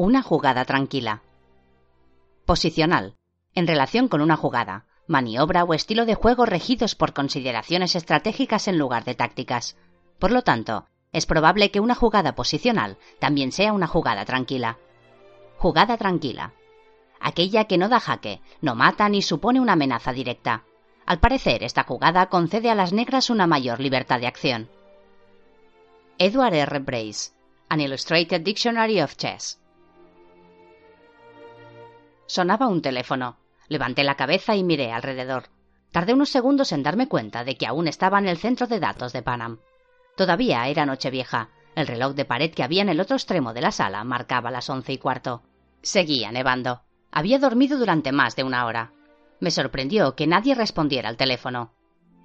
Una 0.00 0.22
jugada 0.22 0.64
tranquila. 0.64 1.22
Posicional. 2.46 3.16
En 3.52 3.66
relación 3.66 4.06
con 4.06 4.20
una 4.20 4.36
jugada, 4.36 4.86
maniobra 5.08 5.64
o 5.64 5.74
estilo 5.74 6.06
de 6.06 6.14
juego 6.14 6.46
regidos 6.46 6.94
por 6.94 7.12
consideraciones 7.12 7.96
estratégicas 7.96 8.68
en 8.68 8.78
lugar 8.78 9.02
de 9.02 9.16
tácticas. 9.16 9.76
Por 10.20 10.30
lo 10.30 10.42
tanto, 10.42 10.86
es 11.10 11.26
probable 11.26 11.72
que 11.72 11.80
una 11.80 11.96
jugada 11.96 12.36
posicional 12.36 12.96
también 13.18 13.50
sea 13.50 13.72
una 13.72 13.88
jugada 13.88 14.24
tranquila. 14.24 14.78
Jugada 15.56 15.96
tranquila. 15.96 16.52
Aquella 17.18 17.64
que 17.64 17.76
no 17.76 17.88
da 17.88 17.98
jaque, 17.98 18.40
no 18.60 18.76
mata 18.76 19.08
ni 19.08 19.20
supone 19.20 19.58
una 19.58 19.72
amenaza 19.72 20.12
directa. 20.12 20.62
Al 21.06 21.18
parecer, 21.18 21.64
esta 21.64 21.82
jugada 21.82 22.26
concede 22.26 22.70
a 22.70 22.76
las 22.76 22.92
negras 22.92 23.30
una 23.30 23.48
mayor 23.48 23.80
libertad 23.80 24.20
de 24.20 24.28
acción. 24.28 24.70
Edward 26.18 26.54
R. 26.54 26.78
Brace, 26.78 27.32
An 27.68 27.80
Illustrated 27.80 28.42
Dictionary 28.42 29.00
of 29.00 29.16
Chess. 29.16 29.58
Sonaba 32.28 32.68
un 32.68 32.82
teléfono. 32.82 33.38
Levanté 33.68 34.04
la 34.04 34.14
cabeza 34.14 34.54
y 34.54 34.62
miré 34.62 34.92
alrededor. 34.92 35.44
Tardé 35.92 36.12
unos 36.12 36.28
segundos 36.28 36.72
en 36.72 36.82
darme 36.82 37.08
cuenta 37.08 37.42
de 37.42 37.56
que 37.56 37.66
aún 37.66 37.88
estaba 37.88 38.18
en 38.18 38.28
el 38.28 38.36
centro 38.36 38.66
de 38.66 38.78
datos 38.78 39.14
de 39.14 39.22
Panam. 39.22 39.60
Todavía 40.14 40.68
era 40.68 40.84
Nochevieja. 40.84 41.48
El 41.74 41.86
reloj 41.86 42.14
de 42.14 42.26
pared 42.26 42.52
que 42.52 42.62
había 42.62 42.82
en 42.82 42.90
el 42.90 43.00
otro 43.00 43.16
extremo 43.16 43.54
de 43.54 43.62
la 43.62 43.72
sala 43.72 44.04
marcaba 44.04 44.50
las 44.50 44.68
once 44.68 44.92
y 44.92 44.98
cuarto. 44.98 45.42
Seguía 45.80 46.30
nevando. 46.30 46.82
Había 47.10 47.38
dormido 47.38 47.78
durante 47.78 48.12
más 48.12 48.36
de 48.36 48.44
una 48.44 48.66
hora. 48.66 48.92
Me 49.40 49.50
sorprendió 49.50 50.14
que 50.14 50.26
nadie 50.26 50.54
respondiera 50.54 51.08
al 51.08 51.16
teléfono. 51.16 51.72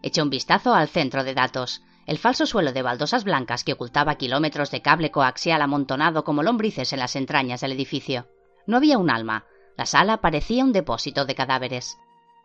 Eché 0.01 0.21
un 0.21 0.29
vistazo 0.29 0.73
al 0.73 0.89
centro 0.89 1.23
de 1.23 1.33
datos, 1.33 1.81
el 2.07 2.17
falso 2.17 2.45
suelo 2.45 2.73
de 2.73 2.81
baldosas 2.81 3.23
blancas 3.23 3.63
que 3.63 3.71
ocultaba 3.71 4.15
kilómetros 4.15 4.69
de 4.69 4.81
cable 4.81 5.11
coaxial 5.11 5.61
amontonado 5.61 6.25
como 6.25 6.43
lombrices 6.43 6.91
en 6.91 6.99
las 6.99 7.15
entrañas 7.15 7.61
del 7.61 7.71
edificio. 7.71 8.27
No 8.67 8.77
había 8.77 8.97
un 8.97 9.09
alma, 9.09 9.45
la 9.77 9.85
sala 9.85 10.17
parecía 10.17 10.63
un 10.63 10.71
depósito 10.73 11.25
de 11.25 11.35
cadáveres. 11.35 11.97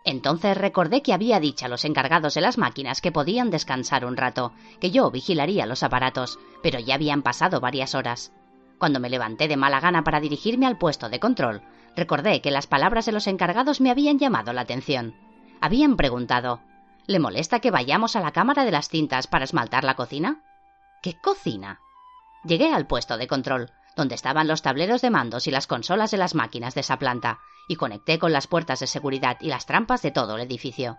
Entonces 0.04 0.56
recordé 0.56 1.02
que 1.02 1.12
había 1.12 1.40
dicho 1.40 1.66
a 1.66 1.68
los 1.68 1.84
encargados 1.84 2.34
de 2.34 2.40
las 2.40 2.56
máquinas 2.56 3.00
que 3.00 3.12
podían 3.12 3.50
descansar 3.50 4.04
un 4.04 4.16
rato, 4.16 4.52
que 4.80 4.90
yo 4.90 5.10
vigilaría 5.10 5.66
los 5.66 5.82
aparatos, 5.82 6.38
pero 6.62 6.78
ya 6.78 6.94
habían 6.94 7.22
pasado 7.22 7.60
varias 7.60 7.94
horas. 7.94 8.32
Cuando 8.78 9.00
me 9.00 9.10
levanté 9.10 9.48
de 9.48 9.56
mala 9.56 9.80
gana 9.80 10.04
para 10.04 10.20
dirigirme 10.20 10.66
al 10.66 10.78
puesto 10.78 11.08
de 11.08 11.20
control, 11.20 11.62
recordé 11.96 12.40
que 12.40 12.50
las 12.50 12.66
palabras 12.66 13.06
de 13.06 13.12
los 13.12 13.26
encargados 13.26 13.80
me 13.80 13.90
habían 13.90 14.18
llamado 14.18 14.52
la 14.52 14.62
atención. 14.62 15.14
Habían 15.60 15.96
preguntado 15.96 16.60
¿Le 17.06 17.18
molesta 17.18 17.60
que 17.60 17.70
vayamos 17.70 18.16
a 18.16 18.20
la 18.20 18.32
cámara 18.32 18.64
de 18.64 18.70
las 18.70 18.88
cintas 18.88 19.26
para 19.26 19.44
esmaltar 19.44 19.82
la 19.82 19.94
cocina? 19.94 20.42
¿Qué 21.02 21.18
cocina? 21.18 21.80
Llegué 22.44 22.72
al 22.72 22.86
puesto 22.86 23.16
de 23.16 23.26
control 23.26 23.72
donde 23.98 24.14
estaban 24.14 24.46
los 24.46 24.62
tableros 24.62 25.02
de 25.02 25.10
mandos 25.10 25.48
y 25.48 25.50
las 25.50 25.66
consolas 25.66 26.12
de 26.12 26.18
las 26.18 26.36
máquinas 26.36 26.74
de 26.76 26.82
esa 26.82 27.00
planta, 27.00 27.40
y 27.66 27.74
conecté 27.74 28.20
con 28.20 28.32
las 28.32 28.46
puertas 28.46 28.78
de 28.78 28.86
seguridad 28.86 29.38
y 29.40 29.48
las 29.48 29.66
trampas 29.66 30.02
de 30.02 30.12
todo 30.12 30.36
el 30.36 30.42
edificio. 30.42 30.96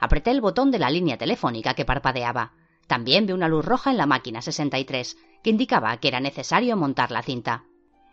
Apreté 0.00 0.30
el 0.30 0.40
botón 0.40 0.70
de 0.70 0.78
la 0.78 0.88
línea 0.88 1.18
telefónica 1.18 1.74
que 1.74 1.84
parpadeaba. 1.84 2.52
También 2.86 3.26
vi 3.26 3.32
una 3.32 3.48
luz 3.48 3.64
roja 3.64 3.90
en 3.90 3.96
la 3.96 4.06
máquina 4.06 4.40
63, 4.42 5.16
que 5.42 5.50
indicaba 5.50 5.96
que 5.96 6.06
era 6.06 6.20
necesario 6.20 6.76
montar 6.76 7.10
la 7.10 7.22
cinta. 7.22 7.64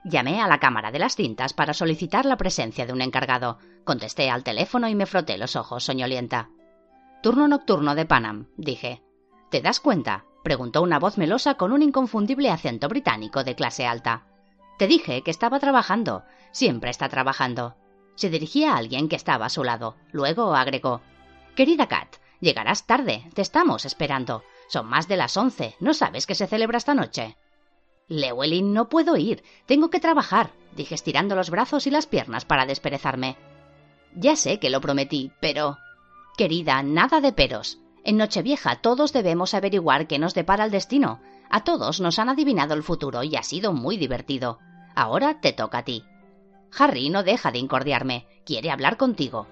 Llamé 0.04 0.42
a 0.42 0.48
la 0.48 0.60
cámara 0.60 0.92
de 0.92 0.98
las 0.98 1.16
cintas 1.16 1.54
para 1.54 1.76
solicitar 1.76 2.26
la 2.26 2.36
presencia 2.36 2.88
de 2.88 2.94
un 2.94 3.02
encargado. 3.02 3.60
Contesté 3.84 4.32
al 4.32 4.44
teléfono 4.44 4.90
y 4.90 4.96
me 4.96 5.06
froté 5.06 5.38
los 5.38 5.56
ojos 5.56 5.84
soñolienta. 5.84 6.50
Turno 7.22 7.48
nocturno 7.48 7.94
de 7.94 8.08
Panam, 8.08 8.48
dije. 8.58 9.04
¿Te 9.52 9.62
das 9.62 9.80
cuenta? 9.80 10.26
Preguntó 10.44 10.82
una 10.82 11.00
voz 11.00 11.18
melosa 11.18 11.56
con 11.56 11.72
un 11.72 11.82
inconfundible 11.82 12.52
acento 12.52 12.88
británico 12.90 13.44
de 13.44 13.56
clase 13.56 13.86
alta. 13.86 14.26
Te 14.78 14.88
dije 14.88 15.22
que 15.24 15.32
estaba 15.32 15.60
trabajando. 15.60 16.24
Siempre 16.52 16.90
está 16.90 17.10
trabajando. 17.10 17.76
Se 18.16 18.30
dirigía 18.30 18.74
a 18.74 18.78
alguien 18.78 19.10
que 19.10 19.16
estaba 19.16 19.46
a 19.46 19.50
su 19.50 19.64
lado. 19.64 19.96
Luego 20.12 20.54
agregó 20.56 21.02
Querida 21.56 21.88
Kat, 21.88 22.16
llegarás 22.40 22.86
tarde. 22.86 23.30
Te 23.34 23.42
estamos 23.42 23.86
esperando. 23.86 24.44
Son 24.68 24.88
más 24.88 25.08
de 25.08 25.18
las 25.18 25.38
once. 25.38 25.76
¿No 25.80 25.94
sabes 25.94 26.26
qué 26.26 26.36
se 26.36 26.48
celebra 26.48 26.78
esta 26.78 26.94
noche? 26.94 27.38
Llewellyn, 28.08 28.74
no 28.74 28.90
puedo 28.90 29.18
ir. 29.18 29.44
Tengo 29.66 29.90
que 29.90 30.00
trabajar, 30.00 30.52
dije 30.76 30.96
estirando 30.96 31.36
los 31.36 31.50
brazos 31.50 31.88
y 31.88 31.92
las 31.92 32.06
piernas 32.08 32.46
para 32.46 32.66
desperezarme. 32.66 33.38
Ya 34.16 34.36
sé 34.36 34.60
que 34.60 34.70
lo 34.70 34.82
prometí, 34.82 35.32
pero. 35.40 35.78
Querida, 36.38 36.82
nada 36.84 37.22
de 37.22 37.32
peros. 37.32 37.80
En 38.04 38.18
Nochevieja 38.18 38.76
todos 38.82 39.14
debemos 39.14 39.54
averiguar 39.54 40.08
qué 40.08 40.20
nos 40.20 40.34
depara 40.34 40.66
el 40.66 40.72
destino. 40.72 41.22
A 41.50 41.64
todos 41.64 42.02
nos 42.02 42.20
han 42.20 42.30
adivinado 42.30 42.74
el 42.74 42.84
futuro 42.84 43.24
y 43.24 43.36
ha 43.36 43.44
sido 43.44 43.72
muy 43.74 43.98
divertido. 43.98 44.60
Ahora 44.96 45.40
te 45.40 45.54
toca 45.54 45.80
a 45.80 45.84
ti. 45.84 46.04
Harry 46.78 47.10
no 47.10 47.24
deja 47.24 47.52
de 47.52 47.60
incordiarme. 47.60 48.28
Quiere 48.46 48.72
hablar 48.72 48.98
contigo. 48.98 49.48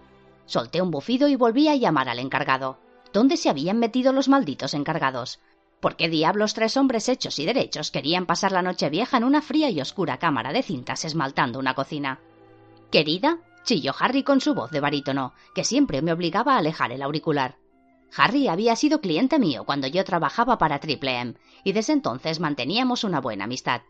Solté 0.46 0.82
un 0.82 0.92
bufido 0.92 1.28
y 1.30 1.36
volví 1.36 1.70
a 1.70 1.76
llamar 1.76 2.10
al 2.10 2.20
encargado. 2.20 2.78
¿Dónde 3.14 3.38
se 3.38 3.50
habían 3.50 3.80
metido 3.80 4.12
los 4.12 4.28
malditos 4.28 4.74
encargados? 4.74 5.40
¿Por 5.80 5.96
qué 5.96 6.10
diablos 6.10 6.54
tres 6.54 6.76
hombres 6.78 7.08
hechos 7.10 7.40
y 7.40 7.46
derechos 7.46 7.90
querían 7.90 8.26
pasar 8.26 8.52
la 8.52 8.62
noche 8.62 8.90
vieja 8.90 9.18
en 9.18 9.24
una 9.24 9.42
fría 9.42 9.70
y 9.70 9.82
oscura 9.82 10.18
cámara 10.18 10.52
de 10.52 10.62
cintas 10.62 11.06
esmaltando 11.06 11.58
una 11.58 11.74
cocina? 11.74 12.20
Querida, 12.92 13.40
chilló 13.64 13.94
Harry 13.98 14.24
con 14.24 14.42
su 14.42 14.54
voz 14.54 14.72
de 14.72 14.82
barítono, 14.82 15.34
que 15.56 15.64
siempre 15.64 16.02
me 16.02 16.12
obligaba 16.12 16.56
a 16.56 16.58
alejar 16.58 16.92
el 16.92 17.02
auricular. 17.02 17.61
Harry 18.16 18.48
había 18.48 18.76
sido 18.76 19.02
cliente 19.02 19.40
mío 19.40 19.64
cuando 19.66 19.88
yo 19.88 20.04
trabajaba 20.04 20.58
para 20.58 20.80
Triple 20.80 21.20
M, 21.20 21.34
y 21.64 21.72
desde 21.72 21.94
entonces 21.94 22.40
manteníamos 22.40 23.04
una 23.04 23.22
buena 23.22 23.46
amistad. 23.46 23.82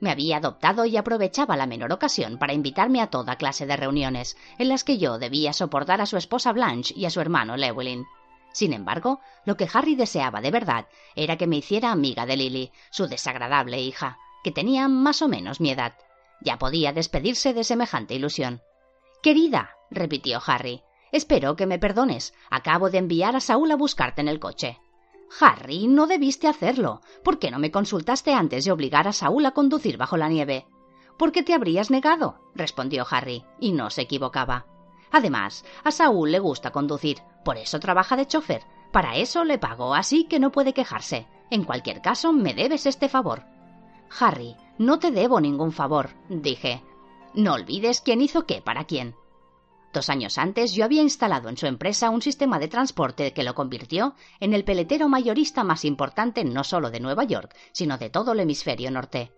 Me 0.00 0.10
había 0.10 0.38
adoptado 0.38 0.84
y 0.84 0.96
aprovechaba 0.96 1.56
la 1.56 1.66
menor 1.66 1.92
ocasión 1.92 2.38
para 2.38 2.52
invitarme 2.52 3.00
a 3.00 3.08
toda 3.08 3.36
clase 3.36 3.64
de 3.64 3.76
reuniones, 3.76 4.36
en 4.58 4.68
las 4.68 4.84
que 4.84 4.98
yo 4.98 5.18
debía 5.18 5.52
soportar 5.52 6.00
a 6.00 6.06
su 6.06 6.16
esposa 6.16 6.52
Blanche 6.52 6.92
y 6.96 7.06
a 7.06 7.10
su 7.10 7.20
hermano 7.20 7.56
Llewellyn. 7.56 8.04
Sin 8.52 8.72
embargo, 8.72 9.20
lo 9.44 9.56
que 9.56 9.68
Harry 9.72 9.94
deseaba 9.94 10.40
de 10.40 10.50
verdad 10.50 10.86
era 11.16 11.36
que 11.36 11.46
me 11.46 11.56
hiciera 11.56 11.90
amiga 11.90 12.26
de 12.26 12.36
Lily, 12.36 12.72
su 12.90 13.06
desagradable 13.06 13.80
hija, 13.80 14.18
que 14.42 14.52
tenía 14.52 14.88
más 14.88 15.22
o 15.22 15.28
menos 15.28 15.60
mi 15.60 15.70
edad. 15.70 15.94
Ya 16.40 16.58
podía 16.58 16.92
despedirse 16.92 17.54
de 17.54 17.64
semejante 17.64 18.14
ilusión. 18.14 18.60
Querida, 19.22 19.70
repitió 19.90 20.40
Harry, 20.46 20.82
Espero 21.14 21.54
que 21.54 21.66
me 21.66 21.78
perdones. 21.78 22.34
Acabo 22.50 22.90
de 22.90 22.98
enviar 22.98 23.36
a 23.36 23.40
Saúl 23.40 23.70
a 23.70 23.76
buscarte 23.76 24.20
en 24.20 24.26
el 24.26 24.40
coche. 24.40 24.80
Harry, 25.40 25.86
no 25.86 26.08
debiste 26.08 26.48
hacerlo. 26.48 27.02
¿Por 27.22 27.38
qué 27.38 27.52
no 27.52 27.60
me 27.60 27.70
consultaste 27.70 28.34
antes 28.34 28.64
de 28.64 28.72
obligar 28.72 29.06
a 29.06 29.12
Saúl 29.12 29.46
a 29.46 29.52
conducir 29.52 29.96
bajo 29.96 30.16
la 30.16 30.28
nieve? 30.28 30.66
¿Por 31.16 31.30
qué 31.30 31.44
te 31.44 31.54
habrías 31.54 31.88
negado? 31.88 32.40
respondió 32.56 33.06
Harry, 33.08 33.44
y 33.60 33.70
no 33.70 33.90
se 33.90 34.02
equivocaba. 34.02 34.66
Además, 35.12 35.64
a 35.84 35.92
Saúl 35.92 36.32
le 36.32 36.40
gusta 36.40 36.72
conducir, 36.72 37.18
por 37.44 37.58
eso 37.58 37.78
trabaja 37.78 38.16
de 38.16 38.26
chofer. 38.26 38.64
Para 38.90 39.14
eso 39.14 39.44
le 39.44 39.58
pago, 39.58 39.94
así 39.94 40.24
que 40.24 40.40
no 40.40 40.50
puede 40.50 40.74
quejarse. 40.74 41.28
En 41.48 41.62
cualquier 41.62 42.02
caso, 42.02 42.32
me 42.32 42.54
debes 42.54 42.86
este 42.86 43.08
favor. 43.08 43.44
Harry, 44.18 44.56
no 44.78 44.98
te 44.98 45.12
debo 45.12 45.40
ningún 45.40 45.70
favor, 45.70 46.10
dije. 46.28 46.82
No 47.34 47.54
olvides 47.54 48.00
quién 48.00 48.20
hizo 48.20 48.46
qué 48.46 48.60
para 48.60 48.82
quién. 48.82 49.14
Dos 49.94 50.10
años 50.10 50.38
antes 50.38 50.74
yo 50.74 50.84
había 50.84 51.02
instalado 51.02 51.48
en 51.48 51.56
su 51.56 51.66
empresa 51.66 52.10
un 52.10 52.20
sistema 52.20 52.58
de 52.58 52.66
transporte 52.66 53.32
que 53.32 53.44
lo 53.44 53.54
convirtió 53.54 54.16
en 54.40 54.52
el 54.52 54.64
peletero 54.64 55.08
mayorista 55.08 55.62
más 55.62 55.84
importante 55.84 56.44
no 56.44 56.64
solo 56.64 56.90
de 56.90 56.98
Nueva 56.98 57.22
York, 57.22 57.54
sino 57.70 57.96
de 57.96 58.10
todo 58.10 58.32
el 58.32 58.40
hemisferio 58.40 58.90
norte. 58.90 59.30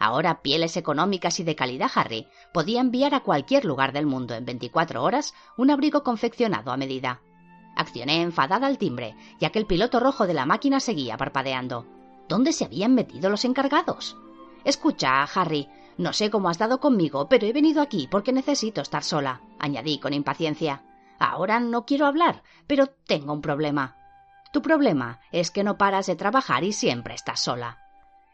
Ahora 0.00 0.42
pieles 0.42 0.76
económicas 0.76 1.38
y 1.38 1.44
de 1.44 1.54
calidad 1.54 1.92
Harry 1.94 2.26
podía 2.52 2.80
enviar 2.80 3.14
a 3.14 3.20
cualquier 3.20 3.64
lugar 3.64 3.92
del 3.92 4.06
mundo 4.06 4.34
en 4.34 4.44
24 4.44 5.00
horas 5.00 5.32
un 5.56 5.70
abrigo 5.70 6.02
confeccionado 6.02 6.72
a 6.72 6.76
medida. 6.76 7.20
Accioné 7.76 8.20
enfadada 8.20 8.66
al 8.66 8.78
timbre, 8.78 9.14
ya 9.38 9.50
que 9.50 9.60
el 9.60 9.66
piloto 9.66 10.00
rojo 10.00 10.26
de 10.26 10.34
la 10.34 10.44
máquina 10.44 10.80
seguía 10.80 11.16
parpadeando. 11.18 11.86
¿Dónde 12.28 12.52
se 12.52 12.64
habían 12.64 12.96
metido 12.96 13.30
los 13.30 13.44
encargados? 13.44 14.16
Escucha, 14.64 15.22
Harry, 15.22 15.68
no 16.00 16.14
sé 16.14 16.30
cómo 16.30 16.48
has 16.48 16.56
dado 16.56 16.80
conmigo, 16.80 17.28
pero 17.28 17.46
he 17.46 17.52
venido 17.52 17.82
aquí 17.82 18.08
porque 18.10 18.32
necesito 18.32 18.80
estar 18.80 19.04
sola, 19.04 19.42
añadí 19.58 19.98
con 19.98 20.14
impaciencia. 20.14 20.82
Ahora 21.18 21.60
no 21.60 21.84
quiero 21.84 22.06
hablar, 22.06 22.42
pero 22.66 22.86
tengo 22.86 23.34
un 23.34 23.42
problema. 23.42 23.98
Tu 24.50 24.62
problema 24.62 25.20
es 25.30 25.50
que 25.50 25.62
no 25.62 25.76
paras 25.76 26.06
de 26.06 26.16
trabajar 26.16 26.64
y 26.64 26.72
siempre 26.72 27.12
estás 27.12 27.40
sola. 27.40 27.76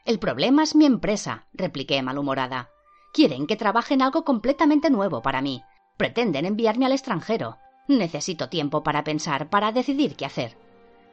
El 0.04 0.20
problema 0.20 0.62
es 0.62 0.76
mi 0.76 0.86
empresa, 0.86 1.46
repliqué 1.54 2.00
malhumorada. 2.02 2.70
Quieren 3.12 3.48
que 3.48 3.56
trabaje 3.56 3.94
en 3.94 4.02
algo 4.02 4.24
completamente 4.24 4.88
nuevo 4.88 5.20
para 5.20 5.42
mí. 5.42 5.64
Pretenden 5.96 6.46
enviarme 6.46 6.86
al 6.86 6.92
extranjero. 6.92 7.58
Necesito 7.88 8.48
tiempo 8.48 8.84
para 8.84 9.02
pensar, 9.02 9.50
para 9.50 9.72
decidir 9.72 10.14
qué 10.14 10.24
hacer. 10.24 10.56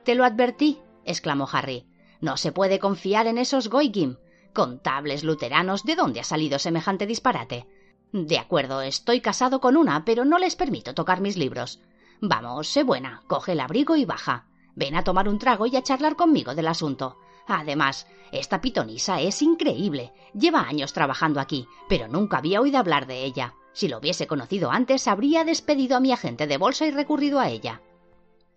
Te 0.03 0.13
lo 0.13 0.23
advertí, 0.23 0.79
exclamó 1.03 1.49
Harry. 1.51 1.87
No 2.21 2.37
se 2.37 2.51
puede 2.51 2.77
confiar 2.77 3.25
en 3.25 3.39
esos 3.39 3.69
Goigim. 3.69 4.17
Contables 4.53 5.23
luteranos, 5.23 5.83
¿de 5.83 5.95
dónde 5.95 6.19
ha 6.19 6.23
salido 6.23 6.59
semejante 6.59 7.07
disparate? 7.07 7.67
De 8.11 8.37
acuerdo, 8.37 8.81
estoy 8.81 9.19
casado 9.19 9.59
con 9.59 9.75
una, 9.75 10.05
pero 10.05 10.25
no 10.25 10.37
les 10.37 10.55
permito 10.55 10.93
tocar 10.93 11.21
mis 11.21 11.37
libros. 11.37 11.81
Vamos, 12.21 12.67
sé 12.67 12.83
buena, 12.83 13.23
coge 13.27 13.53
el 13.53 13.59
abrigo 13.59 13.95
y 13.95 14.05
baja. 14.05 14.45
Ven 14.75 14.95
a 14.95 15.03
tomar 15.03 15.27
un 15.27 15.39
trago 15.39 15.65
y 15.65 15.75
a 15.75 15.81
charlar 15.81 16.15
conmigo 16.15 16.53
del 16.53 16.67
asunto. 16.67 17.17
Además, 17.47 18.07
esta 18.31 18.61
pitonisa 18.61 19.19
es 19.19 19.41
increíble. 19.41 20.13
Lleva 20.33 20.61
años 20.61 20.93
trabajando 20.93 21.39
aquí, 21.39 21.67
pero 21.89 22.07
nunca 22.07 22.37
había 22.37 22.61
oído 22.61 22.77
hablar 22.77 23.07
de 23.07 23.23
ella. 23.25 23.55
Si 23.73 23.87
lo 23.87 23.97
hubiese 23.97 24.27
conocido 24.27 24.71
antes, 24.71 25.07
habría 25.07 25.43
despedido 25.43 25.97
a 25.97 25.99
mi 25.99 26.11
agente 26.11 26.45
de 26.45 26.57
bolsa 26.57 26.85
y 26.85 26.91
recurrido 26.91 27.39
a 27.39 27.49
ella. 27.49 27.81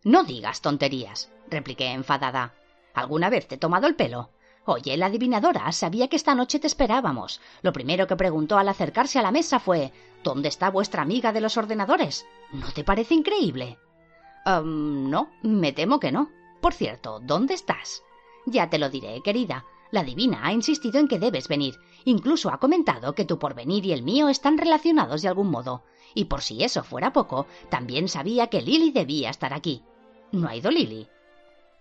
No 0.05 0.25
digas 0.25 0.61
tonterías, 0.61 1.33
repliqué 1.49 1.93
enfadada. 1.93 2.55
¿Alguna 2.95 3.31
vez 3.31 3.49
te 3.49 3.55
he 3.55 3.59
tomado 3.59 3.87
el 3.87 3.97
pelo? 3.97 4.31
Oye, 4.69 4.97
la 4.97 5.07
adivinadora 5.07 5.71
sabía 5.71 6.09
que 6.09 6.17
esta 6.17 6.35
noche 6.35 6.59
te 6.59 6.67
esperábamos. 6.67 7.41
Lo 7.63 7.73
primero 7.73 8.09
que 8.09 8.17
preguntó 8.17 8.59
al 8.59 8.69
acercarse 8.69 9.19
a 9.19 9.23
la 9.23 9.31
mesa 9.31 9.61
fue 9.61 9.93
¿Dónde 10.25 10.49
está 10.49 10.71
vuestra 10.71 11.03
amiga 11.03 11.33
de 11.33 11.41
los 11.41 11.57
ordenadores? 11.57 12.27
¿No 12.53 12.73
te 12.73 12.83
parece 12.83 13.15
increíble? 13.15 13.79
no, 14.45 15.31
me 15.43 15.73
temo 15.73 16.01
que 16.01 16.11
no. 16.11 16.31
Por 16.61 16.75
cierto, 16.75 17.21
¿dónde 17.21 17.55
estás? 17.55 18.03
Ya 18.45 18.69
te 18.69 18.79
lo 18.79 18.91
diré, 18.91 19.21
querida. 19.23 19.65
La 19.93 20.03
divina 20.03 20.41
ha 20.43 20.53
insistido 20.53 20.99
en 20.99 21.07
que 21.07 21.21
debes 21.21 21.47
venir. 21.47 21.77
Incluso 22.05 22.51
ha 22.51 22.59
comentado 22.59 23.15
que 23.15 23.25
tu 23.25 23.39
porvenir 23.39 23.87
y 23.87 23.93
el 23.93 24.03
mío 24.03 24.29
están 24.29 24.59
relacionados 24.59 25.23
de 25.23 25.29
algún 25.29 25.51
modo. 25.51 25.85
Y 26.13 26.25
por 26.25 26.43
si 26.43 26.65
eso 26.65 26.83
fuera 26.83 27.13
poco, 27.13 27.47
también 27.69 28.09
sabía 28.09 28.49
que 28.49 28.63
Lily 28.63 28.91
debía 28.91 29.31
estar 29.31 29.53
aquí. 29.53 29.83
¿No 30.33 30.49
ha 30.49 30.57
ido 30.57 30.71
Lily? 30.71 31.09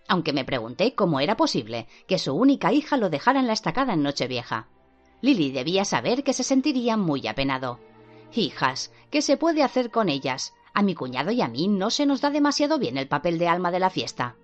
Aunque 0.07 0.33
me 0.33 0.45
pregunté 0.45 0.93
cómo 0.93 1.19
era 1.19 1.35
posible 1.35 1.87
que 2.07 2.19
su 2.19 2.33
única 2.33 2.71
hija 2.71 2.97
lo 2.97 3.09
dejara 3.09 3.39
en 3.39 3.47
la 3.47 3.53
estacada 3.53 3.93
en 3.93 4.03
Nochevieja. 4.03 4.67
Lily 5.21 5.51
debía 5.51 5.85
saber 5.85 6.23
que 6.23 6.33
se 6.33 6.43
sentiría 6.43 6.97
muy 6.97 7.27
apenado. 7.27 7.79
Hijas, 8.33 8.91
¿qué 9.09 9.21
se 9.21 9.37
puede 9.37 9.63
hacer 9.63 9.89
con 9.89 10.09
ellas? 10.09 10.53
A 10.73 10.81
mi 10.81 10.93
cuñado 10.93 11.31
y 11.31 11.41
a 11.41 11.47
mí 11.47 11.67
no 11.67 11.89
se 11.89 12.05
nos 12.05 12.21
da 12.21 12.29
demasiado 12.29 12.77
bien 12.77 12.97
el 12.97 13.07
papel 13.07 13.39
de 13.39 13.47
alma 13.47 13.71
de 13.71 13.79
la 13.79 13.89
fiesta. 13.89 14.35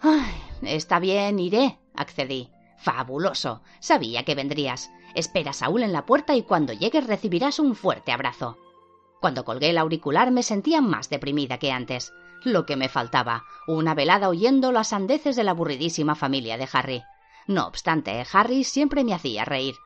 Ay, 0.00 0.34
está 0.62 0.98
bien, 0.98 1.38
iré, 1.38 1.78
accedí. 1.94 2.50
Fabuloso. 2.78 3.62
Sabía 3.80 4.24
que 4.24 4.34
vendrías. 4.34 4.90
Espera 5.14 5.52
Saúl 5.52 5.82
en 5.82 5.92
la 5.92 6.06
puerta 6.06 6.34
y 6.34 6.42
cuando 6.42 6.72
llegues 6.72 7.06
recibirás 7.06 7.58
un 7.58 7.76
fuerte 7.76 8.10
abrazo. 8.10 8.58
Cuando 9.24 9.46
colgué 9.46 9.70
el 9.70 9.78
auricular 9.78 10.30
me 10.32 10.42
sentía 10.42 10.82
más 10.82 11.08
deprimida 11.08 11.56
que 11.56 11.72
antes. 11.72 12.12
Lo 12.42 12.66
que 12.66 12.76
me 12.76 12.90
faltaba, 12.90 13.44
una 13.66 13.94
velada 13.94 14.28
oyendo 14.28 14.70
las 14.70 14.88
sandeces 14.88 15.34
de 15.34 15.44
la 15.44 15.52
aburridísima 15.52 16.14
familia 16.14 16.58
de 16.58 16.68
Harry. 16.70 17.02
No 17.46 17.66
obstante, 17.66 18.22
Harry 18.30 18.64
siempre 18.64 19.02
me 19.02 19.14
hacía 19.14 19.46
reír. 19.46 19.76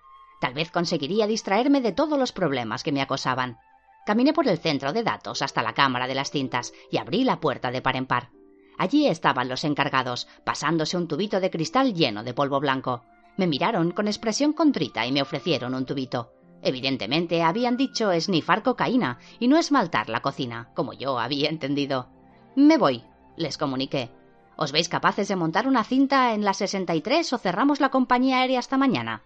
Tal 0.41 0.55
vez 0.55 0.73
conseguiría 0.73 1.29
distraerme 1.29 1.81
de 1.81 1.93
todos 1.93 2.19
los 2.19 2.33
problemas 2.33 2.83
que 2.83 2.91
me 2.91 3.01
acosaban. 3.01 3.59
Caminé 4.05 4.33
por 4.33 4.49
el 4.49 4.59
centro 4.59 4.93
de 4.93 5.05
datos 5.05 5.41
hasta 5.41 5.63
la 5.63 5.73
cámara 5.73 6.09
de 6.09 6.17
las 6.17 6.33
cintas 6.33 6.73
y 6.91 6.97
abrí 6.97 7.23
la 7.23 7.39
puerta 7.39 7.71
de 7.71 7.81
par 7.81 7.95
en 7.95 8.07
par. 8.07 8.31
Allí 8.77 9.07
estaban 9.07 9.49
los 9.49 9.63
encargados, 9.63 10.27
pasándose 10.45 10.97
un 10.97 11.07
tubito 11.07 11.39
de 11.39 11.53
cristal 11.53 11.95
lleno 11.95 12.25
de 12.25 12.35
polvo 12.35 12.59
blanco. 12.59 13.05
Me 13.37 13.47
miraron 13.47 13.93
con 13.93 14.09
expresión 14.09 14.53
contrita 14.53 15.07
y 15.07 15.13
me 15.13 15.23
ofrecieron 15.23 15.77
un 15.77 15.87
tubito. 15.87 16.33
Evidentemente 16.63 17.43
habían 17.43 17.77
dicho 17.77 18.11
esnifar 18.11 18.63
cocaína 18.63 19.19
y 19.39 19.49
no 19.49 19.59
esmaltar 19.59 20.09
la 20.09 20.21
cocina, 20.21 20.71
como 20.75 20.93
yo 20.93 21.19
había 21.19 21.49
entendido. 21.49 22.09
Me 22.57 22.79
voy, 22.79 23.05
les 23.37 23.59
comuniqué. 23.59 24.11
¿Os 24.57 24.73
veis 24.73 24.89
capaces 24.89 25.29
de 25.29 25.37
montar 25.37 25.69
una 25.69 25.85
cinta 25.85 26.35
en 26.35 26.45
la 26.45 26.53
63 26.53 27.33
o 27.33 27.39
cerramos 27.39 27.81
la 27.81 27.91
compañía 27.91 28.39
aérea 28.39 28.59
hasta 28.59 28.77
mañana? 28.77 29.23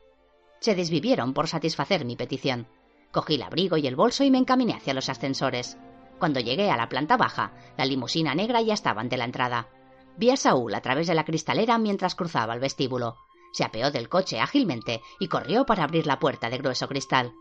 Se 0.61 0.75
desvivieron 0.75 1.33
por 1.33 1.49
satisfacer 1.49 2.05
mi 2.05 2.17
petición. 2.17 2.69
Cogí 3.11 3.37
el 3.37 3.43
abrigo 3.43 3.79
y 3.79 3.87
el 3.87 3.97
bolso 3.97 4.25
y 4.25 4.31
me 4.31 4.39
encaminé 4.39 4.75
hacia 4.75 4.95
los 4.95 5.09
ascensores. 5.09 5.79
Cuando 6.19 6.41
llegué 6.41 6.71
a 6.71 6.77
la 6.77 6.89
planta 6.89 7.17
baja, 7.17 7.53
la 7.77 7.87
limusina 7.87 8.35
negra 8.35 8.61
ya 8.61 8.75
estaba 8.75 9.01
ante 9.01 9.17
la 9.17 9.25
entrada. 9.25 9.69
Vi 10.19 10.31
a 10.31 10.37
Saúl 10.37 10.75
a 10.75 10.83
través 10.83 11.07
de 11.07 11.15
la 11.15 11.25
cristalera 11.25 11.79
mientras 11.79 12.15
cruzaba 12.15 12.55
el 12.55 12.61
vestíbulo. 12.61 13.17
Se 13.53 13.65
apeó 13.65 13.91
del 13.91 14.09
coche 14.09 14.41
ágilmente 14.41 15.03
y 15.21 15.29
corrió 15.29 15.65
para 15.65 15.85
abrir 15.85 16.07
la 16.07 16.19
puerta 16.19 16.51
de 16.51 16.59
grueso 16.59 16.89
cristal. 16.89 17.33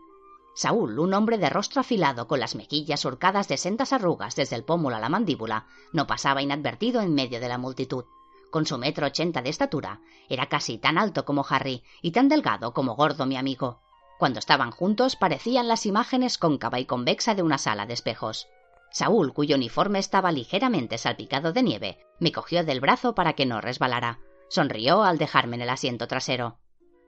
Saúl, 0.54 0.98
un 0.98 1.14
hombre 1.14 1.38
de 1.38 1.48
rostro 1.48 1.80
afilado 1.80 2.28
con 2.28 2.38
las 2.38 2.54
mejillas 2.54 3.00
surcadas 3.00 3.48
de 3.48 3.56
sendas 3.56 3.92
arrugas 3.92 4.36
desde 4.36 4.54
el 4.54 4.64
pómulo 4.64 4.96
a 4.96 5.00
la 5.00 5.08
mandíbula, 5.08 5.66
no 5.92 6.06
pasaba 6.06 6.42
inadvertido 6.42 7.00
en 7.00 7.14
medio 7.14 7.40
de 7.40 7.48
la 7.48 7.56
multitud. 7.56 8.04
Con 8.50 8.66
su 8.66 8.76
metro 8.76 9.06
ochenta 9.06 9.40
de 9.40 9.48
estatura, 9.48 10.02
era 10.28 10.50
casi 10.50 10.76
tan 10.76 10.98
alto 10.98 11.24
como 11.24 11.46
Harry 11.48 11.82
y 12.02 12.10
tan 12.10 12.28
delgado 12.28 12.74
como 12.74 12.94
gordo 12.96 13.24
mi 13.24 13.38
amigo. 13.38 13.80
Cuando 14.18 14.38
estaban 14.38 14.70
juntos 14.70 15.16
parecían 15.16 15.68
las 15.68 15.86
imágenes 15.86 16.36
cóncava 16.36 16.78
y 16.78 16.84
convexa 16.84 17.34
de 17.34 17.42
una 17.42 17.56
sala 17.56 17.86
de 17.86 17.94
espejos. 17.94 18.46
Saúl, 18.90 19.32
cuyo 19.32 19.56
uniforme 19.56 19.98
estaba 19.98 20.32
ligeramente 20.32 20.98
salpicado 20.98 21.54
de 21.54 21.62
nieve, 21.62 21.98
me 22.20 22.30
cogió 22.30 22.62
del 22.62 22.80
brazo 22.80 23.14
para 23.14 23.32
que 23.32 23.46
no 23.46 23.62
resbalara. 23.62 24.20
Sonrió 24.52 25.02
al 25.02 25.16
dejarme 25.16 25.56
en 25.56 25.62
el 25.62 25.70
asiento 25.70 26.06
trasero. 26.06 26.58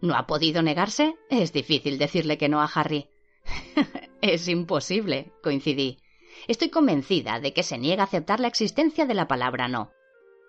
¿No 0.00 0.14
ha 0.14 0.26
podido 0.26 0.62
negarse? 0.62 1.14
Es 1.28 1.52
difícil 1.52 1.98
decirle 1.98 2.38
que 2.38 2.48
no 2.48 2.62
a 2.62 2.70
Harry. 2.74 3.10
es 4.22 4.48
imposible, 4.48 5.30
coincidí. 5.42 5.98
Estoy 6.48 6.70
convencida 6.70 7.40
de 7.40 7.52
que 7.52 7.62
se 7.62 7.76
niega 7.76 8.02
a 8.02 8.06
aceptar 8.06 8.40
la 8.40 8.48
existencia 8.48 9.04
de 9.04 9.12
la 9.12 9.28
palabra 9.28 9.68
no. 9.68 9.90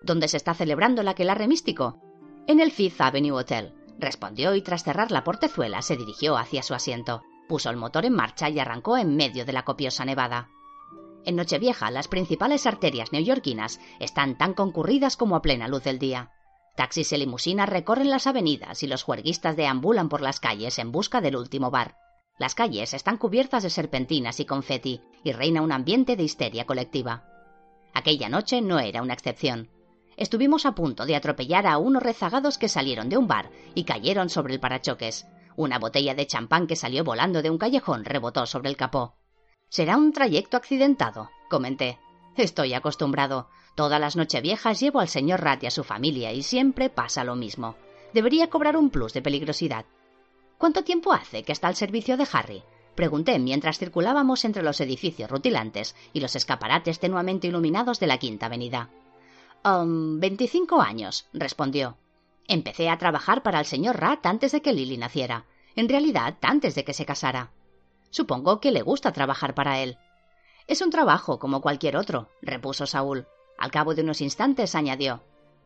¿Dónde 0.00 0.26
se 0.26 0.38
está 0.38 0.54
celebrando 0.54 1.02
el 1.02 1.08
aquelarre 1.08 1.48
místico? 1.48 2.00
En 2.46 2.60
el 2.60 2.72
Fifth 2.72 3.02
Avenue 3.02 3.32
Hotel 3.32 3.74
respondió 3.98 4.54
y 4.54 4.62
tras 4.62 4.82
cerrar 4.82 5.10
la 5.10 5.22
portezuela 5.22 5.82
se 5.82 5.98
dirigió 5.98 6.38
hacia 6.38 6.62
su 6.62 6.72
asiento. 6.72 7.22
Puso 7.46 7.68
el 7.68 7.76
motor 7.76 8.06
en 8.06 8.14
marcha 8.14 8.48
y 8.48 8.58
arrancó 8.58 8.96
en 8.96 9.16
medio 9.16 9.44
de 9.44 9.52
la 9.52 9.66
copiosa 9.66 10.06
nevada. 10.06 10.48
En 11.26 11.36
Nochevieja 11.36 11.90
las 11.90 12.08
principales 12.08 12.64
arterias 12.64 13.12
neoyorquinas 13.12 13.80
están 14.00 14.38
tan 14.38 14.54
concurridas 14.54 15.18
como 15.18 15.36
a 15.36 15.42
plena 15.42 15.68
luz 15.68 15.84
del 15.84 15.98
día. 15.98 16.32
Taxis 16.76 17.12
y 17.12 17.16
limusinas 17.16 17.68
recorren 17.68 18.10
las 18.10 18.26
avenidas 18.26 18.82
y 18.82 18.86
los 18.86 19.02
juerguistas 19.02 19.56
deambulan 19.56 20.08
por 20.08 20.20
las 20.20 20.40
calles 20.40 20.78
en 20.78 20.92
busca 20.92 21.20
del 21.20 21.36
último 21.36 21.70
bar. 21.70 21.96
Las 22.38 22.54
calles 22.54 22.92
están 22.92 23.16
cubiertas 23.16 23.62
de 23.62 23.70
serpentinas 23.70 24.40
y 24.40 24.44
confeti 24.44 25.00
y 25.24 25.32
reina 25.32 25.62
un 25.62 25.72
ambiente 25.72 26.16
de 26.16 26.22
histeria 26.22 26.66
colectiva. 26.66 27.24
Aquella 27.94 28.28
noche 28.28 28.60
no 28.60 28.78
era 28.78 29.00
una 29.00 29.14
excepción 29.14 29.70
estuvimos 30.16 30.66
a 30.66 30.72
punto 30.72 31.06
de 31.06 31.16
atropellar 31.16 31.66
a 31.66 31.78
unos 31.78 32.02
rezagados 32.02 32.58
que 32.58 32.68
salieron 32.68 33.08
de 33.08 33.16
un 33.16 33.28
bar 33.28 33.50
y 33.74 33.84
cayeron 33.84 34.28
sobre 34.28 34.54
el 34.54 34.60
parachoques. 34.60 35.26
Una 35.56 35.78
botella 35.78 36.14
de 36.14 36.26
champán 36.26 36.66
que 36.66 36.76
salió 36.76 37.04
volando 37.04 37.42
de 37.42 37.50
un 37.50 37.58
callejón 37.58 38.04
rebotó 38.04 38.46
sobre 38.46 38.68
el 38.68 38.76
capó. 38.76 39.16
Será 39.68 39.96
un 39.96 40.12
trayecto 40.12 40.56
accidentado, 40.56 41.30
comenté. 41.48 41.98
Estoy 42.36 42.74
acostumbrado. 42.74 43.48
Todas 43.76 44.00
las 44.00 44.16
nocheviejas 44.16 44.80
llevo 44.80 45.00
al 45.00 45.08
señor 45.08 45.42
Rat 45.42 45.62
y 45.62 45.66
a 45.66 45.70
su 45.70 45.84
familia 45.84 46.32
y 46.32 46.42
siempre 46.42 46.88
pasa 46.88 47.24
lo 47.24 47.36
mismo. 47.36 47.76
Debería 48.14 48.48
cobrar 48.48 48.74
un 48.74 48.88
plus 48.88 49.12
de 49.12 49.20
peligrosidad. 49.20 49.84
¿Cuánto 50.56 50.82
tiempo 50.82 51.12
hace 51.12 51.42
que 51.42 51.52
está 51.52 51.68
al 51.68 51.76
servicio 51.76 52.16
de 52.16 52.26
Harry? 52.32 52.62
Pregunté 52.94 53.38
mientras 53.38 53.78
circulábamos 53.78 54.46
entre 54.46 54.62
los 54.62 54.80
edificios 54.80 55.30
rutilantes 55.30 55.94
y 56.14 56.20
los 56.20 56.34
escaparates 56.34 56.98
tenuamente 56.98 57.48
iluminados 57.48 58.00
de 58.00 58.06
la 58.06 58.16
Quinta 58.16 58.46
Avenida. 58.46 58.88
Um, 59.62 60.20
veinticinco 60.20 60.80
años, 60.80 61.26
respondió. 61.34 61.98
Empecé 62.48 62.88
a 62.88 62.96
trabajar 62.96 63.42
para 63.42 63.58
el 63.58 63.66
señor 63.66 64.00
Rat 64.00 64.24
antes 64.24 64.52
de 64.52 64.62
que 64.62 64.72
Lily 64.72 64.96
naciera. 64.96 65.44
En 65.74 65.90
realidad, 65.90 66.38
antes 66.40 66.74
de 66.74 66.84
que 66.84 66.94
se 66.94 67.04
casara. 67.04 67.50
Supongo 68.08 68.58
que 68.58 68.70
le 68.70 68.80
gusta 68.80 69.12
trabajar 69.12 69.54
para 69.54 69.80
él. 69.80 69.98
Es 70.66 70.80
un 70.80 70.88
trabajo 70.88 71.38
como 71.38 71.60
cualquier 71.60 71.98
otro, 71.98 72.30
repuso 72.40 72.86
Saúl. 72.86 73.26
Al 73.58 73.70
cabo 73.70 73.94
de 73.94 74.02
unos 74.02 74.20
instantes 74.20 74.74
añadió 74.74 75.22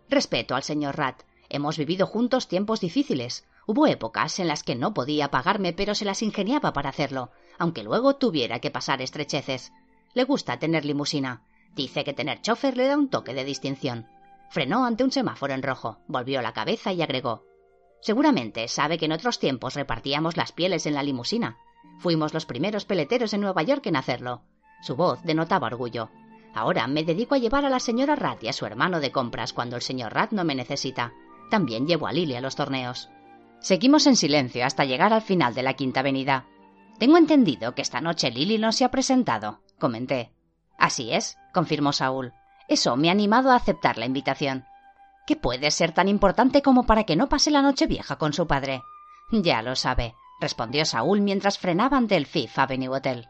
Respeto 0.08 0.54
al 0.54 0.62
señor 0.62 0.96
Rat. 0.96 1.22
Hemos 1.48 1.78
vivido 1.78 2.06
juntos 2.06 2.48
tiempos 2.48 2.80
difíciles. 2.80 3.46
Hubo 3.66 3.86
épocas 3.86 4.38
en 4.38 4.48
las 4.48 4.62
que 4.62 4.74
no 4.74 4.94
podía 4.94 5.30
pagarme, 5.30 5.72
pero 5.72 5.94
se 5.94 6.04
las 6.04 6.22
ingeniaba 6.22 6.72
para 6.72 6.90
hacerlo, 6.90 7.30
aunque 7.58 7.82
luego 7.82 8.16
tuviera 8.16 8.58
que 8.60 8.70
pasar 8.70 9.02
estrecheces. 9.02 9.72
Le 10.14 10.24
gusta 10.24 10.58
tener 10.58 10.84
limusina. 10.84 11.42
Dice 11.74 12.04
que 12.04 12.12
tener 12.12 12.40
chofer 12.40 12.76
le 12.76 12.86
da 12.86 12.96
un 12.96 13.08
toque 13.08 13.34
de 13.34 13.44
distinción. 13.44 14.08
Frenó 14.50 14.84
ante 14.84 15.04
un 15.04 15.12
semáforo 15.12 15.54
en 15.54 15.62
rojo, 15.62 15.98
volvió 16.08 16.42
la 16.42 16.52
cabeza 16.52 16.92
y 16.92 17.02
agregó 17.02 17.44
Seguramente 18.00 18.66
sabe 18.68 18.98
que 18.98 19.04
en 19.04 19.12
otros 19.12 19.38
tiempos 19.38 19.74
repartíamos 19.74 20.36
las 20.36 20.52
pieles 20.52 20.86
en 20.86 20.94
la 20.94 21.02
limusina. 21.02 21.58
Fuimos 21.98 22.32
los 22.32 22.46
primeros 22.46 22.86
peleteros 22.86 23.34
en 23.34 23.42
Nueva 23.42 23.62
York 23.62 23.86
en 23.86 23.96
hacerlo. 23.96 24.42
Su 24.80 24.96
voz 24.96 25.22
denotaba 25.22 25.66
orgullo. 25.66 26.08
Ahora 26.54 26.86
me 26.86 27.04
dedico 27.04 27.34
a 27.34 27.38
llevar 27.38 27.64
a 27.64 27.70
la 27.70 27.80
señora 27.80 28.16
Rat 28.16 28.42
y 28.42 28.48
a 28.48 28.52
su 28.52 28.66
hermano 28.66 29.00
de 29.00 29.12
compras 29.12 29.52
cuando 29.52 29.76
el 29.76 29.82
señor 29.82 30.14
Rat 30.14 30.32
no 30.32 30.44
me 30.44 30.54
necesita. 30.54 31.12
También 31.50 31.86
llevo 31.86 32.06
a 32.06 32.12
Lily 32.12 32.34
a 32.36 32.40
los 32.40 32.56
torneos. 32.56 33.08
Seguimos 33.60 34.06
en 34.06 34.16
silencio 34.16 34.64
hasta 34.64 34.84
llegar 34.84 35.12
al 35.12 35.22
final 35.22 35.54
de 35.54 35.62
la 35.62 35.74
quinta 35.74 36.00
avenida. 36.00 36.46
Tengo 36.98 37.18
entendido 37.18 37.74
que 37.74 37.82
esta 37.82 38.00
noche 38.00 38.30
Lily 38.30 38.58
no 38.58 38.72
se 38.72 38.84
ha 38.84 38.90
presentado, 38.90 39.60
comenté. 39.78 40.32
Así 40.78 41.12
es, 41.12 41.38
confirmó 41.52 41.92
Saúl. 41.92 42.32
Eso 42.68 42.96
me 42.96 43.08
ha 43.08 43.12
animado 43.12 43.50
a 43.50 43.56
aceptar 43.56 43.98
la 43.98 44.06
invitación. 44.06 44.64
¿Qué 45.26 45.36
puede 45.36 45.70
ser 45.70 45.92
tan 45.92 46.08
importante 46.08 46.62
como 46.62 46.84
para 46.84 47.04
que 47.04 47.16
no 47.16 47.28
pase 47.28 47.50
la 47.50 47.62
noche 47.62 47.86
vieja 47.86 48.16
con 48.16 48.32
su 48.32 48.46
padre? 48.46 48.82
Ya 49.30 49.62
lo 49.62 49.76
sabe, 49.76 50.14
respondió 50.40 50.84
Saúl 50.84 51.20
mientras 51.20 51.58
frenaba 51.58 51.96
ante 51.96 52.16
el 52.16 52.26
Fifth 52.26 52.58
Avenue 52.58 52.88
Hotel. 52.96 53.28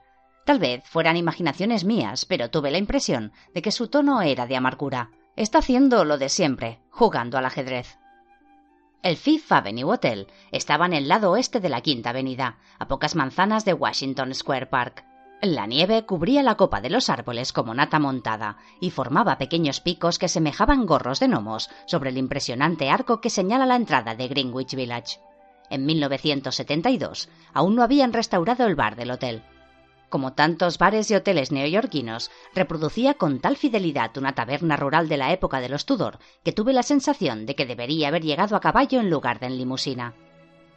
Tal 0.50 0.58
vez 0.58 0.82
fueran 0.84 1.16
imaginaciones 1.16 1.84
mías, 1.84 2.24
pero 2.24 2.50
tuve 2.50 2.72
la 2.72 2.78
impresión 2.78 3.30
de 3.54 3.62
que 3.62 3.70
su 3.70 3.86
tono 3.86 4.20
era 4.20 4.48
de 4.48 4.56
amargura. 4.56 5.12
Está 5.36 5.58
haciendo 5.58 6.04
lo 6.04 6.18
de 6.18 6.28
siempre, 6.28 6.80
jugando 6.90 7.38
al 7.38 7.46
ajedrez. 7.46 8.00
El 9.04 9.16
Fifth 9.16 9.52
Avenue 9.52 9.92
Hotel 9.92 10.26
estaba 10.50 10.86
en 10.86 10.92
el 10.92 11.06
lado 11.06 11.30
oeste 11.30 11.60
de 11.60 11.68
la 11.68 11.82
Quinta 11.82 12.10
Avenida, 12.10 12.58
a 12.80 12.88
pocas 12.88 13.14
manzanas 13.14 13.64
de 13.64 13.74
Washington 13.74 14.34
Square 14.34 14.66
Park. 14.66 15.04
La 15.40 15.68
nieve 15.68 16.04
cubría 16.04 16.42
la 16.42 16.56
copa 16.56 16.80
de 16.80 16.90
los 16.90 17.10
árboles 17.10 17.52
como 17.52 17.72
nata 17.72 18.00
montada 18.00 18.56
y 18.80 18.90
formaba 18.90 19.38
pequeños 19.38 19.80
picos 19.80 20.18
que 20.18 20.26
semejaban 20.26 20.84
gorros 20.84 21.20
de 21.20 21.28
gnomos 21.28 21.70
sobre 21.86 22.10
el 22.10 22.18
impresionante 22.18 22.90
arco 22.90 23.20
que 23.20 23.30
señala 23.30 23.66
la 23.66 23.76
entrada 23.76 24.16
de 24.16 24.26
Greenwich 24.26 24.74
Village. 24.74 25.20
En 25.70 25.86
1972 25.86 27.28
aún 27.54 27.76
no 27.76 27.84
habían 27.84 28.12
restaurado 28.12 28.66
el 28.66 28.74
bar 28.74 28.96
del 28.96 29.12
hotel. 29.12 29.44
Como 30.10 30.32
tantos 30.32 30.76
bares 30.76 31.08
y 31.12 31.14
hoteles 31.14 31.52
neoyorquinos, 31.52 32.32
reproducía 32.52 33.14
con 33.14 33.38
tal 33.38 33.56
fidelidad 33.56 34.18
una 34.18 34.34
taberna 34.34 34.76
rural 34.76 35.08
de 35.08 35.16
la 35.16 35.32
época 35.32 35.60
de 35.60 35.68
los 35.68 35.86
Tudor 35.86 36.18
que 36.42 36.50
tuve 36.52 36.72
la 36.72 36.82
sensación 36.82 37.46
de 37.46 37.54
que 37.54 37.64
debería 37.64 38.08
haber 38.08 38.24
llegado 38.24 38.56
a 38.56 38.60
caballo 38.60 38.98
en 38.98 39.08
lugar 39.08 39.38
de 39.38 39.46
en 39.46 39.56
limusina. 39.56 40.14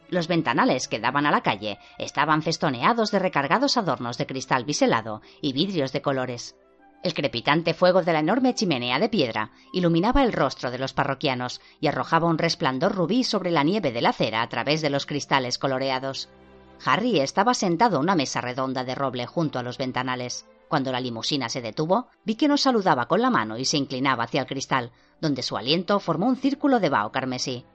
Los 0.10 0.28
ventanales 0.28 0.88
que 0.88 1.00
daban 1.00 1.26
a 1.26 1.32
la 1.32 1.42
calle 1.42 1.80
estaban 1.98 2.44
festoneados 2.44 3.10
de 3.10 3.18
recargados 3.18 3.76
adornos 3.76 4.20
de 4.20 4.28
cristal 4.28 4.66
biselado 4.66 5.24
y 5.42 5.52
vidrios 5.54 5.92
de 5.94 6.04
colores. 6.04 6.56
El 7.02 7.16
crepitante 7.16 7.74
fuego 7.74 8.04
de 8.04 8.14
la 8.14 8.20
enorme 8.20 8.54
chimenea 8.54 9.00
de 9.00 9.10
piedra 9.10 9.50
iluminaba 9.74 10.22
el 10.22 10.32
rostro 10.32 10.70
de 10.70 10.78
los 10.78 10.94
parroquianos 10.94 11.60
y 11.82 11.88
arrojaba 11.88 12.28
un 12.28 12.38
resplandor 12.38 12.94
rubí 12.94 13.24
sobre 13.24 13.50
la 13.50 13.64
nieve 13.64 13.92
de 13.92 14.02
la 14.02 14.10
acera 14.10 14.44
a 14.44 14.50
través 14.50 14.84
de 14.84 14.92
los 14.92 15.08
cristales 15.08 15.58
coloreados. 15.58 16.30
Harry 16.86 17.20
estaba 17.20 17.54
sentado 17.54 17.98
a 17.98 18.00
una 18.00 18.16
mesa 18.16 18.42
redonda 18.42 18.84
de 18.84 18.96
roble 18.96 19.26
junto 19.26 19.60
a 19.60 19.64
los 19.64 19.78
ventanales. 19.78 20.46
Cuando 20.68 20.92
la 20.92 21.00
limusina 21.00 21.50
se 21.50 21.62
detuvo, 21.62 22.08
vi 22.26 22.36
que 22.36 22.48
nos 22.48 22.62
saludaba 22.62 23.08
con 23.08 23.22
la 23.22 23.30
mano 23.30 23.58
y 23.58 23.66
se 23.66 23.78
inclinaba 23.78 24.24
hacia 24.24 24.42
el 24.42 24.48
cristal, 24.48 24.92
donde 25.22 25.44
su 25.44 25.56
aliento 25.56 26.00
formó 26.00 26.28
un 26.28 26.36
círculo 26.36 26.80
de 26.80 26.90
vaho 26.90 27.12
carmesí. 27.12 27.66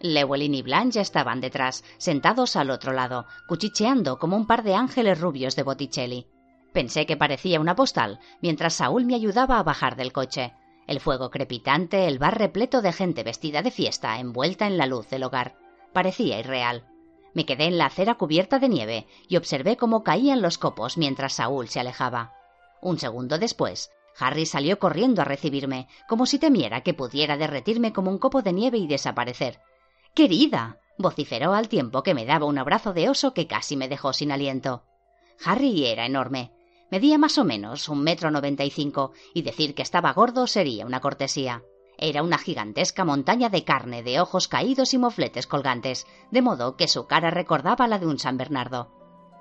Llewellyn 0.00 0.54
y 0.54 0.62
Blanche 0.62 1.00
estaban 1.00 1.40
detrás, 1.40 1.84
sentados 1.98 2.56
al 2.56 2.70
otro 2.70 2.92
lado, 2.92 3.26
cuchicheando 3.46 4.18
como 4.18 4.36
un 4.36 4.46
par 4.46 4.62
de 4.62 4.74
ángeles 4.74 5.20
rubios 5.20 5.56
de 5.56 5.62
Botticelli. 5.62 6.26
Pensé 6.72 7.06
que 7.06 7.16
parecía 7.16 7.60
una 7.60 7.74
postal, 7.74 8.20
mientras 8.42 8.74
Saúl 8.74 9.06
me 9.06 9.14
ayudaba 9.14 9.58
a 9.58 9.62
bajar 9.62 9.96
del 9.96 10.12
coche. 10.12 10.52
El 10.86 11.00
fuego 11.00 11.30
crepitante, 11.30 12.06
el 12.06 12.18
bar 12.18 12.38
repleto 12.38 12.82
de 12.82 12.92
gente 12.92 13.22
vestida 13.22 13.62
de 13.62 13.70
fiesta, 13.70 14.20
envuelta 14.20 14.66
en 14.66 14.76
la 14.76 14.86
luz 14.86 15.08
del 15.08 15.24
hogar. 15.24 15.56
Parecía 15.92 16.38
irreal. 16.38 16.84
Me 17.36 17.44
quedé 17.44 17.66
en 17.66 17.76
la 17.76 17.84
acera 17.84 18.14
cubierta 18.14 18.58
de 18.58 18.70
nieve 18.70 19.06
y 19.28 19.36
observé 19.36 19.76
cómo 19.76 20.02
caían 20.02 20.40
los 20.40 20.56
copos 20.56 20.96
mientras 20.96 21.34
Saúl 21.34 21.68
se 21.68 21.78
alejaba. 21.78 22.32
Un 22.80 22.98
segundo 22.98 23.36
después, 23.36 23.90
Harry 24.18 24.46
salió 24.46 24.78
corriendo 24.78 25.20
a 25.20 25.26
recibirme, 25.26 25.86
como 26.08 26.24
si 26.24 26.38
temiera 26.38 26.80
que 26.80 26.94
pudiera 26.94 27.36
derretirme 27.36 27.92
como 27.92 28.10
un 28.10 28.16
copo 28.16 28.40
de 28.40 28.54
nieve 28.54 28.78
y 28.78 28.86
desaparecer, 28.86 29.60
Querida. 30.14 30.78
vociferó 30.96 31.52
al 31.52 31.68
tiempo 31.68 32.02
que 32.02 32.14
me 32.14 32.24
daba 32.24 32.46
un 32.46 32.56
abrazo 32.56 32.94
de 32.94 33.10
oso 33.10 33.34
que 33.34 33.46
casi 33.46 33.76
me 33.76 33.88
dejó 33.88 34.14
sin 34.14 34.32
aliento. 34.32 34.84
Harry 35.44 35.84
era 35.84 36.06
enorme. 36.06 36.52
Medía 36.90 37.18
más 37.18 37.36
o 37.36 37.44
menos 37.44 37.90
un 37.90 38.02
metro 38.02 38.30
noventa 38.30 38.64
y 38.64 38.70
cinco, 38.70 39.12
y 39.34 39.42
decir 39.42 39.74
que 39.74 39.82
estaba 39.82 40.14
gordo 40.14 40.46
sería 40.46 40.86
una 40.86 41.00
cortesía. 41.00 41.62
Era 41.98 42.22
una 42.22 42.38
gigantesca 42.38 43.04
montaña 43.04 43.48
de 43.48 43.64
carne, 43.64 44.02
de 44.02 44.20
ojos 44.20 44.48
caídos 44.48 44.92
y 44.92 44.98
mofletes 44.98 45.46
colgantes, 45.46 46.06
de 46.30 46.42
modo 46.42 46.76
que 46.76 46.88
su 46.88 47.06
cara 47.06 47.30
recordaba 47.30 47.88
la 47.88 47.98
de 47.98 48.06
un 48.06 48.18
San 48.18 48.36
Bernardo. 48.36 48.90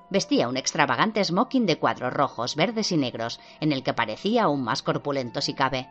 Vestía 0.10 0.48
un 0.48 0.56
extravagante 0.56 1.24
smoking 1.24 1.66
de 1.66 1.80
cuadros 1.80 2.14
rojos, 2.14 2.56
verdes 2.56 2.92
y 2.92 2.98
negros, 2.98 3.40
en 3.60 3.74
el 3.74 3.84
que 3.84 3.94
parecía 3.94 4.44
aún 4.44 4.64
más 4.64 4.84
corpulento 4.84 5.42
si 5.42 5.54
cabe. 5.54 5.90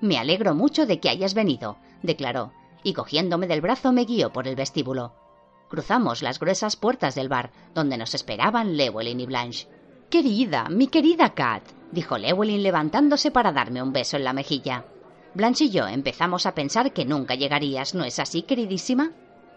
Me 0.00 0.18
alegro 0.18 0.54
mucho 0.54 0.86
de 0.86 1.00
que 1.00 1.08
hayas 1.08 1.34
venido, 1.34 1.78
declaró, 2.02 2.52
y 2.84 2.92
cogiéndome 2.92 3.48
del 3.48 3.60
brazo 3.60 3.92
me 3.92 4.04
guió 4.04 4.32
por 4.32 4.46
el 4.46 4.54
vestíbulo. 4.54 5.14
Cruzamos 5.68 6.22
las 6.22 6.38
gruesas 6.38 6.76
puertas 6.76 7.16
del 7.16 7.28
bar, 7.28 7.50
donde 7.74 7.98
nos 7.98 8.14
esperaban 8.14 8.74
Llewellyn 8.74 9.20
y 9.20 9.26
Blanche. 9.26 9.68
Querida, 10.08 10.68
mi 10.70 10.86
querida 10.86 11.34
Kat, 11.34 11.64
dijo 11.90 12.16
Llewellyn 12.16 12.62
levantándose 12.62 13.30
para 13.30 13.52
darme 13.52 13.82
un 13.82 13.92
beso 13.92 14.16
en 14.16 14.24
la 14.24 14.32
mejilla. 14.32 14.84
Blanche 15.34 15.64
y 15.64 15.70
yo 15.70 15.86
empezamos 15.86 16.46
a 16.46 16.54
pensar 16.54 16.92
que 16.92 17.04
nunca 17.04 17.34
llegarías, 17.34 17.94
¿no 17.94 18.04
es 18.04 18.18
así, 18.18 18.42
queridísima? 18.42 19.12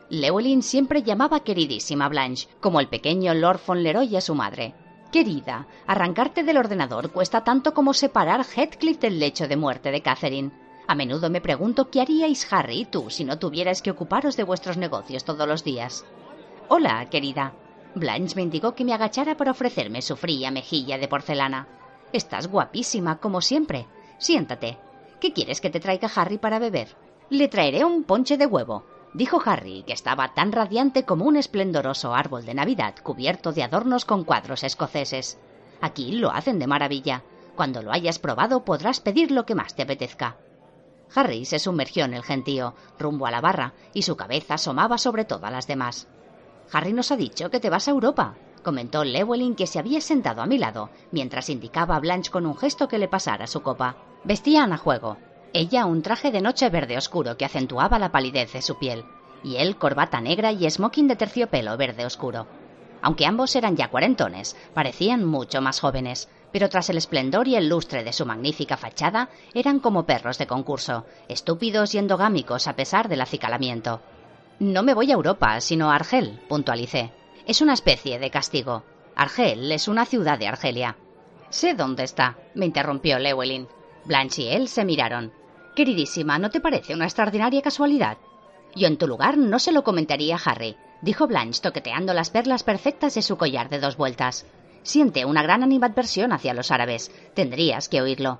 Llewellyn 0.09 0.61
siempre 0.61 1.03
llamaba 1.03 1.39
queridísima 1.39 2.09
Blanche, 2.09 2.49
como 2.59 2.81
el 2.81 2.89
pequeño 2.89 3.33
Lord 3.33 3.59
Fauntleroy 3.59 4.15
a 4.17 4.21
su 4.21 4.35
madre. 4.35 4.75
Querida, 5.11 5.67
arrancarte 5.87 6.43
del 6.43 6.57
ordenador 6.57 7.11
cuesta 7.11 7.43
tanto 7.43 7.73
como 7.73 7.93
separar 7.93 8.45
Heathcliff 8.45 8.99
del 8.99 9.19
lecho 9.19 9.47
de 9.47 9.55
muerte 9.55 9.91
de 9.91 10.01
Catherine. 10.01 10.51
A 10.87 10.95
menudo 10.95 11.29
me 11.29 11.39
pregunto 11.39 11.89
qué 11.89 12.01
haríais 12.01 12.51
Harry 12.51 12.81
y 12.81 12.85
tú 12.85 13.09
si 13.09 13.23
no 13.23 13.39
tuvierais 13.39 13.81
que 13.81 13.91
ocuparos 13.91 14.35
de 14.35 14.43
vuestros 14.43 14.75
negocios 14.77 15.23
todos 15.23 15.47
los 15.47 15.63
días. 15.63 16.05
Hola, 16.67 17.07
querida. 17.09 17.53
Blanche 17.95 18.35
me 18.35 18.41
indicó 18.41 18.75
que 18.75 18.85
me 18.85 18.93
agachara 18.93 19.35
para 19.37 19.51
ofrecerme 19.51 20.01
su 20.01 20.17
fría 20.17 20.51
mejilla 20.51 20.97
de 20.97 21.07
porcelana. 21.07 21.67
Estás 22.11 22.47
guapísima, 22.47 23.19
como 23.19 23.41
siempre. 23.41 23.87
Siéntate. 24.17 24.77
¿Qué 25.21 25.33
quieres 25.33 25.61
que 25.61 25.69
te 25.69 25.79
traiga 25.79 26.09
Harry 26.15 26.39
para 26.39 26.57
beber? 26.57 26.97
Le 27.29 27.47
traeré 27.47 27.85
un 27.85 28.03
ponche 28.03 28.37
de 28.37 28.47
huevo, 28.47 28.85
dijo 29.13 29.39
Harry, 29.45 29.83
que 29.85 29.93
estaba 29.93 30.33
tan 30.33 30.51
radiante 30.51 31.05
como 31.05 31.25
un 31.25 31.37
esplendoroso 31.37 32.15
árbol 32.15 32.43
de 32.43 32.55
Navidad 32.55 32.95
cubierto 33.03 33.53
de 33.53 33.61
adornos 33.61 34.03
con 34.03 34.23
cuadros 34.23 34.63
escoceses. 34.63 35.37
Aquí 35.79 36.13
lo 36.13 36.31
hacen 36.31 36.57
de 36.57 36.65
maravilla. 36.65 37.23
Cuando 37.55 37.83
lo 37.83 37.91
hayas 37.91 38.17
probado 38.17 38.65
podrás 38.65 38.99
pedir 38.99 39.29
lo 39.29 39.45
que 39.45 39.53
más 39.53 39.75
te 39.75 39.83
apetezca. 39.83 40.37
Harry 41.13 41.45
se 41.45 41.59
sumergió 41.59 42.05
en 42.05 42.15
el 42.15 42.23
gentío, 42.23 42.73
rumbo 42.97 43.27
a 43.27 43.31
la 43.31 43.41
barra, 43.41 43.73
y 43.93 44.01
su 44.01 44.17
cabeza 44.17 44.55
asomaba 44.55 44.97
sobre 44.97 45.23
todas 45.23 45.51
las 45.51 45.67
demás. 45.67 46.07
Harry 46.71 46.93
nos 46.93 47.11
ha 47.11 47.15
dicho 47.15 47.51
que 47.51 47.59
te 47.59 47.69
vas 47.69 47.87
a 47.87 47.91
Europa, 47.91 48.37
comentó 48.63 49.03
Llewellyn, 49.03 49.53
que 49.53 49.67
se 49.67 49.77
había 49.77 50.01
sentado 50.01 50.41
a 50.41 50.47
mi 50.47 50.57
lado, 50.57 50.89
mientras 51.11 51.49
indicaba 51.49 51.95
a 51.95 51.99
Blanche 51.99 52.31
con 52.31 52.47
un 52.47 52.57
gesto 52.57 52.87
que 52.87 52.97
le 52.97 53.07
pasara 53.07 53.45
su 53.45 53.61
copa. 53.61 53.97
Vestían 54.23 54.71
a 54.71 54.77
juego. 54.77 55.17
Ella 55.53 55.85
un 55.85 56.03
traje 56.03 56.31
de 56.31 56.41
noche 56.41 56.69
verde 56.69 56.97
oscuro 56.97 57.37
que 57.37 57.45
acentuaba 57.45 57.97
la 57.97 58.11
palidez 58.11 58.53
de 58.53 58.61
su 58.61 58.77
piel, 58.77 59.03
y 59.43 59.57
él 59.57 59.77
corbata 59.77 60.21
negra 60.21 60.51
y 60.51 60.69
smoking 60.69 61.07
de 61.07 61.15
terciopelo 61.15 61.75
verde 61.75 62.05
oscuro. 62.05 62.45
Aunque 63.01 63.25
ambos 63.25 63.55
eran 63.55 63.75
ya 63.75 63.89
cuarentones, 63.89 64.55
parecían 64.75 65.25
mucho 65.25 65.59
más 65.59 65.79
jóvenes, 65.79 66.29
pero 66.51 66.69
tras 66.69 66.89
el 66.91 66.97
esplendor 66.97 67.47
y 67.47 67.55
el 67.55 67.67
lustre 67.67 68.03
de 68.03 68.13
su 68.13 68.25
magnífica 68.25 68.77
fachada, 68.77 69.29
eran 69.55 69.79
como 69.79 70.05
perros 70.05 70.37
de 70.37 70.45
concurso, 70.45 71.05
estúpidos 71.27 71.95
y 71.95 71.97
endogámicos 71.97 72.67
a 72.67 72.75
pesar 72.75 73.09
del 73.09 73.21
acicalamiento. 73.21 74.01
No 74.59 74.83
me 74.83 74.93
voy 74.93 75.09
a 75.09 75.15
Europa, 75.15 75.59
sino 75.61 75.89
a 75.89 75.95
Argel, 75.95 76.39
puntualicé. 76.47 77.11
Es 77.47 77.61
una 77.61 77.73
especie 77.73 78.19
de 78.19 78.29
castigo. 78.29 78.83
Argel 79.15 79.71
es 79.71 79.87
una 79.87 80.05
ciudad 80.05 80.37
de 80.37 80.47
Argelia. 80.47 80.97
Sé 81.49 81.73
dónde 81.73 82.03
está, 82.03 82.37
me 82.53 82.67
interrumpió 82.67 83.17
Llewellyn. 83.17 83.67
Blanche 84.05 84.43
y 84.43 84.47
él 84.49 84.67
se 84.67 84.85
miraron. 84.85 85.31
Queridísima, 85.75 86.39
¿no 86.39 86.49
te 86.49 86.59
parece 86.59 86.93
una 86.93 87.05
extraordinaria 87.05 87.61
casualidad? 87.61 88.17
Yo 88.75 88.87
en 88.87 88.97
tu 88.97 89.07
lugar 89.07 89.37
no 89.37 89.59
se 89.59 89.71
lo 89.71 89.83
comentaría 89.83 90.35
a 90.35 90.41
Harry, 90.43 90.75
dijo 91.01 91.27
Blanche 91.27 91.61
toqueteando 91.61 92.13
las 92.13 92.29
perlas 92.29 92.63
perfectas 92.63 93.15
de 93.15 93.21
su 93.21 93.37
collar 93.37 93.69
de 93.69 93.79
dos 93.79 93.97
vueltas. 93.97 94.45
Siente 94.83 95.25
una 95.25 95.43
gran 95.43 95.63
animadversión 95.63 96.33
hacia 96.33 96.53
los 96.53 96.71
árabes. 96.71 97.11
Tendrías 97.33 97.87
que 97.87 98.01
oírlo. 98.01 98.39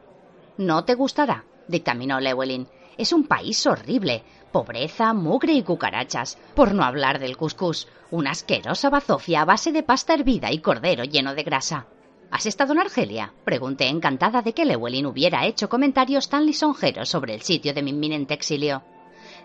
No 0.57 0.83
te 0.85 0.95
gustará, 0.95 1.45
dictaminó 1.67 2.19
Llewellyn. 2.19 2.67
Es 2.97 3.13
un 3.13 3.27
país 3.27 3.65
horrible. 3.67 4.23
Pobreza, 4.51 5.13
mugre 5.13 5.53
y 5.53 5.63
cucarachas. 5.63 6.37
Por 6.55 6.73
no 6.73 6.83
hablar 6.83 7.19
del 7.19 7.37
cuscús. 7.37 7.87
Una 8.09 8.31
asquerosa 8.31 8.89
bazofia 8.89 9.41
a 9.41 9.45
base 9.45 9.71
de 9.71 9.83
pasta 9.83 10.13
hervida 10.13 10.51
y 10.51 10.59
cordero 10.59 11.03
lleno 11.03 11.35
de 11.35 11.43
grasa. 11.43 11.87
¿Has 12.31 12.45
estado 12.45 12.71
en 12.71 12.79
Argelia? 12.79 13.33
Pregunté 13.43 13.87
encantada 13.89 14.41
de 14.41 14.53
que 14.53 14.65
Llewellyn 14.65 15.05
hubiera 15.05 15.45
hecho 15.45 15.67
comentarios 15.67 16.29
tan 16.29 16.45
lisonjeros 16.45 17.09
sobre 17.09 17.33
el 17.35 17.41
sitio 17.41 17.73
de 17.73 17.83
mi 17.83 17.89
inminente 17.91 18.33
exilio. 18.33 18.83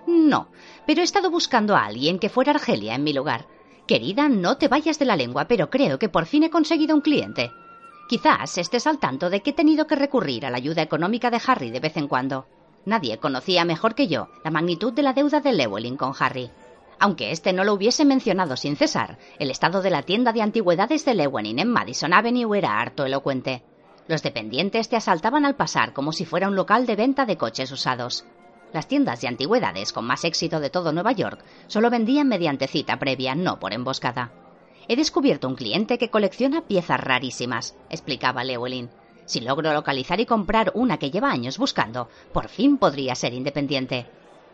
No, 0.06 0.48
pero 0.86 1.00
he 1.00 1.04
estado 1.04 1.28
buscando 1.28 1.74
a 1.74 1.84
alguien 1.84 2.20
que 2.20 2.28
fuera 2.28 2.52
Argelia 2.52 2.94
en 2.94 3.02
mi 3.02 3.12
lugar. 3.12 3.46
Querida, 3.88 4.28
no 4.28 4.56
te 4.56 4.68
vayas 4.68 5.00
de 5.00 5.04
la 5.04 5.16
lengua, 5.16 5.46
pero 5.48 5.68
creo 5.68 5.98
que 5.98 6.08
por 6.08 6.26
fin 6.26 6.44
he 6.44 6.50
conseguido 6.50 6.94
un 6.94 7.00
cliente. 7.00 7.50
Quizás 8.08 8.56
estés 8.56 8.86
al 8.86 9.00
tanto 9.00 9.30
de 9.30 9.42
que 9.42 9.50
he 9.50 9.52
tenido 9.52 9.88
que 9.88 9.96
recurrir 9.96 10.46
a 10.46 10.50
la 10.50 10.58
ayuda 10.58 10.82
económica 10.82 11.28
de 11.28 11.40
Harry 11.44 11.70
de 11.70 11.80
vez 11.80 11.96
en 11.96 12.06
cuando. 12.06 12.46
Nadie 12.84 13.18
conocía 13.18 13.64
mejor 13.64 13.96
que 13.96 14.06
yo 14.06 14.28
la 14.44 14.52
magnitud 14.52 14.92
de 14.92 15.02
la 15.02 15.12
deuda 15.12 15.40
de 15.40 15.52
Llewellyn 15.52 15.96
con 15.96 16.12
Harry. 16.16 16.52
Aunque 16.98 17.30
éste 17.30 17.52
no 17.52 17.64
lo 17.64 17.74
hubiese 17.74 18.04
mencionado 18.04 18.56
sin 18.56 18.76
cesar, 18.76 19.18
el 19.38 19.50
estado 19.50 19.82
de 19.82 19.90
la 19.90 20.02
tienda 20.02 20.32
de 20.32 20.42
antigüedades 20.42 21.04
de 21.04 21.14
Llewellyn 21.14 21.58
en 21.58 21.68
Madison 21.68 22.14
Avenue 22.14 22.56
era 22.56 22.80
harto 22.80 23.04
elocuente. 23.04 23.62
Los 24.08 24.22
dependientes 24.22 24.88
te 24.88 24.96
asaltaban 24.96 25.44
al 25.44 25.56
pasar 25.56 25.92
como 25.92 26.12
si 26.12 26.24
fuera 26.24 26.48
un 26.48 26.56
local 26.56 26.86
de 26.86 26.96
venta 26.96 27.26
de 27.26 27.36
coches 27.36 27.70
usados. 27.70 28.24
Las 28.72 28.88
tiendas 28.88 29.20
de 29.20 29.28
antigüedades 29.28 29.92
con 29.92 30.06
más 30.06 30.24
éxito 30.24 30.60
de 30.60 30.70
todo 30.70 30.92
Nueva 30.92 31.12
York 31.12 31.44
solo 31.66 31.90
vendían 31.90 32.28
mediante 32.28 32.66
cita 32.66 32.98
previa, 32.98 33.34
no 33.34 33.58
por 33.58 33.72
emboscada. 33.72 34.32
He 34.88 34.96
descubierto 34.96 35.48
un 35.48 35.56
cliente 35.56 35.98
que 35.98 36.10
colecciona 36.10 36.62
piezas 36.62 37.00
rarísimas, 37.00 37.76
explicaba 37.90 38.44
Llewellyn. 38.44 38.90
Si 39.24 39.40
logro 39.40 39.72
localizar 39.72 40.20
y 40.20 40.26
comprar 40.26 40.70
una 40.74 40.98
que 40.98 41.10
lleva 41.10 41.30
años 41.30 41.58
buscando, 41.58 42.08
por 42.32 42.48
fin 42.48 42.78
podría 42.78 43.16
ser 43.16 43.34
independiente. 43.34 44.06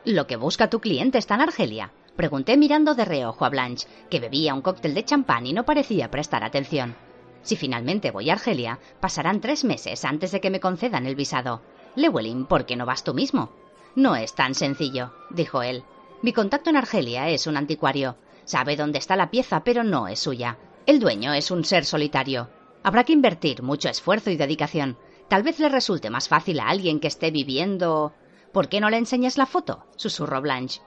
¿Lo 0.05 0.27
que 0.27 0.37
busca 0.37 0.71
tu 0.71 0.81
cliente 0.81 1.19
está 1.19 1.35
en 1.35 1.43
Argelia? 1.43 1.93
Pregunté 2.17 2.57
mirando 2.57 2.95
de 2.95 3.05
reojo 3.05 3.45
a 3.45 3.49
Blanche, 3.49 3.89
que 4.11 4.21
bebía 4.21 4.55
un 4.55 4.61
cóctel 4.61 4.95
de 4.95 5.05
champán 5.05 5.47
y 5.47 5.53
no 5.53 5.65
parecía 5.65 6.11
prestar 6.11 6.45
atención. 6.45 6.95
Si 7.43 7.57
finalmente 7.57 8.11
voy 8.11 8.31
a 8.31 8.35
Argelia, 8.35 8.79
pasarán 9.01 9.41
tres 9.41 9.65
meses 9.65 10.05
antes 10.05 10.31
de 10.31 10.41
que 10.41 10.51
me 10.51 10.61
concedan 10.61 11.07
el 11.07 11.17
visado. 11.17 11.63
Llewellyn, 11.97 12.47
¿por 12.47 12.67
qué 12.67 12.77
no 12.77 12.87
vas 12.87 13.03
tú 13.03 13.15
mismo? 13.15 13.51
No 13.97 14.15
es 14.15 14.35
tan 14.35 14.55
sencillo, 14.55 15.13
dijo 15.31 15.63
él. 15.63 15.85
Mi 16.23 16.33
contacto 16.33 16.71
en 16.71 16.77
Argelia 16.77 17.29
es 17.29 17.47
un 17.47 17.57
anticuario. 17.57 18.17
Sabe 18.45 18.77
dónde 18.77 18.99
está 18.99 19.17
la 19.17 19.31
pieza, 19.31 19.65
pero 19.65 19.83
no 19.83 20.07
es 20.07 20.21
suya. 20.21 20.59
El 20.87 21.01
dueño 21.01 21.33
es 21.33 21.51
un 21.51 21.65
ser 21.65 21.85
solitario. 21.85 22.49
Habrá 22.83 23.05
que 23.05 23.13
invertir 23.13 23.63
mucho 23.63 23.89
esfuerzo 23.89 24.31
y 24.31 24.37
dedicación. 24.37 24.97
Tal 25.29 25.43
vez 25.43 25.59
le 25.59 25.69
resulte 25.69 26.11
más 26.11 26.29
fácil 26.29 26.61
a 26.61 26.69
alguien 26.69 27.01
que 27.01 27.09
esté 27.09 27.31
viviendo. 27.31 28.13
¿Por 28.53 28.69
qué 28.69 28.81
no 28.81 28.91
le 28.91 28.99
enseñas 28.99 29.39
la 29.39 29.47
foto? 29.47 29.85
susurró 29.97 30.41
Blanche. 30.41 30.81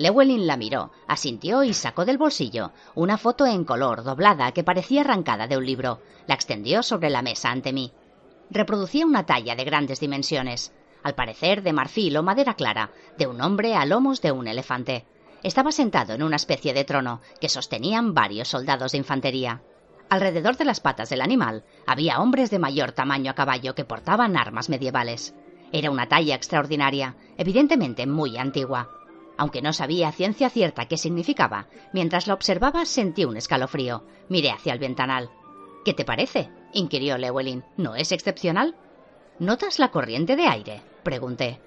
Llewellyn 0.00 0.46
la 0.46 0.56
miró, 0.56 0.92
asintió 1.06 1.62
y 1.62 1.74
sacó 1.74 2.06
del 2.06 2.16
bolsillo 2.16 2.72
una 2.94 3.18
foto 3.18 3.44
en 3.44 3.64
color 3.64 4.02
doblada 4.02 4.50
que 4.52 4.64
parecía 4.64 5.02
arrancada 5.02 5.46
de 5.46 5.58
un 5.58 5.66
libro. 5.66 6.00
La 6.26 6.34
extendió 6.34 6.82
sobre 6.82 7.10
la 7.10 7.20
mesa 7.20 7.50
ante 7.50 7.74
mí. 7.74 7.92
Reproducía 8.48 9.04
una 9.04 9.26
talla 9.26 9.54
de 9.54 9.64
grandes 9.64 10.00
dimensiones, 10.00 10.72
al 11.02 11.14
parecer 11.14 11.62
de 11.62 11.74
marfil 11.74 12.16
o 12.16 12.22
madera 12.22 12.54
clara, 12.54 12.92
de 13.18 13.26
un 13.26 13.42
hombre 13.42 13.74
a 13.74 13.84
lomos 13.84 14.22
de 14.22 14.32
un 14.32 14.48
elefante. 14.48 15.04
Estaba 15.42 15.70
sentado 15.70 16.14
en 16.14 16.22
una 16.22 16.36
especie 16.36 16.72
de 16.72 16.84
trono 16.84 17.20
que 17.38 17.50
sostenían 17.50 18.14
varios 18.14 18.48
soldados 18.48 18.92
de 18.92 18.98
infantería. 18.98 19.60
Alrededor 20.08 20.56
de 20.56 20.64
las 20.64 20.80
patas 20.80 21.10
del 21.10 21.20
animal 21.20 21.62
había 21.86 22.20
hombres 22.20 22.48
de 22.48 22.58
mayor 22.58 22.92
tamaño 22.92 23.32
a 23.32 23.34
caballo 23.34 23.74
que 23.74 23.84
portaban 23.84 24.38
armas 24.38 24.70
medievales. 24.70 25.34
Era 25.72 25.90
una 25.90 26.08
talla 26.08 26.36
extraordinaria, 26.36 27.16
evidentemente 27.36 28.06
muy 28.06 28.38
antigua. 28.38 28.88
Aunque 29.40 29.62
no 29.62 29.72
sabía 29.72 30.12
ciencia 30.12 30.50
cierta 30.50 30.84
qué 30.84 30.98
significaba, 30.98 31.66
mientras 31.94 32.26
la 32.26 32.34
observaba 32.34 32.84
sentí 32.84 33.24
un 33.24 33.38
escalofrío. 33.38 34.04
Miré 34.28 34.50
hacia 34.50 34.74
el 34.74 34.78
ventanal. 34.78 35.30
¿Qué 35.82 35.94
te 35.94 36.04
parece? 36.04 36.50
inquirió 36.74 37.16
Llewellyn. 37.16 37.64
¿No 37.78 37.94
es 37.94 38.12
excepcional? 38.12 38.76
¿Notas 39.38 39.78
la 39.78 39.90
corriente 39.90 40.36
de 40.36 40.46
aire? 40.46 40.82
pregunté. 41.02 41.58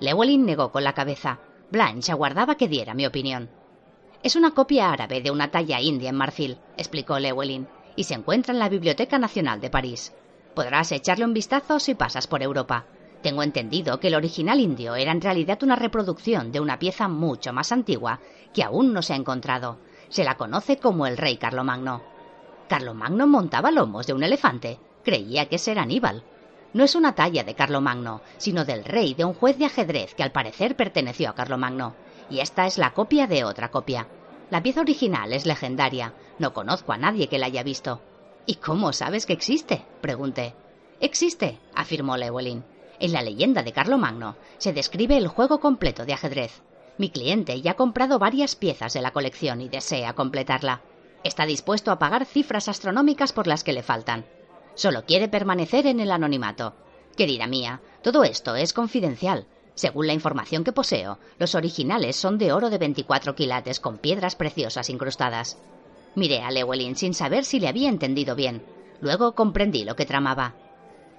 Llewellyn 0.00 0.44
negó 0.44 0.70
con 0.70 0.84
la 0.84 0.92
cabeza. 0.92 1.38
Blanche 1.70 2.12
aguardaba 2.12 2.56
que 2.56 2.68
diera 2.68 2.92
mi 2.92 3.06
opinión. 3.06 3.48
Es 4.22 4.36
una 4.36 4.50
copia 4.50 4.92
árabe 4.92 5.22
de 5.22 5.30
una 5.30 5.50
talla 5.50 5.80
india 5.80 6.10
en 6.10 6.16
marfil, 6.16 6.58
explicó 6.76 7.18
Llewellyn, 7.18 7.66
y 7.96 8.04
se 8.04 8.12
encuentra 8.12 8.52
en 8.52 8.58
la 8.58 8.68
Biblioteca 8.68 9.18
Nacional 9.18 9.62
de 9.62 9.70
París. 9.70 10.12
Podrás 10.54 10.92
echarle 10.92 11.24
un 11.24 11.32
vistazo 11.32 11.80
si 11.80 11.94
pasas 11.94 12.26
por 12.26 12.42
Europa. 12.42 12.84
Tengo 13.24 13.42
entendido 13.42 13.98
que 13.98 14.08
el 14.08 14.14
original 14.14 14.60
indio 14.60 14.94
era 14.94 15.10
en 15.10 15.22
realidad 15.22 15.62
una 15.62 15.76
reproducción 15.76 16.52
de 16.52 16.60
una 16.60 16.78
pieza 16.78 17.08
mucho 17.08 17.54
más 17.54 17.72
antigua 17.72 18.20
que 18.52 18.62
aún 18.62 18.92
no 18.92 19.00
se 19.00 19.14
ha 19.14 19.16
encontrado. 19.16 19.78
Se 20.10 20.24
la 20.24 20.36
conoce 20.36 20.76
como 20.76 21.06
el 21.06 21.16
rey 21.16 21.38
Carlomagno. 21.38 22.02
Carlomagno 22.68 23.26
montaba 23.26 23.70
lomos 23.70 24.06
de 24.06 24.12
un 24.12 24.22
elefante. 24.22 24.78
Creía 25.02 25.48
que 25.48 25.56
ese 25.56 25.72
era 25.72 25.84
Aníbal 25.84 26.22
no 26.74 26.82
es 26.82 26.96
una 26.96 27.14
talla 27.14 27.44
de 27.44 27.54
Carlomagno, 27.54 28.20
sino 28.36 28.64
del 28.64 28.84
rey 28.84 29.14
de 29.14 29.24
un 29.24 29.32
juez 29.32 29.56
de 29.58 29.64
ajedrez 29.64 30.14
que 30.14 30.24
al 30.24 30.32
parecer 30.32 30.76
perteneció 30.76 31.30
a 31.30 31.34
Carlomagno, 31.34 31.94
y 32.28 32.40
esta 32.40 32.66
es 32.66 32.78
la 32.78 32.92
copia 32.92 33.26
de 33.28 33.44
otra 33.44 33.70
copia. 33.70 34.08
La 34.50 34.62
pieza 34.62 34.80
original 34.80 35.32
es 35.32 35.46
legendaria, 35.46 36.14
no 36.40 36.52
conozco 36.52 36.92
a 36.92 36.98
nadie 36.98 37.28
que 37.28 37.38
la 37.38 37.46
haya 37.46 37.62
visto. 37.62 38.00
¿Y 38.44 38.56
cómo 38.56 38.92
sabes 38.92 39.24
que 39.24 39.32
existe? 39.32 39.84
pregunté. 40.00 40.54
Existe, 41.00 41.60
afirmó 41.74 42.16
Llewellyn. 42.16 42.64
En 43.00 43.12
la 43.12 43.22
leyenda 43.22 43.62
de 43.62 43.72
Carlomagno 43.72 44.36
se 44.58 44.72
describe 44.72 45.16
el 45.16 45.28
juego 45.28 45.60
completo 45.60 46.04
de 46.04 46.12
ajedrez. 46.12 46.62
Mi 46.96 47.10
cliente 47.10 47.60
ya 47.60 47.72
ha 47.72 47.76
comprado 47.76 48.18
varias 48.18 48.54
piezas 48.54 48.92
de 48.92 49.02
la 49.02 49.12
colección 49.12 49.60
y 49.60 49.68
desea 49.68 50.14
completarla. 50.14 50.82
Está 51.24 51.46
dispuesto 51.46 51.90
a 51.90 51.98
pagar 51.98 52.24
cifras 52.24 52.68
astronómicas 52.68 53.32
por 53.32 53.46
las 53.46 53.64
que 53.64 53.72
le 53.72 53.82
faltan. 53.82 54.26
Solo 54.74 55.04
quiere 55.04 55.28
permanecer 55.28 55.86
en 55.86 56.00
el 56.00 56.12
anonimato. 56.12 56.74
Querida 57.16 57.46
mía, 57.46 57.80
todo 58.02 58.24
esto 58.24 58.54
es 58.56 58.72
confidencial. 58.72 59.46
Según 59.74 60.06
la 60.06 60.12
información 60.12 60.62
que 60.62 60.72
poseo, 60.72 61.18
los 61.38 61.54
originales 61.54 62.16
son 62.16 62.38
de 62.38 62.52
oro 62.52 62.70
de 62.70 62.78
24 62.78 63.34
quilates 63.34 63.80
con 63.80 63.98
piedras 63.98 64.36
preciosas 64.36 64.88
incrustadas. 64.88 65.58
Miré 66.14 66.42
a 66.42 66.50
Llewellyn 66.50 66.94
sin 66.94 67.14
saber 67.14 67.44
si 67.44 67.58
le 67.58 67.68
había 67.68 67.88
entendido 67.88 68.36
bien. 68.36 68.64
Luego 69.00 69.34
comprendí 69.34 69.84
lo 69.84 69.96
que 69.96 70.06
tramaba. 70.06 70.54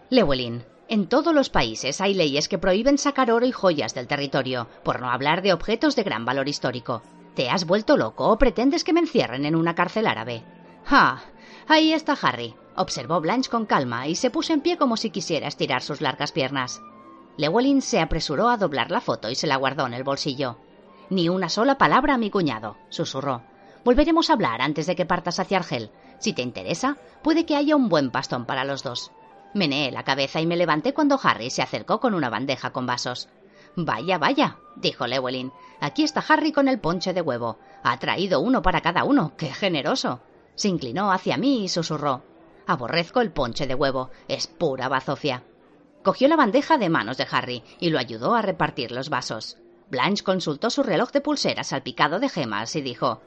Llewellyn, 0.09 0.63
en 0.87 1.07
todos 1.07 1.33
los 1.33 1.49
países 1.49 2.01
hay 2.01 2.13
leyes 2.13 2.47
que 2.47 2.57
prohíben 2.57 2.97
sacar 2.97 3.31
oro 3.31 3.45
y 3.45 3.51
joyas 3.51 3.93
del 3.93 4.07
territorio, 4.07 4.67
por 4.83 5.01
no 5.01 5.09
hablar 5.09 5.41
de 5.41 5.53
objetos 5.53 5.95
de 5.95 6.03
gran 6.03 6.25
valor 6.25 6.47
histórico. 6.47 7.01
¿Te 7.33 7.49
has 7.49 7.65
vuelto 7.65 7.97
loco 7.97 8.29
o 8.29 8.37
pretendes 8.37 8.83
que 8.83 8.93
me 8.93 9.01
encierren 9.01 9.45
en 9.45 9.55
una 9.55 9.75
cárcel 9.75 10.07
árabe? 10.07 10.43
Ah, 10.87 11.21
ahí 11.67 11.91
está 11.93 12.17
Harry 12.21 12.55
observó 12.75 13.21
Blanche 13.21 13.49
con 13.49 13.65
calma 13.65 14.07
y 14.07 14.15
se 14.15 14.29
puso 14.29 14.53
en 14.53 14.61
pie 14.61 14.77
como 14.77 14.97
si 14.97 15.09
quisiera 15.09 15.47
estirar 15.47 15.81
sus 15.81 16.01
largas 16.01 16.31
piernas. 16.31 16.81
Llewellyn 17.37 17.81
se 17.81 17.99
apresuró 17.99 18.49
a 18.49 18.57
doblar 18.57 18.91
la 18.91 19.01
foto 19.01 19.29
y 19.29 19.35
se 19.35 19.47
la 19.47 19.57
guardó 19.57 19.85
en 19.85 19.93
el 19.93 20.03
bolsillo. 20.03 20.57
Ni 21.09 21.29
una 21.29 21.49
sola 21.49 21.77
palabra 21.77 22.15
a 22.15 22.17
mi 22.17 22.29
cuñado, 22.29 22.77
susurró. 22.89 23.43
Volveremos 23.83 24.29
a 24.29 24.33
hablar 24.33 24.61
antes 24.61 24.87
de 24.87 24.95
que 24.95 25.05
partas 25.05 25.39
hacia 25.39 25.57
Argel. 25.57 25.91
Si 26.19 26.33
te 26.33 26.41
interesa, 26.41 26.97
puede 27.21 27.45
que 27.45 27.55
haya 27.55 27.75
un 27.75 27.89
buen 27.89 28.09
pastón 28.09 28.45
para 28.45 28.63
los 28.63 28.83
dos. 28.83 29.11
Meneé 29.55 29.89
la 29.89 30.03
cabeza 30.03 30.41
y 30.41 30.45
me 30.45 30.57
levanté 30.57 30.93
cuando 30.93 31.17
Harry 31.23 31.49
se 31.49 31.61
acercó 31.61 32.01
con 32.01 32.13
una 32.13 32.29
bandeja 32.29 32.73
con 32.73 32.85
vasos. 32.85 33.29
Vaya, 33.77 34.17
vaya, 34.17 34.57
dijo 34.75 35.05
Llewellyn. 35.05 35.53
Aquí 35.79 36.03
está 36.03 36.21
Harry 36.27 36.51
con 36.51 36.67
el 36.67 36.81
ponche 36.81 37.13
de 37.13 37.21
huevo. 37.21 37.57
Ha 37.81 37.97
traído 37.97 38.41
uno 38.41 38.61
para 38.61 38.81
cada 38.81 39.05
uno. 39.05 39.31
¡Qué 39.37 39.53
generoso! 39.53 40.19
Se 40.55 40.67
inclinó 40.67 41.09
hacia 41.09 41.37
mí 41.37 41.63
y 41.63 41.69
susurró. 41.69 42.21
Aborrezco 42.67 43.21
el 43.21 43.31
ponche 43.31 43.65
de 43.65 43.75
huevo. 43.75 44.09
Es 44.27 44.47
pura 44.47 44.89
bazofia. 44.89 45.43
Cogió 46.03 46.27
la 46.27 46.35
bandeja 46.35 46.77
de 46.77 46.89
manos 46.89 47.15
de 47.15 47.25
Harry 47.31 47.63
y 47.79 47.91
lo 47.91 47.97
ayudó 47.97 48.35
a 48.35 48.41
repartir 48.41 48.91
los 48.91 49.07
vasos. 49.07 49.57
Blanche 49.89 50.25
consultó 50.25 50.69
su 50.69 50.83
reloj 50.83 51.13
de 51.13 51.21
pulseras 51.21 51.67
salpicado 51.67 52.19
de 52.19 52.27
gemas 52.27 52.75
y 52.75 52.81
dijo 52.81 53.21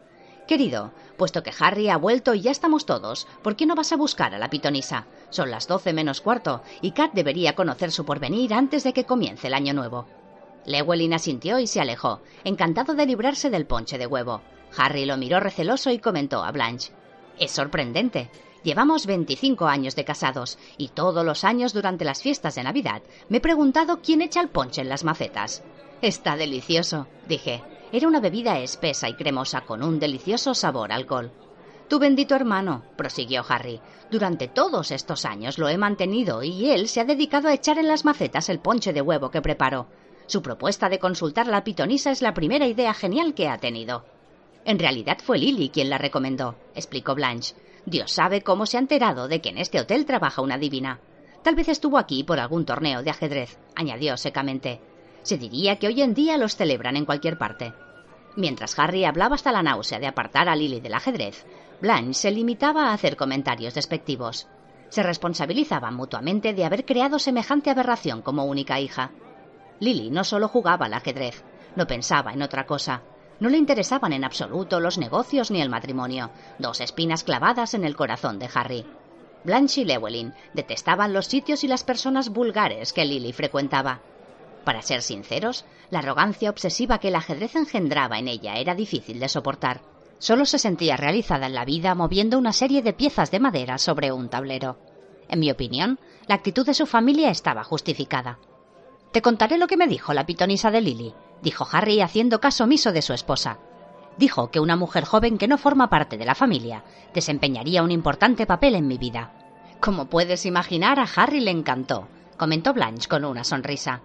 Querido, 0.48 0.92
puesto 1.18 1.42
que 1.42 1.52
Harry 1.60 1.90
ha 1.90 1.98
vuelto 1.98 2.32
y 2.32 2.40
ya 2.40 2.50
estamos 2.50 2.86
todos, 2.86 3.26
¿por 3.42 3.54
qué 3.54 3.66
no 3.66 3.74
vas 3.74 3.92
a 3.92 3.98
buscar 3.98 4.34
a 4.34 4.38
la 4.38 4.48
pitonisa? 4.48 5.06
Son 5.28 5.50
las 5.50 5.68
doce 5.68 5.92
menos 5.92 6.22
cuarto, 6.22 6.62
y 6.80 6.92
Kat 6.92 7.12
debería 7.12 7.54
conocer 7.54 7.92
su 7.92 8.06
porvenir 8.06 8.54
antes 8.54 8.82
de 8.82 8.94
que 8.94 9.04
comience 9.04 9.48
el 9.48 9.52
año 9.52 9.74
nuevo. 9.74 10.06
Llewellyn 10.64 11.12
asintió 11.12 11.58
y 11.58 11.66
se 11.66 11.82
alejó, 11.82 12.22
encantado 12.44 12.94
de 12.94 13.04
librarse 13.04 13.50
del 13.50 13.66
ponche 13.66 13.98
de 13.98 14.06
huevo. 14.06 14.40
Harry 14.74 15.04
lo 15.04 15.18
miró 15.18 15.38
receloso 15.38 15.90
y 15.90 15.98
comentó 15.98 16.42
a 16.42 16.50
Blanche 16.50 16.92
Es 17.38 17.50
sorprendente. 17.50 18.30
Llevamos 18.64 19.04
25 19.04 19.66
años 19.66 19.96
de 19.96 20.06
casados 20.06 20.58
y 20.78 20.88
todos 20.88 21.26
los 21.26 21.44
años 21.44 21.74
durante 21.74 22.06
las 22.06 22.22
fiestas 22.22 22.54
de 22.54 22.62
Navidad 22.62 23.02
me 23.28 23.36
he 23.36 23.40
preguntado 23.42 24.00
quién 24.00 24.22
echa 24.22 24.40
el 24.40 24.48
ponche 24.48 24.80
en 24.80 24.88
las 24.88 25.04
macetas. 25.04 25.62
Está 26.00 26.36
delicioso, 26.36 27.06
dije. 27.28 27.62
Era 27.90 28.06
una 28.06 28.20
bebida 28.20 28.58
espesa 28.58 29.08
y 29.08 29.14
cremosa 29.14 29.62
con 29.62 29.82
un 29.82 29.98
delicioso 29.98 30.54
sabor 30.54 30.92
alcohol. 30.92 31.30
Tu 31.88 31.98
bendito 31.98 32.34
hermano, 32.34 32.84
prosiguió 32.96 33.42
Harry, 33.48 33.80
durante 34.10 34.46
todos 34.46 34.90
estos 34.90 35.24
años 35.24 35.56
lo 35.56 35.68
he 35.70 35.78
mantenido 35.78 36.42
y 36.42 36.70
él 36.70 36.86
se 36.88 37.00
ha 37.00 37.04
dedicado 37.04 37.48
a 37.48 37.54
echar 37.54 37.78
en 37.78 37.88
las 37.88 38.04
macetas 38.04 38.50
el 38.50 38.60
ponche 38.60 38.92
de 38.92 39.00
huevo 39.00 39.30
que 39.30 39.40
preparó. 39.40 39.86
Su 40.26 40.42
propuesta 40.42 40.90
de 40.90 40.98
consultar 40.98 41.46
la 41.46 41.64
pitonisa 41.64 42.10
es 42.10 42.20
la 42.20 42.34
primera 42.34 42.66
idea 42.66 42.92
genial 42.92 43.32
que 43.32 43.48
ha 43.48 43.56
tenido. 43.56 44.04
En 44.66 44.78
realidad 44.78 45.16
fue 45.24 45.38
Lily 45.38 45.70
quien 45.70 45.88
la 45.88 45.96
recomendó, 45.96 46.56
explicó 46.74 47.14
Blanche. 47.14 47.54
Dios 47.86 48.12
sabe 48.12 48.42
cómo 48.42 48.66
se 48.66 48.76
ha 48.76 48.80
enterado 48.80 49.28
de 49.28 49.40
que 49.40 49.48
en 49.48 49.56
este 49.56 49.80
hotel 49.80 50.04
trabaja 50.04 50.42
una 50.42 50.58
divina. 50.58 51.00
Tal 51.42 51.54
vez 51.54 51.68
estuvo 51.68 51.96
aquí 51.96 52.22
por 52.22 52.38
algún 52.38 52.66
torneo 52.66 53.02
de 53.02 53.08
ajedrez, 53.08 53.58
añadió 53.74 54.18
secamente. 54.18 54.82
Se 55.22 55.38
diría 55.38 55.78
que 55.78 55.88
hoy 55.88 56.02
en 56.02 56.14
día 56.14 56.38
los 56.38 56.56
celebran 56.56 56.96
en 56.96 57.04
cualquier 57.04 57.38
parte. 57.38 57.74
Mientras 58.36 58.78
Harry 58.78 59.04
hablaba 59.04 59.34
hasta 59.34 59.52
la 59.52 59.62
náusea 59.62 59.98
de 59.98 60.06
apartar 60.06 60.48
a 60.48 60.56
Lily 60.56 60.80
del 60.80 60.94
ajedrez, 60.94 61.44
Blanche 61.80 62.14
se 62.14 62.30
limitaba 62.30 62.86
a 62.86 62.92
hacer 62.92 63.16
comentarios 63.16 63.74
despectivos. 63.74 64.46
se 64.90 65.02
responsabilizaban 65.02 65.94
mutuamente 65.94 66.54
de 66.54 66.64
haber 66.64 66.84
creado 66.84 67.18
semejante 67.18 67.70
aberración 67.70 68.22
como 68.22 68.44
única 68.44 68.80
hija. 68.80 69.10
Lily 69.80 70.10
no 70.10 70.24
solo 70.24 70.48
jugaba 70.48 70.86
al 70.86 70.94
ajedrez, 70.94 71.44
no 71.76 71.86
pensaba 71.86 72.32
en 72.32 72.42
otra 72.42 72.66
cosa. 72.66 73.02
No 73.40 73.48
le 73.48 73.58
interesaban 73.58 74.12
en 74.12 74.24
absoluto 74.24 74.80
los 74.80 74.98
negocios 74.98 75.50
ni 75.50 75.60
el 75.60 75.68
matrimonio, 75.68 76.30
dos 76.58 76.80
espinas 76.80 77.22
clavadas 77.22 77.74
en 77.74 77.84
el 77.84 77.94
corazón 77.94 78.38
de 78.38 78.48
Harry. 78.52 78.84
Blanche 79.44 79.82
y 79.82 79.84
Llewellyn 79.84 80.34
detestaban 80.54 81.12
los 81.12 81.26
sitios 81.26 81.62
y 81.62 81.68
las 81.68 81.84
personas 81.84 82.30
vulgares 82.30 82.92
que 82.92 83.04
Lily 83.04 83.32
frecuentaba. 83.32 84.00
Para 84.68 84.82
ser 84.82 85.00
sinceros, 85.00 85.64
la 85.88 86.00
arrogancia 86.00 86.50
obsesiva 86.50 86.98
que 86.98 87.08
el 87.08 87.14
ajedrez 87.14 87.56
engendraba 87.56 88.18
en 88.18 88.28
ella 88.28 88.56
era 88.56 88.74
difícil 88.74 89.18
de 89.18 89.30
soportar. 89.30 89.80
Solo 90.18 90.44
se 90.44 90.58
sentía 90.58 90.98
realizada 90.98 91.46
en 91.46 91.54
la 91.54 91.64
vida 91.64 91.94
moviendo 91.94 92.36
una 92.36 92.52
serie 92.52 92.82
de 92.82 92.92
piezas 92.92 93.30
de 93.30 93.40
madera 93.40 93.78
sobre 93.78 94.12
un 94.12 94.28
tablero. 94.28 94.78
En 95.26 95.40
mi 95.40 95.50
opinión, 95.50 95.98
la 96.26 96.34
actitud 96.34 96.66
de 96.66 96.74
su 96.74 96.84
familia 96.84 97.30
estaba 97.30 97.64
justificada. 97.64 98.40
Te 99.10 99.22
contaré 99.22 99.56
lo 99.56 99.68
que 99.68 99.78
me 99.78 99.88
dijo 99.88 100.12
la 100.12 100.26
pitonisa 100.26 100.70
de 100.70 100.82
Lily, 100.82 101.14
dijo 101.40 101.66
Harry 101.72 102.02
haciendo 102.02 102.38
caso 102.38 102.64
omiso 102.64 102.92
de 102.92 103.00
su 103.00 103.14
esposa. 103.14 103.60
Dijo 104.18 104.50
que 104.50 104.60
una 104.60 104.76
mujer 104.76 105.06
joven 105.06 105.38
que 105.38 105.48
no 105.48 105.56
forma 105.56 105.88
parte 105.88 106.18
de 106.18 106.26
la 106.26 106.34
familia 106.34 106.84
desempeñaría 107.14 107.82
un 107.82 107.90
importante 107.90 108.44
papel 108.44 108.74
en 108.74 108.86
mi 108.86 108.98
vida. 108.98 109.32
Como 109.80 110.10
puedes 110.10 110.44
imaginar, 110.44 111.00
a 111.00 111.08
Harry 111.16 111.40
le 111.40 111.52
encantó, 111.52 112.06
comentó 112.36 112.74
Blanche 112.74 113.08
con 113.08 113.24
una 113.24 113.44
sonrisa. 113.44 114.02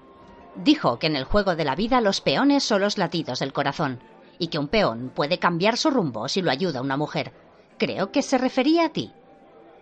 Dijo 0.56 1.00
que 1.00 1.08
en 1.08 1.16
el 1.16 1.24
juego 1.24 1.56
de 1.56 1.66
la 1.66 1.76
vida 1.76 2.02
los 2.02 2.22
peones 2.22 2.64
son 2.64 2.82
los 2.82 2.98
latidos 2.98 3.40
del 3.40 3.54
corazón, 3.54 4.00
y 4.38 4.48
que 4.48 4.60
un 4.60 4.68
peón 4.68 5.12
puede 5.14 5.40
cambiar 5.40 5.78
su 5.78 5.90
rumbo 5.90 6.28
si 6.28 6.42
lo 6.42 6.52
ayuda 6.52 6.82
una 6.82 6.98
mujer. 6.98 7.34
Creo 7.78 8.12
que 8.12 8.22
se 8.22 8.38
refería 8.38 8.86
a 8.86 8.90
ti. 8.90 9.12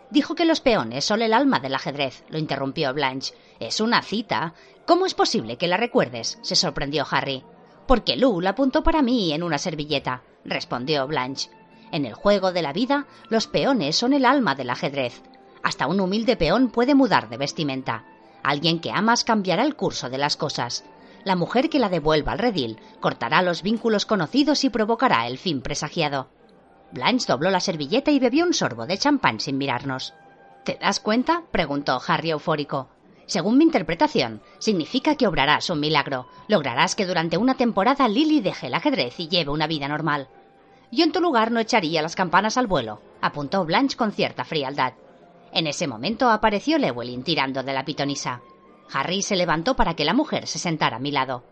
Dijo 0.09 0.35
que 0.35 0.45
los 0.45 0.61
peones 0.61 1.05
son 1.05 1.21
el 1.21 1.33
alma 1.33 1.59
del 1.59 1.75
ajedrez, 1.75 2.23
lo 2.29 2.37
interrumpió 2.37 2.93
Blanche. 2.93 3.33
Es 3.59 3.79
una 3.79 4.01
cita. 4.01 4.53
¿Cómo 4.85 5.05
es 5.05 5.13
posible 5.13 5.57
que 5.57 5.67
la 5.67 5.77
recuerdes? 5.77 6.37
se 6.41 6.55
sorprendió 6.55 7.05
Harry. 7.09 7.43
Porque 7.87 8.15
Lou 8.15 8.41
la 8.41 8.51
apuntó 8.51 8.83
para 8.83 9.01
mí 9.01 9.33
en 9.33 9.43
una 9.43 9.57
servilleta, 9.57 10.23
respondió 10.43 11.07
Blanche. 11.07 11.49
En 11.91 12.05
el 12.05 12.13
juego 12.13 12.51
de 12.51 12.61
la 12.61 12.73
vida, 12.73 13.07
los 13.29 13.47
peones 13.47 13.97
son 13.97 14.13
el 14.13 14.25
alma 14.25 14.55
del 14.55 14.69
ajedrez. 14.69 15.21
Hasta 15.63 15.87
un 15.87 15.99
humilde 15.99 16.37
peón 16.37 16.69
puede 16.69 16.95
mudar 16.95 17.29
de 17.29 17.37
vestimenta. 17.37 18.05
Alguien 18.43 18.79
que 18.79 18.91
amas 18.91 19.23
cambiará 19.23 19.63
el 19.63 19.75
curso 19.75 20.09
de 20.09 20.17
las 20.17 20.37
cosas. 20.37 20.83
La 21.23 21.35
mujer 21.35 21.69
que 21.69 21.79
la 21.79 21.89
devuelva 21.89 22.31
al 22.31 22.39
redil 22.39 22.79
cortará 22.99 23.41
los 23.41 23.61
vínculos 23.61 24.05
conocidos 24.05 24.63
y 24.63 24.69
provocará 24.69 25.27
el 25.27 25.37
fin 25.37 25.61
presagiado. 25.61 26.29
Blanche 26.91 27.27
dobló 27.27 27.49
la 27.51 27.59
servilleta 27.59 28.11
y 28.11 28.19
bebió 28.19 28.43
un 28.43 28.53
sorbo 28.53 28.85
de 28.85 28.97
champán 28.97 29.39
sin 29.39 29.57
mirarnos. 29.57 30.13
¿Te 30.63 30.77
das 30.81 30.99
cuenta? 30.99 31.43
preguntó 31.51 32.01
Harry 32.05 32.31
eufórico. 32.31 32.89
Según 33.27 33.57
mi 33.57 33.63
interpretación, 33.63 34.41
significa 34.59 35.15
que 35.15 35.27
obrarás 35.27 35.69
un 35.69 35.79
milagro. 35.79 36.27
Lograrás 36.47 36.95
que 36.95 37.05
durante 37.05 37.37
una 37.37 37.55
temporada 37.55 38.07
Lily 38.07 38.41
deje 38.41 38.67
el 38.67 38.73
ajedrez 38.73 39.19
y 39.19 39.29
lleve 39.29 39.51
una 39.51 39.67
vida 39.67 39.87
normal. 39.87 40.27
Yo 40.91 41.05
en 41.05 41.13
tu 41.13 41.21
lugar 41.21 41.51
no 41.51 41.61
echaría 41.61 42.01
las 42.01 42.15
campanas 42.15 42.57
al 42.57 42.67
vuelo, 42.67 43.01
apuntó 43.21 43.63
Blanche 43.63 43.95
con 43.95 44.11
cierta 44.11 44.43
frialdad. 44.43 44.93
En 45.53 45.67
ese 45.67 45.87
momento 45.87 46.29
apareció 46.29 46.77
Llewellyn 46.77 47.23
tirando 47.23 47.63
de 47.63 47.73
la 47.73 47.85
pitonisa. 47.85 48.41
Harry 48.93 49.21
se 49.21 49.35
levantó 49.35 49.75
para 49.75 49.95
que 49.95 50.05
la 50.05 50.13
mujer 50.13 50.47
se 50.47 50.59
sentara 50.59 50.97
a 50.97 50.99
mi 50.99 51.11
lado. 51.11 51.43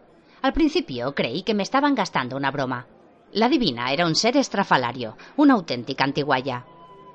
Al 0.42 0.54
principio 0.54 1.14
creí 1.16 1.44
que 1.44 1.54
me 1.54 1.64
estaban 1.64 1.96
gastando 1.96 2.38
una 2.38 2.52
broma. 2.52 2.88
La 3.32 3.50
divina 3.50 3.92
era 3.92 4.06
un 4.06 4.16
ser 4.16 4.38
estrafalario, 4.38 5.18
una 5.38 5.54
auténtica 5.54 6.04
antiguaya. 6.04 6.66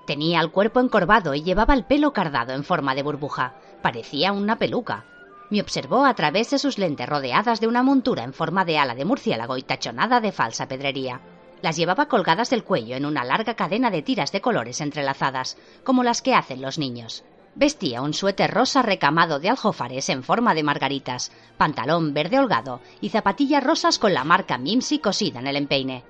Tenía 0.06 0.40
el 0.40 0.50
cuerpo 0.50 0.80
encorvado 0.80 1.34
y 1.34 1.42
llevaba 1.42 1.74
el 1.74 1.84
pelo 1.84 2.12
cardado 2.12 2.52
en 2.52 2.64
forma 2.64 2.94
de 2.94 3.02
burbuja. 3.02 3.54
Parecía 3.82 4.32
una 4.32 4.56
peluca. 4.56 5.06
Me 5.50 5.60
observó 5.60 6.04
a 6.04 6.14
través 6.14 6.50
de 6.50 6.58
sus 6.58 6.78
lentes 6.78 7.08
rodeadas 7.08 7.60
de 7.60 7.66
una 7.66 7.82
montura 7.82 8.24
en 8.24 8.32
forma 8.32 8.64
de 8.64 8.78
ala 8.78 8.94
de 8.94 9.04
murciélago 9.04 9.56
y 9.56 9.62
tachonada 9.62 10.20
de 10.20 10.32
falsa 10.32 10.68
pedrería. 10.68 11.20
Las 11.64 11.76
llevaba 11.76 12.08
colgadas 12.08 12.50
del 12.50 12.62
cuello 12.62 12.94
en 12.94 13.06
una 13.06 13.24
larga 13.24 13.54
cadena 13.54 13.90
de 13.90 14.02
tiras 14.02 14.32
de 14.32 14.42
colores 14.42 14.82
entrelazadas, 14.82 15.56
como 15.82 16.04
las 16.04 16.20
que 16.20 16.34
hacen 16.34 16.60
los 16.60 16.78
niños. 16.78 17.24
Vestía 17.54 18.02
un 18.02 18.12
suéter 18.12 18.50
rosa 18.50 18.82
recamado 18.82 19.40
de 19.40 19.48
aljófares 19.48 20.10
en 20.10 20.22
forma 20.22 20.52
de 20.52 20.62
margaritas, 20.62 21.32
pantalón 21.56 22.12
verde 22.12 22.38
holgado 22.38 22.82
y 23.00 23.08
zapatillas 23.08 23.64
rosas 23.64 23.98
con 23.98 24.12
la 24.12 24.24
marca 24.24 24.58
Mimsy 24.58 24.98
cosida 24.98 25.40
en 25.40 25.46
el 25.46 25.56
empeine. 25.56 26.04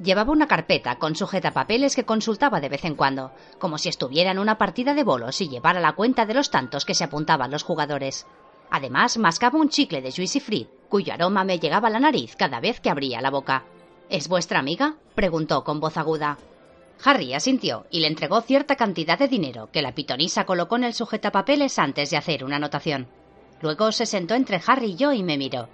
Llevaba 0.00 0.30
una 0.30 0.46
carpeta 0.46 0.94
con 1.00 1.16
sujetapapeles 1.16 1.96
que 1.96 2.04
consultaba 2.04 2.60
de 2.60 2.68
vez 2.68 2.84
en 2.84 2.94
cuando, 2.94 3.32
como 3.58 3.78
si 3.78 3.88
estuviera 3.88 4.30
en 4.30 4.38
una 4.38 4.56
partida 4.56 4.94
de 4.94 5.02
bolos 5.02 5.40
y 5.40 5.48
llevara 5.48 5.80
la 5.80 5.94
cuenta 5.94 6.26
de 6.26 6.34
los 6.34 6.52
tantos 6.52 6.84
que 6.84 6.94
se 6.94 7.02
apuntaban 7.02 7.50
los 7.50 7.64
jugadores. 7.64 8.24
Además, 8.70 9.18
mascaba 9.18 9.58
un 9.58 9.68
chicle 9.68 10.00
de 10.00 10.12
Juicy 10.12 10.38
Fruit, 10.38 10.68
cuyo 10.88 11.12
aroma 11.12 11.42
me 11.42 11.58
llegaba 11.58 11.88
a 11.88 11.90
la 11.90 11.98
nariz 11.98 12.36
cada 12.36 12.60
vez 12.60 12.78
que 12.78 12.88
abría 12.88 13.20
la 13.20 13.30
boca. 13.30 13.64
¿Es 14.12 14.28
vuestra 14.28 14.58
amiga? 14.58 14.96
preguntó 15.14 15.64
con 15.64 15.80
voz 15.80 15.96
aguda. 15.96 16.36
Harry 17.02 17.32
asintió 17.32 17.86
y 17.90 18.00
le 18.00 18.08
entregó 18.08 18.42
cierta 18.42 18.76
cantidad 18.76 19.18
de 19.18 19.26
dinero 19.26 19.70
que 19.72 19.80
la 19.80 19.94
pitonisa 19.94 20.44
colocó 20.44 20.76
en 20.76 20.84
el 20.84 20.92
sujetapapeles 20.92 21.78
antes 21.78 22.10
de 22.10 22.18
hacer 22.18 22.44
una 22.44 22.56
anotación. 22.56 23.08
Luego 23.62 23.90
se 23.90 24.04
sentó 24.04 24.34
entre 24.34 24.60
Harry 24.66 24.90
y 24.90 24.96
yo 24.96 25.14
y 25.14 25.22
me 25.22 25.38
miró. 25.38 25.70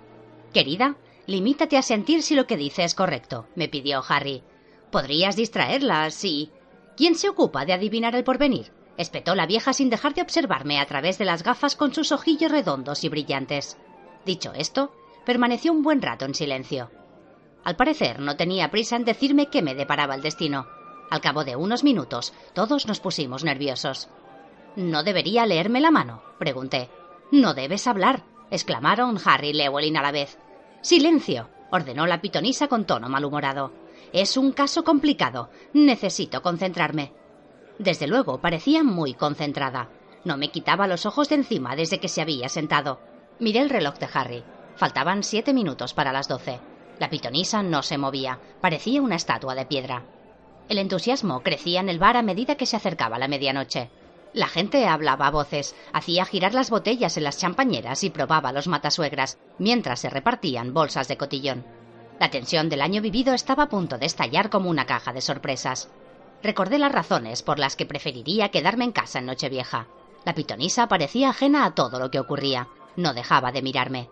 Querida, 0.54 0.94
limítate 1.26 1.76
a 1.76 1.82
sentir 1.82 2.22
si 2.22 2.36
lo 2.36 2.46
que 2.46 2.56
dice 2.56 2.84
es 2.84 2.94
correcto, 2.94 3.48
me 3.56 3.68
pidió 3.68 4.04
Harry. 4.08 4.44
Podrías 4.92 5.34
distraerla, 5.34 6.08
sí. 6.12 6.52
¿Quién 6.96 7.16
se 7.16 7.28
ocupa 7.28 7.64
de 7.64 7.72
adivinar 7.72 8.14
el 8.14 8.22
porvenir? 8.22 8.70
espetó 8.96 9.34
la 9.34 9.46
vieja 9.46 9.72
sin 9.72 9.90
dejar 9.90 10.14
de 10.14 10.22
observarme 10.22 10.78
a 10.78 10.86
través 10.86 11.18
de 11.18 11.24
las 11.24 11.42
gafas 11.42 11.74
con 11.74 11.92
sus 11.92 12.12
ojillos 12.12 12.52
redondos 12.52 13.02
y 13.02 13.08
brillantes. 13.08 13.78
Dicho 14.24 14.52
esto, 14.54 14.92
permaneció 15.26 15.72
un 15.72 15.82
buen 15.82 16.00
rato 16.00 16.24
en 16.24 16.36
silencio. 16.36 16.92
Al 17.68 17.76
parecer 17.76 18.18
no 18.18 18.34
tenía 18.34 18.70
prisa 18.70 18.96
en 18.96 19.04
decirme 19.04 19.50
qué 19.50 19.60
me 19.60 19.74
deparaba 19.74 20.14
el 20.14 20.22
destino. 20.22 20.66
Al 21.10 21.20
cabo 21.20 21.44
de 21.44 21.54
unos 21.54 21.84
minutos, 21.84 22.32
todos 22.54 22.86
nos 22.86 22.98
pusimos 22.98 23.44
nerviosos. 23.44 24.08
¿No 24.74 25.02
debería 25.02 25.44
leerme 25.44 25.82
la 25.82 25.90
mano? 25.90 26.22
pregunté. 26.38 26.88
No 27.30 27.52
debes 27.52 27.86
hablar, 27.86 28.24
exclamaron 28.50 29.18
Harry 29.22 29.50
y 29.50 29.52
Llewellyn 29.52 29.98
a 29.98 30.02
la 30.02 30.12
vez. 30.12 30.38
Silencio, 30.80 31.50
ordenó 31.70 32.06
la 32.06 32.22
pitonisa 32.22 32.68
con 32.68 32.86
tono 32.86 33.10
malhumorado. 33.10 33.70
Es 34.14 34.38
un 34.38 34.52
caso 34.52 34.82
complicado. 34.82 35.50
Necesito 35.74 36.40
concentrarme. 36.40 37.12
Desde 37.78 38.06
luego, 38.06 38.40
parecía 38.40 38.82
muy 38.82 39.12
concentrada. 39.12 39.90
No 40.24 40.38
me 40.38 40.50
quitaba 40.50 40.86
los 40.86 41.04
ojos 41.04 41.28
de 41.28 41.34
encima 41.34 41.76
desde 41.76 42.00
que 42.00 42.08
se 42.08 42.22
había 42.22 42.48
sentado. 42.48 42.98
Miré 43.38 43.60
el 43.60 43.68
reloj 43.68 43.98
de 43.98 44.08
Harry. 44.14 44.42
Faltaban 44.76 45.22
siete 45.22 45.52
minutos 45.52 45.92
para 45.92 46.14
las 46.14 46.28
doce. 46.28 46.60
La 46.98 47.10
pitonisa 47.10 47.62
no 47.62 47.82
se 47.82 47.98
movía, 47.98 48.40
parecía 48.60 49.00
una 49.02 49.16
estatua 49.16 49.54
de 49.54 49.66
piedra. 49.66 50.04
El 50.68 50.78
entusiasmo 50.78 51.42
crecía 51.42 51.80
en 51.80 51.88
el 51.88 51.98
bar 51.98 52.16
a 52.16 52.22
medida 52.22 52.56
que 52.56 52.66
se 52.66 52.76
acercaba 52.76 53.18
la 53.18 53.28
medianoche. 53.28 53.90
La 54.34 54.48
gente 54.48 54.86
hablaba 54.86 55.26
a 55.26 55.30
voces, 55.30 55.74
hacía 55.92 56.26
girar 56.26 56.52
las 56.54 56.70
botellas 56.70 57.16
en 57.16 57.24
las 57.24 57.38
champañeras 57.38 58.04
y 58.04 58.10
probaba 58.10 58.52
los 58.52 58.68
matasuegras, 58.68 59.38
mientras 59.58 60.00
se 60.00 60.10
repartían 60.10 60.74
bolsas 60.74 61.08
de 61.08 61.16
cotillón. 61.16 61.64
La 62.20 62.30
tensión 62.30 62.68
del 62.68 62.82
año 62.82 63.00
vivido 63.00 63.32
estaba 63.32 63.64
a 63.64 63.68
punto 63.68 63.96
de 63.96 64.06
estallar 64.06 64.50
como 64.50 64.68
una 64.68 64.86
caja 64.86 65.12
de 65.12 65.20
sorpresas. 65.20 65.88
Recordé 66.42 66.78
las 66.78 66.92
razones 66.92 67.42
por 67.42 67.58
las 67.58 67.76
que 67.76 67.86
preferiría 67.86 68.50
quedarme 68.50 68.84
en 68.84 68.92
casa 68.92 69.20
en 69.20 69.26
Nochevieja. 69.26 69.86
La 70.24 70.34
pitonisa 70.34 70.88
parecía 70.88 71.30
ajena 71.30 71.64
a 71.64 71.74
todo 71.74 71.98
lo 71.98 72.10
que 72.10 72.20
ocurría. 72.20 72.68
No 72.96 73.14
dejaba 73.14 73.52
de 73.52 73.62
mirarme. 73.62 74.10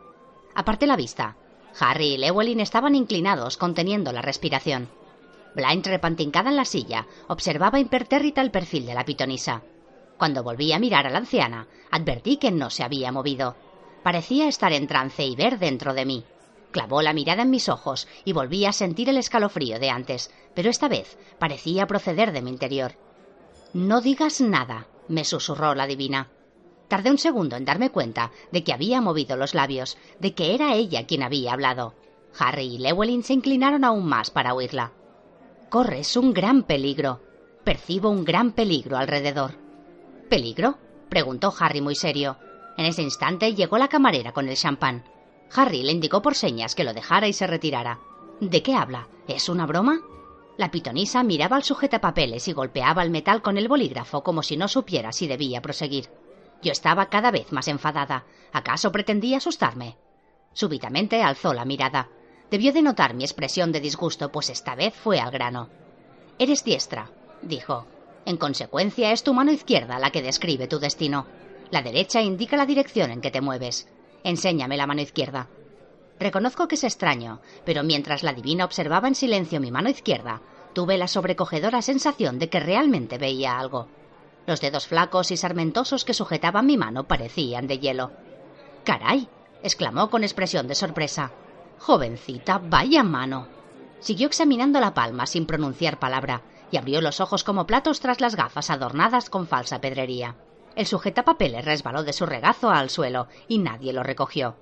Aparté 0.55 0.87
la 0.87 0.96
vista. 0.96 1.37
Harry 1.78 2.14
y 2.14 2.16
Llewellyn 2.18 2.60
estaban 2.60 2.94
inclinados, 2.94 3.56
conteniendo 3.56 4.12
la 4.12 4.22
respiración. 4.22 4.88
Blind, 5.54 5.86
repantincada 5.86 6.50
en 6.50 6.56
la 6.56 6.64
silla, 6.64 7.06
observaba 7.28 7.80
impertérrita 7.80 8.42
el 8.42 8.50
perfil 8.50 8.86
de 8.86 8.94
la 8.94 9.04
pitonisa. 9.04 9.62
Cuando 10.18 10.42
volví 10.42 10.72
a 10.72 10.78
mirar 10.78 11.06
a 11.06 11.10
la 11.10 11.18
anciana, 11.18 11.66
advertí 11.90 12.36
que 12.36 12.50
no 12.50 12.70
se 12.70 12.82
había 12.82 13.12
movido. 13.12 13.56
Parecía 14.02 14.48
estar 14.48 14.72
en 14.72 14.86
trance 14.86 15.24
y 15.24 15.34
ver 15.34 15.58
dentro 15.58 15.94
de 15.94 16.04
mí. 16.04 16.24
Clavó 16.70 17.02
la 17.02 17.12
mirada 17.12 17.42
en 17.42 17.50
mis 17.50 17.68
ojos 17.68 18.06
y 18.24 18.32
volví 18.32 18.66
a 18.66 18.72
sentir 18.72 19.08
el 19.08 19.16
escalofrío 19.16 19.78
de 19.78 19.90
antes, 19.90 20.30
pero 20.54 20.70
esta 20.70 20.88
vez 20.88 21.18
parecía 21.38 21.86
proceder 21.86 22.32
de 22.32 22.42
mi 22.42 22.50
interior. 22.50 22.92
No 23.72 24.00
digas 24.00 24.40
nada, 24.40 24.86
me 25.08 25.24
susurró 25.24 25.74
la 25.74 25.86
divina. 25.86 26.28
Tardé 26.88 27.11
un 27.11 27.18
segundo 27.18 27.57
en 27.57 27.64
darme 27.64 27.90
cuenta 27.90 28.31
de 28.53 28.62
que 28.62 28.72
había 28.72 29.01
movido 29.01 29.37
los 29.37 29.55
labios, 29.55 29.96
de 30.20 30.35
que 30.35 30.55
era 30.55 30.75
ella 30.75 31.07
quien 31.07 31.22
había 31.22 31.53
hablado. 31.53 31.94
Harry 32.38 32.75
y 32.75 32.79
Llewellyn 32.79 33.25
se 33.25 33.33
inclinaron 33.33 33.85
aún 33.85 34.07
más 34.07 34.31
para 34.31 34.55
oírla. 34.55 34.92
Corres 35.68 36.16
un 36.16 36.33
gran 36.33 36.62
peligro. 36.62 37.20
Percibo 37.64 38.11
un 38.11 38.25
gran 38.25 38.53
peligro 38.53 38.96
alrededor. 38.96 39.53
¿Peligro? 40.29 40.79
preguntó 41.09 41.53
Harry 41.59 41.81
muy 41.81 41.96
serio. 41.96 42.37
En 42.77 42.85
ese 42.85 43.03
instante 43.03 43.55
llegó 43.55 43.79
la 43.79 43.88
camarera 43.88 44.33
con 44.33 44.49
el 44.49 44.57
champán. 44.57 45.05
Harry 45.55 45.83
le 45.83 45.92
indicó 45.92 46.22
por 46.22 46.35
señas 46.35 46.75
que 46.75 46.85
lo 46.85 46.92
dejara 46.92 47.27
y 47.27 47.33
se 47.33 47.46
retirara. 47.46 48.01
¿De 48.40 48.62
qué 48.62 48.75
habla? 48.75 49.09
¿Es 49.27 49.49
una 49.49 49.66
broma? 49.66 50.01
La 50.57 50.70
pitonisa 50.70 51.22
miraba 51.22 51.57
al 51.57 51.64
sujetapapeles 51.64 52.49
y 52.49 52.53
golpeaba 52.53 53.03
el 53.03 53.11
metal 53.11 53.42
con 53.42 53.59
el 53.59 53.68
bolígrafo 53.68 54.22
como 54.22 54.42
si 54.42 54.57
no 54.57 54.68
supiera 54.68 55.12
si 55.12 55.27
debía 55.27 55.61
proseguir. 55.62 56.09
Yo 56.62 56.72
estaba 56.72 57.06
cada 57.06 57.30
vez 57.30 57.52
más 57.52 57.68
enfadada. 57.68 58.24
¿Acaso 58.52 58.92
pretendía 58.92 59.38
asustarme? 59.38 59.96
Súbitamente 60.52 61.22
alzó 61.22 61.52
la 61.52 61.64
mirada. 61.64 62.08
Debió 62.50 62.72
de 62.72 62.82
notar 62.82 63.14
mi 63.14 63.24
expresión 63.24 63.72
de 63.72 63.80
disgusto, 63.80 64.32
pues 64.32 64.50
esta 64.50 64.74
vez 64.74 64.94
fue 64.94 65.20
al 65.20 65.30
grano. 65.30 65.68
Eres 66.38 66.64
diestra, 66.64 67.10
dijo. 67.42 67.86
En 68.24 68.36
consecuencia, 68.36 69.12
es 69.12 69.22
tu 69.22 69.34
mano 69.34 69.52
izquierda 69.52 69.98
la 69.98 70.10
que 70.10 70.22
describe 70.22 70.66
tu 70.66 70.78
destino. 70.78 71.26
La 71.70 71.82
derecha 71.82 72.22
indica 72.22 72.56
la 72.56 72.66
dirección 72.66 73.10
en 73.10 73.20
que 73.20 73.30
te 73.30 73.40
mueves. 73.40 73.88
Enséñame 74.24 74.76
la 74.76 74.86
mano 74.86 75.02
izquierda. 75.02 75.48
Reconozco 76.18 76.66
que 76.66 76.76
es 76.76 76.84
extraño, 76.84 77.40
pero 77.64 77.82
mientras 77.82 78.22
la 78.22 78.32
divina 78.32 78.64
observaba 78.64 79.08
en 79.08 79.14
silencio 79.14 79.60
mi 79.60 79.70
mano 79.70 79.90
izquierda, 79.90 80.40
tuve 80.72 80.98
la 80.98 81.08
sobrecogedora 81.08 81.82
sensación 81.82 82.38
de 82.38 82.48
que 82.48 82.60
realmente 82.60 83.18
veía 83.18 83.58
algo. 83.58 83.88
Los 84.46 84.61
dedos 84.61 84.87
flacos 84.87 85.30
y 85.30 85.37
sarmentosos 85.37 86.04
que 86.04 86.14
sujetaban 86.14 86.66
mi 86.66 86.76
mano 86.76 87.09
parecían 87.09 87.66
de 87.66 87.78
hielo. 87.78 88.12
¡Caray! 88.85 89.28
exclamó 89.62 90.09
con 90.11 90.22
expresión 90.22 90.68
de 90.68 90.76
sorpresa. 90.76 91.32
Jovencita, 91.78 92.61
vaya 92.62 93.02
mano. 93.02 93.48
Siguió 93.98 94.28
examinando 94.28 94.78
la 94.78 94.94
palma 94.94 95.26
sin 95.26 95.46
pronunciar 95.46 95.98
palabra 95.98 96.42
y 96.70 96.76
abrió 96.76 97.00
los 97.00 97.20
ojos 97.20 97.42
como 97.42 97.66
platos 97.66 98.00
tras 98.00 98.20
las 98.20 98.37
gafas 98.37 98.70
adornadas 98.70 99.30
con 99.30 99.46
falsa 99.46 99.80
pedrería. 99.80 100.37
El 100.76 100.87
sujetapapeles 100.87 101.64
resbaló 101.64 102.04
de 102.04 102.12
su 102.12 102.26
regazo 102.26 102.70
al 102.70 102.90
suelo 102.90 103.28
y 103.48 103.59
nadie 103.59 103.92
lo 103.92 104.02
recogió. 104.02 104.56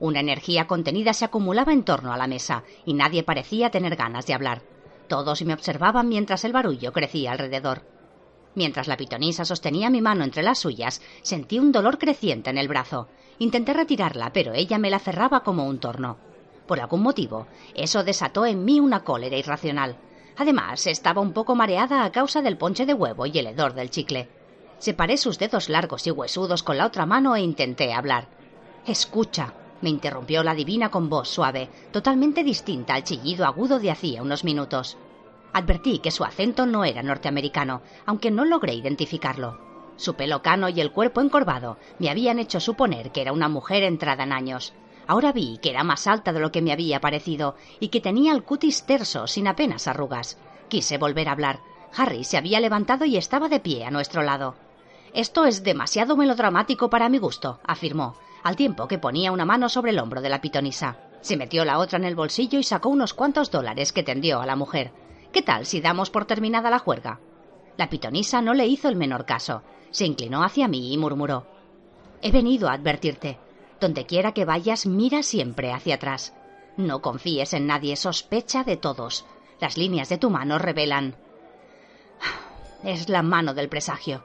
Una 0.00 0.20
energía 0.20 0.66
contenida 0.66 1.12
se 1.12 1.24
acumulaba 1.24 1.72
en 1.72 1.84
torno 1.84 2.12
a 2.12 2.16
la 2.16 2.26
mesa 2.26 2.64
y 2.84 2.94
nadie 2.94 3.22
parecía 3.22 3.70
tener 3.70 3.96
ganas 3.96 4.26
de 4.26 4.34
hablar. 4.34 4.62
Todos 5.08 5.42
me 5.42 5.54
observaban 5.54 6.08
mientras 6.08 6.44
el 6.44 6.52
barullo 6.52 6.92
crecía 6.92 7.32
alrededor. 7.32 7.97
Mientras 8.58 8.88
la 8.88 8.96
pitonisa 8.96 9.44
sostenía 9.44 9.88
mi 9.88 10.02
mano 10.02 10.24
entre 10.24 10.42
las 10.42 10.58
suyas, 10.58 11.00
sentí 11.22 11.60
un 11.60 11.70
dolor 11.70 11.96
creciente 11.96 12.50
en 12.50 12.58
el 12.58 12.66
brazo. 12.66 13.06
Intenté 13.38 13.72
retirarla, 13.72 14.32
pero 14.32 14.52
ella 14.52 14.78
me 14.78 14.90
la 14.90 14.98
cerraba 14.98 15.44
como 15.44 15.64
un 15.68 15.78
torno. 15.78 16.16
Por 16.66 16.80
algún 16.80 17.02
motivo, 17.02 17.46
eso 17.76 18.02
desató 18.02 18.46
en 18.46 18.64
mí 18.64 18.80
una 18.80 19.04
cólera 19.04 19.36
irracional. 19.36 19.96
Además, 20.36 20.88
estaba 20.88 21.20
un 21.20 21.32
poco 21.32 21.54
mareada 21.54 22.04
a 22.04 22.10
causa 22.10 22.42
del 22.42 22.58
ponche 22.58 22.84
de 22.84 22.94
huevo 22.94 23.26
y 23.26 23.38
el 23.38 23.46
hedor 23.46 23.74
del 23.74 23.90
chicle. 23.90 24.28
Separé 24.80 25.18
sus 25.18 25.38
dedos 25.38 25.68
largos 25.68 26.08
y 26.08 26.10
huesudos 26.10 26.64
con 26.64 26.78
la 26.78 26.86
otra 26.86 27.06
mano 27.06 27.36
e 27.36 27.42
intenté 27.42 27.92
hablar. 27.92 28.26
Escucha, 28.88 29.54
me 29.82 29.90
interrumpió 29.90 30.42
la 30.42 30.56
divina 30.56 30.90
con 30.90 31.08
voz 31.08 31.28
suave, 31.28 31.68
totalmente 31.92 32.42
distinta 32.42 32.94
al 32.94 33.04
chillido 33.04 33.46
agudo 33.46 33.78
de 33.78 33.92
hacía 33.92 34.20
unos 34.20 34.42
minutos. 34.42 34.96
Advertí 35.52 35.98
que 35.98 36.10
su 36.10 36.24
acento 36.24 36.66
no 36.66 36.84
era 36.84 37.02
norteamericano, 37.02 37.82
aunque 38.06 38.30
no 38.30 38.44
logré 38.44 38.74
identificarlo. 38.74 39.58
Su 39.96 40.14
pelo 40.14 40.42
cano 40.42 40.68
y 40.68 40.80
el 40.80 40.92
cuerpo 40.92 41.20
encorvado 41.20 41.76
me 41.98 42.10
habían 42.10 42.38
hecho 42.38 42.60
suponer 42.60 43.10
que 43.10 43.22
era 43.22 43.32
una 43.32 43.48
mujer 43.48 43.82
entrada 43.82 44.24
en 44.24 44.32
años. 44.32 44.74
Ahora 45.06 45.32
vi 45.32 45.58
que 45.58 45.70
era 45.70 45.84
más 45.84 46.06
alta 46.06 46.32
de 46.32 46.40
lo 46.40 46.52
que 46.52 46.62
me 46.62 46.72
había 46.72 47.00
parecido 47.00 47.56
y 47.80 47.88
que 47.88 48.00
tenía 48.00 48.32
el 48.32 48.44
cutis 48.44 48.84
terso, 48.84 49.26
sin 49.26 49.48
apenas 49.48 49.88
arrugas. 49.88 50.38
Quise 50.68 50.98
volver 50.98 51.28
a 51.28 51.32
hablar. 51.32 51.60
Harry 51.96 52.24
se 52.24 52.36
había 52.36 52.60
levantado 52.60 53.06
y 53.06 53.16
estaba 53.16 53.48
de 53.48 53.58
pie 53.58 53.86
a 53.86 53.90
nuestro 53.90 54.22
lado. 54.22 54.54
Esto 55.14 55.46
es 55.46 55.64
demasiado 55.64 56.16
melodramático 56.16 56.90
para 56.90 57.08
mi 57.08 57.18
gusto, 57.18 57.58
afirmó, 57.64 58.14
al 58.44 58.54
tiempo 58.54 58.86
que 58.86 58.98
ponía 58.98 59.32
una 59.32 59.46
mano 59.46 59.68
sobre 59.68 59.92
el 59.92 59.98
hombro 59.98 60.20
de 60.20 60.28
la 60.28 60.42
pitonisa. 60.42 60.98
Se 61.22 61.36
metió 61.36 61.64
la 61.64 61.78
otra 61.78 61.98
en 61.98 62.04
el 62.04 62.14
bolsillo 62.14 62.58
y 62.58 62.62
sacó 62.62 62.90
unos 62.90 63.14
cuantos 63.14 63.50
dólares 63.50 63.92
que 63.92 64.02
tendió 64.02 64.40
a 64.40 64.46
la 64.46 64.54
mujer. 64.54 64.92
¿Qué 65.32 65.42
tal 65.42 65.66
si 65.66 65.80
damos 65.80 66.10
por 66.10 66.24
terminada 66.24 66.70
la 66.70 66.78
juerga? 66.78 67.20
La 67.76 67.90
pitonisa 67.90 68.42
no 68.42 68.54
le 68.54 68.66
hizo 68.66 68.88
el 68.88 68.96
menor 68.96 69.24
caso. 69.24 69.62
Se 69.90 70.04
inclinó 70.04 70.42
hacia 70.42 70.68
mí 70.68 70.92
y 70.92 70.98
murmuró 70.98 71.46
He 72.22 72.32
venido 72.32 72.68
a 72.68 72.72
advertirte. 72.72 73.38
Donde 73.80 74.06
quiera 74.06 74.32
que 74.32 74.44
vayas, 74.44 74.86
mira 74.86 75.22
siempre 75.22 75.72
hacia 75.72 75.94
atrás. 75.94 76.34
No 76.76 77.00
confíes 77.00 77.52
en 77.54 77.66
nadie, 77.66 77.94
sospecha 77.96 78.64
de 78.64 78.76
todos. 78.76 79.24
Las 79.60 79.76
líneas 79.76 80.08
de 80.08 80.18
tu 80.18 80.30
mano 80.30 80.58
revelan. 80.58 81.16
Es 82.82 83.08
la 83.08 83.22
mano 83.22 83.54
del 83.54 83.68
presagio. 83.68 84.24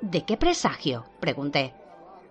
¿De 0.00 0.24
qué 0.24 0.36
presagio? 0.36 1.04
pregunté. 1.20 1.74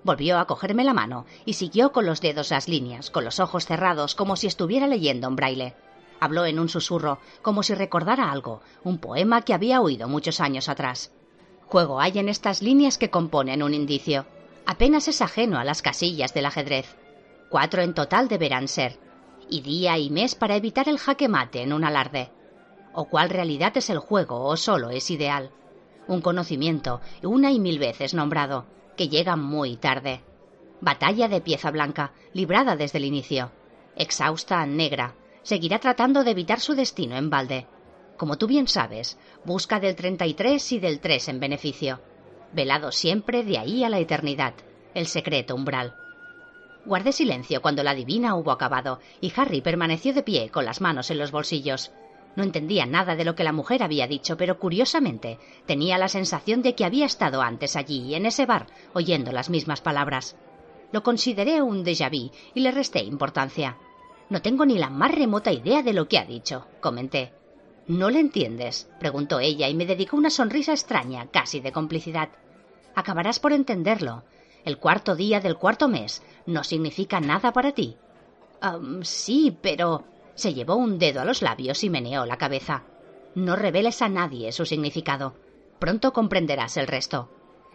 Volvió 0.04 0.40
a 0.40 0.46
cogerme 0.46 0.84
la 0.84 0.94
mano 0.94 1.26
y 1.46 1.54
siguió 1.54 1.92
con 1.92 2.06
los 2.06 2.22
dedos 2.22 2.52
las 2.52 2.68
líneas, 2.68 3.10
con 3.12 3.26
los 3.26 3.40
ojos 3.40 3.66
cerrados, 3.66 4.16
como 4.16 4.36
si 4.36 4.48
estuviera 4.48 4.88
leyendo 4.88 5.28
en 5.28 5.36
braille. 5.36 5.76
Habló 6.20 6.46
en 6.46 6.60
un 6.60 6.70
susurro, 6.70 7.20
como 7.42 7.64
si 7.64 7.76
recordara 7.76 8.32
algo, 8.32 8.62
un 8.84 8.98
poema 8.98 9.42
que 9.42 9.54
había 9.54 9.82
oído 9.82 10.08
muchos 10.08 10.40
años 10.40 10.68
atrás. 10.70 11.12
Juego 11.68 12.00
hay 12.00 12.18
en 12.18 12.30
estas 12.30 12.62
líneas 12.62 12.98
que 12.98 13.10
componen 13.10 13.62
un 13.62 13.74
indicio. 13.74 14.26
Apenas 14.66 15.08
es 15.08 15.22
ajeno 15.22 15.60
a 15.60 15.64
las 15.64 15.82
casillas 15.82 16.34
del 16.34 16.46
ajedrez. 16.46 16.96
Cuatro 17.50 17.82
en 17.82 17.94
total 17.94 18.28
deberán 18.28 18.68
ser, 18.68 19.00
y 19.50 19.62
día 19.62 19.98
y 19.98 20.10
mes 20.10 20.36
para 20.36 20.56
evitar 20.56 20.90
el 20.90 20.98
jaque 20.98 21.28
mate 21.28 21.62
en 21.62 21.74
un 21.74 21.84
alarde. 21.84 22.32
O 22.94 23.06
cuál 23.06 23.30
realidad 23.30 23.76
es 23.78 23.90
el 23.90 24.00
juego 24.00 24.44
o 24.44 24.58
solo 24.58 24.90
es 24.90 25.12
ideal. 25.12 25.52
Un 26.08 26.22
conocimiento, 26.22 27.02
una 27.22 27.52
y 27.52 27.60
mil 27.60 27.80
veces 27.80 28.14
nombrado, 28.14 28.66
que 28.96 29.10
llega 29.10 29.36
muy 29.36 29.78
tarde. 29.78 30.22
Batalla 30.82 31.28
de 31.28 31.42
pieza 31.42 31.70
blanca, 31.70 32.12
librada 32.34 32.76
desde 32.76 32.98
el 32.98 33.06
inicio. 33.06 33.52
Exhausta, 33.96 34.66
negra, 34.66 35.16
seguirá 35.48 35.80
tratando 35.80 36.26
de 36.26 36.32
evitar 36.32 36.60
su 36.60 36.76
destino 36.76 37.16
en 37.16 37.30
balde. 37.30 37.68
Como 38.18 38.38
tú 38.38 38.48
bien 38.48 38.68
sabes, 38.68 39.18
busca 39.46 39.80
del 39.80 39.96
33 39.96 40.74
y 40.74 40.80
del 40.80 41.00
3 41.00 41.30
en 41.30 41.40
beneficio. 41.40 42.02
Velado 42.52 42.92
siempre 42.92 43.46
de 43.46 43.58
ahí 43.58 43.86
a 43.86 43.90
la 43.90 44.00
eternidad. 44.00 44.56
El 44.94 45.08
secreto 45.08 45.56
umbral. 45.56 45.96
Guardé 46.86 47.14
silencio 47.14 47.62
cuando 47.62 47.82
la 47.82 47.96
divina 47.96 48.36
hubo 48.36 48.52
acabado, 48.52 49.00
y 49.22 49.32
Harry 49.38 49.62
permaneció 49.62 50.14
de 50.14 50.22
pie 50.22 50.50
con 50.50 50.66
las 50.66 50.82
manos 50.82 51.12
en 51.12 51.18
los 51.18 51.32
bolsillos. 51.32 51.94
No 52.36 52.44
entendía 52.44 52.86
nada 52.86 53.16
de 53.16 53.24
lo 53.24 53.36
que 53.36 53.46
la 53.46 53.54
mujer 53.54 53.84
había 53.84 54.06
dicho, 54.06 54.36
pero 54.36 54.60
curiosamente 54.60 55.40
tenía 55.66 55.98
la 55.98 56.10
sensación 56.10 56.62
de 56.62 56.76
que 56.76 56.84
había 56.84 57.06
estado 57.06 57.42
antes 57.42 57.78
allí, 57.78 58.16
en 58.16 58.26
ese 58.26 58.46
bar, 58.46 58.68
oyendo 58.94 59.32
las 59.32 59.50
mismas 59.50 59.80
palabras. 59.80 60.36
Lo 60.92 61.04
consideré 61.04 61.62
un 61.62 61.86
déjà 61.86 62.10
vu 62.10 62.32
y 62.54 62.60
le 62.60 62.72
resté 62.72 63.02
importancia. 63.02 63.78
No 64.30 64.42
tengo 64.42 64.66
ni 64.66 64.78
la 64.78 64.90
más 64.90 65.12
remota 65.12 65.52
idea 65.52 65.84
de 65.84 65.94
lo 65.94 66.08
que 66.08 66.18
ha 66.18 66.26
dicho, 66.26 66.68
comenté. 66.82 67.34
¿No 67.88 68.10
le 68.10 68.20
entiendes? 68.20 68.90
preguntó 69.00 69.40
ella 69.40 69.70
y 69.70 69.74
me 69.74 69.86
dedicó 69.86 70.18
una 70.18 70.30
sonrisa 70.30 70.74
extraña, 70.74 71.28
casi 71.32 71.62
de 71.62 71.72
complicidad. 71.72 72.30
Acabarás 72.96 73.40
por 73.40 73.54
entenderlo. 73.54 74.24
El 74.66 74.78
cuarto 74.78 75.16
día 75.16 75.40
del 75.40 75.56
cuarto 75.56 75.88
mes 75.88 76.22
no 76.46 76.66
significa 76.66 77.22
nada 77.22 77.54
para 77.54 77.72
ti. 77.72 77.96
sí, 79.04 79.58
pero. 79.62 80.04
se 80.36 80.54
llevó 80.54 80.76
un 80.76 81.00
dedo 81.00 81.22
a 81.22 81.26
los 81.26 81.42
labios 81.42 81.84
y 81.86 81.90
meneó 81.90 82.26
la 82.26 82.38
cabeza. 82.38 82.84
No 83.36 83.56
reveles 83.56 84.02
a 84.02 84.10
nadie 84.10 84.52
su 84.52 84.66
significado. 84.66 85.36
Pronto 85.80 86.12
comprenderás 86.12 86.76
el 86.76 86.88
resto. 86.88 87.30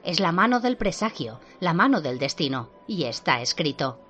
Es 0.05 0.21
la 0.21 0.33
mano 0.33 0.61
del 0.61 0.77
presagio, 0.77 1.41
la 1.61 1.73
mano 1.73 2.01
del 2.01 2.19
destino, 2.19 2.71
y 2.87 3.05
está 3.05 3.41
escrito. 3.41 4.01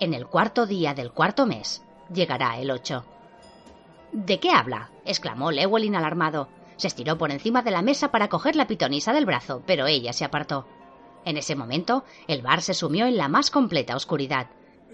En 0.00 0.14
el 0.14 0.26
cuarto 0.26 0.66
día 0.66 0.94
del 0.94 1.10
cuarto 1.10 1.44
mes 1.44 1.82
llegará 2.12 2.58
el 2.58 2.70
ocho. 2.70 3.04
¿De 4.12 4.38
qué 4.38 4.50
habla? 4.50 4.90
exclamó 5.04 5.50
Lewelyn 5.50 5.96
alarmado. 5.96 6.48
Se 6.76 6.86
estiró 6.86 7.18
por 7.18 7.32
encima 7.32 7.62
de 7.62 7.72
la 7.72 7.82
mesa 7.82 8.12
para 8.12 8.28
coger 8.28 8.54
la 8.54 8.68
pitonisa 8.68 9.12
del 9.12 9.26
brazo, 9.26 9.62
pero 9.66 9.86
ella 9.86 10.12
se 10.12 10.24
apartó. 10.24 10.66
En 11.24 11.36
ese 11.36 11.56
momento, 11.56 12.04
el 12.28 12.42
bar 12.42 12.62
se 12.62 12.74
sumió 12.74 13.06
en 13.06 13.16
la 13.16 13.28
más 13.28 13.50
completa 13.50 13.96
oscuridad. 13.96 14.46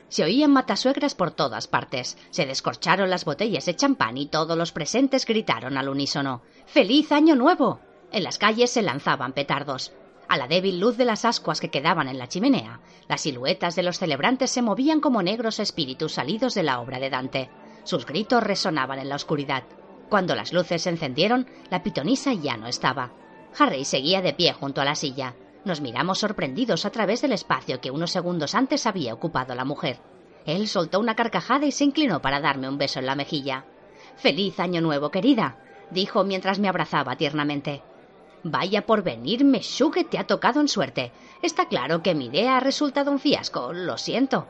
Se 0.09 0.25
oían 0.25 0.53
matasuegras 0.53 1.14
por 1.14 1.33
todas 1.33 1.67
partes, 1.67 2.17
se 2.31 2.47
descorcharon 2.47 3.11
las 3.11 3.27
botellas 3.27 3.67
de 3.67 3.77
champán 3.77 4.17
y 4.17 4.27
todos 4.27 4.57
los 4.57 4.73
presentes 4.73 5.27
gritaron 5.27 5.77
al 5.77 5.88
unísono 5.88 6.40
¡Feliz 6.67 7.12
Año 7.12 7.37
Nuevo! 7.37 7.81
En 8.11 8.25
las 8.25 8.38
calles 8.38 8.71
se 8.71 8.81
lanzaban 8.81 9.33
petardos. 9.33 9.93
A 10.35 10.37
la 10.37 10.49
débil 10.49 10.81
luz 10.81 10.97
de 10.97 11.05
las 11.05 11.25
ascuas 11.25 11.61
que 11.61 11.70
quedaban 11.70 12.09
en 12.09 12.18
la 12.18 12.27
chimenea, 12.27 12.81
las 13.07 13.20
siluetas 13.20 13.77
de 13.77 13.85
los 13.85 14.01
celebrantes 14.01 14.51
se 14.51 14.62
movían 14.62 14.99
como 14.99 15.23
negros 15.23 15.61
espíritus 15.61 16.14
salidos 16.14 16.55
de 16.55 16.64
la 16.64 16.81
obra 16.81 16.99
de 16.99 17.09
Dante. 17.09 17.51
Sus 17.85 18.05
gritos 18.05 18.42
resonaban 18.42 18.99
en 18.99 19.09
la 19.09 19.14
oscuridad. 19.14 19.62
Cuando 20.09 20.35
las 20.35 20.53
luces 20.53 20.83
se 20.83 20.90
encendieron, 20.90 21.47
la 21.70 21.85
pitonisa 21.85 22.33
ya 22.33 22.57
no 22.57 22.66
estaba. 22.66 23.12
Harry 23.57 23.85
seguía 23.85 24.23
de 24.23 24.33
pie 24.33 24.53
junto 24.53 24.81
a 24.81 24.85
la 24.85 24.97
silla. 24.97 25.37
Nos 25.64 25.81
miramos 25.81 26.18
sorprendidos 26.18 26.85
a 26.85 26.90
través 26.90 27.23
del 27.23 27.31
espacio 27.31 27.81
que 27.81 27.92
unos 27.92 28.11
segundos 28.11 28.57
antes 28.57 28.88
había 28.88 29.14
ocupado 29.14 29.55
la 29.55 29.64
mujer. 29.64 30.01
Él 30.47 30.66
soltó 30.66 30.99
una 30.99 31.14
carcajada 31.14 31.64
y 31.64 31.70
se 31.70 31.85
inclinó 31.85 32.20
para 32.20 32.40
darme 32.40 32.68
un 32.68 32.77
beso 32.77 32.99
en 32.99 33.07
la 33.07 33.14
mejilla. 33.14 33.66
Feliz 34.16 34.59
año 34.59 34.81
nuevo, 34.81 35.12
querida, 35.12 35.59
dijo 35.92 36.25
mientras 36.25 36.59
me 36.59 36.68
abrazaba 36.68 37.14
tiernamente. 37.14 37.85
Vaya 38.44 38.85
por 38.85 39.02
venir, 39.02 39.42
Meshu, 39.42 39.90
que 39.90 40.04
te 40.04 40.18
ha 40.18 40.26
tocado 40.26 40.61
en 40.61 40.68
suerte. 40.68 41.12
Está 41.40 41.66
claro 41.66 42.02
que 42.02 42.14
mi 42.14 42.26
idea 42.26 42.59
ha 42.59 42.61
resultado 42.61 43.11
un 43.11 43.18
fiasco, 43.18 43.72
lo 43.72 43.96
siento. 43.96 44.46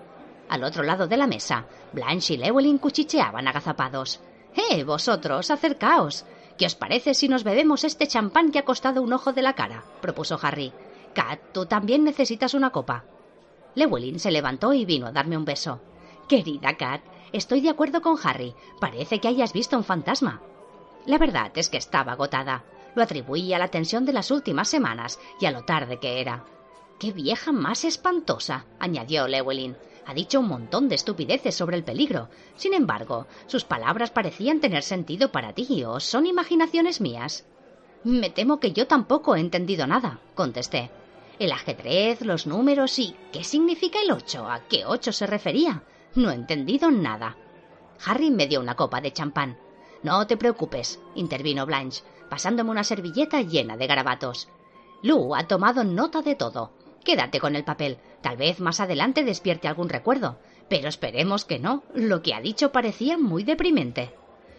Al 0.48 0.64
otro 0.64 0.82
lado 0.82 1.06
de 1.06 1.16
la 1.16 1.28
mesa, 1.28 1.66
Blanche 1.92 2.34
y 2.34 2.38
Llewellyn 2.38 2.78
cuchicheaban 2.78 3.46
agazapados. 3.46 4.20
¡Eh, 4.56 4.82
vosotros, 4.82 5.48
acercaos! 5.52 6.24
¿Qué 6.58 6.66
os 6.66 6.74
parece 6.74 7.14
si 7.14 7.28
nos 7.28 7.44
bebemos 7.44 7.84
este 7.84 8.08
champán 8.08 8.50
que 8.50 8.58
ha 8.58 8.64
costado 8.64 9.00
un 9.00 9.12
ojo 9.12 9.32
de 9.32 9.42
la 9.42 9.54
cara? 9.54 9.84
propuso 10.00 10.38
Harry. 10.42 10.72
Kat, 11.14 11.40
tú 11.52 11.66
también 11.66 12.02
necesitas 12.02 12.54
una 12.54 12.70
copa. 12.70 13.04
Llewellyn 13.76 14.18
se 14.18 14.32
levantó 14.32 14.72
y 14.72 14.84
vino 14.84 15.06
a 15.06 15.12
darme 15.12 15.36
un 15.36 15.44
beso. 15.44 15.80
Querida 16.28 16.76
Kat, 16.76 17.02
estoy 17.32 17.60
de 17.60 17.70
acuerdo 17.70 18.02
con 18.02 18.16
Harry. 18.24 18.54
Parece 18.80 19.20
que 19.20 19.28
hayas 19.28 19.52
visto 19.52 19.76
un 19.76 19.84
fantasma. 19.84 20.42
La 21.06 21.18
verdad 21.18 21.52
es 21.54 21.68
que 21.68 21.76
estaba 21.76 22.12
agotada. 22.12 22.64
Lo 22.94 23.02
atribuí 23.02 23.52
a 23.52 23.58
la 23.58 23.68
tensión 23.68 24.04
de 24.04 24.12
las 24.12 24.30
últimas 24.30 24.68
semanas 24.68 25.18
y 25.40 25.46
a 25.46 25.50
lo 25.50 25.64
tarde 25.64 25.98
que 25.98 26.20
era. 26.20 26.44
¡Qué 26.98 27.12
vieja 27.12 27.52
más 27.52 27.84
espantosa! 27.84 28.66
añadió 28.78 29.26
Llewellyn. 29.26 29.76
Ha 30.06 30.14
dicho 30.14 30.40
un 30.40 30.48
montón 30.48 30.88
de 30.88 30.94
estupideces 30.94 31.54
sobre 31.54 31.76
el 31.76 31.84
peligro. 31.84 32.28
Sin 32.56 32.74
embargo, 32.74 33.26
sus 33.46 33.64
palabras 33.64 34.10
parecían 34.10 34.60
tener 34.60 34.82
sentido 34.82 35.32
para 35.32 35.54
ti, 35.54 35.82
¿o 35.84 35.98
son 35.98 36.26
imaginaciones 36.26 37.00
mías? 37.00 37.46
Me 38.04 38.28
temo 38.28 38.60
que 38.60 38.72
yo 38.72 38.86
tampoco 38.86 39.34
he 39.34 39.40
entendido 39.40 39.86
nada, 39.86 40.20
contesté. 40.34 40.90
El 41.38 41.52
ajedrez, 41.52 42.20
los 42.20 42.46
números 42.46 42.98
y... 42.98 43.16
¿Qué 43.32 43.42
significa 43.42 43.98
el 44.00 44.12
ocho? 44.12 44.48
¿A 44.48 44.60
qué 44.68 44.84
ocho 44.84 45.10
se 45.10 45.26
refería? 45.26 45.82
No 46.14 46.30
he 46.30 46.34
entendido 46.34 46.90
nada. 46.90 47.36
Harry 48.04 48.30
me 48.30 48.46
dio 48.46 48.60
una 48.60 48.76
copa 48.76 49.00
de 49.00 49.12
champán. 49.12 49.58
No 50.02 50.26
te 50.26 50.36
preocupes, 50.36 51.00
intervino 51.14 51.64
Blanche, 51.64 52.02
pasándome 52.34 52.72
una 52.72 52.82
servilleta 52.82 53.42
llena 53.42 53.76
de 53.76 53.86
garabatos. 53.86 54.48
Lou 55.02 55.36
ha 55.36 55.46
tomado 55.46 55.84
nota 55.84 56.20
de 56.20 56.34
todo. 56.34 56.72
Quédate 57.04 57.38
con 57.38 57.54
el 57.54 57.62
papel. 57.62 57.98
Tal 58.22 58.36
vez 58.36 58.58
más 58.58 58.80
adelante 58.80 59.22
despierte 59.22 59.68
algún 59.68 59.88
recuerdo. 59.88 60.40
Pero 60.68 60.88
esperemos 60.88 61.44
que 61.44 61.60
no. 61.60 61.84
Lo 61.94 62.22
que 62.22 62.34
ha 62.34 62.40
dicho 62.40 62.72
parecía 62.72 63.16
muy 63.16 63.44
deprimente. 63.44 64.16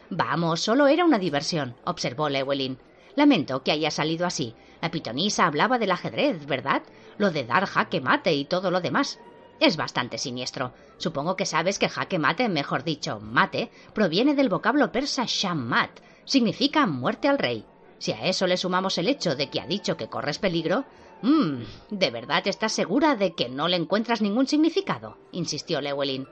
Vamos, 0.10 0.62
solo 0.62 0.88
era 0.88 1.04
una 1.04 1.20
diversión, 1.20 1.76
observó 1.84 2.30
Llewellyn. 2.30 2.78
Lamento 3.16 3.62
que 3.62 3.74
haya 3.74 3.92
salido 3.92 4.26
así. 4.26 4.56
La 4.82 4.90
pitonisa 4.90 5.46
hablaba 5.46 5.78
del 5.78 5.92
ajedrez, 5.92 6.46
¿verdad? 6.46 6.82
Lo 7.18 7.30
de 7.30 7.44
dar 7.44 7.66
jaque 7.66 8.00
mate 8.00 8.34
y 8.36 8.46
todo 8.46 8.72
lo 8.72 8.80
demás. 8.80 9.20
Es 9.60 9.76
bastante 9.76 10.18
siniestro. 10.18 10.72
Supongo 10.96 11.36
que 11.36 11.46
sabes 11.46 11.78
que 11.78 11.90
jaque 11.90 12.20
mate, 12.20 12.48
mejor 12.48 12.86
dicho, 12.86 13.20
mate, 13.20 13.70
proviene 13.94 14.34
del 14.34 14.48
vocablo 14.48 14.94
persa 14.94 15.26
shammat. 15.28 16.00
Significa 16.26 16.86
muerte 16.86 17.28
al 17.28 17.38
rey. 17.38 17.66
Si 17.98 18.12
a 18.12 18.26
eso 18.26 18.48
le 18.48 18.58
sumamos 18.58 18.98
el 18.98 19.08
hecho 19.08 19.36
de 19.36 19.50
que 19.50 19.62
ha 19.62 19.68
dicho 19.68 19.96
que 19.96 20.10
corres 20.10 20.40
peligro. 20.40 20.86
Mmm, 21.22 21.64
¿de 21.90 22.12
verdad 22.12 22.46
estás 22.48 22.74
segura 22.74 23.16
de 23.16 23.34
que 23.34 23.48
no 23.48 23.68
le 23.68 23.78
encuentras 23.78 24.22
ningún 24.22 24.48
significado? 24.48 25.18
insistió 25.32 25.80
Llewellyn. 25.80 26.28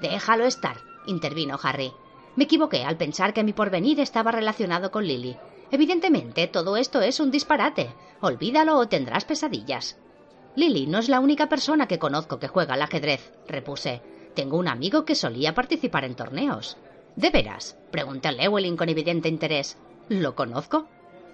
Déjalo 0.00 0.46
estar, 0.46 0.78
intervino 1.06 1.58
Harry. 1.62 1.92
Me 2.34 2.44
equivoqué 2.44 2.82
al 2.84 2.96
pensar 2.96 3.34
que 3.34 3.44
mi 3.44 3.52
porvenir 3.52 4.00
estaba 4.00 4.32
relacionado 4.32 4.90
con 4.90 5.06
Lily. 5.06 5.36
Evidentemente, 5.70 6.46
todo 6.46 6.76
esto 6.76 7.02
es 7.02 7.20
un 7.20 7.30
disparate. 7.30 7.94
Olvídalo 8.20 8.78
o 8.78 8.88
tendrás 8.88 9.24
pesadillas. 9.24 9.98
Lily 10.54 10.86
no 10.86 10.98
es 10.98 11.08
la 11.08 11.20
única 11.20 11.48
persona 11.48 11.88
que 11.88 11.98
conozco 11.98 12.38
que 12.38 12.48
juega 12.48 12.74
al 12.74 12.82
ajedrez, 12.82 13.32
repuse. 13.48 14.02
Tengo 14.34 14.56
un 14.56 14.68
amigo 14.68 15.04
que 15.04 15.14
solía 15.14 15.54
participar 15.54 16.04
en 16.04 16.14
torneos. 16.14 16.76
¿De 17.16 17.30
veras? 17.30 17.76
pregunté 17.90 18.28
a 18.28 18.32
Llewellyn 18.32 18.76
con 18.76 18.88
evidente 18.88 19.28
interés. 19.28 19.78
¿Lo 20.08 20.34
conozco? 20.34 20.88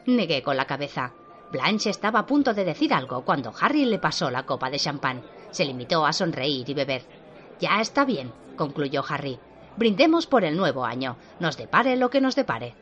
Negué 0.07 0.43
con 0.43 0.57
la 0.57 0.67
cabeza. 0.67 1.13
Blanche 1.53 1.91
estaba 1.91 2.21
a 2.21 2.27
punto 2.27 2.53
de 2.53 2.65
decir 2.65 2.93
algo 2.93 3.25
cuando 3.25 3.53
Harry 3.61 3.85
le 3.85 3.99
pasó 3.99 4.31
la 4.31 4.45
copa 4.45 4.71
de 4.71 4.79
champán. 4.79 5.23
Se 5.51 5.65
limitó 5.65 6.05
a 6.05 6.13
sonreír 6.13 6.69
y 6.69 6.75
beber. 6.75 7.03
Ya 7.61 7.81
está 7.81 8.05
bien, 8.05 8.33
concluyó 8.57 9.05
Harry. 9.09 9.39
Brindemos 9.77 10.27
por 10.27 10.45
el 10.45 10.57
nuevo 10.57 10.85
año, 10.85 11.17
nos 11.39 11.57
depare 11.57 11.97
lo 11.97 12.11
que 12.11 12.21
nos 12.21 12.35
depare. 12.35 12.75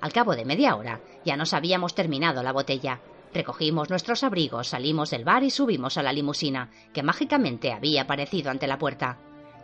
Al 0.00 0.12
cabo 0.12 0.34
de 0.34 0.44
media 0.44 0.76
hora 0.76 1.00
ya 1.24 1.36
nos 1.36 1.52
habíamos 1.52 1.94
terminado 1.94 2.42
la 2.42 2.52
botella. 2.52 3.00
Recogimos 3.34 3.90
nuestros 3.90 4.24
abrigos, 4.24 4.68
salimos 4.68 5.10
del 5.10 5.24
bar 5.24 5.44
y 5.44 5.50
subimos 5.50 5.98
a 5.98 6.02
la 6.02 6.12
limusina, 6.12 6.70
que 6.94 7.02
mágicamente 7.02 7.72
había 7.72 8.02
aparecido 8.02 8.50
ante 8.50 8.66
la 8.66 8.78
puerta. 8.78 9.18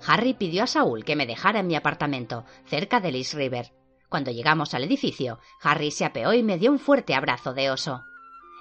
Harry 0.07 0.35
pidió 0.35 0.65
a 0.65 0.67
Saúl 0.67 1.05
que 1.05 1.17
me 1.17 1.27
dejara 1.27 1.61
en 1.61 1.67
mi 1.67 1.77
apartamento, 1.77 2.45
cerca 2.67 3.01
de 3.01 3.11
East 3.11 3.35
River. 3.35 3.73
Cuando 4.09 4.31
llegamos 4.31 4.75
al 4.75 4.85
edificio, 4.85 5.39
Harry 5.63 5.91
se 5.91 6.05
apeó 6.05 6.33
y 6.33 6.43
me 6.43 6.59
dio 6.59 6.71
un 6.71 6.79
fuerte 6.79 7.15
abrazo 7.15 7.55
de 7.55 7.71
oso. 7.71 8.03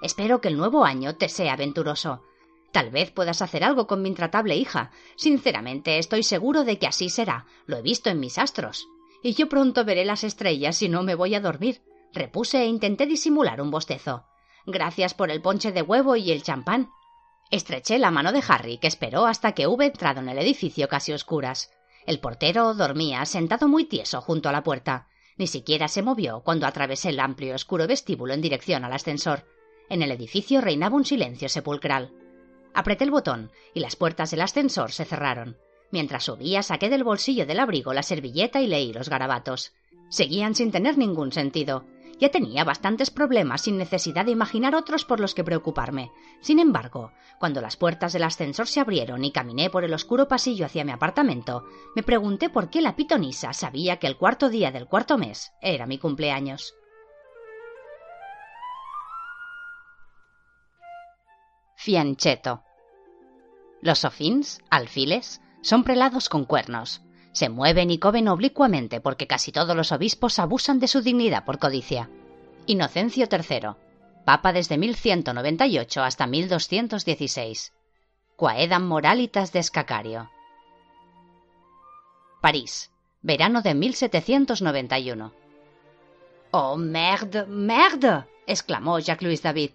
Espero 0.02 0.42
que 0.42 0.48
el 0.48 0.58
nuevo 0.58 0.86
año 0.86 1.16
te 1.16 1.30
sea 1.30 1.54
aventuroso. 1.54 2.24
Tal 2.72 2.90
vez 2.90 3.12
puedas 3.12 3.42
hacer 3.42 3.64
algo 3.64 3.88
con 3.88 4.02
mi 4.02 4.10
intratable 4.10 4.56
hija. 4.56 4.92
Sinceramente, 5.16 6.00
estoy 6.00 6.24
seguro 6.24 6.64
de 6.64 6.80
que 6.80 6.88
así 6.88 7.10
será. 7.10 7.46
Lo 7.68 7.78
he 7.78 7.82
visto 7.82 8.10
en 8.10 8.20
mis 8.20 8.38
astros 8.38 8.88
y 9.24 9.34
yo 9.34 9.50
pronto 9.50 9.86
veré 9.86 10.06
las 10.06 10.24
estrellas 10.24 10.78
si 10.78 10.90
no 10.90 11.02
me 11.02 11.16
voy 11.16 11.34
a 11.34 11.40
dormir, 11.40 11.82
repuse 12.12 12.62
e 12.62 12.66
intenté 12.66 13.08
disimular 13.08 13.62
un 13.62 13.72
bostezo. 13.72 14.26
Gracias 14.66 15.14
por 15.14 15.32
el 15.32 15.42
ponche 15.42 15.72
de 15.72 15.82
huevo 15.82 16.16
y 16.16 16.32
el 16.32 16.44
champán. 16.44 16.90
Estreché 17.54 18.00
la 18.00 18.10
mano 18.10 18.32
de 18.32 18.42
Harry, 18.48 18.80
que 18.80 18.88
esperó 18.88 19.28
hasta 19.28 19.52
que 19.52 19.68
hube 19.68 19.86
entrado 19.86 20.22
en 20.22 20.28
el 20.28 20.40
edificio 20.40 20.88
casi 20.88 21.14
oscuras. 21.14 21.70
El 22.08 22.20
portero 22.20 22.74
dormía 22.74 23.24
sentado 23.26 23.68
muy 23.68 23.86
tieso 23.86 24.22
junto 24.22 24.50
a 24.50 24.52
la 24.52 24.64
puerta. 24.64 25.08
Ni 25.38 25.46
siquiera 25.46 25.88
se 25.88 26.02
movió 26.02 26.42
cuando 26.44 26.66
atravesé 26.66 27.10
el 27.10 27.20
amplio 27.20 27.54
oscuro 27.54 27.86
vestíbulo 27.86 28.34
en 28.34 28.42
dirección 28.42 28.84
al 28.86 28.94
ascensor. 28.94 29.46
En 29.88 30.02
el 30.02 30.10
edificio 30.10 30.62
reinaba 30.62 30.96
un 30.96 31.06
silencio 31.06 31.48
sepulcral. 31.48 32.12
Apreté 32.74 33.04
el 33.04 33.12
botón 33.12 33.52
y 33.76 33.82
las 33.82 33.96
puertas 33.96 34.32
del 34.32 34.42
ascensor 34.42 34.92
se 34.92 35.06
cerraron. 35.06 35.56
Mientras 35.92 36.24
subía 36.24 36.64
saqué 36.64 36.90
del 36.90 37.04
bolsillo 37.04 37.46
del 37.46 37.60
abrigo 37.60 37.94
la 37.94 38.02
servilleta 38.02 38.62
y 38.62 38.66
leí 38.66 38.94
los 38.94 39.10
garabatos. 39.10 39.74
Seguían 40.10 40.56
sin 40.56 40.72
tener 40.72 40.98
ningún 40.98 41.32
sentido. 41.32 41.86
Ya 42.24 42.32
tenía 42.32 42.64
bastantes 42.64 43.12
problemas 43.12 43.64
sin 43.64 43.78
necesidad 43.78 44.24
de 44.24 44.32
imaginar 44.32 44.76
otros 44.76 45.04
por 45.04 45.20
los 45.20 45.36
que 45.36 45.44
preocuparme. 45.44 46.10
Sin 46.40 46.58
embargo, 46.58 47.12
cuando 47.38 47.60
las 47.60 47.76
puertas 47.76 48.14
del 48.14 48.24
ascensor 48.24 48.66
se 48.70 48.80
abrieron 48.80 49.26
y 49.26 49.34
caminé 49.34 49.70
por 49.70 49.84
el 49.84 49.94
oscuro 49.94 50.30
pasillo 50.30 50.66
hacia 50.66 50.86
mi 50.86 50.94
apartamento, 50.94 51.66
me 51.98 52.02
pregunté 52.02 52.50
por 52.50 52.70
qué 52.70 52.80
la 52.80 52.96
pitonisa 52.96 53.52
sabía 53.52 54.00
que 54.00 54.08
el 54.08 54.16
cuarto 54.16 54.48
día 54.50 54.72
del 54.72 54.88
cuarto 54.88 55.18
mes 55.18 55.52
era 55.62 55.86
mi 55.86 55.98
cumpleaños. 55.98 56.74
Fiancheto. 61.76 62.64
Los 63.82 64.00
sofins, 64.00 64.62
alfiles, 64.70 65.42
son 65.62 65.84
prelados 65.84 66.30
con 66.30 66.46
cuernos. 66.46 67.03
Se 67.34 67.50
mueven 67.50 67.92
y 67.92 67.98
coben 67.98 68.28
oblicuamente 68.28 69.02
porque 69.02 69.28
casi 69.28 69.52
todos 69.52 69.76
los 69.76 69.92
obispos 69.92 70.40
abusan 70.40 70.80
de 70.80 70.88
su 70.88 71.02
dignidad 71.02 71.44
por 71.44 71.60
codicia. 71.60 72.10
Inocencio 72.68 73.28
III, 73.30 73.70
Papa 74.24 74.54
desde 74.54 74.78
1198 74.78 76.04
hasta 76.04 76.28
1216. 76.28 77.74
Quaedam 78.38 78.88
Moralitas 78.88 79.52
de 79.52 79.60
Escacario. 79.60 80.30
París, 82.42 82.92
verano 83.22 83.62
de 83.62 83.74
1791. 83.74 85.34
¡Oh, 86.52 86.78
merde, 86.78 87.46
merde! 87.48 88.26
exclamó 88.46 89.00
Jacques-Louis 89.00 89.42
David. 89.42 89.72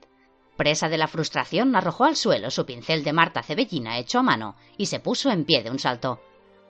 Presa 0.57 0.89
de 0.89 0.99
la 0.99 1.09
frustración, 1.09 1.75
arrojó 1.77 2.05
al 2.05 2.17
suelo 2.17 2.51
su 2.51 2.65
pincel 2.67 3.05
de 3.05 3.13
Marta 3.13 3.43
Cebellina 3.43 3.99
hecho 3.99 4.21
a 4.21 4.23
mano 4.23 4.57
y 4.77 4.87
se 4.87 5.01
puso 5.01 5.31
en 5.31 5.45
pie 5.45 5.63
de 5.63 5.71
un 5.71 5.79
salto. 5.79 6.21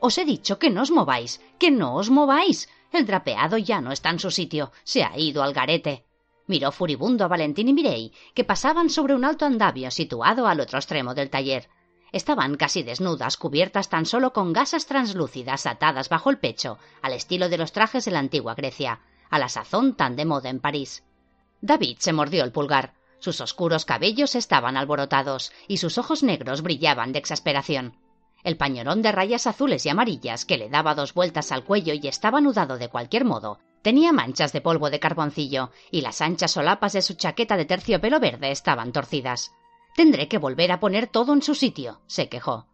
Os 0.01 0.17
he 0.19 0.25
dicho 0.25 0.59
que 0.59 0.71
no 0.71 0.83
os 0.83 0.91
mováis, 0.91 1.41
que 1.59 1.71
no 1.71 1.95
os 1.95 2.11
mováis. 2.11 2.69
El 2.93 3.05
drapeado 3.05 3.59
ya 3.59 3.81
no 3.81 3.93
está 3.93 4.11
en 4.11 4.19
su 4.19 4.31
sitio, 4.31 4.73
se 4.85 5.05
ha 5.05 5.19
ido 5.19 5.43
al 5.43 5.53
garete. 5.53 6.05
Miró 6.47 6.73
furibundo 6.73 7.25
a 7.25 7.29
Valentín 7.29 7.69
y 7.69 7.75
Mirey, 7.75 8.13
que 8.35 8.45
pasaban 8.45 8.89
sobre 8.89 9.15
un 9.15 9.25
alto 9.25 9.45
andamio 9.45 9.91
situado 9.91 10.47
al 10.47 10.61
otro 10.61 10.79
extremo 10.79 11.15
del 11.15 11.29
taller. 11.29 11.69
Estaban 12.11 12.57
casi 12.57 12.83
desnudas, 12.83 13.37
cubiertas 13.37 13.91
tan 13.91 14.07
solo 14.07 14.33
con 14.33 14.55
gasas 14.55 14.87
translúcidas 14.87 15.67
atadas 15.67 16.09
bajo 16.09 16.31
el 16.31 16.39
pecho, 16.39 16.79
al 17.03 17.13
estilo 17.13 17.51
de 17.51 17.59
los 17.59 17.73
trajes 17.73 18.07
de 18.07 18.13
la 18.13 18.21
antigua 18.21 18.55
Grecia, 18.55 19.01
a 19.29 19.39
la 19.39 19.51
sazón 19.51 19.95
tan 19.95 20.17
de 20.17 20.25
moda 20.25 20.49
en 20.49 20.61
París. 20.61 21.05
David 21.61 21.99
se 21.99 22.15
mordió 22.15 22.45
el 22.45 22.53
pulgar. 22.53 22.95
Sus 23.19 23.41
oscuros 23.41 23.85
cabellos 23.85 24.37
estaban 24.37 24.77
alborotados 24.77 25.53
y 25.67 25.79
sus 25.79 25.99
ojos 25.99 26.23
negros 26.23 26.63
brillaban 26.63 27.13
de 27.13 27.19
exasperación. 27.19 27.97
El 28.45 28.57
pañolón 28.57 29.03
de 29.03 29.13
rayas 29.13 29.47
azules 29.47 29.85
y 29.85 29.89
amarillas 29.89 30.45
que 30.45 30.59
le 30.59 30.69
daba 30.69 30.95
dos 30.95 31.13
vueltas 31.13 31.51
al 31.53 31.65
cuello 31.65 31.95
y 31.95 32.07
estaba 32.07 32.39
anudado 32.39 32.79
de 32.79 32.89
cualquier 32.89 33.25
modo, 33.25 33.59
tenía 33.83 34.13
manchas 34.13 34.53
de 34.53 34.61
polvo 34.61 34.91
de 34.91 35.01
carboncillo 35.01 35.71
y 35.91 36.01
las 36.01 36.21
anchas 36.21 36.53
solapas 36.53 36.93
de 36.93 37.03
su 37.03 37.15
chaqueta 37.15 37.57
de 37.57 37.65
terciopelo 37.65 38.21
verde 38.21 38.51
estaban 38.51 38.93
torcidas. 38.93 39.53
Tendré 39.97 40.29
que 40.29 40.39
volver 40.39 40.71
a 40.71 40.81
poner 40.81 41.09
todo 41.09 41.33
en 41.33 41.43
su 41.43 41.55
sitio, 41.55 42.01
se 42.07 42.29
quejó. 42.29 42.67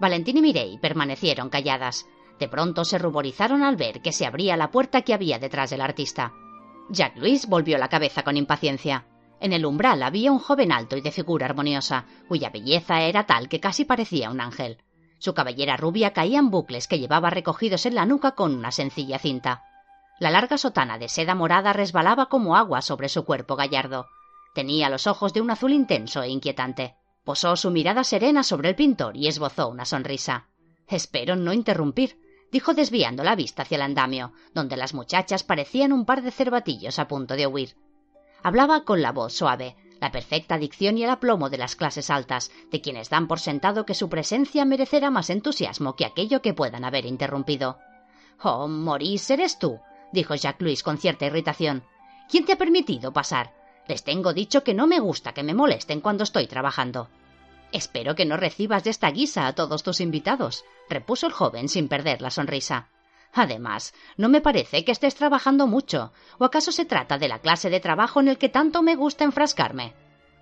Valentín 0.00 0.38
y 0.38 0.42
Mirey 0.42 0.78
permanecieron 0.78 1.48
calladas. 1.48 2.06
De 2.40 2.48
pronto 2.48 2.84
se 2.84 2.98
ruborizaron 2.98 3.62
al 3.62 3.76
ver 3.76 4.02
que 4.02 4.12
se 4.12 4.26
abría 4.26 4.56
la 4.56 4.72
puerta 4.72 5.02
que 5.02 5.14
había 5.14 5.38
detrás 5.38 5.70
del 5.70 5.80
artista. 5.80 6.32
Jacques 6.90 7.22
Louis 7.22 7.46
volvió 7.46 7.78
la 7.78 7.88
cabeza 7.88 8.24
con 8.24 8.36
impaciencia. 8.36 9.06
En 9.40 9.52
el 9.52 9.64
umbral 9.64 10.02
había 10.02 10.32
un 10.32 10.40
joven 10.40 10.72
alto 10.72 10.96
y 10.96 11.00
de 11.00 11.12
figura 11.12 11.46
armoniosa, 11.46 12.06
cuya 12.28 12.50
belleza 12.50 13.02
era 13.02 13.24
tal 13.24 13.48
que 13.48 13.60
casi 13.60 13.84
parecía 13.84 14.30
un 14.30 14.40
ángel. 14.40 14.78
Su 15.24 15.32
cabellera 15.32 15.78
rubia 15.78 16.12
caía 16.12 16.38
en 16.38 16.50
bucles 16.50 16.86
que 16.86 16.98
llevaba 16.98 17.30
recogidos 17.30 17.86
en 17.86 17.94
la 17.94 18.04
nuca 18.04 18.32
con 18.32 18.54
una 18.54 18.70
sencilla 18.70 19.18
cinta. 19.18 19.62
La 20.18 20.30
larga 20.30 20.58
sotana 20.58 20.98
de 20.98 21.08
seda 21.08 21.34
morada 21.34 21.72
resbalaba 21.72 22.26
como 22.26 22.58
agua 22.58 22.82
sobre 22.82 23.08
su 23.08 23.24
cuerpo 23.24 23.56
gallardo. 23.56 24.06
Tenía 24.54 24.90
los 24.90 25.06
ojos 25.06 25.32
de 25.32 25.40
un 25.40 25.50
azul 25.50 25.72
intenso 25.72 26.22
e 26.22 26.28
inquietante. 26.28 26.96
Posó 27.24 27.56
su 27.56 27.70
mirada 27.70 28.04
serena 28.04 28.42
sobre 28.42 28.68
el 28.68 28.74
pintor 28.74 29.16
y 29.16 29.26
esbozó 29.26 29.68
una 29.68 29.86
sonrisa. 29.86 30.48
Espero 30.88 31.36
no 31.36 31.54
interrumpir, 31.54 32.20
dijo 32.52 32.74
desviando 32.74 33.24
la 33.24 33.34
vista 33.34 33.62
hacia 33.62 33.76
el 33.76 33.82
andamio, 33.82 34.34
donde 34.52 34.76
las 34.76 34.92
muchachas 34.92 35.42
parecían 35.42 35.94
un 35.94 36.04
par 36.04 36.20
de 36.20 36.32
cervatillos 36.32 36.98
a 36.98 37.08
punto 37.08 37.34
de 37.34 37.46
huir. 37.46 37.76
Hablaba 38.42 38.84
con 38.84 39.00
la 39.00 39.12
voz 39.12 39.32
suave, 39.32 39.74
la 40.04 40.12
perfecta 40.12 40.58
dicción 40.58 40.98
y 40.98 41.04
el 41.04 41.08
aplomo 41.08 41.48
de 41.48 41.56
las 41.56 41.76
clases 41.76 42.10
altas, 42.10 42.50
de 42.70 42.82
quienes 42.82 43.08
dan 43.08 43.26
por 43.26 43.40
sentado 43.40 43.86
que 43.86 43.94
su 43.94 44.10
presencia 44.10 44.66
merecerá 44.66 45.10
más 45.10 45.30
entusiasmo 45.30 45.96
que 45.96 46.04
aquello 46.04 46.42
que 46.42 46.52
puedan 46.52 46.84
haber 46.84 47.06
interrumpido. 47.06 47.78
Oh, 48.42 48.68
Maurice, 48.68 49.32
eres 49.32 49.58
tú, 49.58 49.80
dijo 50.12 50.34
Jacques 50.34 50.60
Louis 50.60 50.82
con 50.82 50.98
cierta 50.98 51.24
irritación. 51.24 51.84
¿Quién 52.28 52.44
te 52.44 52.52
ha 52.52 52.58
permitido 52.58 53.14
pasar? 53.14 53.54
Les 53.88 54.04
tengo 54.04 54.34
dicho 54.34 54.62
que 54.62 54.74
no 54.74 54.86
me 54.86 55.00
gusta 55.00 55.32
que 55.32 55.42
me 55.42 55.54
molesten 55.54 56.02
cuando 56.02 56.24
estoy 56.24 56.46
trabajando. 56.48 57.08
Espero 57.72 58.14
que 58.14 58.26
no 58.26 58.36
recibas 58.36 58.84
de 58.84 58.90
esta 58.90 59.10
guisa 59.10 59.46
a 59.46 59.54
todos 59.54 59.82
tus 59.82 60.02
invitados, 60.02 60.66
repuso 60.90 61.26
el 61.26 61.32
joven 61.32 61.70
sin 61.70 61.88
perder 61.88 62.20
la 62.20 62.30
sonrisa. 62.30 62.90
Además, 63.34 63.92
no 64.16 64.28
me 64.28 64.40
parece 64.40 64.84
que 64.84 64.92
estés 64.92 65.16
trabajando 65.16 65.66
mucho, 65.66 66.12
o 66.38 66.44
acaso 66.44 66.70
se 66.70 66.84
trata 66.84 67.18
de 67.18 67.28
la 67.28 67.40
clase 67.40 67.68
de 67.68 67.80
trabajo 67.80 68.20
en 68.20 68.28
el 68.28 68.38
que 68.38 68.48
tanto 68.48 68.80
me 68.82 68.94
gusta 68.94 69.24
enfrascarme. 69.24 69.92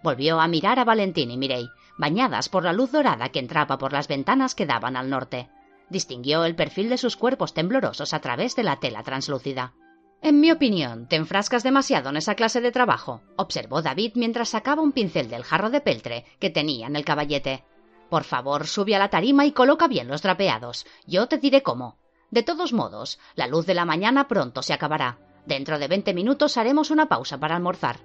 Volvió 0.03 0.41
a 0.41 0.49
mirar 0.49 0.79
a 0.79 0.85
Valentín 0.85 1.31
y 1.31 1.39
Mirey, 1.39 1.71
bañadas 1.97 2.51
por 2.51 2.65
la 2.65 2.73
luz 2.73 2.93
dorada 2.93 3.31
que 3.31 3.39
entraba 3.39 3.79
por 3.79 3.93
las 3.93 4.09
ventanas 4.09 4.55
que 4.55 4.67
daban 4.67 4.97
al 4.97 5.09
norte. 5.09 5.49
Distinguió 5.89 6.45
el 6.45 6.55
perfil 6.55 6.91
de 6.91 6.99
sus 6.99 7.17
cuerpos 7.17 7.55
temblorosos 7.55 8.13
a 8.13 8.21
través 8.21 8.57
de 8.57 8.63
la 8.63 8.77
tela 8.77 9.03
translúcida. 9.03 9.73
En 10.21 10.41
mi 10.41 10.53
opinión, 10.53 11.09
te 11.09 11.17
enfrascas 11.17 11.63
demasiado 11.63 12.11
en 12.11 12.17
esa 12.17 12.35
clase 12.35 12.61
de 12.61 12.73
trabajo, 12.73 13.23
observó 13.37 13.81
David 13.83 14.13
mientras 14.17 14.51
sacaba 14.51 14.83
un 14.83 14.93
pincel 14.93 15.31
del 15.31 15.45
jarro 15.45 15.71
de 15.71 15.81
peltre 15.81 16.27
que 16.39 16.51
tenía 16.51 16.87
en 16.87 16.97
el 16.97 17.05
caballete. 17.05 17.65
Por 18.11 18.25
favor, 18.25 18.67
sube 18.67 18.95
a 18.95 18.99
la 18.99 19.09
tarima 19.09 19.47
y 19.47 19.53
coloca 19.53 19.89
bien 19.89 20.09
los 20.09 20.23
drapeados. 20.23 20.87
Yo 21.07 21.27
te 21.27 21.39
diré 21.39 21.63
cómo. 21.63 22.02
De 22.33 22.43
todos 22.43 22.73
modos, 22.73 23.19
la 23.35 23.47
luz 23.47 23.67
de 23.67 23.75
la 23.75 23.85
mañana 23.85 24.27
pronto 24.27 24.63
se 24.63 24.73
acabará. 24.73 25.19
Dentro 25.45 25.79
de 25.79 25.87
veinte 25.87 26.15
minutos 26.15 26.57
haremos 26.57 26.91
una 26.91 27.07
pausa 27.07 27.39
para 27.39 27.57
almorzar. 27.57 28.01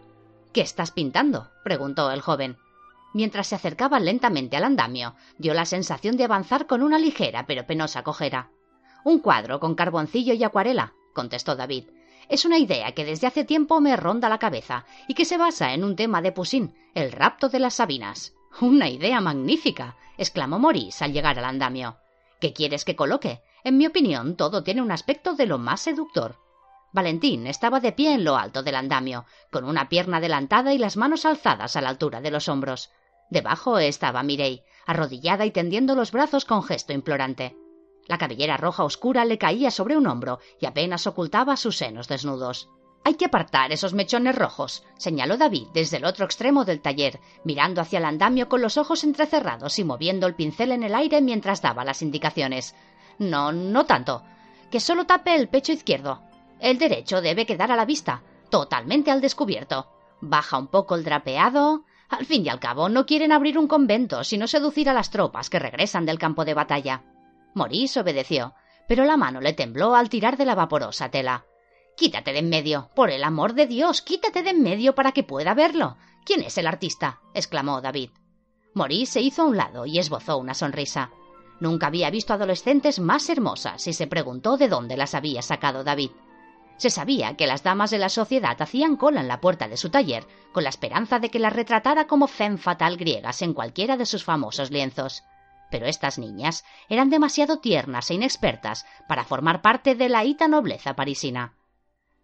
¿Qué 0.51 0.59
estás 0.59 0.91
pintando? 0.91 1.49
preguntó 1.63 2.11
el 2.11 2.19
joven. 2.19 2.57
Mientras 3.13 3.47
se 3.47 3.55
acercaba 3.55 4.01
lentamente 4.01 4.57
al 4.57 4.65
andamio, 4.65 5.15
dio 5.37 5.53
la 5.53 5.65
sensación 5.65 6.17
de 6.17 6.25
avanzar 6.25 6.67
con 6.67 6.83
una 6.83 6.99
ligera 6.99 7.47
pero 7.47 7.65
penosa 7.65 8.03
cojera. 8.03 8.51
Un 9.05 9.19
cuadro 9.19 9.61
con 9.61 9.75
carboncillo 9.75 10.33
y 10.33 10.43
acuarela, 10.43 10.93
contestó 11.13 11.55
David. 11.55 11.85
Es 12.27 12.43
una 12.43 12.57
idea 12.57 12.91
que 12.91 13.05
desde 13.05 13.27
hace 13.27 13.45
tiempo 13.45 13.79
me 13.79 13.95
ronda 13.95 14.27
la 14.27 14.39
cabeza 14.39 14.83
y 15.07 15.13
que 15.13 15.23
se 15.23 15.37
basa 15.37 15.73
en 15.73 15.85
un 15.85 15.95
tema 15.95 16.21
de 16.21 16.33
Poussin, 16.33 16.75
el 16.95 17.13
rapto 17.13 17.47
de 17.47 17.59
las 17.59 17.75
Sabinas. 17.75 18.33
Una 18.59 18.89
idea 18.89 19.21
magnífica, 19.21 19.95
exclamó 20.17 20.59
Maurice 20.59 21.05
al 21.05 21.13
llegar 21.13 21.39
al 21.39 21.45
andamio. 21.45 21.95
¿Qué 22.41 22.51
quieres 22.51 22.83
que 22.83 22.97
coloque? 22.97 23.41
En 23.63 23.77
mi 23.77 23.87
opinión, 23.87 24.35
todo 24.35 24.63
tiene 24.63 24.81
un 24.81 24.91
aspecto 24.91 25.33
de 25.33 25.45
lo 25.45 25.57
más 25.57 25.81
seductor. 25.81 26.37
Valentín 26.93 27.47
estaba 27.47 27.79
de 27.79 27.91
pie 27.91 28.13
en 28.13 28.23
lo 28.23 28.37
alto 28.37 28.63
del 28.63 28.75
andamio, 28.75 29.25
con 29.51 29.65
una 29.65 29.89
pierna 29.89 30.17
adelantada 30.17 30.73
y 30.73 30.77
las 30.77 30.97
manos 30.97 31.25
alzadas 31.25 31.75
a 31.75 31.81
la 31.81 31.89
altura 31.89 32.21
de 32.21 32.31
los 32.31 32.47
hombros. 32.49 32.91
Debajo 33.29 33.77
estaba 33.77 34.23
Mirey, 34.23 34.63
arrodillada 34.85 35.45
y 35.45 35.51
tendiendo 35.51 35.95
los 35.95 36.11
brazos 36.11 36.45
con 36.45 36.63
gesto 36.63 36.93
implorante. 36.93 37.57
La 38.07 38.17
cabellera 38.17 38.55
roja 38.55 38.85
oscura 38.85 39.25
le 39.25 39.37
caía 39.37 39.69
sobre 39.69 39.97
un 39.97 40.07
hombro 40.07 40.39
y 40.61 40.65
apenas 40.65 41.07
ocultaba 41.07 41.57
sus 41.57 41.77
senos 41.77 42.07
desnudos. 42.07 42.69
Hay 43.03 43.15
que 43.15 43.25
apartar 43.25 43.71
esos 43.71 43.93
mechones 43.93 44.35
rojos, 44.35 44.83
señaló 44.97 45.37
David 45.37 45.67
desde 45.73 45.97
el 45.97 46.05
otro 46.05 46.25
extremo 46.25 46.65
del 46.65 46.81
taller, 46.81 47.19
mirando 47.43 47.81
hacia 47.81 47.99
el 47.99 48.05
andamio 48.05 48.49
con 48.49 48.61
los 48.61 48.77
ojos 48.77 49.03
entrecerrados 49.03 49.77
y 49.79 49.83
moviendo 49.83 50.27
el 50.27 50.35
pincel 50.35 50.71
en 50.71 50.83
el 50.83 50.95
aire 50.95 51.21
mientras 51.21 51.61
daba 51.61 51.85
las 51.85 52.01
indicaciones. 52.01 52.75
No, 53.19 53.51
no 53.51 53.85
tanto. 53.85 54.23
Que 54.71 54.79
solo 54.79 55.05
tape 55.05 55.35
el 55.35 55.49
pecho 55.49 55.71
izquierdo. 55.71 56.21
El 56.59 56.77
derecho 56.77 57.21
debe 57.21 57.45
quedar 57.45 57.71
a 57.71 57.75
la 57.75 57.85
vista, 57.85 58.21
totalmente 58.49 59.11
al 59.11 59.21
descubierto. 59.21 59.87
Baja 60.21 60.57
un 60.57 60.67
poco 60.67 60.95
el 60.95 61.03
drapeado. 61.03 61.85
Al 62.09 62.25
fin 62.25 62.45
y 62.45 62.49
al 62.49 62.59
cabo, 62.59 62.89
no 62.89 63.05
quieren 63.05 63.31
abrir 63.31 63.57
un 63.57 63.67
convento, 63.67 64.23
sino 64.23 64.47
seducir 64.47 64.89
a 64.89 64.93
las 64.93 65.09
tropas 65.09 65.49
que 65.49 65.59
regresan 65.59 66.05
del 66.05 66.19
campo 66.19 66.45
de 66.45 66.53
batalla. 66.53 67.03
Maurice 67.53 67.99
obedeció, 67.99 68.53
pero 68.87 69.03
la 69.03 69.17
mano 69.17 69.41
le 69.41 69.53
tembló 69.53 69.95
al 69.95 70.09
tirar 70.09 70.37
de 70.37 70.45
la 70.45 70.55
vaporosa 70.55 71.09
tela. 71.09 71.45
Quítate 71.97 72.31
de 72.31 72.39
en 72.39 72.49
medio, 72.49 72.91
por 72.95 73.09
el 73.09 73.23
amor 73.23 73.53
de 73.53 73.65
Dios, 73.65 74.01
quítate 74.01 74.43
de 74.43 74.51
en 74.51 74.61
medio 74.61 74.95
para 74.95 75.11
que 75.11 75.23
pueda 75.23 75.53
verlo. 75.53 75.97
¿Quién 76.23 76.43
es 76.43 76.57
el 76.57 76.67
artista? 76.67 77.19
exclamó 77.33 77.81
David. 77.81 78.11
Maurice 78.73 79.13
se 79.13 79.21
hizo 79.21 79.41
a 79.41 79.45
un 79.45 79.57
lado 79.57 79.85
y 79.85 79.97
esbozó 79.97 80.37
una 80.37 80.53
sonrisa. 80.53 81.09
Nunca 81.59 81.87
había 81.87 82.09
visto 82.09 82.33
adolescentes 82.33 82.99
más 82.99 83.29
hermosas 83.29 83.87
y 83.87 83.93
se 83.93 84.07
preguntó 84.07 84.57
de 84.57 84.67
dónde 84.67 84.97
las 84.97 85.15
había 85.15 85.41
sacado 85.41 85.83
David. 85.83 86.11
Se 86.77 86.91
sabía 86.91 87.35
que 87.35 87.47
las 87.47 87.63
damas 87.63 87.89
de 87.89 87.97
la 87.97 88.09
sociedad 88.09 88.61
hacían 88.61 88.97
cola 88.97 89.21
en 89.21 89.27
la 89.27 89.41
puerta 89.41 89.67
de 89.67 89.77
su 89.77 89.89
taller 89.89 90.27
con 90.51 90.63
la 90.63 90.69
esperanza 90.69 91.17
de 91.17 91.29
que 91.29 91.39
las 91.39 91.53
retratara 91.53 92.05
como 92.05 92.27
femme 92.27 92.59
fatal 92.59 92.97
griegas 92.97 93.41
en 93.41 93.53
cualquiera 93.53 93.97
de 93.97 94.05
sus 94.05 94.23
famosos 94.23 94.69
lienzos. 94.69 95.23
Pero 95.71 95.87
estas 95.87 96.19
niñas 96.19 96.63
eran 96.87 97.09
demasiado 97.09 97.57
tiernas 97.57 98.11
e 98.11 98.13
inexpertas 98.13 98.85
para 99.07 99.25
formar 99.25 99.63
parte 99.63 99.95
de 99.95 100.07
la 100.07 100.23
hita 100.23 100.47
nobleza 100.47 100.95
parisina. 100.95 101.55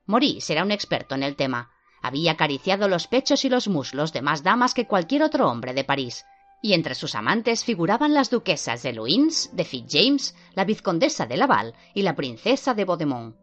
Maurice 0.05 0.53
era 0.53 0.63
un 0.63 0.71
experto 0.71 1.15
en 1.15 1.23
el 1.23 1.35
tema. 1.35 1.71
Había 2.03 2.33
acariciado 2.33 2.87
los 2.87 3.07
pechos 3.07 3.45
y 3.45 3.49
los 3.49 3.67
muslos 3.67 4.13
de 4.13 4.21
más 4.21 4.43
damas 4.43 4.73
que 4.73 4.85
cualquier 4.85 5.23
otro 5.23 5.49
hombre 5.49 5.73
de 5.73 5.83
París, 5.83 6.25
y 6.63 6.73
entre 6.73 6.95
sus 6.95 7.13
amantes 7.13 7.65
figuraban 7.65 8.13
las 8.13 8.29
duquesas 8.29 8.81
de 8.83 8.93
Luins, 8.93 9.49
de 9.51 9.65
Fitzjames, 9.65 10.33
la 10.55 10.63
vizcondesa 10.63 11.25
de 11.25 11.35
Laval 11.35 11.75
y 11.93 12.03
la 12.03 12.15
princesa 12.15 12.73
de 12.73 12.85
Baudemont. 12.85 13.35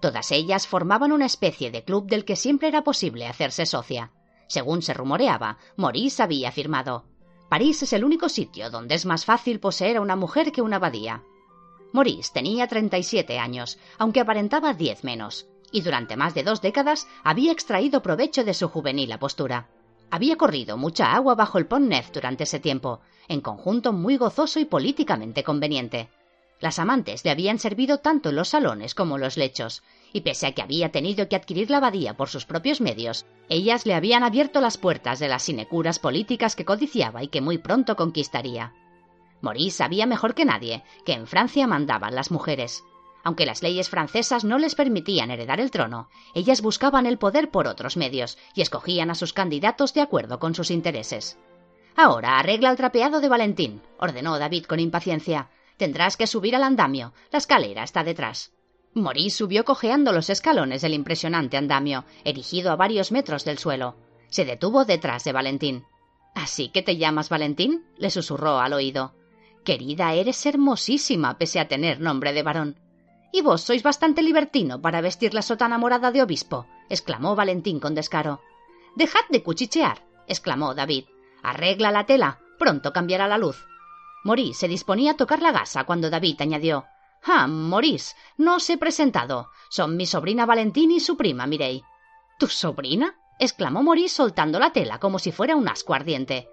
Todas 0.00 0.30
ellas 0.32 0.66
formaban 0.66 1.10
una 1.10 1.24
especie 1.24 1.70
de 1.70 1.82
club 1.82 2.06
del 2.06 2.26
que 2.26 2.36
siempre 2.36 2.68
era 2.68 2.84
posible 2.84 3.26
hacerse 3.26 3.64
socia. 3.64 4.12
Según 4.48 4.82
se 4.82 4.92
rumoreaba, 4.92 5.56
Maurice 5.76 6.22
había 6.22 6.50
afirmado 6.50 7.06
París 7.48 7.82
es 7.82 7.94
el 7.94 8.04
único 8.04 8.28
sitio 8.28 8.68
donde 8.68 8.94
es 8.96 9.06
más 9.06 9.24
fácil 9.24 9.60
poseer 9.60 9.96
a 9.96 10.02
una 10.02 10.14
mujer 10.14 10.52
que 10.52 10.60
una 10.60 10.76
abadía. 10.76 11.22
Maurice 11.94 12.32
tenía 12.34 12.66
37 12.66 13.38
años, 13.38 13.78
aunque 13.96 14.20
aparentaba 14.20 14.74
diez 14.74 15.04
menos, 15.04 15.48
y 15.72 15.80
durante 15.80 16.18
más 16.18 16.34
de 16.34 16.42
dos 16.42 16.60
décadas 16.60 17.08
había 17.24 17.50
extraído 17.50 18.02
provecho 18.02 18.44
de 18.44 18.52
su 18.52 18.68
juvenil 18.68 19.10
apostura. 19.10 19.70
Había 20.10 20.36
corrido 20.36 20.76
mucha 20.76 21.12
agua 21.12 21.34
bajo 21.34 21.58
el 21.58 21.66
Pont 21.66 21.86
Neuf 21.88 22.10
durante 22.12 22.44
ese 22.44 22.60
tiempo, 22.60 23.00
en 23.28 23.40
conjunto 23.40 23.92
muy 23.92 24.16
gozoso 24.16 24.58
y 24.58 24.64
políticamente 24.64 25.44
conveniente. 25.44 26.08
Las 26.60 26.78
amantes 26.78 27.24
le 27.24 27.30
habían 27.30 27.58
servido 27.58 27.98
tanto 27.98 28.32
los 28.32 28.48
salones 28.48 28.94
como 28.94 29.18
los 29.18 29.36
lechos, 29.36 29.82
y 30.12 30.22
pese 30.22 30.46
a 30.46 30.52
que 30.52 30.62
había 30.62 30.90
tenido 30.90 31.28
que 31.28 31.36
adquirir 31.36 31.70
la 31.70 31.76
abadía 31.76 32.16
por 32.16 32.28
sus 32.28 32.46
propios 32.46 32.80
medios, 32.80 33.26
ellas 33.48 33.86
le 33.86 33.94
habían 33.94 34.24
abierto 34.24 34.60
las 34.60 34.78
puertas 34.78 35.18
de 35.20 35.28
las 35.28 35.42
sinecuras 35.42 35.98
políticas 35.98 36.56
que 36.56 36.64
codiciaba 36.64 37.22
y 37.22 37.28
que 37.28 37.40
muy 37.40 37.58
pronto 37.58 37.94
conquistaría. 37.94 38.72
Maurice 39.40 39.76
sabía 39.76 40.06
mejor 40.06 40.34
que 40.34 40.44
nadie 40.44 40.82
que 41.04 41.12
en 41.12 41.28
Francia 41.28 41.66
mandaban 41.68 42.14
las 42.14 42.32
mujeres, 42.32 42.82
aunque 43.28 43.44
las 43.44 43.62
leyes 43.62 43.90
francesas 43.90 44.42
no 44.42 44.56
les 44.56 44.74
permitían 44.74 45.30
heredar 45.30 45.60
el 45.60 45.70
trono, 45.70 46.08
ellas 46.34 46.62
buscaban 46.62 47.04
el 47.04 47.18
poder 47.18 47.50
por 47.50 47.68
otros 47.68 47.98
medios 47.98 48.38
y 48.54 48.62
escogían 48.62 49.10
a 49.10 49.14
sus 49.14 49.34
candidatos 49.34 49.92
de 49.92 50.00
acuerdo 50.00 50.38
con 50.38 50.54
sus 50.54 50.70
intereses. 50.70 51.38
Ahora 51.94 52.38
arregla 52.38 52.70
el 52.70 52.78
trapeado 52.78 53.20
de 53.20 53.28
Valentín, 53.28 53.82
ordenó 53.98 54.38
David 54.38 54.64
con 54.64 54.80
impaciencia. 54.80 55.50
Tendrás 55.76 56.16
que 56.16 56.26
subir 56.26 56.56
al 56.56 56.62
andamio. 56.62 57.12
La 57.30 57.36
escalera 57.36 57.82
está 57.82 58.02
detrás. 58.02 58.54
Maurice 58.94 59.36
subió 59.36 59.66
cojeando 59.66 60.14
los 60.14 60.30
escalones 60.30 60.80
del 60.80 60.94
impresionante 60.94 61.58
andamio, 61.58 62.06
erigido 62.24 62.72
a 62.72 62.76
varios 62.76 63.12
metros 63.12 63.44
del 63.44 63.58
suelo. 63.58 63.94
Se 64.30 64.46
detuvo 64.46 64.86
detrás 64.86 65.22
de 65.24 65.32
Valentín. 65.32 65.84
¿Así 66.34 66.70
que 66.70 66.80
te 66.80 66.96
llamas 66.96 67.28
Valentín? 67.28 67.84
le 67.98 68.08
susurró 68.08 68.58
al 68.58 68.72
oído. 68.72 69.12
Querida, 69.64 70.14
eres 70.14 70.46
hermosísima, 70.46 71.36
pese 71.36 71.60
a 71.60 71.68
tener 71.68 72.00
nombre 72.00 72.32
de 72.32 72.42
varón. 72.42 72.87
Y 73.32 73.42
vos 73.42 73.60
sois 73.60 73.82
bastante 73.82 74.22
libertino 74.22 74.80
para 74.80 75.00
vestir 75.00 75.34
la 75.34 75.42
sotana 75.42 75.78
morada 75.78 76.10
de 76.10 76.22
obispo, 76.22 76.66
exclamó 76.88 77.36
Valentín 77.36 77.78
con 77.80 77.94
descaro. 77.94 78.40
Dejad 78.96 79.28
de 79.28 79.42
cuchichear, 79.42 80.06
exclamó 80.26 80.74
David. 80.74 81.04
Arregla 81.42 81.92
la 81.92 82.06
tela, 82.06 82.40
pronto 82.58 82.92
cambiará 82.92 83.28
la 83.28 83.38
luz. 83.38 83.66
Maurice 84.24 84.60
se 84.60 84.68
disponía 84.68 85.12
a 85.12 85.16
tocar 85.16 85.42
la 85.42 85.52
gasa 85.52 85.84
cuando 85.84 86.10
David 86.10 86.40
añadió 86.40 86.86
Ah, 87.24 87.46
Maurice, 87.46 88.14
no 88.36 88.56
os 88.56 88.70
he 88.70 88.78
presentado. 88.78 89.50
Son 89.68 89.96
mi 89.96 90.06
sobrina 90.06 90.46
Valentín 90.46 90.90
y 90.90 91.00
su 91.00 91.16
prima 91.16 91.46
Mirey. 91.46 91.82
¿Tu 92.38 92.46
sobrina? 92.46 93.16
exclamó 93.38 93.82
Maurice 93.82 94.16
soltando 94.16 94.58
la 94.58 94.72
tela 94.72 94.98
como 94.98 95.18
si 95.18 95.32
fuera 95.32 95.56
un 95.56 95.68
asco 95.68 95.94
ardiente. 95.94 96.48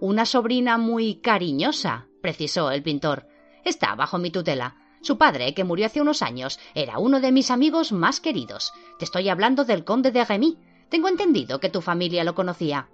Una 0.00 0.24
sobrina 0.24 0.78
muy 0.78 1.20
cariñosa, 1.20 2.06
precisó 2.22 2.70
el 2.70 2.82
pintor. 2.82 3.26
Está 3.64 3.94
bajo 3.94 4.18
mi 4.18 4.30
tutela. 4.30 4.76
Su 5.02 5.16
padre, 5.16 5.54
que 5.54 5.64
murió 5.64 5.86
hace 5.86 6.00
unos 6.00 6.22
años, 6.22 6.58
era 6.74 6.98
uno 6.98 7.20
de 7.20 7.32
mis 7.32 7.50
amigos 7.50 7.92
más 7.92 8.20
queridos. 8.20 8.72
Te 8.98 9.04
estoy 9.04 9.28
hablando 9.28 9.64
del 9.64 9.84
conde 9.84 10.10
de 10.10 10.24
Remy. 10.24 10.58
Tengo 10.90 11.08
entendido 11.08 11.58
que 11.58 11.70
tu 11.70 11.80
familia 11.80 12.24
lo 12.24 12.34
conocía. 12.34 12.88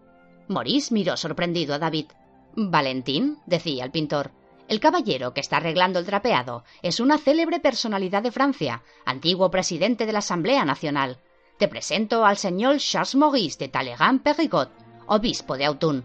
Maurice 0.49 0.95
miró 0.95 1.17
sorprendido 1.17 1.75
a 1.75 1.79
David. 1.79 2.07
Valentín, 2.55 3.39
decía 3.47 3.85
el 3.85 3.91
pintor. 3.91 4.31
El 4.69 4.81
caballero 4.81 5.35
que 5.35 5.41
está 5.41 5.59
arreglando 5.59 5.99
el 5.99 6.07
trapeado 6.07 6.65
es 6.83 7.01
una 7.01 7.19
célebre 7.19 7.61
personalidad 7.61 8.23
de 8.23 8.33
Francia, 8.33 8.83
antiguo 9.05 9.51
presidente 9.51 10.07
de 10.07 10.13
la 10.13 10.21
Asamblea 10.21 10.65
Nacional. 10.65 11.19
Te 11.59 11.69
presento 11.69 12.25
al 12.25 12.37
señor 12.37 12.79
Charles 12.79 13.15
Maurice 13.15 13.59
de 13.59 13.69
Talleyrand 13.69 14.23
Perrigot, 14.23 14.71
obispo 15.07 15.57
de 15.57 15.65
Autun. 15.65 16.05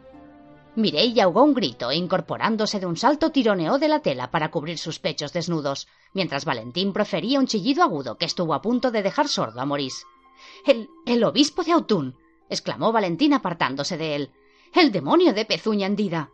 Mireille 0.76 1.22
ahogó 1.22 1.44
un 1.44 1.54
grito 1.54 1.92
e 1.92 1.98
incorporándose 1.98 2.80
de 2.80 2.86
un 2.86 2.96
salto 2.96 3.32
tironeó 3.32 3.78
de 3.78 3.90
la 3.90 4.00
tela 4.00 4.32
para 4.32 4.52
cubrir 4.52 4.78
sus 4.78 5.00
pechos 5.00 5.34
desnudos, 5.34 5.88
mientras 6.14 6.46
Valentín 6.46 6.94
profería 6.94 7.40
un 7.40 7.48
chillido 7.48 7.84
agudo 7.84 8.18
que 8.18 8.26
estuvo 8.26 8.54
a 8.54 8.62
punto 8.62 8.90
de 8.90 9.04
dejar 9.04 9.28
sordo 9.28 9.60
a 9.60 9.66
Maurice. 9.66 10.06
El, 10.66 10.90
el 11.06 11.24
obispo 11.26 11.64
de 11.64 11.74
Autun. 11.74 12.16
exclamó 12.50 12.94
Valentín 12.94 13.34
apartándose 13.34 13.98
de 13.98 14.16
él. 14.16 14.32
El 14.74 14.94
demonio 14.94 15.34
de 15.34 15.44
pezuña 15.44 15.88
hendida. 15.88 16.30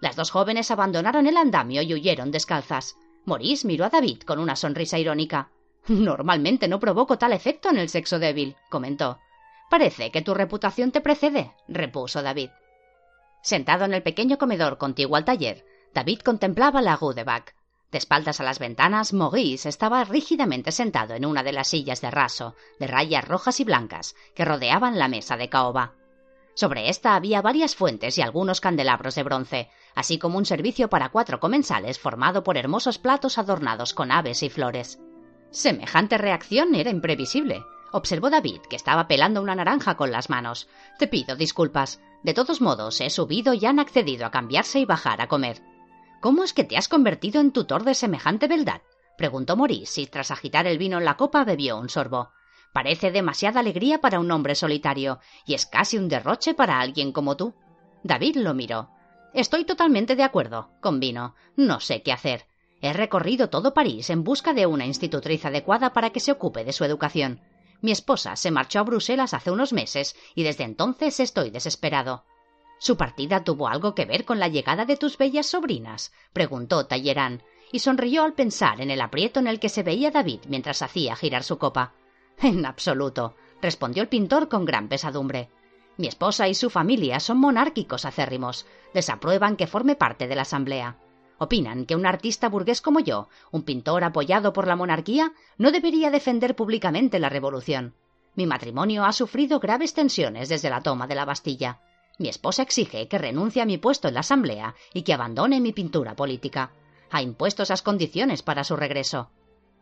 Las 0.00 0.16
dos 0.16 0.30
jóvenes 0.30 0.70
abandonaron 0.70 1.26
el 1.26 1.36
andamio 1.36 1.82
y 1.82 1.92
huyeron 1.92 2.30
descalzas. 2.30 2.96
Maurice 3.26 3.66
miró 3.66 3.84
a 3.84 3.90
David 3.90 4.22
con 4.22 4.38
una 4.38 4.56
sonrisa 4.56 4.98
irónica. 4.98 5.50
Normalmente 5.88 6.66
no 6.66 6.80
provoco 6.80 7.18
tal 7.18 7.32
efecto 7.34 7.68
en 7.68 7.76
el 7.76 7.90
sexo 7.90 8.18
débil, 8.18 8.56
comentó. 8.70 9.18
Parece 9.68 10.10
que 10.10 10.22
tu 10.22 10.32
reputación 10.32 10.92
te 10.92 11.02
precede, 11.02 11.52
repuso 11.68 12.22
David. 12.22 12.50
Sentado 13.42 13.84
en 13.84 13.92
el 13.92 14.02
pequeño 14.02 14.38
comedor 14.38 14.78
contiguo 14.78 15.16
al 15.16 15.24
taller, 15.24 15.64
David 15.92 16.20
contemplaba 16.20 16.80
la 16.80 16.96
rue 16.96 17.14
de 17.14 17.24
Bac. 17.24 17.54
De 17.90 17.98
espaldas 17.98 18.40
a 18.40 18.44
las 18.44 18.58
ventanas, 18.58 19.12
Maurice 19.12 19.68
estaba 19.68 20.02
rígidamente 20.04 20.72
sentado 20.72 21.14
en 21.14 21.26
una 21.26 21.42
de 21.42 21.52
las 21.52 21.68
sillas 21.68 22.00
de 22.00 22.10
raso, 22.10 22.56
de 22.78 22.86
rayas 22.86 23.26
rojas 23.26 23.60
y 23.60 23.64
blancas, 23.64 24.14
que 24.34 24.46
rodeaban 24.46 24.98
la 24.98 25.08
mesa 25.08 25.36
de 25.36 25.50
caoba. 25.50 25.92
Sobre 26.54 26.88
esta 26.88 27.14
había 27.14 27.42
varias 27.42 27.74
fuentes 27.74 28.16
y 28.16 28.22
algunos 28.22 28.60
candelabros 28.60 29.14
de 29.14 29.22
bronce, 29.22 29.70
así 29.94 30.18
como 30.18 30.38
un 30.38 30.46
servicio 30.46 30.88
para 30.88 31.10
cuatro 31.10 31.40
comensales 31.40 31.98
formado 31.98 32.44
por 32.44 32.56
hermosos 32.56 32.98
platos 32.98 33.38
adornados 33.38 33.92
con 33.92 34.10
aves 34.10 34.42
y 34.42 34.50
flores. 34.50 34.98
Semejante 35.50 36.16
reacción 36.16 36.74
era 36.74 36.90
imprevisible. 36.90 37.62
Observó 37.92 38.30
David, 38.30 38.62
que 38.62 38.76
estaba 38.76 39.06
pelando 39.06 39.42
una 39.42 39.54
naranja 39.54 39.96
con 39.96 40.10
las 40.10 40.30
manos. 40.30 40.66
Te 40.98 41.06
pido 41.06 41.36
disculpas. 41.36 42.00
De 42.22 42.32
todos 42.34 42.60
modos, 42.60 43.00
he 43.00 43.10
subido 43.10 43.52
y 43.52 43.66
han 43.66 43.78
accedido 43.78 44.24
a 44.24 44.30
cambiarse 44.30 44.80
y 44.80 44.86
bajar 44.86 45.20
a 45.20 45.28
comer. 45.28 45.62
¿Cómo 46.20 46.42
es 46.42 46.54
que 46.54 46.64
te 46.64 46.76
has 46.76 46.88
convertido 46.88 47.40
en 47.40 47.52
tutor 47.52 47.84
de 47.84 47.94
semejante 47.94 48.48
beldad? 48.48 48.80
preguntó 49.18 49.56
Maurice 49.56 50.00
y 50.00 50.06
tras 50.06 50.30
agitar 50.30 50.66
el 50.66 50.78
vino 50.78 50.98
en 50.98 51.04
la 51.04 51.16
copa 51.16 51.44
bebió 51.44 51.78
un 51.78 51.90
sorbo. 51.90 52.30
Parece 52.72 53.10
demasiada 53.10 53.60
alegría 53.60 54.00
para 54.00 54.20
un 54.20 54.30
hombre 54.30 54.54
solitario, 54.54 55.20
y 55.44 55.54
es 55.54 55.66
casi 55.66 55.98
un 55.98 56.08
derroche 56.08 56.54
para 56.54 56.80
alguien 56.80 57.12
como 57.12 57.36
tú. 57.36 57.54
David 58.02 58.36
lo 58.36 58.54
miró. 58.54 58.88
Estoy 59.34 59.64
totalmente 59.64 60.16
de 60.16 60.22
acuerdo, 60.22 60.70
convino. 60.80 61.34
No 61.56 61.80
sé 61.80 62.02
qué 62.02 62.12
hacer. 62.12 62.46
He 62.80 62.92
recorrido 62.92 63.50
todo 63.50 63.74
París 63.74 64.08
en 64.08 64.24
busca 64.24 64.54
de 64.54 64.66
una 64.66 64.86
institutriz 64.86 65.44
adecuada 65.44 65.92
para 65.92 66.10
que 66.10 66.20
se 66.20 66.32
ocupe 66.32 66.64
de 66.64 66.72
su 66.72 66.84
educación. 66.84 67.40
Mi 67.82 67.92
esposa 67.92 68.36
se 68.36 68.50
marchó 68.50 68.78
a 68.78 68.84
Bruselas 68.84 69.34
hace 69.34 69.50
unos 69.50 69.72
meses 69.72 70.16
y 70.34 70.44
desde 70.44 70.64
entonces 70.64 71.20
estoy 71.20 71.50
desesperado. 71.50 72.24
¿Su 72.78 72.96
partida 72.96 73.44
tuvo 73.44 73.68
algo 73.68 73.94
que 73.94 74.06
ver 74.06 74.24
con 74.24 74.38
la 74.38 74.48
llegada 74.48 74.84
de 74.84 74.96
tus 74.96 75.18
bellas 75.18 75.46
sobrinas? 75.46 76.12
preguntó 76.32 76.86
Talleyrand, 76.86 77.42
y 77.70 77.80
sonrió 77.80 78.22
al 78.22 78.34
pensar 78.34 78.80
en 78.80 78.90
el 78.90 79.00
aprieto 79.00 79.40
en 79.40 79.46
el 79.46 79.58
que 79.58 79.68
se 79.68 79.82
veía 79.82 80.10
David 80.10 80.40
mientras 80.46 80.82
hacía 80.82 81.16
girar 81.16 81.42
su 81.42 81.58
copa. 81.58 81.94
En 82.38 82.64
absoluto, 82.66 83.34
respondió 83.60 84.02
el 84.02 84.08
pintor 84.08 84.48
con 84.48 84.64
gran 84.64 84.88
pesadumbre. 84.88 85.50
Mi 85.96 86.06
esposa 86.06 86.48
y 86.48 86.54
su 86.54 86.70
familia 86.70 87.20
son 87.20 87.38
monárquicos 87.38 88.04
acérrimos. 88.04 88.66
Desaprueban 88.94 89.56
que 89.56 89.66
forme 89.66 89.94
parte 89.94 90.26
de 90.26 90.34
la 90.36 90.42
Asamblea. 90.42 90.98
Opinan 91.42 91.86
que 91.86 91.96
un 91.96 92.06
artista 92.06 92.48
burgués 92.48 92.80
como 92.80 93.00
yo, 93.00 93.28
un 93.50 93.64
pintor 93.64 94.04
apoyado 94.04 94.52
por 94.52 94.68
la 94.68 94.76
monarquía, 94.76 95.32
no 95.58 95.72
debería 95.72 96.12
defender 96.12 96.54
públicamente 96.54 97.18
la 97.18 97.30
revolución. 97.30 97.96
Mi 98.36 98.46
matrimonio 98.46 99.04
ha 99.04 99.12
sufrido 99.12 99.58
graves 99.58 99.92
tensiones 99.92 100.48
desde 100.48 100.70
la 100.70 100.82
toma 100.82 101.08
de 101.08 101.16
la 101.16 101.24
Bastilla. 101.24 101.80
Mi 102.16 102.28
esposa 102.28 102.62
exige 102.62 103.08
que 103.08 103.18
renuncie 103.18 103.60
a 103.60 103.66
mi 103.66 103.76
puesto 103.76 104.06
en 104.06 104.14
la 104.14 104.20
Asamblea 104.20 104.76
y 104.94 105.02
que 105.02 105.14
abandone 105.14 105.60
mi 105.60 105.72
pintura 105.72 106.14
política. 106.14 106.70
Ha 107.10 107.22
impuesto 107.22 107.64
esas 107.64 107.82
condiciones 107.82 108.44
para 108.44 108.62
su 108.62 108.76
regreso. 108.76 109.28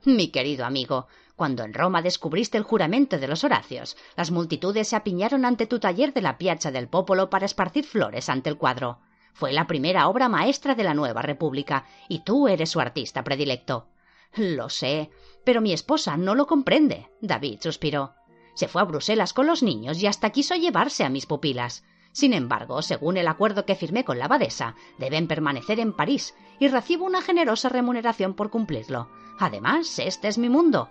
Mi 0.06 0.28
querido 0.28 0.64
amigo, 0.64 1.08
cuando 1.36 1.62
en 1.62 1.74
Roma 1.74 2.00
descubriste 2.00 2.56
el 2.56 2.64
juramento 2.64 3.18
de 3.18 3.28
los 3.28 3.44
Horacios, 3.44 3.98
las 4.16 4.30
multitudes 4.30 4.88
se 4.88 4.96
apiñaron 4.96 5.44
ante 5.44 5.66
tu 5.66 5.78
taller 5.78 6.14
de 6.14 6.22
la 6.22 6.38
Piazza 6.38 6.70
del 6.70 6.88
Popolo 6.88 7.28
para 7.28 7.44
esparcir 7.44 7.84
flores 7.84 8.30
ante 8.30 8.48
el 8.48 8.56
cuadro. 8.56 9.00
Fue 9.32 9.52
la 9.52 9.66
primera 9.66 10.08
obra 10.08 10.28
maestra 10.28 10.74
de 10.74 10.84
la 10.84 10.94
nueva 10.94 11.22
República, 11.22 11.86
y 12.08 12.20
tú 12.20 12.48
eres 12.48 12.70
su 12.70 12.80
artista 12.80 13.24
predilecto. 13.24 13.88
Lo 14.34 14.68
sé, 14.68 15.10
pero 15.44 15.60
mi 15.60 15.72
esposa 15.72 16.16
no 16.16 16.34
lo 16.34 16.46
comprende. 16.46 17.10
David 17.20 17.58
suspiró. 17.60 18.14
Se 18.54 18.68
fue 18.68 18.82
a 18.82 18.84
Bruselas 18.84 19.32
con 19.32 19.46
los 19.46 19.62
niños 19.62 20.02
y 20.02 20.06
hasta 20.06 20.30
quiso 20.30 20.54
llevarse 20.54 21.04
a 21.04 21.08
mis 21.08 21.26
pupilas. 21.26 21.84
Sin 22.12 22.32
embargo, 22.32 22.82
según 22.82 23.16
el 23.16 23.28
acuerdo 23.28 23.64
que 23.64 23.76
firmé 23.76 24.04
con 24.04 24.18
la 24.18 24.24
abadesa, 24.24 24.74
deben 24.98 25.28
permanecer 25.28 25.78
en 25.80 25.92
París 25.92 26.34
y 26.58 26.68
recibo 26.68 27.06
una 27.06 27.22
generosa 27.22 27.68
remuneración 27.68 28.34
por 28.34 28.50
cumplirlo. 28.50 29.08
Además, 29.38 29.98
este 29.98 30.28
es 30.28 30.36
mi 30.36 30.48
mundo. 30.48 30.90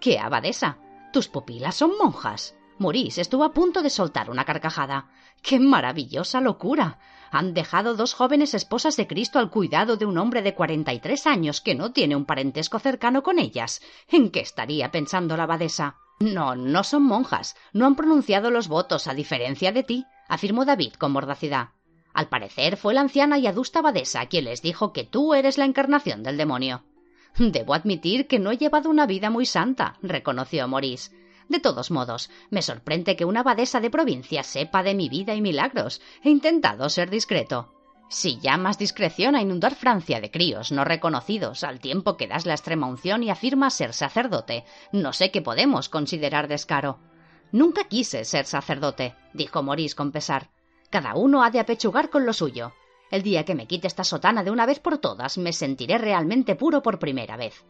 ¿Qué 0.00 0.18
abadesa? 0.18 0.78
Tus 1.12 1.28
pupilas 1.28 1.74
son 1.74 1.92
monjas. 1.98 2.56
Maurice 2.78 3.20
estuvo 3.20 3.44
a 3.44 3.52
punto 3.52 3.82
de 3.82 3.90
soltar 3.90 4.30
una 4.30 4.44
carcajada. 4.44 5.08
¡Qué 5.42 5.60
maravillosa 5.60 6.40
locura! 6.40 6.98
Han 7.30 7.54
dejado 7.54 7.94
dos 7.94 8.14
jóvenes 8.14 8.54
esposas 8.54 8.96
de 8.96 9.06
Cristo 9.06 9.38
al 9.38 9.50
cuidado 9.50 9.96
de 9.96 10.06
un 10.06 10.18
hombre 10.18 10.42
de 10.42 10.54
cuarenta 10.54 10.92
y 10.92 11.00
tres 11.00 11.26
años 11.26 11.60
que 11.60 11.74
no 11.74 11.92
tiene 11.92 12.16
un 12.16 12.24
parentesco 12.24 12.78
cercano 12.78 13.22
con 13.22 13.38
ellas. 13.38 13.80
¿En 14.08 14.30
qué 14.30 14.40
estaría 14.40 14.90
pensando 14.90 15.36
la 15.36 15.44
abadesa? 15.44 15.96
No, 16.18 16.56
no 16.56 16.84
son 16.84 17.02
monjas. 17.02 17.56
No 17.72 17.86
han 17.86 17.96
pronunciado 17.96 18.50
los 18.50 18.68
votos, 18.68 19.06
a 19.06 19.14
diferencia 19.14 19.72
de 19.72 19.82
ti 19.82 20.06
afirmó 20.28 20.64
David 20.64 20.94
con 20.94 21.12
mordacidad. 21.12 21.70
Al 22.14 22.28
parecer 22.28 22.76
fue 22.76 22.94
la 22.94 23.02
anciana 23.02 23.38
y 23.38 23.46
adusta 23.46 23.80
abadesa 23.80 24.26
quien 24.26 24.44
les 24.44 24.62
dijo 24.62 24.92
que 24.92 25.04
tú 25.04 25.34
eres 25.34 25.58
la 25.58 25.66
encarnación 25.66 26.22
del 26.22 26.38
demonio. 26.38 26.84
Debo 27.38 27.74
admitir 27.74 28.26
que 28.26 28.38
no 28.38 28.50
he 28.50 28.56
llevado 28.56 28.88
una 28.88 29.06
vida 29.06 29.28
muy 29.28 29.44
santa, 29.44 29.98
reconoció 30.00 30.66
Maurice. 30.66 31.10
De 31.48 31.60
todos 31.60 31.90
modos, 31.90 32.30
me 32.50 32.62
sorprende 32.62 33.16
que 33.16 33.24
una 33.24 33.40
abadesa 33.40 33.80
de 33.80 33.90
provincia 33.90 34.42
sepa 34.42 34.82
de 34.82 34.94
mi 34.94 35.08
vida 35.08 35.34
y 35.34 35.40
milagros. 35.40 36.00
He 36.22 36.30
intentado 36.30 36.88
ser 36.88 37.08
discreto. 37.08 37.72
Si 38.08 38.38
llamas 38.38 38.78
discreción 38.78 39.34
a 39.34 39.42
inundar 39.42 39.74
Francia 39.74 40.20
de 40.20 40.30
críos 40.30 40.70
no 40.70 40.84
reconocidos 40.84 41.64
al 41.64 41.80
tiempo 41.80 42.16
que 42.16 42.28
das 42.28 42.46
la 42.46 42.54
extrema 42.54 42.86
unción 42.86 43.22
y 43.22 43.30
afirmas 43.30 43.74
ser 43.74 43.92
sacerdote, 43.92 44.64
no 44.92 45.12
sé 45.12 45.30
qué 45.30 45.42
podemos 45.42 45.88
considerar 45.88 46.46
descaro. 46.46 46.98
Nunca 47.50 47.84
quise 47.84 48.24
ser 48.24 48.46
sacerdote, 48.46 49.14
dijo 49.32 49.62
Maurice 49.62 49.96
con 49.96 50.12
pesar. 50.12 50.50
Cada 50.90 51.16
uno 51.16 51.42
ha 51.42 51.50
de 51.50 51.60
apechugar 51.60 52.10
con 52.10 52.26
lo 52.26 52.32
suyo. 52.32 52.72
El 53.10 53.22
día 53.22 53.44
que 53.44 53.54
me 53.54 53.66
quite 53.66 53.86
esta 53.86 54.04
sotana 54.04 54.42
de 54.44 54.50
una 54.50 54.66
vez 54.66 54.80
por 54.80 54.98
todas, 54.98 55.38
me 55.38 55.52
sentiré 55.52 55.98
realmente 55.98 56.56
puro 56.56 56.82
por 56.82 56.98
primera 56.98 57.36
vez. 57.36 57.64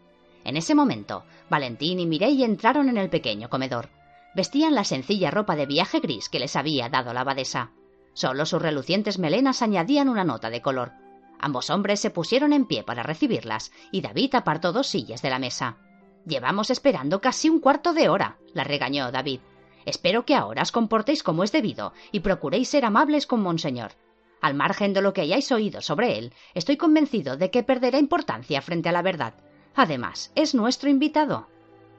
En 0.47 0.57
ese 0.57 0.77
momento, 0.77 1.25
Valentín 1.51 1.99
y 1.99 2.07
Mireille 2.07 2.45
entraron 2.45 2.89
en 2.89 2.99
el 2.99 3.11
pequeño 3.11 3.51
comedor. 3.51 3.89
Vestían 4.33 4.77
la 4.77 4.85
sencilla 4.85 5.33
ropa 5.33 5.57
de 5.57 5.67
viaje 5.67 5.99
gris 5.99 6.29
que 6.29 6.39
les 6.39 6.55
había 6.55 6.89
dado 6.89 7.13
la 7.13 7.23
abadesa. 7.23 7.73
Solo 8.13 8.47
sus 8.47 8.63
relucientes 8.63 9.19
melenas 9.19 9.61
añadían 9.61 10.09
una 10.09 10.23
nota 10.23 10.49
de 10.49 10.63
color. 10.63 10.93
Ambos 11.41 11.69
hombres 11.69 11.99
se 11.99 12.11
pusieron 12.11 12.53
en 12.53 12.65
pie 12.65 12.85
para 12.85 13.03
recibirlas, 13.03 13.73
y 13.91 14.03
David 14.03 14.37
apartó 14.37 14.73
dos 14.73 14.87
sillas 14.87 15.21
de 15.21 15.31
la 15.31 15.41
mesa. 15.41 15.79
Llevamos 16.25 16.71
esperando 16.71 17.21
casi 17.21 17.49
un 17.49 17.59
cuarto 17.59 17.93
de 17.93 18.09
hora, 18.09 18.39
la 18.55 18.63
regañó 18.63 19.11
David. 19.11 19.41
Espero 19.85 20.25
que 20.25 20.37
ahora 20.37 20.63
os 20.63 20.71
comportéis 20.71 21.25
como 21.25 21.43
es 21.43 21.51
debido 21.51 21.93
y 22.13 22.21
procuréis 22.21 22.69
ser 22.69 22.85
amables 22.85 23.27
con 23.27 23.43
Monseñor. 23.43 23.95
Al 24.41 24.55
margen 24.55 24.93
de 24.93 25.03
lo 25.03 25.13
que 25.13 25.23
hayáis 25.23 25.51
oído 25.51 25.81
sobre 25.81 26.19
él, 26.19 26.33
estoy 26.55 26.77
convencido 26.77 27.37
de 27.37 27.51
que 27.51 27.65
perderá 27.65 27.99
importancia 27.99 28.63
frente 28.63 28.89
a 28.89 28.93
la 28.93 29.03
verdad. 29.03 29.35
Además, 29.77 30.33
es 30.35 30.55
nuestro 30.55 30.89
invitado. 30.89 31.49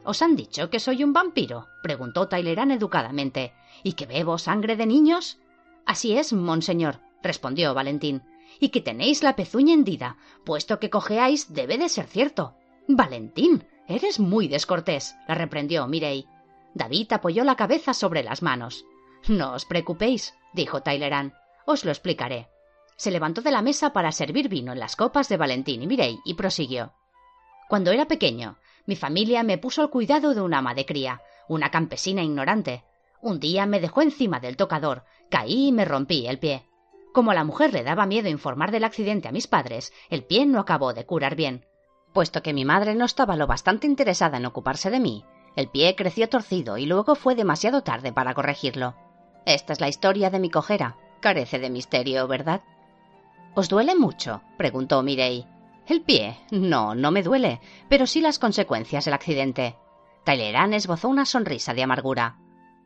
¿Os 0.04 0.22
han 0.22 0.36
dicho 0.36 0.70
que 0.70 0.80
soy 0.80 1.04
un 1.04 1.14
vampiro? 1.14 1.68
preguntó 1.84 2.28
Tailerán 2.28 2.72
educadamente. 2.72 3.54
¿Y 3.84 3.94
que 3.94 4.08
bebo 4.08 4.40
sangre 4.40 4.76
de 4.76 4.88
niños? 4.88 5.38
Así 5.86 6.18
es, 6.18 6.34
monseñor, 6.34 7.00
respondió 7.22 7.74
Valentín. 7.76 8.24
Y 8.60 8.70
que 8.70 8.82
tenéis 8.82 9.22
la 9.22 9.36
pezuña 9.36 9.74
hendida, 9.74 10.18
puesto 10.44 10.80
que 10.80 10.90
cojeáis 10.90 11.54
debe 11.54 11.78
de 11.78 11.88
ser 11.88 12.08
cierto. 12.08 12.56
Valentín, 12.88 13.68
eres 13.88 14.20
muy 14.20 14.48
descortés, 14.48 15.16
la 15.28 15.36
reprendió 15.36 15.86
Mirey. 15.88 16.26
David 16.74 17.14
apoyó 17.14 17.44
la 17.44 17.56
cabeza 17.56 17.94
sobre 17.94 18.24
las 18.24 18.42
manos. 18.42 18.86
No 19.28 19.54
os 19.54 19.66
preocupéis, 19.66 20.34
dijo 20.54 20.82
Tyleran. 20.82 21.34
Os 21.66 21.86
lo 21.86 21.92
explicaré. 21.92 22.48
Se 22.96 23.12
levantó 23.12 23.42
de 23.42 23.52
la 23.52 23.62
mesa 23.62 23.94
para 23.94 24.12
servir 24.12 24.50
vino 24.50 24.72
en 24.72 24.80
las 24.80 24.96
copas 24.96 25.30
de 25.30 25.38
Valentín 25.38 25.84
y 25.84 25.88
Mirey 25.88 26.20
y 26.26 26.34
prosiguió. 26.34 26.94
Cuando 27.68 27.92
era 27.92 28.08
pequeño, 28.08 28.58
mi 28.86 28.96
familia 28.96 29.44
me 29.44 29.58
puso 29.58 29.82
al 29.82 29.90
cuidado 29.90 30.34
de 30.34 30.42
una 30.42 30.60
ama 30.60 30.74
de 30.74 30.86
cría, 30.86 31.22
una 31.48 31.70
campesina 31.72 32.24
ignorante. 32.24 32.84
Un 33.22 33.40
día 33.40 33.66
me 33.66 33.80
dejó 33.80 34.02
encima 34.02 34.40
del 34.40 34.58
tocador, 34.58 35.04
caí 35.30 35.68
y 35.68 35.72
me 35.72 35.86
rompí 35.86 36.28
el 36.28 36.40
pie. 36.40 36.66
Como 37.14 37.32
a 37.32 37.34
la 37.34 37.44
mujer 37.44 37.74
le 37.74 37.84
daba 37.84 38.06
miedo 38.06 38.30
informar 38.30 38.72
del 38.72 38.84
accidente 38.84 39.28
a 39.28 39.32
mis 39.32 39.48
padres, 39.48 39.92
el 40.10 40.24
pie 40.24 40.46
no 40.46 40.60
acabó 40.60 40.94
de 40.94 41.06
curar 41.06 41.36
bien. 41.36 41.66
Puesto 42.14 42.42
que 42.42 42.54
mi 42.54 42.64
madre 42.64 42.96
no 42.96 43.06
estaba 43.06 43.36
lo 43.36 43.48
bastante 43.48 43.88
interesada 43.88 44.38
en 44.38 44.46
ocuparse 44.46 44.90
de 44.90 45.00
mí, 45.00 45.26
el 45.58 45.70
pie 45.70 45.96
creció 45.96 46.30
torcido 46.30 46.78
y 46.78 46.86
luego 46.86 47.16
fue 47.16 47.34
demasiado 47.34 47.82
tarde 47.82 48.14
para 48.14 48.36
corregirlo. 48.36 48.96
Esta 49.46 49.74
es 49.74 49.82
la 49.82 49.88
historia 49.88 50.30
de 50.30 50.40
mi 50.40 50.52
cojera. 50.52 50.98
Carece 51.20 51.58
de 51.58 51.72
misterio, 51.72 52.28
¿verdad? 52.28 52.62
¿Os 53.56 53.68
duele 53.68 53.96
mucho? 53.96 54.42
preguntó 54.58 55.02
Mirei. 55.02 55.48
El 55.88 56.02
pie. 56.02 56.38
No, 56.52 56.96
no 56.96 57.12
me 57.12 57.24
duele, 57.24 57.62
pero 57.88 58.08
sí 58.08 58.20
las 58.20 58.40
consecuencias 58.40 59.06
del 59.06 59.14
accidente. 59.14 59.78
Tylerán 60.26 60.74
esbozó 60.74 61.08
una 61.08 61.26
sonrisa 61.26 61.74
de 61.74 61.84
amargura. 61.84 62.38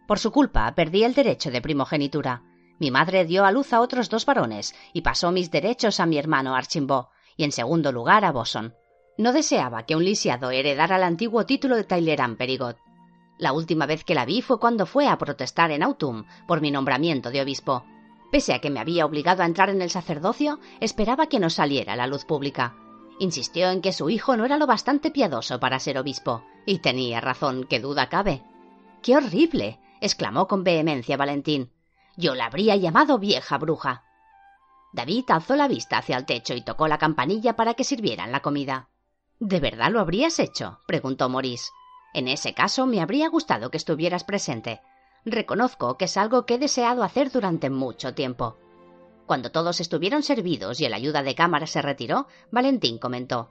Por 0.07 0.19
su 0.19 0.31
culpa 0.31 0.71
perdí 0.75 1.03
el 1.03 1.15
derecho 1.15 1.49
de 1.49 1.61
primogenitura. 1.61 2.43
Mi 2.77 2.91
madre 2.91 3.25
dio 3.25 3.43
a 3.43 3.51
luz 3.51 3.73
a 3.73 3.81
otros 3.81 4.09
dos 4.09 4.25
varones 4.25 4.75
y 4.93 5.01
pasó 5.01 5.31
mis 5.31 5.49
derechos 5.49 5.99
a 5.99 6.05
mi 6.05 6.19
hermano 6.19 6.55
Archimbaud 6.55 7.05
y 7.37 7.43
en 7.43 7.51
segundo 7.51 7.91
lugar 7.91 8.23
a 8.23 8.31
Boson. 8.31 8.75
No 9.17 9.33
deseaba 9.33 9.85
que 9.87 9.95
un 9.95 10.05
lisiado 10.05 10.51
heredara 10.51 10.97
el 10.97 11.03
antiguo 11.03 11.45
título 11.47 11.75
de 11.77 11.83
Tyleran 11.83 12.35
Perigot. 12.35 12.77
La 13.39 13.53
última 13.53 13.87
vez 13.87 14.03
que 14.03 14.13
la 14.13 14.25
vi 14.25 14.43
fue 14.43 14.59
cuando 14.59 14.85
fue 14.85 15.07
a 15.07 15.17
protestar 15.17 15.71
en 15.71 15.81
Autumn 15.81 16.27
por 16.47 16.61
mi 16.61 16.69
nombramiento 16.69 17.31
de 17.31 17.41
obispo. 17.41 17.83
Pese 18.31 18.53
a 18.53 18.59
que 18.59 18.69
me 18.69 18.79
había 18.79 19.07
obligado 19.07 19.41
a 19.41 19.47
entrar 19.47 19.71
en 19.71 19.81
el 19.81 19.89
sacerdocio, 19.89 20.59
esperaba 20.79 21.25
que 21.25 21.39
no 21.39 21.49
saliera 21.49 21.93
a 21.93 21.95
la 21.95 22.07
luz 22.07 22.25
pública. 22.25 22.75
Insistió 23.21 23.69
en 23.69 23.81
que 23.81 23.93
su 23.93 24.09
hijo 24.09 24.35
no 24.35 24.45
era 24.45 24.57
lo 24.57 24.65
bastante 24.65 25.11
piadoso 25.11 25.59
para 25.59 25.77
ser 25.77 25.99
obispo, 25.99 26.43
y 26.65 26.79
tenía 26.79 27.21
razón, 27.21 27.67
qué 27.69 27.79
duda 27.79 28.09
cabe. 28.09 28.41
¡Qué 29.03 29.15
horrible! 29.15 29.79
exclamó 30.01 30.47
con 30.47 30.63
vehemencia 30.63 31.17
Valentín. 31.17 31.71
Yo 32.17 32.33
la 32.33 32.47
habría 32.47 32.75
llamado 32.77 33.19
vieja 33.19 33.59
bruja. 33.59 34.05
David 34.91 35.25
alzó 35.27 35.55
la 35.55 35.67
vista 35.67 35.99
hacia 35.99 36.17
el 36.17 36.25
techo 36.25 36.55
y 36.55 36.63
tocó 36.63 36.87
la 36.87 36.97
campanilla 36.97 37.55
para 37.55 37.75
que 37.75 37.83
sirvieran 37.83 38.31
la 38.31 38.39
comida. 38.39 38.89
¿De 39.39 39.59
verdad 39.59 39.91
lo 39.91 39.99
habrías 39.99 40.39
hecho? 40.39 40.79
preguntó 40.87 41.29
Maurice. 41.29 41.69
En 42.15 42.27
ese 42.27 42.55
caso 42.55 42.87
me 42.87 43.01
habría 43.01 43.29
gustado 43.29 43.69
que 43.69 43.77
estuvieras 43.77 44.23
presente. 44.23 44.81
Reconozco 45.25 45.95
que 45.95 46.05
es 46.05 46.17
algo 46.17 46.47
que 46.47 46.55
he 46.55 46.57
deseado 46.57 47.03
hacer 47.03 47.29
durante 47.29 47.69
mucho 47.69 48.15
tiempo. 48.15 48.57
Cuando 49.31 49.49
todos 49.49 49.79
estuvieron 49.79 50.23
servidos 50.23 50.81
y 50.81 50.85
el 50.85 50.93
ayuda 50.93 51.23
de 51.23 51.35
cámara 51.35 51.65
se 51.65 51.81
retiró, 51.81 52.27
Valentín 52.51 52.97
comentó 52.97 53.49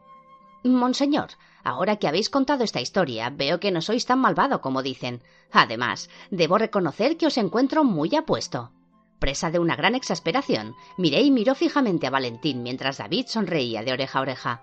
Monseñor, 0.63 1.31
ahora 1.65 1.97
que 1.97 2.07
habéis 2.07 2.29
contado 2.29 2.65
esta 2.65 2.83
historia, 2.83 3.31
veo 3.31 3.61
que 3.61 3.71
no 3.71 3.81
sois 3.81 4.05
tan 4.05 4.19
malvado 4.19 4.61
como 4.61 4.83
dicen. 4.83 5.23
Además, 5.51 6.11
debo 6.31 6.59
reconocer 6.59 7.17
que 7.17 7.29
os 7.29 7.39
encuentro 7.39 7.83
muy 7.83 8.15
apuesto. 8.15 8.73
Presa 9.19 9.51
de 9.51 9.59
una 9.59 9.75
gran 9.75 9.95
exasperación, 9.95 10.75
miré 10.99 11.23
y 11.23 11.31
miró 11.31 11.55
fijamente 11.55 12.07
a 12.07 12.11
Valentín 12.11 12.63
mientras 12.63 12.99
David 12.99 13.29
sonreía 13.29 13.83
de 13.83 13.95
oreja 13.95 14.19
a 14.19 14.23
oreja. 14.23 14.63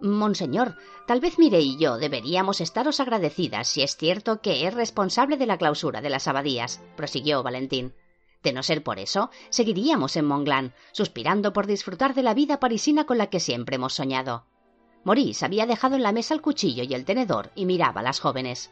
Monseñor, 0.00 0.78
tal 1.06 1.20
vez 1.20 1.38
Mire 1.38 1.60
y 1.60 1.76
yo 1.76 1.98
deberíamos 1.98 2.62
estaros 2.62 3.00
agradecidas 3.00 3.68
si 3.68 3.82
es 3.82 3.98
cierto 3.98 4.40
que 4.40 4.66
es 4.66 4.72
responsable 4.72 5.36
de 5.36 5.44
la 5.44 5.58
clausura 5.58 6.00
de 6.00 6.08
las 6.08 6.26
abadías, 6.26 6.80
prosiguió 6.96 7.42
Valentín. 7.42 7.92
De 8.44 8.52
no 8.52 8.62
ser 8.62 8.82
por 8.82 8.98
eso, 8.98 9.30
seguiríamos 9.48 10.16
en 10.16 10.26
Monglán, 10.26 10.74
suspirando 10.92 11.54
por 11.54 11.66
disfrutar 11.66 12.14
de 12.14 12.22
la 12.22 12.34
vida 12.34 12.60
parisina 12.60 13.06
con 13.06 13.16
la 13.16 13.28
que 13.28 13.40
siempre 13.40 13.76
hemos 13.76 13.94
soñado. 13.94 14.44
Maurice 15.02 15.46
había 15.46 15.66
dejado 15.66 15.96
en 15.96 16.02
la 16.02 16.12
mesa 16.12 16.34
el 16.34 16.42
cuchillo 16.42 16.84
y 16.84 16.92
el 16.92 17.06
tenedor 17.06 17.50
y 17.54 17.64
miraba 17.64 18.00
a 18.00 18.04
las 18.04 18.20
jóvenes. 18.20 18.70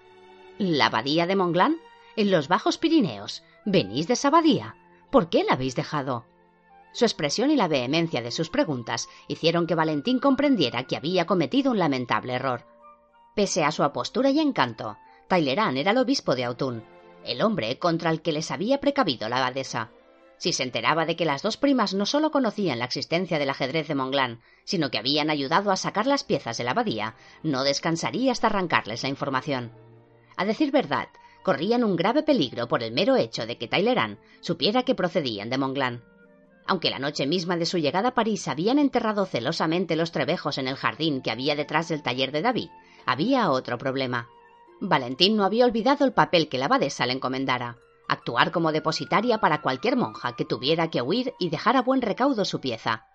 ¿La 0.58 0.86
abadía 0.86 1.26
de 1.26 1.36
Monglán? 1.36 1.78
En 2.16 2.30
los 2.30 2.48
Bajos 2.48 2.76
Pirineos. 2.76 3.42
¿Venís 3.64 4.06
de 4.08 4.12
esa 4.12 4.28
abadía? 4.28 4.76
¿Por 5.10 5.30
qué 5.30 5.42
la 5.42 5.54
habéis 5.54 5.74
dejado? 5.74 6.26
Su 6.92 7.06
expresión 7.06 7.50
y 7.50 7.56
la 7.56 7.68
vehemencia 7.68 8.20
de 8.20 8.30
sus 8.30 8.50
preguntas 8.50 9.08
hicieron 9.26 9.66
que 9.66 9.74
Valentín 9.74 10.18
comprendiera 10.18 10.84
que 10.84 10.96
había 10.96 11.26
cometido 11.26 11.70
un 11.70 11.78
lamentable 11.78 12.34
error. 12.34 12.66
Pese 13.34 13.64
a 13.64 13.72
su 13.72 13.82
apostura 13.82 14.28
y 14.28 14.38
encanto, 14.38 14.98
Tylerán 15.28 15.78
era 15.78 15.92
el 15.92 15.98
obispo 15.98 16.34
de 16.34 16.44
Autun, 16.44 16.84
el 17.24 17.42
hombre 17.42 17.78
contra 17.78 18.10
el 18.10 18.22
que 18.22 18.32
les 18.32 18.50
había 18.50 18.80
precavido 18.80 19.28
la 19.28 19.38
abadesa. 19.38 19.90
Si 20.36 20.52
se 20.52 20.64
enteraba 20.64 21.06
de 21.06 21.14
que 21.14 21.24
las 21.24 21.42
dos 21.42 21.56
primas 21.56 21.94
no 21.94 22.04
solo 22.04 22.30
conocían 22.30 22.80
la 22.80 22.86
existencia 22.86 23.38
del 23.38 23.50
ajedrez 23.50 23.86
de 23.86 23.94
Monglán, 23.94 24.40
sino 24.64 24.90
que 24.90 24.98
habían 24.98 25.30
ayudado 25.30 25.70
a 25.70 25.76
sacar 25.76 26.06
las 26.06 26.24
piezas 26.24 26.58
de 26.58 26.64
la 26.64 26.72
abadía, 26.72 27.14
no 27.44 27.62
descansaría 27.62 28.32
hasta 28.32 28.48
arrancarles 28.48 29.04
la 29.04 29.08
información. 29.08 29.72
A 30.36 30.44
decir 30.44 30.72
verdad, 30.72 31.08
corrían 31.42 31.84
un 31.84 31.94
grave 31.94 32.22
peligro 32.22 32.66
por 32.66 32.82
el 32.82 32.92
mero 32.92 33.16
hecho 33.16 33.46
de 33.46 33.56
que 33.56 33.68
Tylerán 33.68 34.18
supiera 34.40 34.82
que 34.82 34.94
procedían 34.94 35.48
de 35.50 35.58
Monglán. 35.58 36.02
Aunque 36.66 36.90
la 36.90 36.98
noche 36.98 37.26
misma 37.26 37.56
de 37.56 37.66
su 37.66 37.78
llegada 37.78 38.10
a 38.10 38.14
París 38.14 38.48
habían 38.48 38.78
enterrado 38.78 39.26
celosamente 39.26 39.96
los 39.96 40.12
trebejos 40.12 40.58
en 40.58 40.68
el 40.68 40.76
jardín 40.76 41.20
que 41.20 41.30
había 41.30 41.56
detrás 41.56 41.88
del 41.88 42.02
taller 42.02 42.32
de 42.32 42.42
David, 42.42 42.70
había 43.04 43.50
otro 43.50 43.78
problema. 43.78 44.28
Valentín 44.84 45.36
no 45.36 45.44
había 45.44 45.64
olvidado 45.64 46.04
el 46.04 46.12
papel 46.12 46.48
que 46.48 46.58
la 46.58 46.64
abadesa 46.64 47.06
le 47.06 47.12
encomendara, 47.12 47.76
actuar 48.08 48.50
como 48.50 48.72
depositaria 48.72 49.38
para 49.38 49.62
cualquier 49.62 49.96
monja 49.96 50.34
que 50.34 50.44
tuviera 50.44 50.90
que 50.90 51.00
huir 51.00 51.34
y 51.38 51.50
dejar 51.50 51.76
a 51.76 51.82
buen 51.82 52.02
recaudo 52.02 52.44
su 52.44 52.60
pieza. 52.60 53.06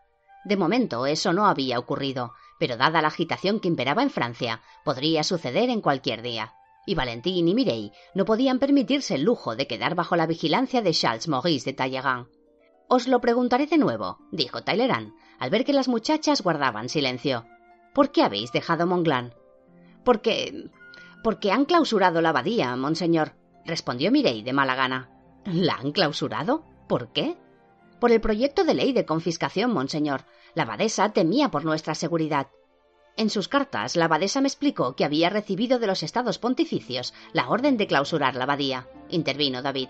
De 0.45 0.55
momento 0.55 1.05
eso 1.05 1.34
no 1.34 1.45
había 1.45 1.78
ocurrido, 1.78 2.32
pero 2.57 2.78
dada 2.78 3.01
la 3.01 3.09
agitación 3.09 3.59
que 3.59 3.68
imperaba 3.68 4.01
en 4.01 4.09
Francia, 4.09 4.61
podría 4.86 5.26
suceder 5.26 5.70
en 5.70 5.82
cualquier 5.82 6.22
día. 6.22 6.53
Y 6.86 6.95
Valentín 6.95 7.49
y 7.49 7.53
Mireille 7.53 7.91
no 8.15 8.24
podían 8.24 8.59
permitirse 8.59 9.15
el 9.15 9.24
lujo 9.24 9.57
de 9.57 9.68
quedar 9.68 9.93
bajo 9.93 10.15
la 10.15 10.26
vigilancia 10.26 10.82
de 10.82 10.93
Charles 10.93 11.28
Maurice 11.28 11.72
de 11.72 11.74
Talleyrand. 11.76 12.28
Os 12.88 13.09
lo 13.09 13.20
preguntaré 13.20 13.65
de 13.65 13.78
nuevo, 13.78 14.20
dijo 14.32 14.63
Talleyrand, 14.63 15.11
al 15.38 15.49
ver 15.49 15.65
que 15.65 15.74
las 15.74 15.89
muchachas 15.89 16.41
guardaban 16.41 16.88
silencio. 16.88 17.45
¿Por 17.93 18.13
qué 18.13 18.24
habéis 18.24 18.53
dejado 18.53 18.88
Monglán? 18.88 19.34
Porque. 20.05 20.70
Porque 21.24 21.51
han 21.51 21.65
clausurado 21.65 22.22
la 22.22 22.30
abadía, 22.30 22.76
monseñor, 22.76 23.34
respondió 23.65 24.11
Mirey 24.11 24.41
de 24.41 24.53
mala 24.53 24.76
gana. 24.76 25.09
¿La 25.45 25.76
han 25.76 25.91
clausurado? 25.91 26.63
¿Por 26.88 27.11
qué? 27.11 27.38
Por 27.99 28.11
el 28.11 28.22
proyecto 28.22 28.63
de 28.63 28.74
ley 28.74 28.93
de 28.93 29.05
confiscación, 29.05 29.74
monseñor. 29.74 30.26
La 30.53 30.63
abadesa 30.63 31.11
temía 31.13 31.49
por 31.49 31.65
nuestra 31.65 31.95
seguridad. 31.95 32.47
En 33.15 33.30
sus 33.32 33.47
cartas, 33.47 33.95
la 33.95 34.05
abadesa 34.05 34.41
me 34.41 34.47
explicó 34.47 34.95
que 34.95 35.03
había 35.03 35.30
recibido 35.30 35.80
de 35.80 35.88
los 35.88 36.03
estados 36.03 36.38
pontificios 36.38 37.13
la 37.34 37.49
orden 37.49 37.76
de 37.78 37.88
clausurar 37.88 38.36
la 38.36 38.43
abadía, 38.43 38.88
intervino 39.09 39.61
David. 39.61 39.89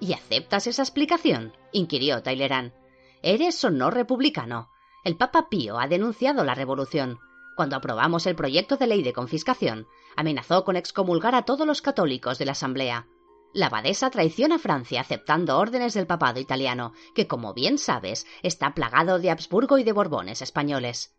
¿Y 0.00 0.12
aceptas 0.12 0.66
esa 0.66 0.82
explicación? 0.82 1.56
inquirió 1.72 2.22
Tylerán. 2.22 2.74
Eres 3.22 3.64
o 3.64 3.70
no 3.70 3.90
republicano. 3.90 4.68
El 5.02 5.16
Papa 5.16 5.48
Pío 5.48 5.78
ha 5.78 5.88
denunciado 5.88 6.44
la 6.44 6.54
revolución. 6.54 7.18
Cuando 7.58 7.74
aprobamos 7.74 8.24
el 8.28 8.36
proyecto 8.36 8.76
de 8.76 8.86
ley 8.86 9.02
de 9.02 9.12
confiscación, 9.12 9.88
amenazó 10.14 10.62
con 10.62 10.76
excomulgar 10.76 11.34
a 11.34 11.42
todos 11.42 11.66
los 11.66 11.82
católicos 11.82 12.38
de 12.38 12.44
la 12.44 12.52
Asamblea. 12.52 13.08
La 13.52 13.66
abadesa 13.66 14.10
traiciona 14.10 14.54
a 14.54 14.58
Francia 14.60 15.00
aceptando 15.00 15.58
órdenes 15.58 15.94
del 15.94 16.06
papado 16.06 16.38
italiano, 16.38 16.92
que, 17.16 17.26
como 17.26 17.54
bien 17.54 17.78
sabes, 17.78 18.28
está 18.44 18.74
plagado 18.74 19.18
de 19.18 19.32
Habsburgo 19.32 19.76
y 19.76 19.82
de 19.82 19.90
Borbones 19.90 20.40
españoles. 20.40 21.16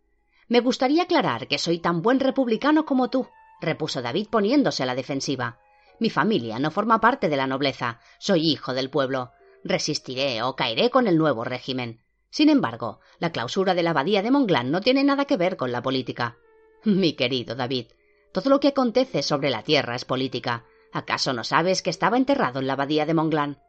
Me 0.48 0.62
gustaría 0.62 1.04
aclarar 1.04 1.50
que 1.50 1.58
soy 1.60 1.80
tan 1.80 2.02
buen 2.02 2.22
republicano 2.22 2.86
como 2.86 3.10
tú, 3.10 3.28
repuso 3.60 4.02
David 4.02 4.30
poniéndose 4.30 4.84
a 4.84 4.86
la 4.86 4.96
defensiva. 4.96 5.60
Mi 6.00 6.10
familia 6.10 6.58
no 6.58 6.72
forma 6.72 7.02
parte 7.02 7.28
de 7.28 7.36
la 7.36 7.48
nobleza, 7.48 8.00
soy 8.18 8.50
hijo 8.50 8.74
del 8.74 8.90
pueblo. 8.90 9.34
Resistiré 9.66 10.42
o 10.44 10.56
caeré 10.56 10.90
con 10.90 11.08
el 11.08 11.18
nuevo 11.18 11.44
régimen. 11.44 12.00
Sin 12.30 12.50
embargo, 12.50 13.00
la 13.20 13.32
clausura 13.32 13.74
de 13.74 13.84
la 13.84 13.92
abadía 13.92 14.22
de 14.22 14.32
Monglán 14.32 14.72
no 14.72 14.82
tiene 14.82 15.04
nada 15.04 15.26
que 15.26 15.38
ver 15.38 15.58
con 15.58 15.72
la 15.72 15.82
política. 15.82 16.38
Mi 16.84 17.14
querido 17.14 17.56
David, 17.56 17.88
todo 18.32 18.50
lo 18.50 18.60
que 18.60 18.70
acontece 18.70 19.24
sobre 19.24 19.50
la 19.50 19.64
tierra 19.64 19.96
es 19.96 20.06
política. 20.06 20.66
¿Acaso 20.94 21.34
no 21.34 21.44
sabes 21.44 21.82
que 21.82 21.90
estaba 21.90 22.18
enterrado 22.18 22.60
en 22.60 22.68
la 22.68 22.74
abadía 22.74 23.06
de 23.06 23.14
Monglán? 23.14 23.60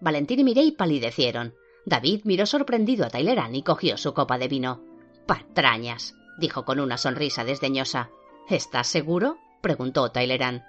Valentín 0.00 0.40
y 0.40 0.44
Mirey 0.44 0.72
palidecieron. 0.72 1.54
David 1.86 2.22
miró 2.24 2.46
sorprendido 2.46 3.06
a 3.06 3.10
Tylerán 3.10 3.54
y 3.54 3.62
cogió 3.62 3.96
su 3.96 4.14
copa 4.14 4.38
de 4.38 4.48
vino. 4.48 4.84
Patrañas, 5.26 6.14
dijo 6.38 6.64
con 6.64 6.80
una 6.80 6.98
sonrisa 6.98 7.44
desdeñosa. 7.44 8.10
¿Estás 8.48 8.88
seguro? 8.88 9.38
preguntó 9.60 10.10
Tylerán. 10.10 10.64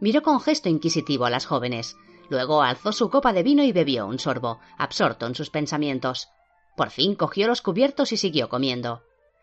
Miró 0.00 0.22
con 0.22 0.40
gesto 0.40 0.68
inquisitivo 0.68 1.24
a 1.24 1.30
las 1.30 1.46
jóvenes. 1.46 1.96
Luego 2.28 2.62
alzó 2.62 2.92
su 2.92 3.08
copa 3.08 3.32
de 3.32 3.42
vino 3.42 3.62
y 3.62 3.72
bebió 3.72 4.06
un 4.06 4.18
sorbo, 4.18 4.60
absorto 4.76 5.26
en 5.26 5.34
sus 5.34 5.50
pensamientos. 5.50 6.28
Por 6.76 6.90
fin 6.90 7.14
cogió 7.14 7.48
los 7.48 7.62
cubiertos 7.62 8.12
y 8.12 8.16
siguió 8.16 8.48
comiendo. 8.48 9.02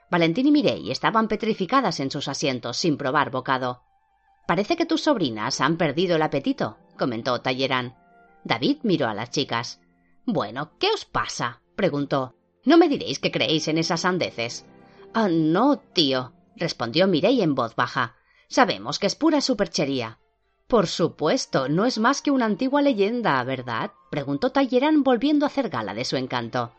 Valentín 0.10 0.48
y 0.48 0.52
Mirey 0.52 0.92
estaban 0.92 1.28
petrificadas 1.28 2.00
en 2.00 2.12
sus 2.12 2.28
asientos 2.28 2.78
sin 2.78 2.98
probar 2.98 3.32
bocado. 3.32 3.82
Parece 4.48 4.78
que 4.78 4.86
tus 4.86 5.02
sobrinas 5.02 5.60
han 5.60 5.78
perdido 5.78 6.16
el 6.16 6.22
apetito, 6.22 6.78
comentó 6.98 7.42
Tallerán. 7.42 7.96
David 8.44 8.78
miró 8.84 9.08
a 9.08 9.14
las 9.14 9.32
chicas. 9.32 9.82
Bueno, 10.26 10.78
¿qué 10.80 10.90
os 10.94 11.06
pasa? 11.06 11.62
preguntó. 11.76 12.36
No 12.66 12.78
me 12.78 12.88
diréis 12.88 13.20
que 13.20 13.32
creéis 13.32 13.68
en 13.68 13.78
esas 13.78 14.02
sandeces. 14.02 14.66
Ah, 15.14 15.28
no, 15.30 15.78
tío, 15.78 16.34
respondió 16.56 17.08
Mireille 17.08 17.44
en 17.44 17.56
voz 17.56 17.76
baja. 17.76 18.16
Sabemos 18.48 19.00
que 19.00 19.08
es 19.08 19.16
pura 19.16 19.42
superchería. 19.42 20.20
Por 20.68 20.88
supuesto, 20.88 21.70
no 21.70 21.86
es 21.86 21.98
más 21.98 22.22
que 22.22 22.32
una 22.32 22.46
antigua 22.46 22.82
leyenda, 22.82 23.44
¿verdad? 23.44 23.92
preguntó 24.12 24.52
Talleyrand 24.52 25.04
volviendo 25.04 25.46
a 25.46 25.48
hacer 25.48 25.70
gala 25.70 25.94
de 25.94 26.06
su 26.06 26.18
encanto. 26.18 26.74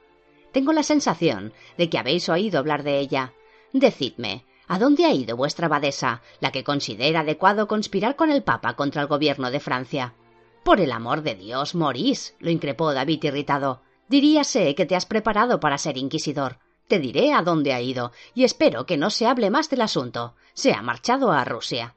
Tengo 0.54 0.72
la 0.72 0.84
sensación 0.84 1.52
de 1.76 1.90
que 1.90 1.98
habéis 1.98 2.28
oído 2.28 2.60
hablar 2.60 2.84
de 2.84 3.00
ella. 3.00 3.32
Decidme, 3.72 4.46
¿a 4.68 4.78
dónde 4.78 5.04
ha 5.04 5.12
ido 5.12 5.36
vuestra 5.36 5.66
abadesa, 5.66 6.22
la 6.38 6.52
que 6.52 6.62
considera 6.62 7.20
adecuado 7.20 7.66
conspirar 7.66 8.14
con 8.14 8.30
el 8.30 8.44
Papa 8.44 8.76
contra 8.76 9.02
el 9.02 9.08
gobierno 9.08 9.50
de 9.50 9.58
Francia? 9.58 10.14
Por 10.62 10.80
el 10.80 10.92
amor 10.92 11.22
de 11.22 11.34
Dios, 11.34 11.74
morís, 11.74 12.36
lo 12.38 12.50
increpó 12.50 12.94
David 12.94 13.24
irritado. 13.24 13.82
Diríase 14.08 14.76
que 14.76 14.86
te 14.86 14.94
has 14.94 15.06
preparado 15.06 15.58
para 15.58 15.76
ser 15.76 15.98
inquisidor. 15.98 16.60
Te 16.86 17.00
diré 17.00 17.32
a 17.32 17.42
dónde 17.42 17.72
ha 17.72 17.80
ido, 17.80 18.12
y 18.32 18.44
espero 18.44 18.86
que 18.86 18.96
no 18.96 19.10
se 19.10 19.26
hable 19.26 19.50
más 19.50 19.68
del 19.70 19.80
asunto. 19.80 20.36
Se 20.52 20.72
ha 20.72 20.82
marchado 20.82 21.32
a 21.32 21.44
Rusia. 21.44 21.96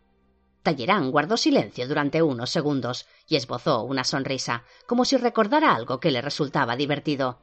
Tallerán 0.63 1.11
guardó 1.11 1.37
silencio 1.37 1.87
durante 1.87 2.23
unos 2.23 2.49
segundos 2.49 3.05
y 3.27 3.35
esbozó 3.35 3.83
una 3.83 4.03
sonrisa, 4.03 4.63
como 4.87 5.05
si 5.05 5.15
recordara 5.15 5.75
algo 5.75 5.99
que 5.99 6.09
le 6.09 6.23
resultaba 6.23 6.75
divertido. 6.75 7.37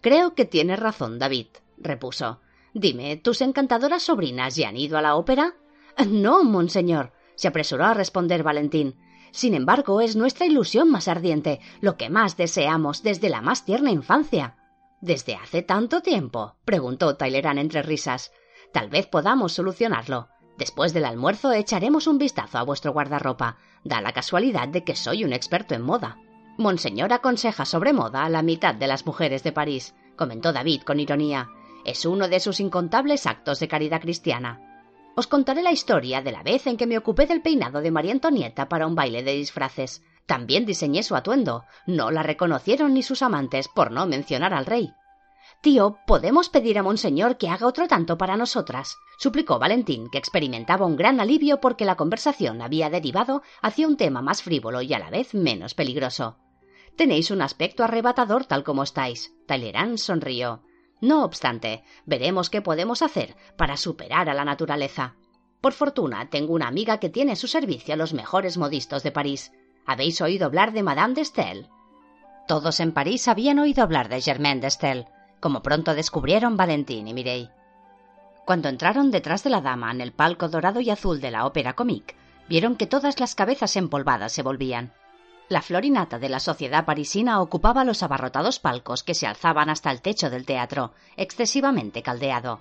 Creo 0.00 0.34
que 0.34 0.44
tienes 0.44 0.78
razón, 0.78 1.18
David, 1.18 1.48
repuso. 1.76 2.40
Dime, 2.74 3.16
¿tus 3.16 3.40
encantadoras 3.40 4.02
sobrinas 4.02 4.56
ya 4.56 4.68
han 4.68 4.76
ido 4.76 4.98
a 4.98 5.02
la 5.02 5.16
ópera? 5.16 5.54
No, 6.06 6.44
monseñor, 6.44 7.12
se 7.34 7.48
apresuró 7.48 7.84
a 7.84 7.94
responder 7.94 8.42
Valentín. 8.42 8.96
Sin 9.32 9.54
embargo, 9.54 10.00
es 10.00 10.16
nuestra 10.16 10.46
ilusión 10.46 10.90
más 10.90 11.08
ardiente, 11.08 11.60
lo 11.80 11.96
que 11.96 12.10
más 12.10 12.36
deseamos 12.36 13.02
desde 13.02 13.28
la 13.28 13.40
más 13.40 13.64
tierna 13.64 13.90
infancia. 13.90 14.56
¿Desde 15.00 15.34
hace 15.34 15.62
tanto 15.62 16.00
tiempo? 16.00 16.56
preguntó 16.64 17.16
Tylerán 17.16 17.58
entre 17.58 17.82
risas. 17.82 18.32
Tal 18.72 18.88
vez 18.90 19.06
podamos 19.06 19.52
solucionarlo. 19.52 20.28
Después 20.56 20.92
del 20.92 21.04
almuerzo 21.04 21.52
echaremos 21.52 22.06
un 22.06 22.18
vistazo 22.18 22.58
a 22.58 22.64
vuestro 22.64 22.92
guardarropa. 22.92 23.58
Da 23.84 24.00
la 24.00 24.12
casualidad 24.12 24.68
de 24.68 24.82
que 24.82 24.96
soy 24.96 25.24
un 25.24 25.32
experto 25.32 25.74
en 25.74 25.82
moda. 25.82 26.18
Monseñor 26.58 27.12
aconseja 27.12 27.64
sobre 27.64 27.92
moda 27.92 28.24
a 28.24 28.28
la 28.28 28.42
mitad 28.42 28.74
de 28.74 28.88
las 28.88 29.06
mujeres 29.06 29.44
de 29.44 29.52
París, 29.52 29.94
comentó 30.16 30.52
David 30.52 30.82
con 30.82 30.98
ironía. 30.98 31.50
Es 31.84 32.04
uno 32.04 32.26
de 32.26 32.40
sus 32.40 32.58
incontables 32.58 33.26
actos 33.26 33.60
de 33.60 33.68
caridad 33.68 34.00
cristiana. 34.00 34.60
Os 35.14 35.28
contaré 35.28 35.62
la 35.62 35.70
historia 35.70 36.20
de 36.20 36.32
la 36.32 36.42
vez 36.42 36.66
en 36.66 36.76
que 36.76 36.88
me 36.88 36.98
ocupé 36.98 37.26
del 37.26 37.42
peinado 37.42 37.80
de 37.80 37.92
María 37.92 38.10
Antonieta 38.10 38.68
para 38.68 38.88
un 38.88 38.96
baile 38.96 39.22
de 39.22 39.34
disfraces. 39.34 40.02
También 40.26 40.66
diseñé 40.66 41.04
su 41.04 41.14
atuendo. 41.14 41.64
No 41.86 42.10
la 42.10 42.24
reconocieron 42.24 42.92
ni 42.92 43.04
sus 43.04 43.22
amantes, 43.22 43.68
por 43.68 43.92
no 43.92 44.06
mencionar 44.06 44.52
al 44.52 44.66
rey. 44.66 44.92
Tío, 45.60 45.98
¿podemos 46.08 46.48
pedir 46.48 46.76
a 46.76 46.82
Monseñor 46.82 47.36
que 47.38 47.48
haga 47.48 47.68
otro 47.68 47.86
tanto 47.86 48.18
para 48.18 48.36
nosotras? 48.36 48.96
suplicó 49.16 49.60
Valentín, 49.60 50.10
que 50.10 50.18
experimentaba 50.18 50.86
un 50.86 50.96
gran 50.96 51.20
alivio 51.20 51.60
porque 51.60 51.84
la 51.84 51.96
conversación 51.96 52.62
había 52.62 52.90
derivado 52.90 53.42
hacia 53.62 53.86
un 53.86 53.96
tema 53.96 54.22
más 54.22 54.42
frívolo 54.42 54.82
y 54.82 54.92
a 54.92 54.98
la 54.98 55.10
vez 55.10 55.34
menos 55.34 55.74
peligroso. 55.74 56.36
Tenéis 56.98 57.30
un 57.30 57.42
aspecto 57.42 57.84
arrebatador 57.84 58.44
tal 58.44 58.64
como 58.64 58.82
estáis. 58.82 59.32
Talleyrand 59.46 59.98
sonrió. 59.98 60.64
No 61.00 61.24
obstante, 61.24 61.84
veremos 62.06 62.50
qué 62.50 62.60
podemos 62.60 63.02
hacer 63.02 63.36
para 63.56 63.76
superar 63.76 64.28
a 64.28 64.34
la 64.34 64.44
naturaleza. 64.44 65.14
Por 65.60 65.74
fortuna, 65.74 66.28
tengo 66.28 66.54
una 66.54 66.66
amiga 66.66 66.98
que 66.98 67.08
tiene 67.08 67.32
a 67.32 67.36
su 67.36 67.46
servicio 67.46 67.94
a 67.94 67.96
los 67.96 68.14
mejores 68.14 68.58
modistos 68.58 69.04
de 69.04 69.12
París. 69.12 69.52
¿Habéis 69.86 70.20
oído 70.20 70.46
hablar 70.46 70.72
de 70.72 70.82
Madame 70.82 71.14
de 71.14 71.24
Stael? 71.24 71.68
Todos 72.48 72.80
en 72.80 72.90
París 72.90 73.28
habían 73.28 73.60
oído 73.60 73.84
hablar 73.84 74.08
de 74.08 74.20
Germaine 74.20 74.60
de 74.60 74.70
Stael 74.70 75.06
como 75.40 75.62
pronto 75.62 75.94
descubrieron 75.94 76.56
Valentín 76.56 77.06
y 77.06 77.14
Mireille. 77.14 77.50
Cuando 78.44 78.68
entraron 78.68 79.12
detrás 79.12 79.44
de 79.44 79.50
la 79.50 79.60
dama 79.60 79.92
en 79.92 80.00
el 80.00 80.12
palco 80.12 80.48
dorado 80.48 80.80
y 80.80 80.90
azul 80.90 81.20
de 81.20 81.30
la 81.30 81.46
ópera 81.46 81.74
comique, 81.74 82.16
vieron 82.48 82.74
que 82.76 82.86
todas 82.86 83.20
las 83.20 83.34
cabezas 83.34 83.76
empolvadas 83.76 84.32
se 84.32 84.42
volvían. 84.42 84.92
La 85.48 85.62
florinata 85.62 86.18
de 86.18 86.28
la 86.28 86.40
sociedad 86.40 86.84
parisina 86.84 87.40
ocupaba 87.40 87.84
los 87.84 88.02
abarrotados 88.02 88.58
palcos 88.58 89.02
que 89.02 89.14
se 89.14 89.26
alzaban 89.26 89.70
hasta 89.70 89.90
el 89.90 90.02
techo 90.02 90.28
del 90.28 90.44
teatro, 90.44 90.92
excesivamente 91.16 92.02
caldeado. 92.02 92.60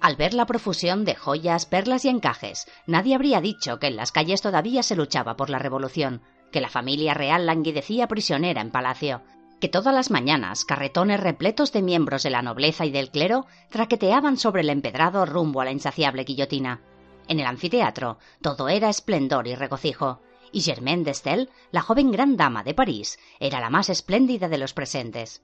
Al 0.00 0.16
ver 0.16 0.32
la 0.32 0.46
profusión 0.46 1.04
de 1.04 1.14
joyas, 1.14 1.66
perlas 1.66 2.06
y 2.06 2.08
encajes, 2.08 2.66
nadie 2.86 3.14
habría 3.14 3.42
dicho 3.42 3.78
que 3.78 3.88
en 3.88 3.96
las 3.96 4.12
calles 4.12 4.40
todavía 4.40 4.82
se 4.82 4.96
luchaba 4.96 5.36
por 5.36 5.50
la 5.50 5.58
revolución, 5.58 6.22
que 6.52 6.62
la 6.62 6.70
familia 6.70 7.12
real 7.12 7.44
languidecía 7.44 8.08
prisionera 8.08 8.62
en 8.62 8.70
palacio, 8.70 9.20
que 9.60 9.68
todas 9.68 9.94
las 9.94 10.10
mañanas 10.10 10.64
carretones 10.64 11.20
repletos 11.20 11.72
de 11.72 11.82
miembros 11.82 12.22
de 12.22 12.30
la 12.30 12.42
nobleza 12.42 12.86
y 12.86 12.90
del 12.90 13.10
clero 13.10 13.46
traqueteaban 13.70 14.38
sobre 14.38 14.62
el 14.62 14.70
empedrado 14.70 15.26
rumbo 15.26 15.60
a 15.60 15.66
la 15.66 15.72
insaciable 15.72 16.24
guillotina. 16.24 16.80
En 17.28 17.40
el 17.40 17.46
anfiteatro 17.46 18.18
todo 18.40 18.68
era 18.68 18.88
esplendor 18.88 19.48
y 19.48 19.54
regocijo, 19.54 20.20
y 20.56 20.62
Germaine 20.62 21.04
d'Estel, 21.04 21.50
la 21.70 21.82
joven 21.82 22.10
gran 22.10 22.38
dama 22.38 22.64
de 22.64 22.72
París, 22.72 23.18
era 23.40 23.60
la 23.60 23.68
más 23.68 23.90
espléndida 23.90 24.48
de 24.48 24.56
los 24.56 24.72
presentes. 24.72 25.42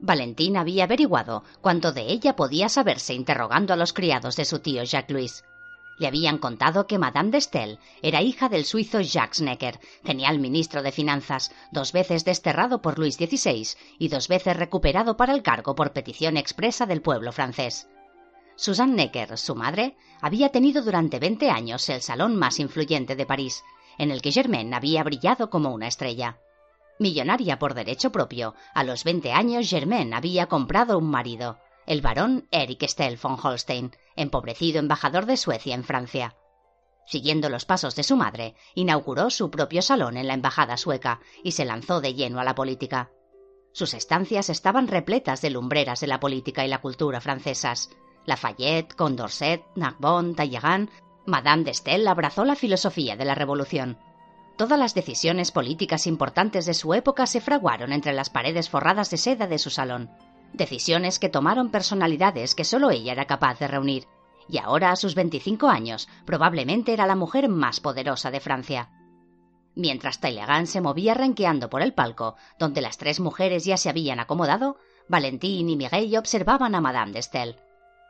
Valentín 0.00 0.56
había 0.56 0.84
averiguado 0.84 1.44
cuánto 1.60 1.92
de 1.92 2.10
ella 2.10 2.34
podía 2.34 2.68
saberse 2.68 3.14
interrogando 3.14 3.72
a 3.72 3.76
los 3.76 3.92
criados 3.92 4.34
de 4.34 4.44
su 4.44 4.58
tío 4.58 4.82
Jacques 4.82 5.14
Louis. 5.14 5.44
Le 6.00 6.08
habían 6.08 6.38
contado 6.38 6.88
que 6.88 6.98
Madame 6.98 7.30
de 7.30 7.78
era 8.02 8.22
hija 8.22 8.48
del 8.48 8.64
suizo 8.64 9.00
Jacques 9.00 9.40
Necker, 9.40 9.78
genial 10.04 10.40
ministro 10.40 10.82
de 10.82 10.90
Finanzas, 10.90 11.52
dos 11.70 11.92
veces 11.92 12.24
desterrado 12.24 12.82
por 12.82 12.98
Luis 12.98 13.14
XVI 13.14 13.68
y 14.00 14.08
dos 14.08 14.26
veces 14.26 14.56
recuperado 14.56 15.16
para 15.16 15.32
el 15.32 15.44
cargo 15.44 15.76
por 15.76 15.92
petición 15.92 16.36
expresa 16.36 16.86
del 16.86 17.02
pueblo 17.02 17.30
francés. 17.30 17.86
Susan 18.56 18.96
Necker, 18.96 19.38
su 19.38 19.54
madre, 19.54 19.96
había 20.20 20.48
tenido 20.48 20.82
durante 20.82 21.20
veinte 21.20 21.50
años 21.50 21.88
el 21.88 22.02
salón 22.02 22.34
más 22.34 22.58
influyente 22.58 23.14
de 23.14 23.26
París, 23.26 23.62
en 23.98 24.10
el 24.10 24.22
que 24.22 24.32
Germaine 24.32 24.74
había 24.74 25.02
brillado 25.02 25.50
como 25.50 25.70
una 25.70 25.88
estrella. 25.88 26.38
Millonaria 26.98 27.58
por 27.58 27.74
derecho 27.74 28.12
propio, 28.12 28.54
a 28.74 28.84
los 28.84 29.04
veinte 29.04 29.32
años 29.32 29.68
Germaine 29.68 30.14
había 30.14 30.46
comprado 30.46 30.96
un 30.98 31.10
marido, 31.10 31.58
el 31.86 32.00
barón 32.00 32.48
Eric 32.50 32.86
Stell 32.88 33.18
von 33.20 33.36
Holstein, 33.42 33.92
empobrecido 34.16 34.78
embajador 34.78 35.26
de 35.26 35.36
Suecia 35.36 35.74
en 35.74 35.84
Francia. 35.84 36.36
Siguiendo 37.06 37.50
los 37.50 37.64
pasos 37.64 37.94
de 37.96 38.02
su 38.02 38.16
madre, 38.16 38.54
inauguró 38.74 39.28
su 39.28 39.50
propio 39.50 39.82
salón 39.82 40.16
en 40.16 40.26
la 40.26 40.34
embajada 40.34 40.76
sueca 40.76 41.20
y 41.42 41.52
se 41.52 41.64
lanzó 41.64 42.00
de 42.00 42.14
lleno 42.14 42.40
a 42.40 42.44
la 42.44 42.54
política. 42.54 43.10
Sus 43.72 43.92
estancias 43.92 44.48
estaban 44.48 44.88
repletas 44.88 45.42
de 45.42 45.50
lumbreras 45.50 46.00
de 46.00 46.06
la 46.06 46.20
política 46.20 46.64
y 46.64 46.68
la 46.68 46.80
cultura 46.80 47.20
francesas. 47.20 47.90
Lafayette, 48.24 48.94
Condorcet, 48.94 49.62
Narbonne, 49.74 50.34
Talleyrand, 50.34 50.88
Madame 51.26 51.64
de 51.64 51.74
Staël 51.74 52.06
abrazó 52.06 52.44
la 52.44 52.56
filosofía 52.56 53.16
de 53.16 53.24
la 53.24 53.34
revolución. 53.34 53.98
Todas 54.56 54.78
las 54.78 54.94
decisiones 54.94 55.50
políticas 55.50 56.06
importantes 56.06 56.66
de 56.66 56.74
su 56.74 56.94
época 56.94 57.26
se 57.26 57.40
fraguaron 57.40 57.92
entre 57.92 58.12
las 58.12 58.30
paredes 58.30 58.70
forradas 58.70 59.10
de 59.10 59.16
seda 59.16 59.46
de 59.46 59.58
su 59.58 59.70
salón 59.70 60.10
decisiones 60.54 61.18
que 61.18 61.28
tomaron 61.28 61.70
personalidades 61.70 62.54
que 62.54 62.64
solo 62.64 62.90
ella 62.90 63.12
era 63.12 63.26
capaz 63.26 63.58
de 63.58 63.68
reunir, 63.68 64.06
y 64.48 64.58
ahora 64.58 64.90
a 64.90 64.96
sus 64.96 65.14
25 65.14 65.68
años 65.68 66.08
probablemente 66.24 66.92
era 66.92 67.06
la 67.06 67.16
mujer 67.16 67.48
más 67.48 67.80
poderosa 67.80 68.30
de 68.30 68.40
Francia. 68.40 68.90
Mientras 69.74 70.20
Talleyrand 70.20 70.66
se 70.66 70.80
movía 70.80 71.14
renqueando 71.14 71.68
por 71.68 71.82
el 71.82 71.92
palco, 71.92 72.36
donde 72.58 72.80
las 72.80 72.96
tres 72.96 73.18
mujeres 73.18 73.64
ya 73.64 73.76
se 73.76 73.90
habían 73.90 74.20
acomodado, 74.20 74.76
Valentín 75.08 75.68
y 75.68 75.76
Mireille 75.76 76.18
observaban 76.18 76.74
a 76.74 76.80
Madame 76.80 77.12
de 77.12 77.22
Stael. 77.22 77.56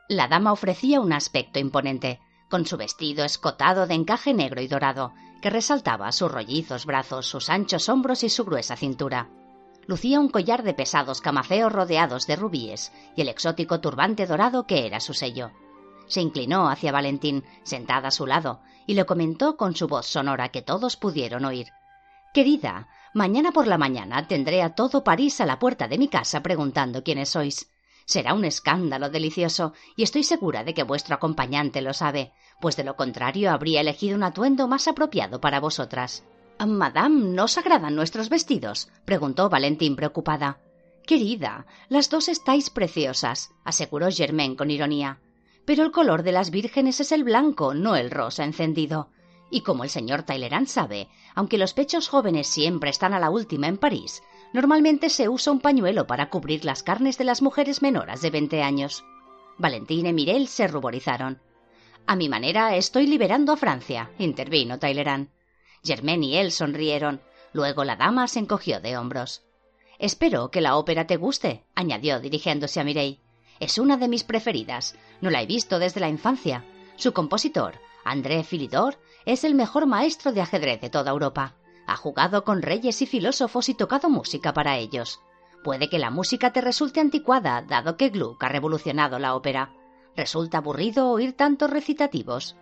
La 0.07 0.27
dama 0.27 0.51
ofrecía 0.51 1.01
un 1.01 1.11
aspecto 1.11 1.57
imponente, 1.57 2.19
con 2.55 2.65
su 2.65 2.77
vestido 2.77 3.25
escotado 3.25 3.85
de 3.85 3.95
encaje 3.95 4.33
negro 4.33 4.61
y 4.61 4.69
dorado, 4.69 5.11
que 5.41 5.49
resaltaba 5.49 6.09
sus 6.13 6.31
rollizos 6.31 6.85
brazos, 6.85 7.25
sus 7.25 7.49
anchos 7.49 7.89
hombros 7.89 8.23
y 8.23 8.29
su 8.29 8.45
gruesa 8.45 8.77
cintura 8.77 9.27
lucía 9.87 10.21
un 10.21 10.29
collar 10.29 10.63
de 10.63 10.73
pesados 10.73 11.19
camaceos 11.19 11.69
rodeados 11.69 12.27
de 12.27 12.37
rubíes 12.37 12.93
y 13.13 13.23
el 13.23 13.27
exótico 13.27 13.81
turbante 13.81 14.25
dorado 14.25 14.65
que 14.67 14.85
era 14.85 15.01
su 15.01 15.13
sello. 15.13 15.51
Se 16.07 16.21
inclinó 16.21 16.69
hacia 16.69 16.93
Valentín, 16.93 17.43
sentada 17.63 18.07
a 18.07 18.11
su 18.11 18.25
lado, 18.25 18.61
y 18.87 18.93
le 18.93 19.05
comentó 19.05 19.57
con 19.57 19.75
su 19.75 19.89
voz 19.89 20.05
sonora 20.05 20.47
que 20.47 20.61
todos 20.61 20.95
pudieron 20.95 21.43
oír. 21.43 21.67
Querida, 22.33 22.87
mañana 23.13 23.51
por 23.51 23.67
la 23.67 23.77
mañana 23.77 24.29
tendré 24.29 24.63
a 24.63 24.75
todo 24.75 25.03
París 25.03 25.41
a 25.41 25.45
la 25.45 25.59
puerta 25.59 25.89
de 25.89 25.97
mi 25.97 26.07
casa 26.07 26.41
preguntando 26.41 27.03
quiénes 27.03 27.31
sois. 27.31 27.69
Será 28.05 28.33
un 28.33 28.45
escándalo 28.45 29.09
delicioso, 29.09 29.73
y 29.95 30.03
estoy 30.03 30.23
segura 30.23 30.63
de 30.63 30.73
que 30.73 30.83
vuestro 30.83 31.15
acompañante 31.15 31.81
lo 31.81 31.93
sabe, 31.93 32.31
pues 32.61 32.75
de 32.75 32.83
lo 32.83 32.95
contrario 32.95 33.51
habría 33.51 33.81
elegido 33.81 34.15
un 34.15 34.23
atuendo 34.23 34.67
más 34.67 34.87
apropiado 34.87 35.41
para 35.41 35.59
vosotras. 35.59 36.23
Madame, 36.65 37.33
¿no 37.33 37.45
os 37.45 37.57
agradan 37.57 37.95
nuestros 37.95 38.29
vestidos? 38.29 38.89
preguntó 39.05 39.49
Valentín 39.49 39.95
preocupada. 39.95 40.59
Querida, 41.05 41.65
las 41.89 42.09
dos 42.09 42.29
estáis 42.29 42.69
preciosas, 42.69 43.51
aseguró 43.63 44.07
Germain 44.09 44.55
con 44.55 44.71
ironía. 44.71 45.19
Pero 45.65 45.83
el 45.83 45.91
color 45.91 46.23
de 46.23 46.31
las 46.31 46.51
vírgenes 46.51 46.99
es 46.99 47.11
el 47.11 47.23
blanco, 47.23 47.73
no 47.73 47.95
el 47.95 48.11
rosa 48.11 48.43
encendido. 48.43 49.09
Y 49.51 49.61
como 49.61 49.83
el 49.83 49.89
señor 49.89 50.23
Talleyrand 50.23 50.67
sabe, 50.67 51.09
aunque 51.35 51.57
los 51.57 51.73
pechos 51.73 52.07
jóvenes 52.07 52.47
siempre 52.47 52.89
están 52.89 53.13
a 53.13 53.19
la 53.19 53.29
última 53.29 53.67
en 53.67 53.77
París, 53.77 54.23
normalmente 54.55 55.09
se 55.09 55.27
usa 55.27 55.51
un 55.51 55.59
pañuelo 55.59 56.07
para 56.07 56.29
cubrir 56.29 56.63
las 56.63 56.81
carnes 56.81 57.17
de 57.17 57.25
las 57.25 57.41
mujeres 57.41 57.81
menores 57.81 58.21
de 58.21 58.29
veinte 58.29 58.63
años. 58.63 59.03
Valentín 59.57 60.05
y 60.05 60.13
Mirel 60.13 60.47
se 60.47 60.65
ruborizaron. 60.67 61.41
A 62.07 62.15
mi 62.15 62.29
manera 62.29 62.73
estoy 62.77 63.05
liberando 63.05 63.51
a 63.51 63.57
Francia, 63.57 64.11
intervino 64.17 64.79
Talleyrand. 64.79 65.27
Germain 65.83 66.23
y 66.23 66.37
él 66.37 66.53
sonrieron. 66.53 67.21
Luego 67.51 67.83
la 67.83 67.97
dama 67.97 68.29
se 68.29 68.39
encogió 68.39 68.79
de 68.79 68.95
hombros. 68.95 69.43
Espero 69.99 70.51
que 70.51 70.61
la 70.61 70.77
ópera 70.77 71.05
te 71.05 71.17
guste, 71.17 71.65
añadió 71.75 72.21
dirigiéndose 72.21 72.79
a 72.79 72.85
Mireille. 72.85 73.19
Es 73.59 73.77
una 73.77 73.97
de 73.97 74.07
mis 74.07 74.23
preferidas. 74.23 74.95
No 75.19 75.31
la 75.31 75.41
he 75.41 75.45
visto 75.45 75.79
desde 75.79 75.99
la 75.99 76.07
infancia. 76.07 76.63
Su 76.95 77.11
compositor, 77.11 77.73
André 78.05 78.41
Philidor, 78.43 78.97
es 79.25 79.43
el 79.43 79.53
mejor 79.53 79.85
maestro 79.85 80.31
de 80.31 80.39
ajedrez 80.39 80.79
de 80.79 80.89
toda 80.89 81.11
Europa. 81.11 81.55
Ha 81.87 81.95
jugado 81.95 82.43
con 82.43 82.61
reyes 82.61 83.01
y 83.01 83.05
filósofos 83.05 83.69
y 83.69 83.73
tocado 83.73 84.09
música 84.09 84.53
para 84.53 84.77
ellos. 84.77 85.21
Puede 85.63 85.89
que 85.89 85.99
la 85.99 86.11
música 86.11 86.51
te 86.51 86.61
resulte 86.61 86.99
anticuada, 86.99 87.61
dado 87.61 87.97
que 87.97 88.09
Gluck 88.09 88.43
ha 88.43 88.49
revolucionado 88.49 89.19
la 89.19 89.35
ópera. 89.35 89.73
Resulta 90.15 90.59
aburrido 90.59 91.09
oír 91.09 91.33
tantos 91.33 91.69
recitativos. 91.69 92.55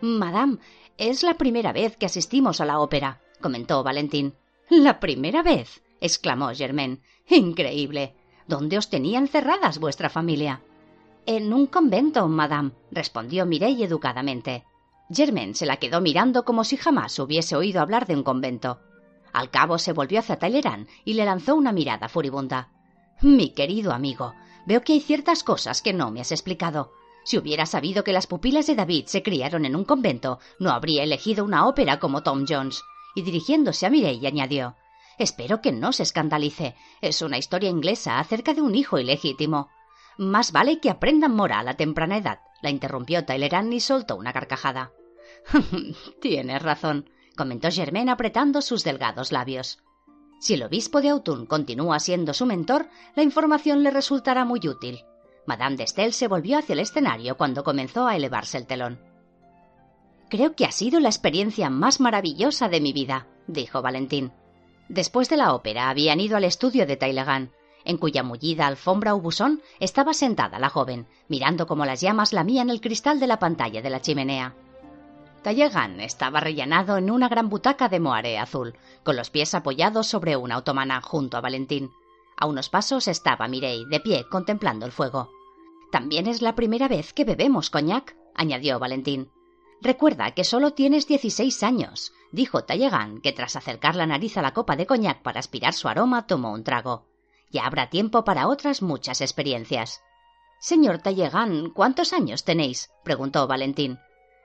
Madame, 0.00 0.58
es 0.96 1.22
la 1.22 1.34
primera 1.34 1.72
vez 1.72 1.96
que 1.96 2.06
asistimos 2.06 2.60
a 2.60 2.64
la 2.64 2.80
ópera, 2.80 3.20
comentó 3.40 3.82
Valentín. 3.82 4.34
La 4.70 5.00
primera 5.00 5.42
vez, 5.42 5.82
exclamó 6.00 6.50
Germain. 6.54 7.02
Increíble. 7.28 8.14
¿Dónde 8.46 8.78
os 8.78 8.90
tenía 8.90 9.18
encerradas 9.18 9.78
vuestra 9.78 10.08
familia? 10.08 10.62
En 11.26 11.52
un 11.52 11.66
convento, 11.66 12.26
madame, 12.28 12.72
respondió 12.90 13.46
Mireille 13.46 13.84
educadamente. 13.84 14.64
Germain 15.12 15.54
se 15.54 15.66
la 15.66 15.78
quedó 15.78 16.00
mirando 16.00 16.44
como 16.44 16.62
si 16.62 16.76
jamás 16.76 17.18
hubiese 17.18 17.56
oído 17.56 17.80
hablar 17.80 18.06
de 18.06 18.14
un 18.14 18.22
convento. 18.22 18.80
Al 19.32 19.50
cabo 19.50 19.78
se 19.78 19.92
volvió 19.92 20.20
hacia 20.20 20.38
Talleyrand 20.38 20.88
y 21.04 21.14
le 21.14 21.24
lanzó 21.24 21.54
una 21.56 21.72
mirada 21.72 22.08
furibunda. 22.08 22.70
Mi 23.20 23.50
querido 23.50 23.92
amigo, 23.92 24.34
veo 24.66 24.82
que 24.82 24.94
hay 24.94 25.00
ciertas 25.00 25.42
cosas 25.42 25.82
que 25.82 25.92
no 25.92 26.10
me 26.10 26.20
has 26.20 26.32
explicado. 26.32 26.92
Si 27.24 27.36
hubiera 27.38 27.66
sabido 27.66 28.02
que 28.02 28.12
las 28.12 28.26
pupilas 28.26 28.66
de 28.66 28.74
David 28.76 29.06
se 29.06 29.22
criaron 29.22 29.64
en 29.64 29.76
un 29.76 29.84
convento, 29.84 30.38
no 30.58 30.70
habría 30.70 31.02
elegido 31.02 31.44
una 31.44 31.66
ópera 31.66 31.98
como 31.98 32.22
Tom 32.22 32.46
Jones. 32.48 32.82
Y 33.14 33.22
dirigiéndose 33.22 33.86
a 33.86 33.90
Mireille 33.90 34.28
añadió 34.28 34.76
Espero 35.18 35.60
que 35.60 35.72
no 35.72 35.92
se 35.92 36.04
escandalice. 36.04 36.76
Es 37.02 37.20
una 37.20 37.36
historia 37.36 37.68
inglesa 37.68 38.20
acerca 38.20 38.54
de 38.54 38.62
un 38.62 38.74
hijo 38.74 38.98
ilegítimo. 38.98 39.68
Más 40.16 40.52
vale 40.52 40.80
que 40.80 40.88
aprendan 40.88 41.34
moral 41.34 41.68
a 41.68 41.76
temprana 41.76 42.16
edad, 42.16 42.40
la 42.62 42.70
interrumpió 42.70 43.24
Talleyrand 43.24 43.72
y 43.74 43.80
soltó 43.80 44.16
una 44.16 44.32
carcajada. 44.32 44.92
Tienes 46.20 46.62
razón, 46.62 47.10
comentó 47.36 47.70
Germain 47.70 48.08
apretando 48.08 48.62
sus 48.62 48.84
delgados 48.84 49.32
labios. 49.32 49.78
Si 50.40 50.54
el 50.54 50.62
obispo 50.62 51.00
de 51.00 51.10
Autun 51.10 51.46
continúa 51.46 51.98
siendo 51.98 52.32
su 52.32 52.46
mentor, 52.46 52.88
la 53.14 53.22
información 53.22 53.82
le 53.82 53.90
resultará 53.90 54.44
muy 54.44 54.60
útil. 54.66 55.04
Madame 55.46 55.76
de 55.76 55.86
Stael 55.86 56.12
se 56.12 56.28
volvió 56.28 56.58
hacia 56.58 56.72
el 56.72 56.80
escenario 56.80 57.36
cuando 57.36 57.64
comenzó 57.64 58.06
a 58.06 58.16
elevarse 58.16 58.56
el 58.56 58.66
telón. 58.66 59.00
Creo 60.30 60.54
que 60.54 60.64
ha 60.64 60.72
sido 60.72 61.00
la 61.00 61.08
experiencia 61.08 61.70
más 61.70 62.00
maravillosa 62.00 62.68
de 62.68 62.80
mi 62.80 62.92
vida, 62.92 63.26
dijo 63.48 63.82
Valentín. 63.82 64.32
Después 64.88 65.28
de 65.28 65.36
la 65.36 65.54
ópera 65.54 65.90
habían 65.90 66.20
ido 66.20 66.36
al 66.36 66.44
estudio 66.44 66.86
de 66.86 66.96
Tailegán, 66.96 67.52
en 67.84 67.96
cuya 67.96 68.22
mullida 68.22 68.66
alfombra 68.66 69.14
o 69.14 69.22
estaba 69.78 70.14
sentada 70.14 70.58
la 70.58 70.68
joven, 70.68 71.06
mirando 71.28 71.66
cómo 71.66 71.84
las 71.84 72.00
llamas 72.00 72.32
lamían 72.32 72.70
el 72.70 72.80
cristal 72.80 73.20
de 73.20 73.26
la 73.26 73.38
pantalla 73.38 73.82
de 73.82 73.90
la 73.90 74.00
chimenea. 74.00 74.54
Tallegan 75.42 76.00
estaba 76.00 76.40
rellenado 76.40 76.98
en 76.98 77.10
una 77.10 77.28
gran 77.28 77.48
butaca 77.48 77.88
de 77.88 77.98
moaré 77.98 78.38
azul, 78.38 78.76
con 79.02 79.16
los 79.16 79.30
pies 79.30 79.54
apoyados 79.54 80.06
sobre 80.06 80.36
una 80.36 80.58
otomana 80.58 81.00
junto 81.00 81.38
a 81.38 81.40
Valentín. 81.40 81.90
A 82.36 82.46
unos 82.46 82.68
pasos 82.68 83.08
estaba 83.08 83.48
Mireille, 83.48 83.88
de 83.88 84.00
pie, 84.00 84.26
contemplando 84.30 84.84
el 84.84 84.92
fuego. 84.92 85.30
También 85.90 86.26
es 86.26 86.42
la 86.42 86.54
primera 86.54 86.88
vez 86.88 87.12
que 87.14 87.24
bebemos 87.24 87.70
coñac, 87.70 88.16
añadió 88.34 88.78
Valentín. 88.78 89.30
Recuerda 89.80 90.32
que 90.32 90.44
solo 90.44 90.74
tienes 90.74 91.06
dieciséis 91.06 91.62
años, 91.62 92.12
dijo 92.32 92.64
Tallegan, 92.64 93.22
que 93.22 93.32
tras 93.32 93.56
acercar 93.56 93.96
la 93.96 94.06
nariz 94.06 94.36
a 94.36 94.42
la 94.42 94.52
copa 94.52 94.76
de 94.76 94.86
coñac 94.86 95.22
para 95.22 95.40
aspirar 95.40 95.72
su 95.72 95.88
aroma 95.88 96.26
tomó 96.26 96.52
un 96.52 96.64
trago. 96.64 97.06
Ya 97.50 97.64
habrá 97.64 97.88
tiempo 97.88 98.24
para 98.24 98.46
otras 98.46 98.82
muchas 98.82 99.22
experiencias. 99.22 100.02
Señor 100.60 100.98
Tallegan, 100.98 101.70
¿cuántos 101.70 102.12
años 102.12 102.44
tenéis? 102.44 102.90
preguntó 103.04 103.46
Valentín. 103.46 103.98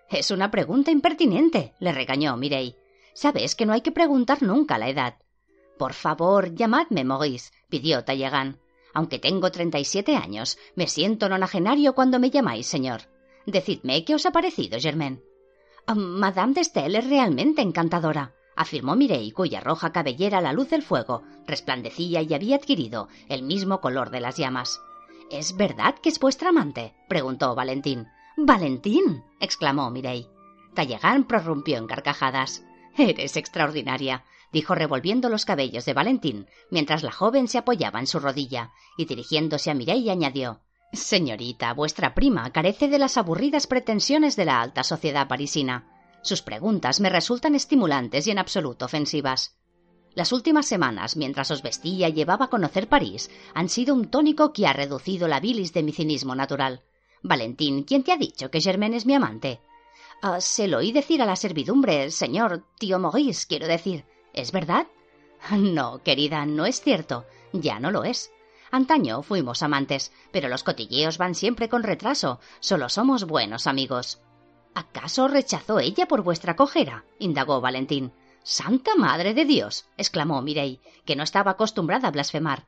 Es 0.10 0.32
una 0.32 0.52
pregunta 0.52 0.92
impertinente, 0.92 1.74
le 1.80 1.92
regañó 1.92 2.38
Mireille. 2.38 2.78
Sabes 3.14 3.56
que 3.56 3.66
no 3.66 3.74
hay 3.74 3.82
que 3.82 3.92
preguntar 3.92 4.44
nunca 4.44 4.78
la 4.78 4.90
edad. 4.90 5.16
Por 5.78 5.94
favor, 5.94 6.54
llamadme 6.54 7.04
Maurice, 7.04 7.52
pidió 7.70 8.04
Tallegan. 8.04 8.60
Aunque 8.94 9.20
tengo 9.20 9.52
treinta 9.52 9.80
y 9.80 9.86
siete 9.86 10.16
años, 10.16 10.58
me 10.76 10.88
siento 10.88 11.28
nonagenario 11.28 11.96
cuando 11.96 12.20
me 12.20 12.30
llamáis 12.30 12.68
señor. 12.68 13.02
Decidme 13.46 14.06
qué 14.06 14.16
os 14.16 14.26
ha 14.26 14.32
parecido, 14.32 14.80
Germain. 14.80 15.22
Ah, 15.86 15.96
Madame 15.96 16.54
de 16.54 16.64
Stael 16.64 16.96
es 16.96 17.08
realmente 17.08 17.62
encantadora, 17.62 18.34
afirmó 18.56 18.96
Mireille, 18.96 19.34
cuya 19.34 19.60
roja 19.60 19.92
cabellera 19.92 20.38
a 20.38 20.42
la 20.42 20.54
luz 20.54 20.70
del 20.70 20.82
fuego 20.82 21.24
resplandecía 21.46 22.22
y 22.22 22.34
había 22.34 22.56
adquirido 22.56 23.08
el 23.28 23.44
mismo 23.44 23.82
color 23.82 24.10
de 24.10 24.22
las 24.22 24.38
llamas. 24.38 24.82
¿Es 25.30 25.56
verdad 25.58 25.96
que 26.02 26.10
es 26.10 26.20
vuestra 26.20 26.50
amante? 26.50 26.94
preguntó 27.08 27.54
Valentín. 27.54 28.08
Valentín. 28.38 29.24
exclamó 29.40 29.90
Mireille. 29.90 30.28
Tallegan 30.74 31.24
prorrumpió 31.24 31.78
en 31.78 31.88
carcajadas. 31.88 32.64
Eres 32.98 33.38
extraordinaria, 33.38 34.26
dijo 34.52 34.76
revolviendo 34.76 35.30
los 35.30 35.46
cabellos 35.46 35.86
de 35.86 35.94
Valentín, 35.94 36.48
mientras 36.70 37.04
la 37.04 37.12
joven 37.12 37.48
se 37.48 37.58
apoyaba 37.58 38.00
en 38.00 38.08
su 38.08 38.20
rodilla, 38.20 38.72
y 38.98 39.06
dirigiéndose 39.06 39.72
a 39.72 39.74
Mireille 39.74 40.12
añadió 40.12 40.60
Señorita, 40.92 41.74
vuestra 41.74 42.14
prima 42.14 42.52
carece 42.52 42.90
de 42.90 43.00
las 43.00 43.18
aburridas 43.18 43.68
pretensiones 43.68 44.36
de 44.36 44.46
la 44.46 44.62
alta 44.62 44.84
sociedad 44.84 45.28
parisina. 45.28 45.88
Sus 46.22 46.42
preguntas 46.42 47.00
me 47.00 47.10
resultan 47.10 47.56
estimulantes 47.56 48.28
y 48.28 48.32
en 48.32 48.40
absoluto 48.40 48.86
ofensivas. 48.86 49.58
Las 50.14 50.32
últimas 50.32 50.66
semanas, 50.66 51.16
mientras 51.16 51.52
os 51.52 51.62
vestía 51.62 52.10
y 52.10 52.14
llevaba 52.14 52.46
a 52.46 52.50
conocer 52.50 52.88
París, 52.88 53.30
han 53.54 53.70
sido 53.70 53.94
un 53.94 54.10
tónico 54.10 54.52
que 54.54 54.68
ha 54.68 54.74
reducido 54.74 55.28
la 55.28 55.40
bilis 55.40 55.74
de 55.74 55.84
mi 55.84 55.92
cinismo 55.92 56.36
natural. 56.36 56.84
Valentín, 57.28 57.86
¿quién 57.86 58.04
te 58.04 58.12
ha 58.12 58.18
dicho 58.18 58.52
que 58.52 58.62
Germain 58.62 58.94
es 58.94 59.08
mi 59.08 59.16
amante? 59.16 59.60
Ah, 60.22 60.40
se 60.40 60.68
lo 60.68 60.78
oí 60.78 60.92
decir 60.92 61.24
a 61.24 61.26
la 61.26 61.36
servidumbre, 61.36 62.12
señor, 62.12 62.64
tío 62.78 63.00
Maurice, 63.00 63.48
quiero 63.48 63.66
decir. 63.68 64.06
¿Es 64.32 64.52
verdad? 64.52 64.86
No, 65.52 66.04
querida, 66.04 66.46
no 66.46 66.68
es 66.68 66.82
cierto. 66.82 67.26
Ya 67.52 67.80
no 67.80 67.90
lo 67.90 68.04
es. 68.04 68.32
Antaño 68.70 69.24
fuimos 69.24 69.64
amantes, 69.64 70.12
pero 70.32 70.50
los 70.50 70.64
cotilleos 70.64 71.18
van 71.18 71.34
siempre 71.34 71.68
con 71.68 71.82
retraso. 71.82 72.40
Solo 72.60 72.90
somos 72.90 73.26
buenos 73.26 73.66
amigos. 73.66 74.22
¿Acaso 74.76 75.28
rechazó 75.28 75.80
ella 75.80 76.08
por 76.08 76.22
vuestra 76.22 76.56
cojera? 76.56 77.06
indagó 77.18 77.60
Valentín. 77.60 78.14
Santa 78.44 78.96
Madre 78.96 79.34
de 79.34 79.46
Dios. 79.46 79.88
exclamó 79.98 80.44
Mireille, 80.44 80.82
que 81.06 81.16
no 81.16 81.24
estaba 81.24 81.52
acostumbrada 81.52 82.08
a 82.08 82.12
blasfemar. 82.12 82.68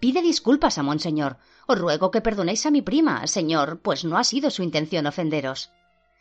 Pide 0.00 0.22
disculpas 0.22 0.78
a 0.78 0.82
monseñor. 0.82 1.38
Os 1.66 1.78
ruego 1.78 2.10
que 2.10 2.20
perdonéis 2.20 2.66
a 2.66 2.70
mi 2.70 2.82
prima, 2.82 3.26
señor, 3.26 3.80
pues 3.80 4.04
no 4.04 4.16
ha 4.16 4.24
sido 4.24 4.50
su 4.50 4.62
intención 4.62 5.06
ofenderos. 5.06 5.70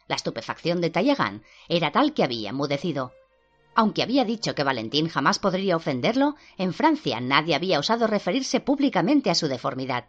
La 0.07 0.15
estupefacción 0.15 0.81
de 0.81 0.89
Tallegan 0.89 1.43
era 1.69 1.91
tal 1.91 2.13
que 2.13 2.23
había 2.23 2.53
mudecido. 2.53 3.11
Aunque 3.75 4.01
había 4.01 4.25
dicho 4.25 4.55
que 4.55 4.63
Valentín 4.63 5.07
jamás 5.07 5.37
podría 5.37 5.75
ofenderlo, 5.75 6.35
en 6.57 6.73
Francia 6.73 7.21
nadie 7.21 7.53
había 7.53 7.77
osado 7.77 8.07
referirse 8.07 8.59
públicamente 8.59 9.29
a 9.29 9.35
su 9.35 9.47
deformidad. 9.47 10.05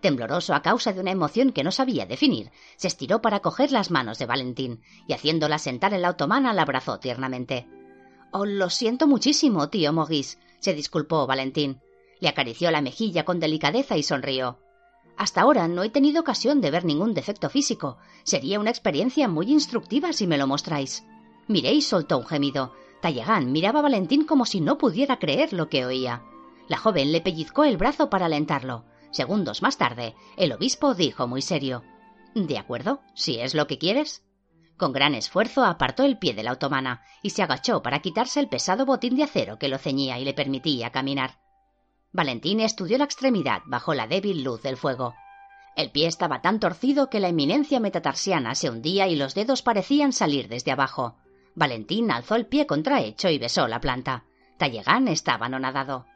Tembloroso 0.00 0.54
a 0.54 0.62
causa 0.62 0.92
de 0.92 1.00
una 1.00 1.12
emoción 1.12 1.52
que 1.52 1.62
no 1.62 1.70
sabía 1.70 2.06
definir, 2.06 2.50
se 2.76 2.88
estiró 2.88 3.22
para 3.22 3.40
coger 3.40 3.70
las 3.70 3.92
manos 3.92 4.18
de 4.18 4.26
Valentín 4.26 4.82
y 5.06 5.12
haciéndola 5.12 5.58
sentar 5.58 5.94
en 5.94 6.02
la 6.02 6.10
otomana 6.10 6.52
la 6.52 6.62
abrazó 6.62 6.98
tiernamente. 6.98 7.68
Oh, 8.32 8.44
lo 8.44 8.68
siento 8.68 9.06
muchísimo, 9.06 9.68
tío 9.68 9.92
Maurice, 9.92 10.38
se 10.58 10.74
disculpó 10.74 11.26
Valentín. 11.26 11.80
Le 12.20 12.28
acarició 12.28 12.70
la 12.70 12.80
mejilla 12.80 13.24
con 13.24 13.40
delicadeza 13.40 13.96
y 13.96 14.02
sonrió. 14.02 14.58
Hasta 15.16 15.40
ahora 15.40 15.66
no 15.68 15.82
he 15.82 15.88
tenido 15.88 16.20
ocasión 16.20 16.60
de 16.60 16.70
ver 16.70 16.84
ningún 16.84 17.14
defecto 17.14 17.48
físico. 17.48 17.98
Sería 18.22 18.60
una 18.60 18.70
experiencia 18.70 19.28
muy 19.28 19.50
instructiva 19.50 20.12
si 20.12 20.26
me 20.26 20.38
lo 20.38 20.46
mostráis. 20.46 21.04
Mireis 21.48 21.86
soltó 21.86 22.18
un 22.18 22.26
gemido. 22.26 22.72
Tallegan 23.00 23.52
miraba 23.52 23.80
a 23.80 23.82
Valentín 23.82 24.24
como 24.24 24.44
si 24.46 24.60
no 24.60 24.78
pudiera 24.78 25.18
creer 25.18 25.52
lo 25.52 25.68
que 25.68 25.86
oía. 25.86 26.22
La 26.68 26.76
joven 26.76 27.12
le 27.12 27.20
pellizcó 27.20 27.64
el 27.64 27.76
brazo 27.76 28.10
para 28.10 28.26
alentarlo. 28.26 28.84
Segundos 29.10 29.62
más 29.62 29.78
tarde, 29.78 30.14
el 30.36 30.52
obispo 30.52 30.94
dijo 30.94 31.26
muy 31.26 31.40
serio 31.40 31.82
De 32.34 32.58
acuerdo, 32.58 33.00
si 33.14 33.38
es 33.38 33.54
lo 33.54 33.66
que 33.66 33.78
quieres. 33.78 34.24
Con 34.76 34.92
gran 34.92 35.14
esfuerzo 35.14 35.64
apartó 35.64 36.02
el 36.02 36.18
pie 36.18 36.34
de 36.34 36.42
la 36.42 36.52
otomana 36.52 37.02
y 37.22 37.30
se 37.30 37.42
agachó 37.42 37.82
para 37.82 38.00
quitarse 38.00 38.40
el 38.40 38.48
pesado 38.48 38.84
botín 38.84 39.16
de 39.16 39.22
acero 39.22 39.58
que 39.58 39.68
lo 39.68 39.78
ceñía 39.78 40.18
y 40.18 40.24
le 40.24 40.34
permitía 40.34 40.90
caminar. 40.90 41.38
Valentín 42.16 42.60
estudió 42.60 42.96
la 42.96 43.04
extremidad 43.04 43.60
bajo 43.66 43.92
la 43.92 44.06
débil 44.06 44.42
luz 44.42 44.62
del 44.62 44.78
fuego. 44.78 45.14
El 45.76 45.90
pie 45.90 46.06
estaba 46.06 46.40
tan 46.40 46.60
torcido 46.60 47.10
que 47.10 47.20
la 47.20 47.28
eminencia 47.28 47.78
metatarsiana 47.78 48.54
se 48.54 48.70
hundía 48.70 49.06
y 49.06 49.16
los 49.16 49.34
dedos 49.34 49.60
parecían 49.60 50.14
salir 50.14 50.48
desde 50.48 50.72
abajo. 50.72 51.18
Valentín 51.54 52.10
alzó 52.10 52.36
el 52.36 52.46
pie 52.46 52.66
contrahecho 52.66 53.28
y 53.28 53.38
besó 53.38 53.68
la 53.68 53.82
planta. 53.82 54.24
Tallegán 54.56 55.08
estaba 55.08 55.44
anonadado. 55.44 56.06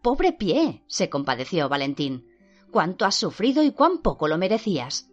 Pobre 0.00 0.32
pie. 0.32 0.84
se 0.86 1.10
compadeció 1.10 1.68
Valentín. 1.68 2.24
Cuánto 2.70 3.04
has 3.04 3.16
sufrido 3.16 3.64
y 3.64 3.72
cuán 3.72 3.98
poco 3.98 4.28
lo 4.28 4.38
merecías. 4.38 5.08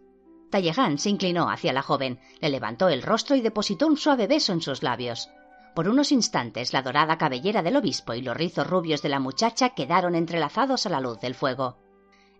Talleyrand 0.50 0.98
se 0.98 1.10
inclinó 1.10 1.50
hacia 1.50 1.72
la 1.72 1.82
joven, 1.82 2.20
le 2.40 2.50
levantó 2.50 2.88
el 2.88 3.02
rostro 3.02 3.34
y 3.34 3.40
depositó 3.40 3.88
un 3.88 3.96
suave 3.96 4.28
beso 4.28 4.52
en 4.52 4.60
sus 4.60 4.84
labios. 4.84 5.28
Por 5.74 5.88
unos 5.88 6.12
instantes 6.12 6.72
la 6.72 6.82
dorada 6.82 7.16
cabellera 7.16 7.62
del 7.62 7.76
obispo 7.76 8.14
y 8.14 8.22
los 8.22 8.36
rizos 8.36 8.66
rubios 8.66 9.02
de 9.02 9.08
la 9.08 9.20
muchacha 9.20 9.70
quedaron 9.70 10.14
entrelazados 10.14 10.86
a 10.86 10.90
la 10.90 11.00
luz 11.00 11.20
del 11.20 11.34
fuego. 11.34 11.78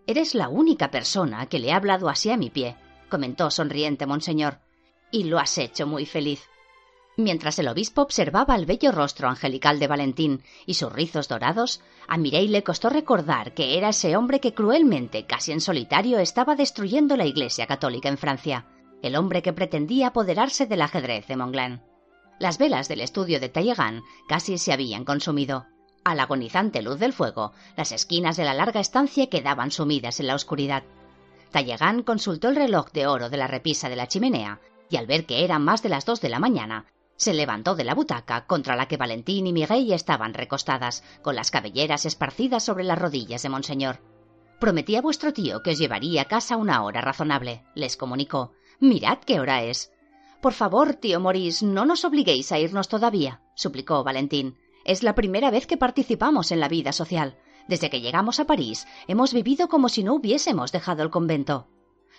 Eres 0.05 0.35
la 0.35 0.49
única 0.49 0.91
persona 0.91 1.45
que 1.45 1.59
le 1.59 1.71
ha 1.71 1.77
hablado 1.77 2.09
así 2.09 2.29
a 2.29 2.37
mi 2.37 2.49
pie, 2.49 2.75
comentó 3.09 3.49
sonriente 3.49 4.05
Monseñor, 4.05 4.59
y 5.11 5.25
lo 5.25 5.39
has 5.39 5.57
hecho 5.57 5.87
muy 5.87 6.05
feliz. 6.05 6.47
Mientras 7.17 7.59
el 7.59 7.67
obispo 7.67 8.01
observaba 8.01 8.55
el 8.55 8.65
bello 8.65 8.91
rostro 8.91 9.27
angelical 9.27 9.79
de 9.79 9.87
Valentín 9.87 10.43
y 10.65 10.73
sus 10.75 10.91
rizos 10.91 11.27
dorados, 11.27 11.81
a 12.07 12.17
Mireille 12.17 12.51
le 12.51 12.63
costó 12.63 12.89
recordar 12.89 13.53
que 13.53 13.77
era 13.77 13.89
ese 13.89 14.15
hombre 14.15 14.39
que 14.39 14.53
cruelmente, 14.53 15.25
casi 15.25 15.51
en 15.51 15.61
solitario, 15.61 16.19
estaba 16.19 16.55
destruyendo 16.55 17.17
la 17.17 17.25
Iglesia 17.25 17.67
católica 17.67 18.09
en 18.09 18.17
Francia, 18.17 18.65
el 19.01 19.15
hombre 19.15 19.41
que 19.41 19.53
pretendía 19.53 20.07
apoderarse 20.07 20.65
del 20.65 20.81
ajedrez 20.81 21.27
de 21.27 21.35
Monglen. 21.35 21.90
Las 22.41 22.57
velas 22.57 22.87
del 22.87 23.01
estudio 23.01 23.39
de 23.39 23.49
Talleyrand 23.49 24.01
casi 24.27 24.57
se 24.57 24.73
habían 24.73 25.05
consumido. 25.05 25.67
A 26.03 26.15
la 26.15 26.23
agonizante 26.23 26.81
luz 26.81 26.97
del 26.97 27.13
fuego, 27.13 27.53
las 27.77 27.91
esquinas 27.91 28.35
de 28.35 28.43
la 28.43 28.55
larga 28.55 28.79
estancia 28.79 29.29
quedaban 29.29 29.69
sumidas 29.69 30.19
en 30.19 30.25
la 30.25 30.33
oscuridad. 30.33 30.81
Talleyrand 31.51 32.03
consultó 32.03 32.49
el 32.49 32.55
reloj 32.55 32.91
de 32.93 33.05
oro 33.05 33.29
de 33.29 33.37
la 33.37 33.45
repisa 33.45 33.89
de 33.89 33.95
la 33.95 34.07
chimenea 34.07 34.59
y 34.89 34.95
al 34.95 35.05
ver 35.05 35.27
que 35.27 35.43
eran 35.43 35.63
más 35.63 35.83
de 35.83 35.89
las 35.89 36.03
dos 36.05 36.19
de 36.19 36.29
la 36.29 36.39
mañana, 36.39 36.87
se 37.15 37.35
levantó 37.35 37.75
de 37.75 37.83
la 37.83 37.93
butaca 37.93 38.47
contra 38.47 38.75
la 38.75 38.87
que 38.87 38.97
Valentín 38.97 39.45
y 39.45 39.53
Miguel 39.53 39.93
estaban 39.93 40.33
recostadas, 40.33 41.03
con 41.21 41.35
las 41.35 41.51
cabelleras 41.51 42.07
esparcidas 42.07 42.63
sobre 42.63 42.85
las 42.85 42.97
rodillas 42.97 43.43
de 43.43 43.49
Monseñor. 43.49 43.99
Prometí 44.59 44.95
a 44.95 45.03
vuestro 45.03 45.31
tío 45.31 45.61
que 45.61 45.73
os 45.73 45.77
llevaría 45.77 46.23
a 46.23 46.27
casa 46.27 46.57
una 46.57 46.81
hora 46.83 47.01
razonable, 47.01 47.63
les 47.75 47.97
comunicó. 47.97 48.53
Mirad 48.79 49.19
qué 49.19 49.39
hora 49.39 49.61
es. 49.61 49.91
Por 50.41 50.53
favor, 50.53 50.95
tío 50.95 51.19
Morís, 51.19 51.61
no 51.61 51.85
nos 51.85 52.03
obliguéis 52.03 52.51
a 52.51 52.57
irnos 52.57 52.87
todavía, 52.87 53.41
suplicó 53.55 54.03
Valentín. 54.03 54.57
Es 54.85 55.03
la 55.03 55.13
primera 55.13 55.51
vez 55.51 55.67
que 55.67 55.77
participamos 55.77 56.51
en 56.51 56.59
la 56.59 56.67
vida 56.67 56.91
social. 56.93 57.37
Desde 57.67 57.91
que 57.91 58.01
llegamos 58.01 58.39
a 58.39 58.45
París, 58.45 58.87
hemos 59.07 59.33
vivido 59.33 59.67
como 59.67 59.87
si 59.87 60.03
no 60.03 60.15
hubiésemos 60.15 60.71
dejado 60.71 61.03
el 61.03 61.11
convento. 61.11 61.67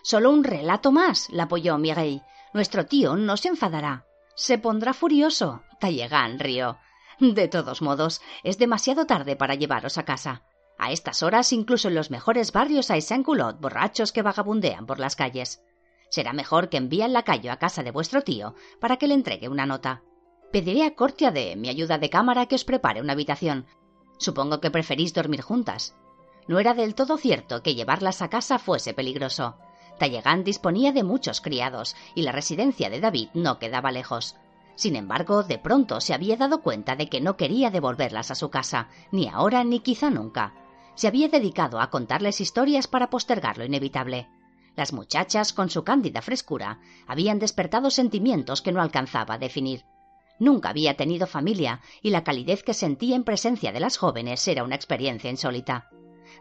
Solo 0.02 0.30
un 0.30 0.44
relato 0.44 0.92
más, 0.92 1.30
la 1.30 1.44
apoyó 1.44 1.78
Miguel. 1.78 2.22
Nuestro 2.54 2.86
tío 2.86 3.16
no 3.16 3.36
se 3.36 3.48
enfadará. 3.48 4.06
Se 4.36 4.56
pondrá 4.56 4.94
furioso. 4.94 5.62
Tallegan 5.80 6.38
rió. 6.38 6.78
De 7.18 7.48
todos 7.48 7.82
modos, 7.82 8.20
es 8.44 8.56
demasiado 8.56 9.04
tarde 9.04 9.34
para 9.34 9.56
llevaros 9.56 9.98
a 9.98 10.04
casa. 10.04 10.42
A 10.78 10.92
estas 10.92 11.24
horas, 11.24 11.52
incluso 11.52 11.88
en 11.88 11.96
los 11.96 12.10
mejores 12.10 12.52
barrios 12.52 12.90
hay 12.90 13.00
Saint-Culot 13.00 13.60
borrachos 13.60 14.12
que 14.12 14.22
vagabundean 14.22 14.86
por 14.86 15.00
las 15.00 15.16
calles. 15.16 15.60
Será 16.12 16.34
mejor 16.34 16.68
que 16.68 16.76
envíe 16.76 17.00
el 17.00 17.14
lacayo 17.14 17.50
a 17.50 17.56
casa 17.56 17.82
de 17.82 17.90
vuestro 17.90 18.20
tío 18.20 18.54
para 18.80 18.98
que 18.98 19.06
le 19.06 19.14
entregue 19.14 19.48
una 19.48 19.64
nota. 19.64 20.02
Pediré 20.52 20.84
a 20.84 20.94
Cortia 20.94 21.30
de 21.30 21.56
mi 21.56 21.70
ayuda 21.70 21.96
de 21.96 22.10
cámara 22.10 22.44
que 22.44 22.54
os 22.54 22.64
prepare 22.64 23.00
una 23.00 23.14
habitación. 23.14 23.64
Supongo 24.18 24.60
que 24.60 24.70
preferís 24.70 25.14
dormir 25.14 25.40
juntas. 25.40 25.96
No 26.48 26.58
era 26.58 26.74
del 26.74 26.94
todo 26.94 27.16
cierto 27.16 27.62
que 27.62 27.74
llevarlas 27.74 28.20
a 28.20 28.28
casa 28.28 28.58
fuese 28.58 28.92
peligroso. 28.92 29.56
Talleyrand 29.98 30.44
disponía 30.44 30.92
de 30.92 31.02
muchos 31.02 31.40
criados 31.40 31.96
y 32.14 32.22
la 32.22 32.32
residencia 32.32 32.90
de 32.90 33.00
David 33.00 33.30
no 33.32 33.58
quedaba 33.58 33.90
lejos. 33.90 34.36
Sin 34.74 34.96
embargo, 34.96 35.42
de 35.42 35.56
pronto 35.56 36.02
se 36.02 36.12
había 36.12 36.36
dado 36.36 36.60
cuenta 36.60 36.94
de 36.94 37.08
que 37.08 37.22
no 37.22 37.38
quería 37.38 37.70
devolverlas 37.70 38.30
a 38.30 38.34
su 38.34 38.50
casa, 38.50 38.88
ni 39.12 39.28
ahora 39.28 39.64
ni 39.64 39.80
quizá 39.80 40.10
nunca. 40.10 40.52
Se 40.94 41.08
había 41.08 41.28
dedicado 41.28 41.80
a 41.80 41.88
contarles 41.88 42.42
historias 42.42 42.86
para 42.86 43.08
postergar 43.08 43.56
lo 43.56 43.64
inevitable. 43.64 44.28
Las 44.74 44.92
muchachas, 44.92 45.52
con 45.52 45.68
su 45.68 45.84
cándida 45.84 46.22
frescura, 46.22 46.80
habían 47.06 47.38
despertado 47.38 47.90
sentimientos 47.90 48.62
que 48.62 48.72
no 48.72 48.80
alcanzaba 48.80 49.34
a 49.34 49.38
definir. 49.38 49.84
Nunca 50.38 50.70
había 50.70 50.96
tenido 50.96 51.26
familia 51.26 51.80
y 52.00 52.10
la 52.10 52.24
calidez 52.24 52.62
que 52.62 52.74
sentía 52.74 53.14
en 53.14 53.24
presencia 53.24 53.70
de 53.72 53.80
las 53.80 53.96
jóvenes 53.96 54.46
era 54.48 54.64
una 54.64 54.74
experiencia 54.74 55.30
insólita. 55.30 55.88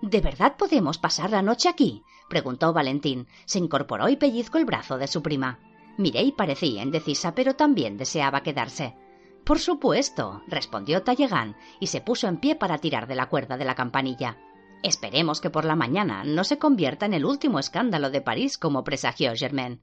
¿De 0.01 0.21
verdad 0.21 0.55
podemos 0.57 0.97
pasar 0.97 1.31
la 1.31 1.41
noche 1.41 1.69
aquí? 1.69 2.03
preguntó 2.29 2.73
Valentín. 2.73 3.27
Se 3.45 3.59
incorporó 3.59 4.07
y 4.09 4.15
pellizcó 4.15 4.57
el 4.57 4.65
brazo 4.65 4.97
de 4.97 5.07
su 5.07 5.21
prima. 5.21 5.59
Mirei 5.97 6.31
parecía 6.31 6.81
indecisa, 6.81 7.35
pero 7.35 7.55
también 7.55 7.97
deseaba 7.97 8.41
quedarse. 8.41 8.95
Por 9.43 9.59
supuesto, 9.59 10.41
respondió 10.47 11.03
Talleyrand 11.03 11.55
y 11.79 11.87
se 11.87 12.01
puso 12.01 12.27
en 12.27 12.37
pie 12.37 12.55
para 12.55 12.77
tirar 12.77 13.07
de 13.07 13.15
la 13.15 13.27
cuerda 13.27 13.57
de 13.57 13.65
la 13.65 13.75
campanilla. 13.75 14.37
Esperemos 14.83 15.41
que 15.41 15.49
por 15.49 15.65
la 15.65 15.75
mañana 15.75 16.23
no 16.23 16.43
se 16.43 16.57
convierta 16.57 17.05
en 17.05 17.13
el 17.13 17.25
último 17.25 17.59
escándalo 17.59 18.09
de 18.09 18.21
París 18.21 18.57
como 18.57 18.83
presagió 18.83 19.33
Germain. 19.35 19.81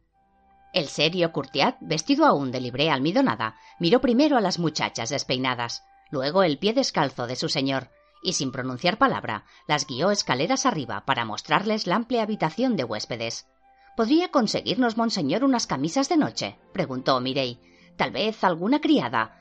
El 0.74 0.88
serio 0.88 1.32
Courtiat, 1.32 1.76
vestido 1.80 2.26
aún 2.26 2.50
de 2.50 2.60
libré 2.60 2.90
almidonada, 2.90 3.56
miró 3.78 4.00
primero 4.00 4.36
a 4.36 4.40
las 4.40 4.58
muchachas 4.58 5.08
despeinadas, 5.08 5.84
luego 6.10 6.42
el 6.42 6.58
pie 6.58 6.72
descalzo 6.74 7.26
de 7.26 7.36
su 7.36 7.48
señor, 7.48 7.90
y 8.22 8.32
sin 8.34 8.52
pronunciar 8.52 8.98
palabra 8.98 9.44
las 9.66 9.86
guió 9.86 10.10
escaleras 10.10 10.66
arriba 10.66 11.04
para 11.06 11.24
mostrarles 11.24 11.86
la 11.86 11.96
amplia 11.96 12.22
habitación 12.22 12.76
de 12.76 12.84
huéspedes. 12.84 13.46
¿Podría 13.96 14.30
conseguirnos, 14.30 14.96
monseñor, 14.96 15.44
unas 15.44 15.66
camisas 15.66 16.08
de 16.08 16.16
noche? 16.16 16.58
preguntó 16.72 17.20
Mirey. 17.20 17.60
Tal 17.96 18.10
vez 18.10 18.44
alguna 18.44 18.80
criada. 18.80 19.38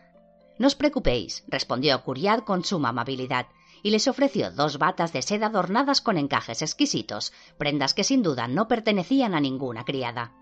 No 0.58 0.68
os 0.68 0.76
preocupéis, 0.76 1.44
respondió 1.48 2.04
Curiat 2.04 2.44
con 2.44 2.64
suma 2.64 2.90
amabilidad, 2.90 3.48
y 3.88 3.90
les 3.90 4.10
ofreció 4.10 4.52
dos 4.52 4.80
batas 4.80 5.14
de 5.14 5.22
seda 5.22 5.48
adornadas 5.48 6.02
con 6.02 6.18
encajes 6.18 6.62
exquisitos, 6.62 7.32
prendas 7.58 7.94
que 7.94 8.04
sin 8.04 8.22
duda 8.22 8.50
no 8.50 8.68
pertenecían 8.68 9.34
a 9.34 9.40
ninguna 9.40 9.86
criada. 9.86 10.34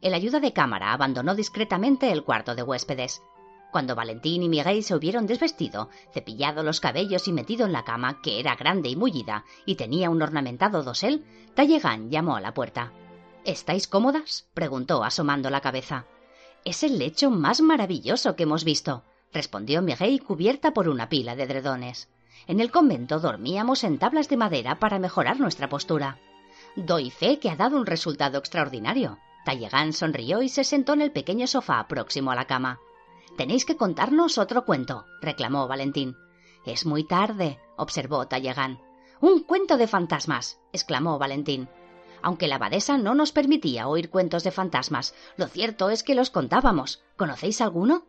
El 0.00 0.12
ayuda 0.12 0.40
de 0.40 0.52
cámara 0.52 0.92
abandonó 0.92 1.36
discretamente 1.36 2.10
el 2.10 2.24
cuarto 2.24 2.56
de 2.56 2.64
huéspedes. 2.64 3.22
Cuando 3.70 3.94
Valentín 3.94 4.42
y 4.42 4.48
Miguel 4.48 4.82
se 4.82 4.96
hubieron 4.96 5.28
desvestido, 5.28 5.88
cepillado 6.12 6.64
los 6.64 6.80
cabellos 6.80 7.28
y 7.28 7.32
metido 7.32 7.64
en 7.64 7.70
la 7.70 7.84
cama, 7.84 8.20
que 8.20 8.40
era 8.40 8.56
grande 8.56 8.88
y 8.88 8.96
mullida, 8.96 9.44
y 9.66 9.76
tenía 9.76 10.10
un 10.10 10.20
ornamentado 10.20 10.82
dosel, 10.82 11.24
Talleyrand 11.54 12.10
llamó 12.10 12.34
a 12.34 12.40
la 12.40 12.54
puerta. 12.54 12.92
¿Estáis 13.44 13.86
cómodas? 13.86 14.48
preguntó, 14.52 15.04
asomando 15.04 15.48
la 15.48 15.60
cabeza. 15.60 16.06
Es 16.64 16.82
el 16.82 16.98
lecho 16.98 17.30
más 17.30 17.60
maravilloso 17.60 18.34
que 18.34 18.42
hemos 18.42 18.64
visto, 18.64 19.04
respondió 19.32 19.80
Miguel 19.80 20.24
cubierta 20.24 20.74
por 20.74 20.88
una 20.88 21.08
pila 21.08 21.36
de 21.36 21.46
dredones. 21.46 22.08
En 22.46 22.60
el 22.60 22.70
convento 22.70 23.20
dormíamos 23.20 23.84
en 23.84 23.98
tablas 23.98 24.28
de 24.28 24.36
madera 24.36 24.78
para 24.78 24.98
mejorar 24.98 25.40
nuestra 25.40 25.68
postura. 25.68 26.18
Doy 26.76 27.10
fe 27.10 27.38
que 27.38 27.50
ha 27.50 27.56
dado 27.56 27.76
un 27.76 27.86
resultado 27.86 28.38
extraordinario. 28.38 29.18
Talleyrand 29.44 29.92
sonrió 29.92 30.42
y 30.42 30.48
se 30.48 30.64
sentó 30.64 30.92
en 30.92 31.02
el 31.02 31.12
pequeño 31.12 31.46
sofá 31.46 31.86
próximo 31.86 32.30
a 32.30 32.34
la 32.34 32.46
cama. 32.46 32.80
Tenéis 33.36 33.64
que 33.64 33.76
contarnos 33.76 34.38
otro 34.38 34.64
cuento, 34.64 35.06
reclamó 35.20 35.66
Valentín. 35.68 36.16
Es 36.66 36.86
muy 36.86 37.04
tarde, 37.04 37.58
observó 37.76 38.26
Talleyrand. 38.26 38.78
Un 39.20 39.42
cuento 39.42 39.76
de 39.76 39.86
fantasmas, 39.86 40.58
exclamó 40.72 41.18
Valentín. 41.18 41.68
Aunque 42.22 42.48
la 42.48 42.56
abadesa 42.56 42.96
no 42.96 43.14
nos 43.14 43.32
permitía 43.32 43.86
oír 43.86 44.08
cuentos 44.08 44.44
de 44.44 44.50
fantasmas, 44.50 45.14
lo 45.36 45.46
cierto 45.46 45.90
es 45.90 46.02
que 46.02 46.14
los 46.14 46.30
contábamos. 46.30 47.02
¿Conocéis 47.16 47.60
alguno? 47.60 48.06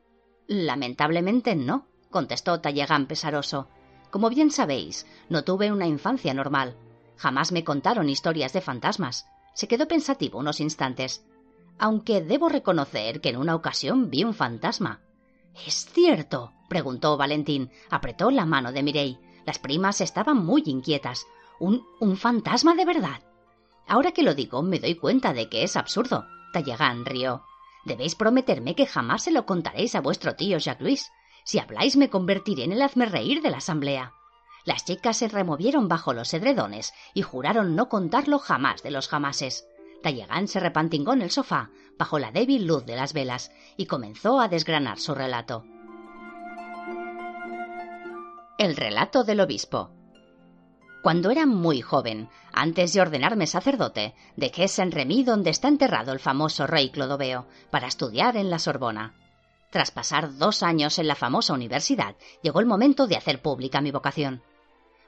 Lamentablemente 0.48 1.56
no, 1.56 1.88
contestó 2.12 2.62
Talleyrand 2.62 3.08
pesaroso. 3.08 3.68
Como 4.10 4.30
bien 4.30 4.52
sabéis, 4.52 5.06
no 5.30 5.44
tuve 5.44 5.72
una 5.72 5.88
infancia 5.88 6.34
normal. 6.34 6.76
Jamás 7.18 7.52
me 7.52 7.64
contaron 7.64 8.10
historias 8.10 8.54
de 8.54 8.62
fantasmas. 8.62 9.28
Se 9.54 9.68
quedó 9.68 9.88
pensativo 9.88 10.40
unos 10.40 10.60
instantes. 10.60 11.26
Aunque 11.78 12.22
debo 12.22 12.50
reconocer 12.50 13.22
que 13.22 13.30
en 13.30 13.38
una 13.38 13.56
ocasión 13.56 14.10
vi 14.10 14.24
un 14.24 14.34
fantasma. 14.34 15.02
¿Es 15.66 15.86
cierto? 15.86 16.52
preguntó 16.68 17.18
Valentín. 17.18 17.72
Apretó 17.90 18.32
la 18.32 18.46
mano 18.46 18.72
de 18.72 18.84
Mirey. 18.84 19.20
Las 19.46 19.60
primas 19.60 20.02
estaban 20.02 20.46
muy 20.46 20.64
inquietas. 20.66 21.28
¿Un, 21.60 21.84
fantasma 22.18 22.76
de 22.76 22.86
verdad? 22.86 23.22
Ahora 23.88 24.12
que 24.12 24.24
lo 24.24 24.34
digo, 24.34 24.62
me 24.62 24.80
doy 24.80 24.96
cuenta 24.96 25.34
de 25.34 25.48
que 25.48 25.64
es 25.64 25.76
absurdo. 25.76 26.26
Talleyrand 26.54 27.08
rió. 27.08 27.44
Debéis 27.86 28.16
prometerme 28.16 28.76
que 28.76 28.88
jamás 28.88 29.24
se 29.24 29.32
lo 29.32 29.46
contaréis 29.46 29.96
a 29.96 30.02
vuestro 30.02 30.36
tío 30.36 30.58
Jacques 30.58 30.82
Louis. 30.82 31.12
Si 31.46 31.60
habláis, 31.60 31.96
me 31.96 32.10
convertiré 32.10 32.64
en 32.64 32.72
el 32.72 32.82
hazme 32.82 33.06
reír 33.06 33.42
de 33.42 33.52
la 33.52 33.58
asamblea. 33.58 34.14
Las 34.66 34.84
chicas 34.84 35.18
se 35.18 35.28
removieron 35.28 35.88
bajo 35.88 36.12
los 36.12 36.34
edredones 36.34 36.92
y 37.14 37.22
juraron 37.22 37.76
no 37.76 37.88
contarlo 37.88 38.40
jamás 38.40 38.82
de 38.82 38.90
los 38.90 39.08
jamases. 39.08 39.68
Talleyrand 40.02 40.48
se 40.48 40.60
repantingó 40.60 41.14
en 41.14 41.22
el 41.22 41.30
sofá, 41.30 41.70
bajo 42.00 42.18
la 42.18 42.32
débil 42.32 42.66
luz 42.66 42.84
de 42.86 42.96
las 42.96 43.14
velas, 43.14 43.52
y 43.78 43.86
comenzó 43.86 44.40
a 44.40 44.48
desgranar 44.48 45.00
su 45.00 45.14
relato. 45.14 45.64
El 48.58 48.76
relato 48.76 49.24
del 49.24 49.40
obispo. 49.40 49.92
Cuando 51.04 51.30
era 51.30 51.46
muy 51.46 51.82
joven, 51.82 52.30
antes 52.54 52.94
de 52.94 53.02
ordenarme 53.02 53.46
sacerdote, 53.46 54.16
dejé 54.36 54.68
Saint-Remy 54.68 55.24
donde 55.24 55.52
está 55.52 55.68
enterrado 55.68 56.12
el 56.12 56.20
famoso 56.20 56.66
rey 56.66 56.90
Clodoveo, 56.90 57.46
para 57.70 57.88
estudiar 57.88 58.36
en 58.36 58.50
la 58.50 58.58
Sorbona. 58.58 59.14
Tras 59.76 59.92
pasar 59.92 60.38
dos 60.38 60.64
años 60.64 61.00
en 61.00 61.08
la 61.10 61.16
famosa 61.16 61.54
universidad, 61.54 62.16
llegó 62.42 62.62
el 62.62 62.66
momento 62.66 63.08
de 63.08 63.18
hacer 63.18 63.42
pública 63.42 63.82
mi 63.82 63.92
vocación. 63.92 64.42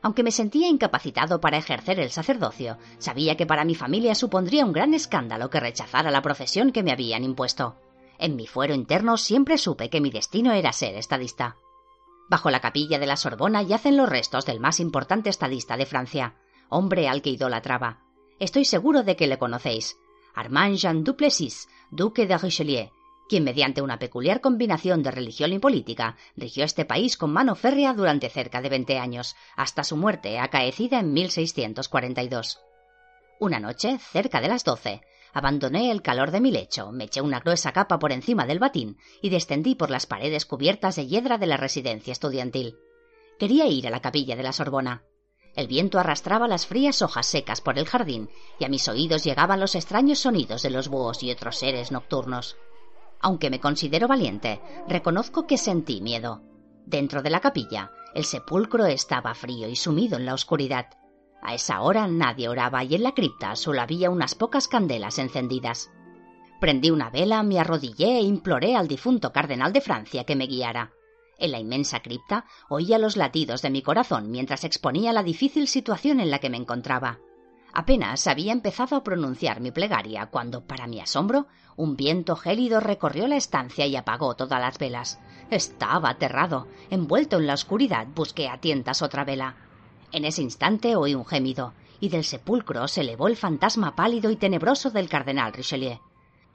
Aunque 0.02 0.24
me 0.24 0.32
sentía 0.32 0.68
incapacitado 0.68 1.40
para 1.40 1.56
ejercer 1.56 2.02
el 2.02 2.12
sacerdocio, 2.12 2.78
sabía 2.98 3.38
que 3.38 3.46
para 3.46 3.64
mi 3.64 3.76
familia 3.76 4.14
supondría 4.14 4.66
un 4.66 4.74
gran 4.74 4.94
escándalo 4.94 5.50
que 5.50 5.62
rechazara 5.62 6.12
la 6.12 6.22
profesión 6.22 6.74
que 6.74 6.84
me 6.84 6.92
habían 6.92 7.24
impuesto. 7.24 7.78
En 8.20 8.36
mi 8.36 8.46
fuero 8.46 8.74
interno 8.74 9.16
siempre 9.16 9.58
supe 9.58 9.90
que 9.90 10.02
mi 10.02 10.10
destino 10.10 10.52
era 10.52 10.74
ser 10.74 10.96
estadista. 10.96 11.56
Bajo 12.30 12.52
la 12.52 12.60
capilla 12.60 13.00
de 13.00 13.08
la 13.08 13.16
Sorbona 13.16 13.62
yacen 13.62 13.96
los 13.96 14.10
restos 14.10 14.46
del 14.46 14.60
más 14.60 14.82
importante 14.82 15.30
estadista 15.30 15.78
de 15.78 15.86
Francia, 15.86 16.36
hombre 16.68 17.08
al 17.08 17.22
que 17.22 17.30
idolatraba. 17.30 18.02
Estoy 18.38 18.66
seguro 18.66 19.04
de 19.04 19.16
que 19.16 19.28
le 19.28 19.40
conocéis. 19.40 19.98
Armand 20.36 20.76
Jean 20.76 21.06
Duplessis, 21.06 21.70
duque 21.90 22.28
de 22.28 22.38
Richelieu, 22.38 22.90
quien 23.28 23.44
mediante 23.44 23.82
una 23.82 24.00
peculiar 24.00 24.42
combinación 24.42 25.04
de 25.04 25.12
religión 25.12 25.54
y 25.54 25.60
política 25.60 26.16
rigió 26.36 26.64
este 26.64 26.86
país 26.86 27.18
con 27.18 27.32
mano 27.32 27.56
férrea 27.56 27.94
durante 27.94 28.30
cerca 28.30 28.62
de 28.62 28.70
veinte 28.70 28.98
años, 28.98 29.36
hasta 29.56 29.84
su 29.84 29.98
muerte 29.98 30.40
acaecida 30.40 31.00
en 31.00 31.14
1642. 31.14 32.60
Una 33.40 33.60
noche, 33.60 34.00
cerca 34.00 34.42
de 34.42 34.48
las 34.48 34.64
doce, 34.64 35.02
abandoné 35.34 35.92
el 35.92 36.02
calor 36.02 36.32
de 36.32 36.42
mi 36.42 36.52
lecho, 36.52 36.92
me 36.92 37.04
eché 37.04 37.22
una 37.22 37.40
gruesa 37.40 37.72
capa 37.72 38.00
por 38.00 38.12
encima 38.12 38.46
del 38.46 38.60
batín 38.60 38.98
y 39.22 39.30
descendí 39.30 39.76
por 39.76 39.92
las 39.92 40.08
paredes 40.08 40.46
cubiertas 40.46 40.96
de 40.96 41.08
hiedra 41.08 41.38
de 41.38 41.48
la 41.48 41.58
residencia 41.58 42.12
estudiantil. 42.12 42.78
Quería 43.38 43.68
ir 43.68 43.86
a 43.88 43.92
la 43.92 44.02
capilla 44.02 44.36
de 44.36 44.44
la 44.44 44.54
Sorbona. 44.54 45.04
El 45.56 45.68
viento 45.68 46.00
arrastraba 46.00 46.48
las 46.48 46.66
frías 46.66 47.02
hojas 47.02 47.28
secas 47.28 47.62
por 47.62 47.78
el 47.78 47.86
jardín 47.86 48.30
y 48.60 48.66
a 48.66 48.70
mis 48.70 48.88
oídos 48.88 49.24
llegaban 49.24 49.60
los 49.60 49.76
extraños 49.76 50.20
sonidos 50.20 50.64
de 50.64 50.70
los 50.70 50.88
búhos 50.88 51.22
y 51.22 51.32
otros 51.32 51.58
seres 51.58 51.92
nocturnos. 51.92 52.58
Aunque 53.20 53.50
me 53.50 53.60
considero 53.60 54.08
valiente, 54.08 54.62
reconozco 54.88 55.48
que 55.48 55.58
sentí 55.58 56.02
miedo. 56.02 56.42
Dentro 56.86 57.22
de 57.22 57.30
la 57.30 57.40
capilla, 57.40 57.92
el 58.14 58.26
sepulcro 58.26 58.86
estaba 58.86 59.34
frío 59.34 59.68
y 59.68 59.76
sumido 59.76 60.18
en 60.18 60.26
la 60.26 60.34
oscuridad. 60.34 60.88
A 61.42 61.54
esa 61.54 61.82
hora 61.82 62.08
nadie 62.08 62.50
oraba 62.50 62.84
y 62.84 62.96
en 62.96 63.04
la 63.04 63.14
cripta 63.14 63.56
solo 63.56 63.82
había 63.82 64.10
unas 64.10 64.36
pocas 64.36 64.68
candelas 64.68 65.20
encendidas. 65.20 65.92
Prendí 66.60 66.90
una 66.90 67.10
vela, 67.10 67.44
me 67.44 67.60
arrodillé 67.60 68.18
e 68.18 68.22
imploré 68.22 68.76
al 68.76 68.88
difunto 68.88 69.32
cardenal 69.32 69.74
de 69.74 69.82
Francia 69.82 70.24
que 70.24 70.36
me 70.36 70.48
guiara. 70.48 70.92
En 71.38 71.52
la 71.52 71.60
inmensa 71.60 72.00
cripta 72.00 72.46
oía 72.70 72.98
los 72.98 73.16
latidos 73.16 73.62
de 73.62 73.70
mi 73.70 73.84
corazón 73.84 74.32
mientras 74.32 74.64
exponía 74.64 75.14
la 75.14 75.22
difícil 75.22 75.68
situación 75.68 76.20
en 76.20 76.32
la 76.32 76.40
que 76.40 76.50
me 76.50 76.58
encontraba. 76.58 77.20
Apenas 77.80 78.26
había 78.26 78.54
empezado 78.54 78.96
a 78.96 79.04
pronunciar 79.04 79.62
mi 79.62 79.70
plegaria 79.70 80.26
cuando, 80.32 80.66
para 80.66 80.88
mi 80.88 81.00
asombro, 81.00 81.46
un 81.76 81.96
viento 81.96 82.36
gélido 82.36 82.80
recorrió 82.80 83.28
la 83.28 83.36
estancia 83.36 83.86
y 83.86 83.96
apagó 83.96 84.36
todas 84.36 84.60
las 84.60 84.80
velas. 84.80 85.20
Estaba 85.52 86.10
aterrado. 86.10 86.66
Envuelto 86.90 87.38
en 87.38 87.46
la 87.46 87.54
oscuridad, 87.54 88.08
busqué 88.16 88.50
a 88.50 88.60
tientas 88.60 89.04
otra 89.04 89.26
vela. 89.26 89.58
En 90.12 90.26
ese 90.26 90.42
instante 90.42 90.96
oí 90.96 91.14
un 91.14 91.24
gemido, 91.24 91.74
y 92.00 92.10
del 92.10 92.24
sepulcro 92.24 92.88
se 92.88 93.02
elevó 93.02 93.28
el 93.28 93.38
fantasma 93.38 93.96
pálido 93.96 94.32
y 94.32 94.38
tenebroso 94.38 94.90
del 94.90 95.08
cardenal 95.08 95.54
Richelieu. 95.54 96.00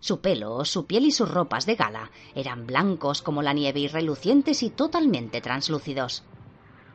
Su 0.00 0.20
pelo, 0.20 0.64
su 0.64 0.86
piel 0.86 1.04
y 1.04 1.12
sus 1.12 1.30
ropas 1.30 1.66
de 1.66 1.76
gala 1.76 2.10
eran 2.34 2.66
blancos 2.66 3.22
como 3.22 3.42
la 3.42 3.52
nieve 3.52 3.78
y 3.78 3.86
relucientes 3.86 4.64
y 4.64 4.70
totalmente 4.70 5.40
translúcidos. 5.40 6.24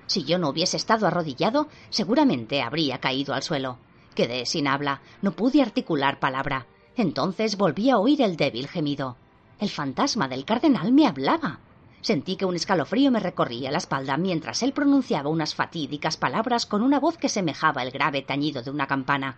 Si 0.06 0.26
yo 0.26 0.38
no 0.38 0.50
hubiese 0.50 0.76
estado 0.76 1.08
arrodillado, 1.08 1.70
seguramente 1.90 2.62
habría 2.62 3.00
caído 3.00 3.34
al 3.34 3.42
suelo. 3.42 3.78
Quedé 4.18 4.48
sin 4.48 4.68
habla, 4.68 5.02
no 5.22 5.34
pude 5.34 5.62
articular 5.62 6.20
palabra. 6.20 6.66
Entonces 6.96 7.56
volví 7.56 7.92
a 7.92 8.00
oír 8.00 8.24
el 8.24 8.36
débil 8.36 8.68
gemido. 8.68 9.16
El 9.60 9.70
fantasma 9.70 10.28
del 10.28 10.44
cardenal 10.44 10.92
me 10.92 11.06
hablaba. 11.06 11.60
Sentí 12.02 12.36
que 12.36 12.46
un 12.46 12.56
escalofrío 12.56 13.12
me 13.12 13.20
recorría 13.20 13.70
la 13.70 13.78
espalda 13.78 14.18
mientras 14.18 14.64
él 14.64 14.74
pronunciaba 14.74 15.30
unas 15.30 15.54
fatídicas 15.54 16.18
palabras 16.18 16.66
con 16.66 16.82
una 16.82 17.00
voz 17.00 17.20
que 17.20 17.30
semejaba 17.30 17.84
el 17.84 17.92
grave 17.92 18.24
tañido 18.24 18.64
de 18.64 18.72
una 18.72 18.88
campana. 18.88 19.38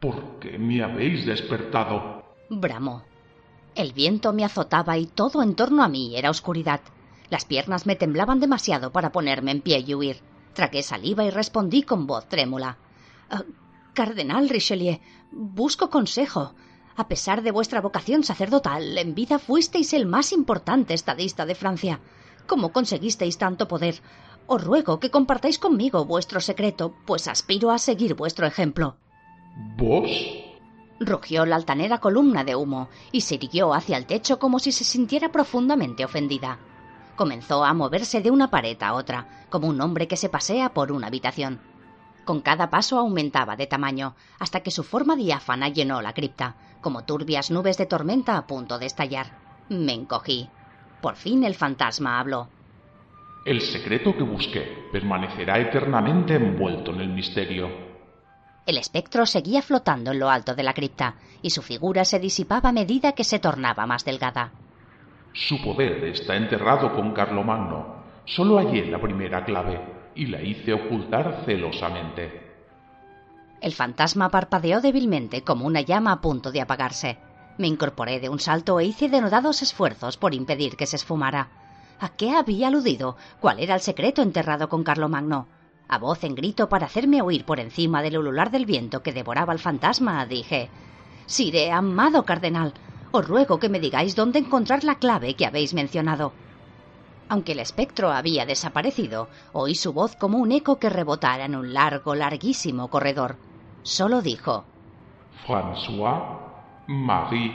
¿Por 0.00 0.38
qué 0.38 0.58
me 0.58 0.82
habéis 0.82 1.26
despertado? 1.26 2.24
bramó. 2.48 3.02
El 3.74 3.92
viento 3.92 4.32
me 4.32 4.46
azotaba 4.46 4.96
y 4.96 5.04
todo 5.04 5.42
en 5.42 5.54
torno 5.54 5.84
a 5.84 5.88
mí 5.88 6.16
era 6.16 6.30
oscuridad. 6.30 6.80
Las 7.28 7.44
piernas 7.44 7.84
me 7.84 7.96
temblaban 7.96 8.40
demasiado 8.40 8.92
para 8.92 9.12
ponerme 9.12 9.50
en 9.50 9.60
pie 9.60 9.84
y 9.86 9.94
huir. 9.94 10.20
Traqué 10.54 10.82
saliva 10.82 11.22
y 11.22 11.28
respondí 11.28 11.82
con 11.82 12.06
voz 12.06 12.26
trémula. 12.30 12.78
Cardenal 13.94 14.48
Richelieu, 14.48 15.00
busco 15.32 15.90
consejo. 15.90 16.54
A 16.96 17.08
pesar 17.08 17.42
de 17.42 17.50
vuestra 17.50 17.80
vocación 17.80 18.24
sacerdotal, 18.24 18.96
en 18.98 19.14
vida 19.14 19.38
fuisteis 19.38 19.92
el 19.92 20.06
más 20.06 20.32
importante 20.32 20.94
estadista 20.94 21.46
de 21.46 21.54
Francia. 21.54 22.00
¿Cómo 22.46 22.72
conseguisteis 22.72 23.38
tanto 23.38 23.68
poder? 23.68 24.02
Os 24.46 24.62
ruego 24.62 24.98
que 25.00 25.10
compartáis 25.10 25.58
conmigo 25.58 26.04
vuestro 26.04 26.40
secreto, 26.40 26.94
pues 27.06 27.28
aspiro 27.28 27.70
a 27.70 27.78
seguir 27.78 28.14
vuestro 28.14 28.46
ejemplo. 28.46 28.96
¿Vos? 29.76 30.10
Rugió 30.98 31.46
la 31.46 31.56
altanera 31.56 31.98
columna 31.98 32.44
de 32.44 32.56
humo 32.56 32.88
y 33.12 33.22
se 33.22 33.36
irguió 33.36 33.72
hacia 33.72 33.96
el 33.96 34.06
techo 34.06 34.38
como 34.38 34.58
si 34.58 34.72
se 34.72 34.84
sintiera 34.84 35.32
profundamente 35.32 36.04
ofendida. 36.04 36.58
Comenzó 37.16 37.64
a 37.64 37.72
moverse 37.74 38.20
de 38.20 38.30
una 38.30 38.50
pared 38.50 38.76
a 38.82 38.94
otra, 38.94 39.46
como 39.48 39.68
un 39.68 39.80
hombre 39.80 40.08
que 40.08 40.16
se 40.16 40.28
pasea 40.28 40.74
por 40.74 40.92
una 40.92 41.06
habitación. 41.06 41.69
Con 42.30 42.42
cada 42.42 42.70
paso 42.70 42.96
aumentaba 42.96 43.56
de 43.56 43.66
tamaño, 43.66 44.14
hasta 44.38 44.60
que 44.60 44.70
su 44.70 44.84
forma 44.84 45.16
diáfana 45.16 45.68
llenó 45.68 46.00
la 46.00 46.12
cripta, 46.12 46.54
como 46.80 47.02
turbias 47.02 47.50
nubes 47.50 47.76
de 47.76 47.86
tormenta 47.86 48.36
a 48.36 48.46
punto 48.46 48.78
de 48.78 48.86
estallar. 48.86 49.26
Me 49.68 49.94
encogí. 49.94 50.48
Por 51.02 51.16
fin 51.16 51.42
el 51.42 51.56
fantasma 51.56 52.20
habló. 52.20 52.48
El 53.44 53.60
secreto 53.60 54.16
que 54.16 54.22
busqué 54.22 54.86
permanecerá 54.92 55.58
eternamente 55.58 56.36
envuelto 56.36 56.92
en 56.92 57.00
el 57.00 57.08
misterio. 57.08 57.68
El 58.64 58.78
espectro 58.78 59.26
seguía 59.26 59.60
flotando 59.60 60.12
en 60.12 60.20
lo 60.20 60.30
alto 60.30 60.54
de 60.54 60.62
la 60.62 60.72
cripta, 60.72 61.16
y 61.42 61.50
su 61.50 61.62
figura 61.62 62.04
se 62.04 62.20
disipaba 62.20 62.68
a 62.68 62.72
medida 62.80 63.10
que 63.10 63.24
se 63.24 63.40
tornaba 63.40 63.86
más 63.86 64.04
delgada. 64.04 64.52
Su 65.32 65.60
poder 65.60 66.04
está 66.04 66.36
enterrado 66.36 66.94
con 66.94 67.12
Carlomagno. 67.12 68.04
Solo 68.24 68.58
hallé 68.58 68.86
la 68.86 69.00
primera 69.00 69.44
clave 69.44 69.98
y 70.20 70.26
la 70.26 70.42
hice 70.42 70.74
ocultar 70.74 71.44
celosamente. 71.46 72.42
El 73.62 73.72
fantasma 73.72 74.28
parpadeó 74.28 74.82
débilmente 74.82 75.42
como 75.44 75.64
una 75.66 75.80
llama 75.80 76.12
a 76.12 76.20
punto 76.20 76.52
de 76.52 76.60
apagarse. 76.60 77.16
Me 77.56 77.66
incorporé 77.66 78.20
de 78.20 78.28
un 78.28 78.38
salto 78.38 78.78
e 78.78 78.84
hice 78.84 79.08
denodados 79.08 79.62
esfuerzos 79.62 80.18
por 80.18 80.34
impedir 80.34 80.76
que 80.76 80.84
se 80.84 80.96
esfumara. 80.96 81.48
¿A 81.98 82.10
qué 82.10 82.36
había 82.36 82.68
aludido? 82.68 83.16
¿Cuál 83.40 83.60
era 83.60 83.74
el 83.74 83.80
secreto 83.80 84.20
enterrado 84.20 84.68
con 84.68 84.84
Carlomagno? 84.84 85.48
A 85.88 85.96
voz 85.96 86.22
en 86.22 86.34
grito 86.34 86.68
para 86.68 86.84
hacerme 86.84 87.22
oír 87.22 87.46
por 87.46 87.58
encima 87.58 88.02
del 88.02 88.18
ulular 88.18 88.50
del 88.50 88.66
viento 88.66 89.02
que 89.02 89.14
devoraba 89.14 89.54
al 89.54 89.58
fantasma, 89.58 90.26
dije 90.26 90.68
Sire, 91.24 91.72
amado 91.72 92.26
cardenal, 92.26 92.74
os 93.10 93.26
ruego 93.26 93.58
que 93.58 93.70
me 93.70 93.80
digáis 93.80 94.16
dónde 94.16 94.40
encontrar 94.40 94.84
la 94.84 94.96
clave 94.96 95.32
que 95.32 95.46
habéis 95.46 95.72
mencionado. 95.72 96.34
Aunque 97.30 97.52
el 97.52 97.60
espectro 97.60 98.10
había 98.10 98.44
desaparecido, 98.44 99.28
oí 99.52 99.76
su 99.76 99.92
voz 99.92 100.16
como 100.16 100.38
un 100.38 100.50
eco 100.50 100.80
que 100.80 100.90
rebotara 100.90 101.44
en 101.44 101.54
un 101.54 101.72
largo, 101.72 102.16
larguísimo 102.16 102.88
corredor. 102.88 103.36
Solo 103.84 104.20
dijo 104.20 104.64
François 105.46 106.40
Marie 106.88 107.54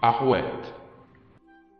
Arouet. 0.00 0.74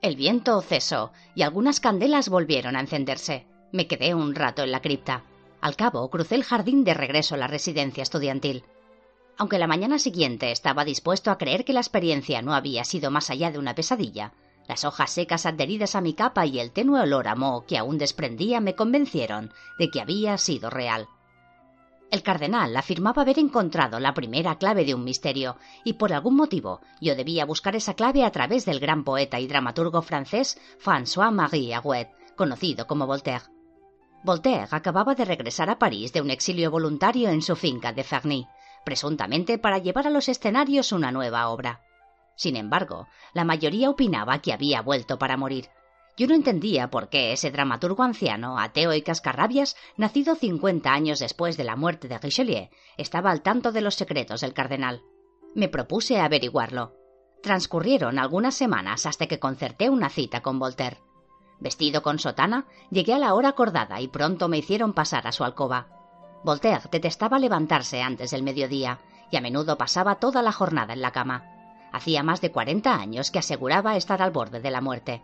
El 0.00 0.14
viento 0.14 0.60
cesó 0.60 1.10
y 1.34 1.42
algunas 1.42 1.80
candelas 1.80 2.28
volvieron 2.28 2.76
a 2.76 2.80
encenderse. 2.80 3.48
Me 3.72 3.88
quedé 3.88 4.14
un 4.14 4.36
rato 4.36 4.62
en 4.62 4.70
la 4.70 4.80
cripta. 4.80 5.24
Al 5.60 5.74
cabo, 5.74 6.08
crucé 6.10 6.36
el 6.36 6.44
jardín 6.44 6.84
de 6.84 6.94
regreso 6.94 7.34
a 7.34 7.38
la 7.38 7.48
residencia 7.48 8.04
estudiantil. 8.04 8.62
Aunque 9.36 9.58
la 9.58 9.66
mañana 9.66 9.98
siguiente 9.98 10.52
estaba 10.52 10.84
dispuesto 10.84 11.32
a 11.32 11.38
creer 11.38 11.64
que 11.64 11.72
la 11.72 11.80
experiencia 11.80 12.42
no 12.42 12.54
había 12.54 12.84
sido 12.84 13.10
más 13.10 13.28
allá 13.28 13.50
de 13.50 13.58
una 13.58 13.74
pesadilla, 13.74 14.34
las 14.68 14.84
hojas 14.84 15.10
secas 15.10 15.46
adheridas 15.46 15.96
a 15.96 16.00
mi 16.00 16.12
capa 16.14 16.46
y 16.46 16.60
el 16.60 16.70
tenue 16.70 17.00
olor 17.00 17.26
a 17.26 17.34
moho 17.34 17.64
que 17.66 17.78
aún 17.78 17.98
desprendía 17.98 18.60
me 18.60 18.74
convencieron 18.74 19.52
de 19.78 19.90
que 19.90 20.00
había 20.00 20.36
sido 20.38 20.70
real. 20.70 21.08
El 22.10 22.22
cardenal 22.22 22.74
afirmaba 22.76 23.22
haber 23.22 23.38
encontrado 23.38 24.00
la 24.00 24.14
primera 24.14 24.56
clave 24.56 24.84
de 24.84 24.94
un 24.94 25.04
misterio, 25.04 25.56
y 25.84 25.94
por 25.94 26.12
algún 26.12 26.36
motivo 26.36 26.80
yo 27.00 27.14
debía 27.14 27.44
buscar 27.44 27.76
esa 27.76 27.94
clave 27.94 28.24
a 28.24 28.30
través 28.30 28.64
del 28.64 28.80
gran 28.80 29.04
poeta 29.04 29.40
y 29.40 29.46
dramaturgo 29.46 30.00
francés 30.00 30.58
François-Marie 30.82 31.74
Arouet, 31.74 32.08
conocido 32.36 32.86
como 32.86 33.06
Voltaire. 33.06 33.44
Voltaire 34.24 34.68
acababa 34.70 35.14
de 35.14 35.24
regresar 35.24 35.68
a 35.70 35.78
París 35.78 36.12
de 36.12 36.22
un 36.22 36.30
exilio 36.30 36.70
voluntario 36.70 37.28
en 37.28 37.42
su 37.42 37.56
finca 37.56 37.92
de 37.92 38.04
Ferny, 38.04 38.46
presuntamente 38.84 39.58
para 39.58 39.78
llevar 39.78 40.06
a 40.06 40.10
los 40.10 40.28
escenarios 40.28 40.92
una 40.92 41.12
nueva 41.12 41.48
obra. 41.48 41.82
Sin 42.38 42.54
embargo, 42.54 43.08
la 43.34 43.42
mayoría 43.42 43.90
opinaba 43.90 44.38
que 44.38 44.52
había 44.52 44.80
vuelto 44.80 45.18
para 45.18 45.36
morir. 45.36 45.70
Yo 46.16 46.28
no 46.28 46.36
entendía 46.36 46.88
por 46.88 47.08
qué 47.08 47.32
ese 47.32 47.50
dramaturgo 47.50 48.04
anciano, 48.04 48.60
ateo 48.60 48.94
y 48.94 49.02
cascarrabias, 49.02 49.76
nacido 49.96 50.36
cincuenta 50.36 50.92
años 50.92 51.18
después 51.18 51.56
de 51.56 51.64
la 51.64 51.74
muerte 51.74 52.06
de 52.06 52.16
Richelieu, 52.16 52.68
estaba 52.96 53.32
al 53.32 53.42
tanto 53.42 53.72
de 53.72 53.80
los 53.80 53.96
secretos 53.96 54.40
del 54.40 54.54
cardenal. 54.54 55.02
Me 55.56 55.68
propuse 55.68 56.20
averiguarlo. 56.20 56.94
Transcurrieron 57.42 58.20
algunas 58.20 58.54
semanas 58.54 59.04
hasta 59.04 59.26
que 59.26 59.40
concerté 59.40 59.90
una 59.90 60.08
cita 60.08 60.40
con 60.40 60.60
Voltaire. 60.60 60.98
Vestido 61.58 62.02
con 62.04 62.20
sotana, 62.20 62.66
llegué 62.92 63.14
a 63.14 63.18
la 63.18 63.34
hora 63.34 63.48
acordada 63.48 64.00
y 64.00 64.06
pronto 64.06 64.48
me 64.48 64.58
hicieron 64.58 64.92
pasar 64.92 65.26
a 65.26 65.32
su 65.32 65.42
alcoba. 65.42 65.88
Voltaire 66.44 66.84
detestaba 66.92 67.40
levantarse 67.40 68.00
antes 68.00 68.30
del 68.30 68.44
mediodía 68.44 69.00
y 69.32 69.36
a 69.36 69.40
menudo 69.40 69.76
pasaba 69.76 70.20
toda 70.20 70.40
la 70.40 70.52
jornada 70.52 70.92
en 70.92 71.02
la 71.02 71.10
cama. 71.10 71.57
Hacía 71.92 72.22
más 72.22 72.40
de 72.40 72.52
cuarenta 72.52 72.94
años 72.94 73.30
que 73.30 73.38
aseguraba 73.38 73.96
estar 73.96 74.22
al 74.22 74.30
borde 74.30 74.60
de 74.60 74.70
la 74.70 74.80
muerte. 74.80 75.22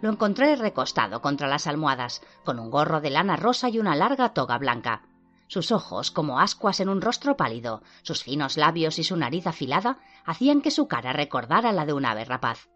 Lo 0.00 0.10
encontré 0.10 0.54
recostado 0.56 1.22
contra 1.22 1.48
las 1.48 1.66
almohadas, 1.66 2.22
con 2.44 2.58
un 2.58 2.70
gorro 2.70 3.00
de 3.00 3.10
lana 3.10 3.36
rosa 3.36 3.68
y 3.68 3.78
una 3.78 3.96
larga 3.96 4.34
toga 4.34 4.58
blanca. 4.58 5.02
Sus 5.46 5.72
ojos, 5.72 6.10
como 6.10 6.40
ascuas 6.40 6.80
en 6.80 6.88
un 6.88 7.00
rostro 7.00 7.36
pálido, 7.36 7.82
sus 8.02 8.22
finos 8.22 8.56
labios 8.56 8.98
y 8.98 9.04
su 9.04 9.16
nariz 9.16 9.46
afilada, 9.46 9.98
hacían 10.24 10.62
que 10.62 10.70
su 10.70 10.88
cara 10.88 11.12
recordara 11.12 11.72
la 11.72 11.86
de 11.86 11.92
un 11.92 12.06
ave 12.06 12.24
rapaz. 12.24 12.68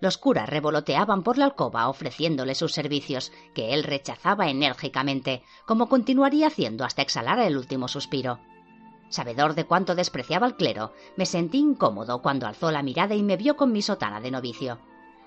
Los 0.00 0.18
curas 0.18 0.48
revoloteaban 0.48 1.22
por 1.22 1.38
la 1.38 1.46
alcoba 1.46 1.88
ofreciéndole 1.88 2.54
sus 2.54 2.72
servicios, 2.72 3.32
que 3.54 3.72
él 3.72 3.82
rechazaba 3.82 4.48
enérgicamente, 4.48 5.42
como 5.64 5.88
continuaría 5.88 6.48
haciendo 6.48 6.84
hasta 6.84 7.02
exhalar 7.02 7.38
el 7.38 7.56
último 7.56 7.88
suspiro. 7.88 8.40
Sabedor 9.08 9.54
de 9.54 9.66
cuánto 9.66 9.94
despreciaba 9.94 10.46
el 10.46 10.56
clero, 10.56 10.92
me 11.16 11.26
sentí 11.26 11.58
incómodo 11.58 12.22
cuando 12.22 12.46
alzó 12.46 12.70
la 12.70 12.82
mirada 12.82 13.14
y 13.14 13.22
me 13.22 13.36
vio 13.36 13.56
con 13.56 13.72
mi 13.72 13.82
sotana 13.82 14.20
de 14.20 14.30
novicio. 14.30 14.78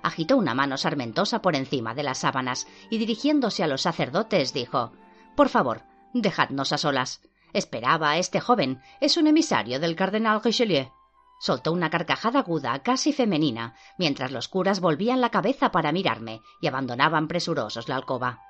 Agitó 0.04 0.38
una 0.38 0.54
mano 0.54 0.78
sarmentosa 0.78 1.42
por 1.42 1.56
encima 1.56 1.94
de 1.94 2.04
las 2.04 2.20
sábanas 2.20 2.68
y 2.90 2.98
dirigiéndose 2.98 3.64
a 3.64 3.68
los 3.68 3.82
sacerdotes 3.82 4.54
dijo 4.54 4.94
Por 5.36 5.50
favor, 5.50 5.84
dejadnos 6.14 6.72
a 6.74 6.78
solas. 6.78 7.22
Esperaba 7.54 8.12
a 8.12 8.18
este 8.18 8.40
joven. 8.40 8.82
Es 9.02 9.18
un 9.18 9.28
emisario 9.28 9.80
del 9.80 9.96
cardenal 9.96 10.42
Richelieu. 10.44 10.92
Soltó 11.40 11.72
una 11.72 11.90
carcajada 11.90 12.40
aguda, 12.40 12.80
casi 12.80 13.14
femenina, 13.14 13.74
mientras 13.98 14.32
los 14.32 14.48
curas 14.50 14.82
volvían 14.82 15.22
la 15.22 15.32
cabeza 15.32 15.72
para 15.72 15.92
mirarme 15.92 16.42
y 16.62 16.68
abandonaban 16.68 17.28
presurosos 17.28 17.88
la 17.88 17.96
alcoba. 17.96 18.42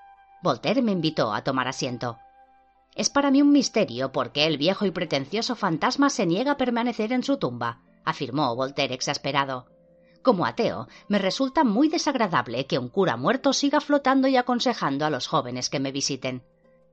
Voltaire 0.42 0.82
me 0.82 0.92
invitó 0.92 1.34
a 1.34 1.44
tomar 1.44 1.68
asiento. 1.68 2.18
Es 2.96 3.10
para 3.10 3.32
mí 3.32 3.42
un 3.42 3.52
misterio 3.52 4.12
por 4.12 4.32
qué 4.32 4.46
el 4.46 4.58
viejo 4.58 4.86
y 4.86 4.92
pretencioso 4.92 5.56
fantasma 5.56 6.10
se 6.10 6.26
niega 6.26 6.54
a 6.54 6.58
permanecer 6.58 7.14
en 7.14 7.24
su 7.24 7.38
tumba, 7.38 7.82
afirmó 8.04 8.56
Voltaire 8.56 8.94
exasperado. 8.94 9.68
Como 10.22 10.46
ateo, 10.46 10.88
me 11.08 11.18
resulta 11.18 11.64
muy 11.64 11.88
desagradable 11.88 12.66
que 12.66 12.78
un 12.78 12.90
cura 12.90 13.16
muerto 13.16 13.54
siga 13.54 13.80
flotando 13.80 14.28
y 14.28 14.36
aconsejando 14.36 15.06
a 15.06 15.10
los 15.10 15.28
jóvenes 15.28 15.70
que 15.70 15.80
me 15.80 15.92
visiten. 15.92 16.44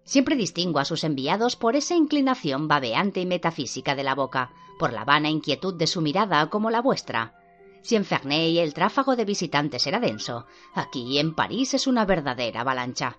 Siempre 0.04 0.36
distingo 0.36 0.78
a 0.78 0.84
sus 0.84 1.02
enviados 1.02 1.56
por 1.56 1.74
esa 1.74 1.96
inclinación 1.96 2.68
babeante 2.68 3.20
y 3.20 3.26
metafísica 3.26 3.96
de 3.96 4.04
la 4.04 4.14
boca, 4.14 4.52
por 4.78 4.92
la 4.92 5.04
vana 5.04 5.28
inquietud 5.28 5.74
de 5.74 5.88
su 5.88 6.00
mirada 6.00 6.48
como 6.48 6.70
la 6.70 6.80
vuestra. 6.80 7.34
Si 7.82 7.96
en 7.96 8.04
Ferney 8.04 8.58
el 8.60 8.74
tráfago 8.74 9.16
de 9.16 9.24
visitantes 9.24 9.86
era 9.86 9.98
denso, 9.98 10.46
aquí 10.74 11.18
en 11.18 11.34
París 11.34 11.74
es 11.74 11.88
una 11.88 12.04
verdadera 12.04 12.60
avalancha. 12.60 13.18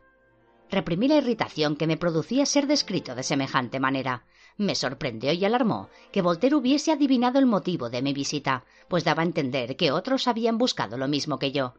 Reprimí 0.70 1.08
la 1.08 1.16
irritación 1.16 1.76
que 1.76 1.88
me 1.88 1.98
producía 1.98 2.46
ser 2.46 2.68
descrito 2.68 3.16
de 3.16 3.24
semejante 3.24 3.80
manera. 3.80 4.26
Me 4.58 4.76
sorprendió 4.76 5.32
y 5.32 5.46
alarmó 5.46 5.90
que 6.12 6.22
Voltaire 6.22 6.56
hubiese 6.56 6.92
adivinado 6.92 7.40
el 7.40 7.46
motivo 7.46 7.90
de 7.90 8.02
mi 8.02 8.14
visita, 8.14 8.66
pues 8.88 9.04
daba 9.04 9.22
a 9.22 9.26
entender 9.26 9.78
que 9.78 9.92
otros 9.92 10.28
habían 10.28 10.58
buscado 10.58 10.98
lo 10.98 11.08
mismo 11.08 11.40
que 11.40 11.52
yo. 11.52 11.76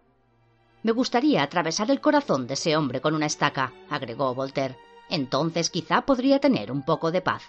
Me 0.83 0.93
gustaría 0.93 1.43
atravesar 1.43 1.91
el 1.91 2.01
corazón 2.01 2.47
de 2.47 2.55
ese 2.55 2.77
hombre 2.77 3.01
con 3.01 3.15
una 3.15 3.27
estaca, 3.27 3.73
agregó 3.91 4.35
Voltaire. 4.35 4.79
Entonces 5.11 5.71
quizá 5.71 6.03
podría 6.03 6.39
tener 6.39 6.71
un 6.71 6.85
poco 6.85 7.11
de 7.11 7.21
paz. 7.21 7.43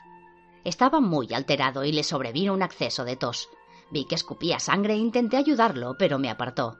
Estaba 0.63 0.99
muy 0.99 1.33
alterado 1.33 1.85
y 1.85 1.91
le 1.91 2.03
sobrevino 2.03 2.53
un 2.53 2.63
acceso 2.63 3.05
de 3.05 3.15
tos. 3.15 3.49
Vi 3.91 4.05
que 4.05 4.15
escupía 4.15 4.59
sangre 4.59 4.93
e 4.93 4.97
intenté 4.97 5.37
ayudarlo, 5.37 5.95
pero 5.97 6.19
me 6.19 6.29
apartó. 6.29 6.77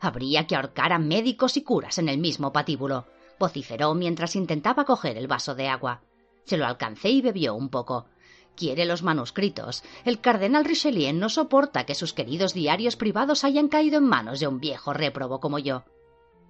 Habría 0.00 0.46
que 0.46 0.56
ahorcar 0.56 0.92
a 0.92 0.98
médicos 0.98 1.56
y 1.56 1.62
curas 1.62 1.98
en 1.98 2.08
el 2.08 2.18
mismo 2.18 2.52
patíbulo, 2.52 3.06
vociferó 3.40 3.94
mientras 3.94 4.36
intentaba 4.36 4.84
coger 4.84 5.16
el 5.16 5.26
vaso 5.26 5.56
de 5.56 5.66
agua. 5.66 6.02
Se 6.44 6.56
lo 6.56 6.66
alcancé 6.66 7.08
y 7.08 7.22
bebió 7.22 7.56
un 7.56 7.70
poco. 7.70 8.06
Quiere 8.54 8.84
los 8.84 9.02
manuscritos. 9.02 9.82
El 10.04 10.20
cardenal 10.20 10.64
Richelieu 10.64 11.14
no 11.14 11.28
soporta 11.28 11.86
que 11.86 11.94
sus 11.94 12.12
queridos 12.12 12.54
diarios 12.54 12.96
privados 12.96 13.42
hayan 13.42 13.68
caído 13.68 13.98
en 13.98 14.04
manos 14.04 14.38
de 14.38 14.46
un 14.46 14.60
viejo 14.60 14.92
réprobo 14.92 15.40
como 15.40 15.58
yo. 15.58 15.84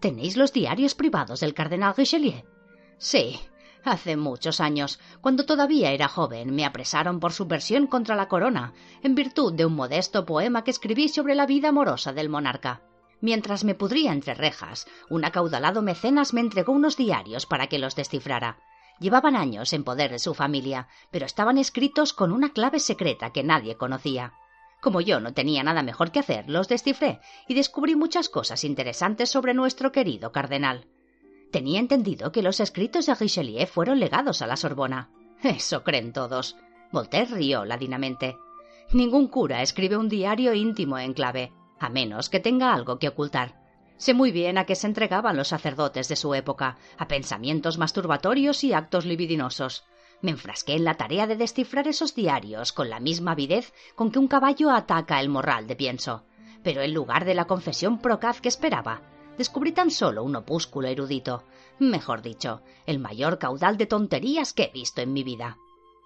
¿Tenéis 0.00 0.36
los 0.36 0.52
diarios 0.52 0.94
privados 0.94 1.40
del 1.40 1.54
cardenal 1.54 1.94
Richelieu? 1.96 2.42
Sí, 2.98 3.38
Hace 3.82 4.18
muchos 4.18 4.60
años, 4.60 5.00
cuando 5.22 5.46
todavía 5.46 5.92
era 5.92 6.06
joven, 6.06 6.54
me 6.54 6.66
apresaron 6.66 7.18
por 7.18 7.32
subversión 7.32 7.86
contra 7.86 8.14
la 8.14 8.28
corona, 8.28 8.74
en 9.02 9.14
virtud 9.14 9.54
de 9.54 9.64
un 9.64 9.74
modesto 9.74 10.26
poema 10.26 10.64
que 10.64 10.70
escribí 10.70 11.08
sobre 11.08 11.34
la 11.34 11.46
vida 11.46 11.70
amorosa 11.70 12.12
del 12.12 12.28
monarca. 12.28 12.82
Mientras 13.20 13.64
me 13.64 13.74
pudría 13.74 14.12
entre 14.12 14.34
rejas, 14.34 14.86
un 15.08 15.24
acaudalado 15.24 15.82
mecenas 15.82 16.32
me 16.32 16.40
entregó 16.40 16.72
unos 16.72 16.96
diarios 16.96 17.46
para 17.46 17.66
que 17.66 17.78
los 17.78 17.94
descifrara. 17.94 18.58
Llevaban 18.98 19.36
años 19.36 19.72
en 19.72 19.84
poder 19.84 20.10
de 20.10 20.18
su 20.18 20.34
familia, 20.34 20.88
pero 21.10 21.26
estaban 21.26 21.58
escritos 21.58 22.12
con 22.12 22.32
una 22.32 22.52
clave 22.52 22.80
secreta 22.80 23.30
que 23.32 23.42
nadie 23.42 23.76
conocía. 23.76 24.34
Como 24.80 25.00
yo 25.02 25.20
no 25.20 25.34
tenía 25.34 25.62
nada 25.62 25.82
mejor 25.82 26.10
que 26.10 26.20
hacer, 26.20 26.48
los 26.48 26.68
descifré 26.68 27.20
y 27.46 27.54
descubrí 27.54 27.96
muchas 27.96 28.28
cosas 28.28 28.64
interesantes 28.64 29.30
sobre 29.30 29.52
nuestro 29.52 29.92
querido 29.92 30.32
cardenal. 30.32 30.86
Tenía 31.50 31.80
entendido 31.80 32.32
que 32.32 32.42
los 32.42 32.60
escritos 32.60 33.06
de 33.06 33.14
Richelieu 33.14 33.66
fueron 33.66 34.00
legados 34.00 34.40
a 34.40 34.46
la 34.46 34.56
Sorbona. 34.56 35.10
Eso 35.42 35.82
creen 35.84 36.12
todos. 36.12 36.56
Voltaire 36.92 37.34
rió 37.34 37.64
ladinamente. 37.64 38.36
Ningún 38.92 39.28
cura 39.28 39.62
escribe 39.62 39.96
un 39.96 40.08
diario 40.08 40.54
íntimo 40.54 40.98
en 40.98 41.12
clave, 41.12 41.52
a 41.80 41.88
menos 41.88 42.28
que 42.28 42.38
tenga 42.38 42.72
algo 42.72 42.98
que 42.98 43.08
ocultar. 43.08 43.58
Sé 43.96 44.14
muy 44.14 44.30
bien 44.30 44.56
a 44.56 44.64
qué 44.64 44.76
se 44.76 44.86
entregaban 44.86 45.36
los 45.36 45.48
sacerdotes 45.48 46.08
de 46.08 46.16
su 46.16 46.34
época, 46.34 46.76
a 46.96 47.08
pensamientos 47.08 47.78
masturbatorios 47.78 48.62
y 48.64 48.72
actos 48.72 49.04
libidinosos. 49.04 49.84
Me 50.22 50.30
enfrasqué 50.30 50.74
en 50.74 50.84
la 50.84 50.94
tarea 50.94 51.26
de 51.26 51.36
descifrar 51.36 51.88
esos 51.88 52.14
diarios 52.14 52.72
con 52.72 52.90
la 52.90 53.00
misma 53.00 53.32
avidez 53.32 53.72
con 53.94 54.10
que 54.10 54.18
un 54.18 54.28
caballo 54.28 54.70
ataca 54.70 55.20
el 55.20 55.28
morral 55.28 55.66
de 55.66 55.76
pienso. 55.76 56.24
Pero 56.62 56.82
en 56.82 56.94
lugar 56.94 57.24
de 57.24 57.34
la 57.34 57.46
confesión 57.46 57.98
procaz 57.98 58.40
que 58.40 58.48
esperaba, 58.48 59.02
descubrí 59.38 59.72
tan 59.72 59.90
solo 59.90 60.22
un 60.22 60.36
opúsculo 60.36 60.88
erudito, 60.88 61.44
mejor 61.78 62.20
dicho, 62.20 62.62
el 62.86 62.98
mayor 62.98 63.38
caudal 63.38 63.78
de 63.78 63.86
tonterías 63.86 64.52
que 64.52 64.64
he 64.64 64.70
visto 64.72 65.00
en 65.00 65.14
mi 65.14 65.24
vida. 65.24 65.56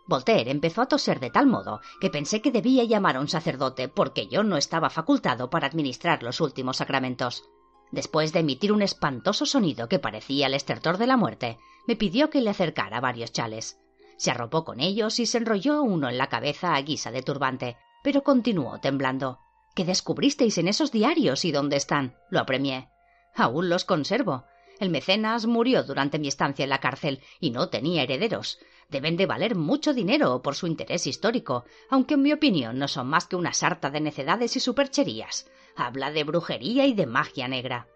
Voltaire 0.07 0.51
empezó 0.51 0.83
a 0.83 0.87
toser 0.87 1.19
de 1.19 1.31
tal 1.31 1.47
modo 1.47 1.81
que 2.01 2.11
pensé 2.11 2.43
que 2.43 2.51
debía 2.51 2.85
llamar 2.85 3.17
a 3.17 3.21
un 3.21 3.29
sacerdote 3.29 3.89
porque 3.89 4.27
yo 4.27 4.43
no 4.43 4.57
estaba 4.57 4.91
facultado 4.91 5.49
para 5.49 5.67
administrar 5.67 6.23
los 6.23 6.41
últimos 6.41 6.77
sacramentos. 6.77 7.45
Después 7.91 8.33
de 8.33 8.41
emitir 8.41 8.73
un 8.73 8.83
espantoso 8.83 9.47
sonido 9.47 9.89
que 9.89 9.99
parecía 9.99 10.47
el 10.47 10.55
estertor 10.55 10.99
de 10.99 11.07
la 11.07 11.17
muerte, 11.17 11.59
me 11.87 11.97
pidió 11.97 12.29
que 12.29 12.41
le 12.41 12.51
acercara 12.51 13.01
varios 13.01 13.33
chales. 13.33 13.79
Se 14.17 14.31
arropó 14.31 14.65
con 14.65 14.81
ellos 14.81 15.19
y 15.21 15.27
se 15.27 15.39
enrolló 15.39 15.83
uno 15.83 16.09
en 16.09 16.19
la 16.19 16.29
cabeza 16.29 16.75
a 16.75 16.83
guisa 16.83 17.11
de 17.11 17.23
turbante, 17.23 17.77
pero 18.03 18.23
continuó 18.23 18.81
temblando. 18.81 19.39
¿Qué 19.75 19.85
descubristeis 19.85 20.59
en 20.59 20.69
esos 20.69 20.93
diarios 20.93 21.45
y 21.45 21.53
dónde 21.53 21.77
están? 21.77 22.15
lo 22.31 22.41
apremié. 22.41 22.89
Aún 23.35 23.69
los 23.69 23.85
conservo. 23.85 24.45
El 24.79 24.91
mecenas 24.91 25.47
murió 25.47 25.83
durante 25.83 26.19
mi 26.19 26.29
estancia 26.29 26.65
en 26.65 26.71
la 26.71 26.81
cárcel 26.81 27.23
y 27.41 27.51
no 27.51 27.69
tenía 27.69 28.03
herederos. 28.03 28.59
Deben 28.91 29.17
de 29.17 29.27
valer 29.27 29.55
mucho 29.55 29.95
dinero 29.95 30.43
por 30.43 30.55
su 30.55 30.67
interés 30.67 31.07
histórico, 31.07 31.65
aunque 31.91 32.15
en 32.15 32.23
mi 32.23 32.33
opinión 32.33 32.79
no 32.79 32.89
son 32.89 33.07
más 33.09 33.27
que 33.27 33.37
una 33.37 33.53
sarta 33.53 33.91
de 33.91 34.01
necedades 34.01 34.57
y 34.57 34.61
supercherías. 34.61 35.47
Habla 35.77 36.11
de 36.11 36.25
brujería 36.25 36.87
y 36.87 36.95
de 36.95 37.07
magia 37.07 37.49
negra. 37.49 37.89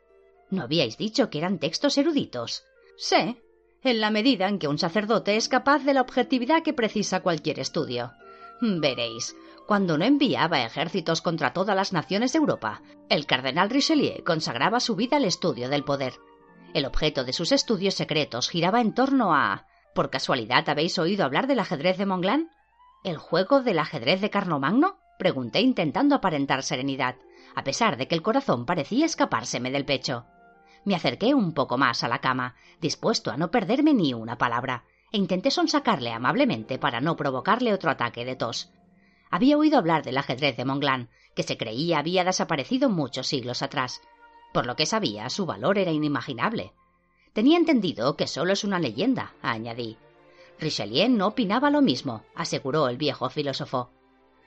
¿No 0.50 0.62
habíais 0.62 0.96
dicho 0.96 1.30
que 1.30 1.38
eran 1.38 1.58
textos 1.58 1.98
eruditos? 1.98 2.64
Sé, 2.96 3.42
en 3.84 4.00
la 4.00 4.10
medida 4.10 4.48
en 4.48 4.58
que 4.58 4.68
un 4.68 4.78
sacerdote 4.78 5.36
es 5.36 5.48
capaz 5.48 5.84
de 5.84 5.94
la 5.94 6.00
objetividad 6.00 6.62
que 6.62 6.72
precisa 6.72 7.20
cualquier 7.20 7.60
estudio. 7.60 8.12
Veréis, 8.60 9.36
cuando 9.68 9.98
no 9.98 10.04
enviaba 10.04 10.64
ejércitos 10.64 11.20
contra 11.20 11.52
todas 11.52 11.76
las 11.76 11.92
naciones 11.92 12.32
de 12.32 12.38
Europa, 12.38 12.82
el 13.08 13.26
cardenal 13.26 13.70
Richelieu 13.70 14.24
consagraba 14.24 14.80
su 14.80 14.96
vida 14.96 15.18
al 15.18 15.26
estudio 15.26 15.68
del 15.68 15.84
poder. 15.84 16.14
El 16.74 16.86
objeto 16.86 17.24
de 17.24 17.32
sus 17.32 17.52
estudios 17.52 17.94
secretos 17.94 18.48
giraba 18.48 18.80
en 18.80 18.94
torno 18.94 19.34
a. 19.34 19.66
¿Por 19.98 20.10
casualidad 20.10 20.68
habéis 20.68 20.96
oído 21.00 21.24
hablar 21.24 21.48
del 21.48 21.58
ajedrez 21.58 21.98
de 21.98 22.06
Monglán? 22.06 22.52
¿El 23.02 23.16
juego 23.16 23.62
del 23.62 23.80
ajedrez 23.80 24.20
de 24.20 24.30
Carlomagno? 24.30 24.96
pregunté 25.18 25.60
intentando 25.60 26.14
aparentar 26.14 26.62
serenidad, 26.62 27.16
a 27.56 27.64
pesar 27.64 27.96
de 27.96 28.06
que 28.06 28.14
el 28.14 28.22
corazón 28.22 28.64
parecía 28.64 29.06
escapárseme 29.06 29.72
del 29.72 29.84
pecho. 29.84 30.24
Me 30.84 30.94
acerqué 30.94 31.34
un 31.34 31.52
poco 31.52 31.78
más 31.78 32.04
a 32.04 32.08
la 32.08 32.20
cama, 32.20 32.54
dispuesto 32.80 33.32
a 33.32 33.36
no 33.36 33.50
perderme 33.50 33.92
ni 33.92 34.14
una 34.14 34.38
palabra, 34.38 34.84
e 35.10 35.18
intenté 35.18 35.50
sonsacarle 35.50 36.12
amablemente 36.12 36.78
para 36.78 37.00
no 37.00 37.16
provocarle 37.16 37.74
otro 37.74 37.90
ataque 37.90 38.24
de 38.24 38.36
tos. 38.36 38.70
Había 39.32 39.58
oído 39.58 39.78
hablar 39.78 40.04
del 40.04 40.18
ajedrez 40.18 40.56
de 40.56 40.64
Monglán, 40.64 41.10
que 41.34 41.42
se 41.42 41.56
creía 41.56 41.98
había 41.98 42.22
desaparecido 42.22 42.88
muchos 42.88 43.26
siglos 43.26 43.62
atrás. 43.62 44.00
Por 44.54 44.64
lo 44.64 44.76
que 44.76 44.86
sabía, 44.86 45.28
su 45.28 45.44
valor 45.44 45.76
era 45.76 45.90
inimaginable. 45.90 46.72
Tenía 47.32 47.58
entendido 47.58 48.16
que 48.16 48.26
solo 48.26 48.52
es 48.52 48.64
una 48.64 48.78
leyenda, 48.78 49.34
añadí. 49.42 49.96
Richelieu 50.58 51.08
no 51.08 51.28
opinaba 51.28 51.70
lo 51.70 51.82
mismo, 51.82 52.24
aseguró 52.34 52.88
el 52.88 52.96
viejo 52.96 53.30
filósofo. 53.30 53.90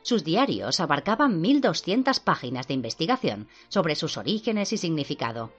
Sus 0.04 0.24
diarios 0.24 0.80
abarcaban 0.80 1.40
mil 1.42 1.62
doscientas 1.62 2.20
páginas 2.20 2.68
de 2.68 2.74
investigación 2.74 3.48
sobre 3.70 3.96
sus 3.96 4.18
orígenes 4.18 4.74
y 4.74 4.78
significado. 4.78 5.54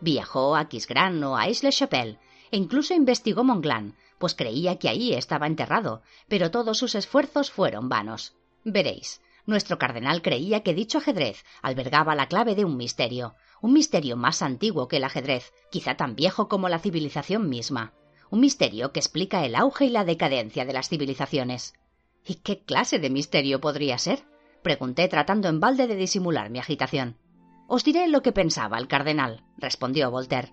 Viajó 0.00 0.56
a 0.56 0.68
Quisgrán 0.68 1.22
o 1.24 1.36
a 1.36 1.42
Aix-le-Chapelle 1.42 2.18
e 2.50 2.56
incluso 2.56 2.94
investigó 2.94 3.44
Monglán, 3.44 3.96
pues 4.18 4.34
creía 4.34 4.78
que 4.78 4.88
ahí 4.88 5.12
estaba 5.12 5.46
enterrado, 5.46 6.02
pero 6.28 6.50
todos 6.50 6.78
sus 6.78 6.94
esfuerzos 6.94 7.50
fueron 7.50 7.88
vanos. 7.88 8.34
Veréis, 8.64 9.20
nuestro 9.46 9.78
cardenal 9.78 10.22
creía 10.22 10.62
que 10.62 10.74
dicho 10.74 10.98
ajedrez 10.98 11.44
albergaba 11.62 12.14
la 12.14 12.28
clave 12.28 12.54
de 12.54 12.64
un 12.64 12.76
misterio, 12.76 13.34
un 13.60 13.72
misterio 13.72 14.16
más 14.16 14.42
antiguo 14.42 14.88
que 14.88 14.98
el 14.98 15.04
ajedrez, 15.04 15.52
quizá 15.70 15.96
tan 15.96 16.14
viejo 16.14 16.48
como 16.48 16.68
la 16.68 16.78
civilización 16.78 17.48
misma, 17.48 17.92
un 18.30 18.40
misterio 18.40 18.92
que 18.92 19.00
explica 19.00 19.44
el 19.44 19.54
auge 19.56 19.86
y 19.86 19.90
la 19.90 20.04
decadencia 20.04 20.64
de 20.64 20.72
las 20.72 20.88
civilizaciones. 20.88 21.74
¿Y 22.26 22.36
qué 22.36 22.62
clase 22.62 22.98
de 22.98 23.10
misterio 23.10 23.60
podría 23.60 23.98
ser? 23.98 24.24
pregunté 24.62 25.08
tratando 25.08 25.48
en 25.48 25.60
balde 25.60 25.86
de 25.86 25.96
disimular 25.96 26.50
mi 26.50 26.58
agitación. 26.58 27.16
Os 27.68 27.84
diré 27.84 28.08
lo 28.08 28.22
que 28.22 28.32
pensaba 28.32 28.78
el 28.78 28.88
cardenal, 28.88 29.44
respondió 29.56 30.10
Voltaire. 30.10 30.52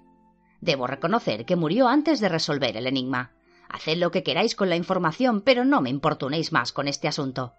Debo 0.61 0.87
reconocer 0.87 1.45
que 1.45 1.55
murió 1.55 1.87
antes 1.87 2.19
de 2.19 2.29
resolver 2.29 2.77
el 2.77 2.87
enigma. 2.87 3.33
Haced 3.69 3.97
lo 3.97 4.11
que 4.11 4.23
queráis 4.23 4.55
con 4.55 4.69
la 4.69 4.75
información, 4.75 5.41
pero 5.41 5.65
no 5.65 5.81
me 5.81 5.89
importunéis 5.89 6.51
más 6.51 6.71
con 6.71 6.87
este 6.87 7.07
asunto. 7.07 7.53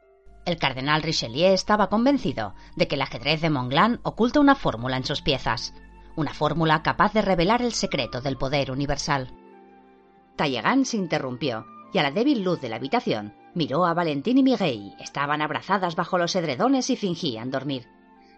El 0.47 0.59
cardenal 0.59 1.03
Richelieu 1.03 1.53
estaba 1.53 1.89
convencido 1.89 2.55
de 2.77 2.87
que 2.87 2.95
el 2.95 3.03
ajedrez 3.03 3.41
de 3.41 3.51
Monglán 3.51 3.99
oculta 4.05 4.39
una 4.39 4.55
fórmula 4.55 4.97
en 4.97 5.05
sus 5.05 5.21
piezas, 5.21 5.75
una 6.15 6.33
fórmula 6.33 6.85
capaz 6.85 7.13
de 7.13 7.21
revelar 7.21 7.63
el 7.63 7.73
secreto 7.73 8.21
del 8.21 8.39
poder 8.39 8.71
universal. 8.71 9.35
Talleyrand 10.37 10.85
se 10.85 10.99
interrumpió 10.99 11.67
y 11.93 11.99
a 11.99 12.05
la 12.05 12.13
débil 12.13 12.45
luz 12.45 12.61
de 12.61 12.69
la 12.69 12.77
habitación 12.77 13.35
miró 13.55 13.87
a 13.87 13.95
Valentín 13.95 14.39
y 14.39 14.45
Miguel. 14.45 14.95
Estaban 15.01 15.43
abrazadas 15.43 15.97
bajo 15.97 16.17
los 16.17 16.37
edredones 16.37 16.91
y 16.91 16.97
fingían 16.97 17.51
dormir. 17.51 17.89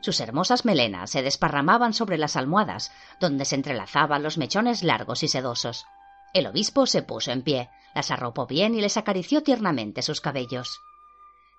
Sus 0.01 0.21
hermosas 0.21 0.65
melenas 0.65 1.11
se 1.11 1.23
desparramaban 1.23 1.93
sobre 1.93 2.17
las 2.17 2.37
almohadas, 2.37 2.91
donde 3.21 3.45
se 3.45 3.57
entrelazaban 3.57 4.23
los 4.23 4.39
mechones 4.39 4.83
largos 4.83 5.23
y 5.25 5.29
sedosos. 5.29 5.85
El 6.33 6.47
obispo 6.47 6.87
se 6.87 7.03
puso 7.03 7.33
en 7.33 7.43
pie, 7.43 7.69
las 7.95 8.11
arropó 8.11 8.47
bien 8.47 8.75
y 8.75 8.81
les 8.81 8.97
acarició 8.97 9.43
tiernamente 9.43 10.01
sus 10.01 10.23
cabellos. 10.23 10.81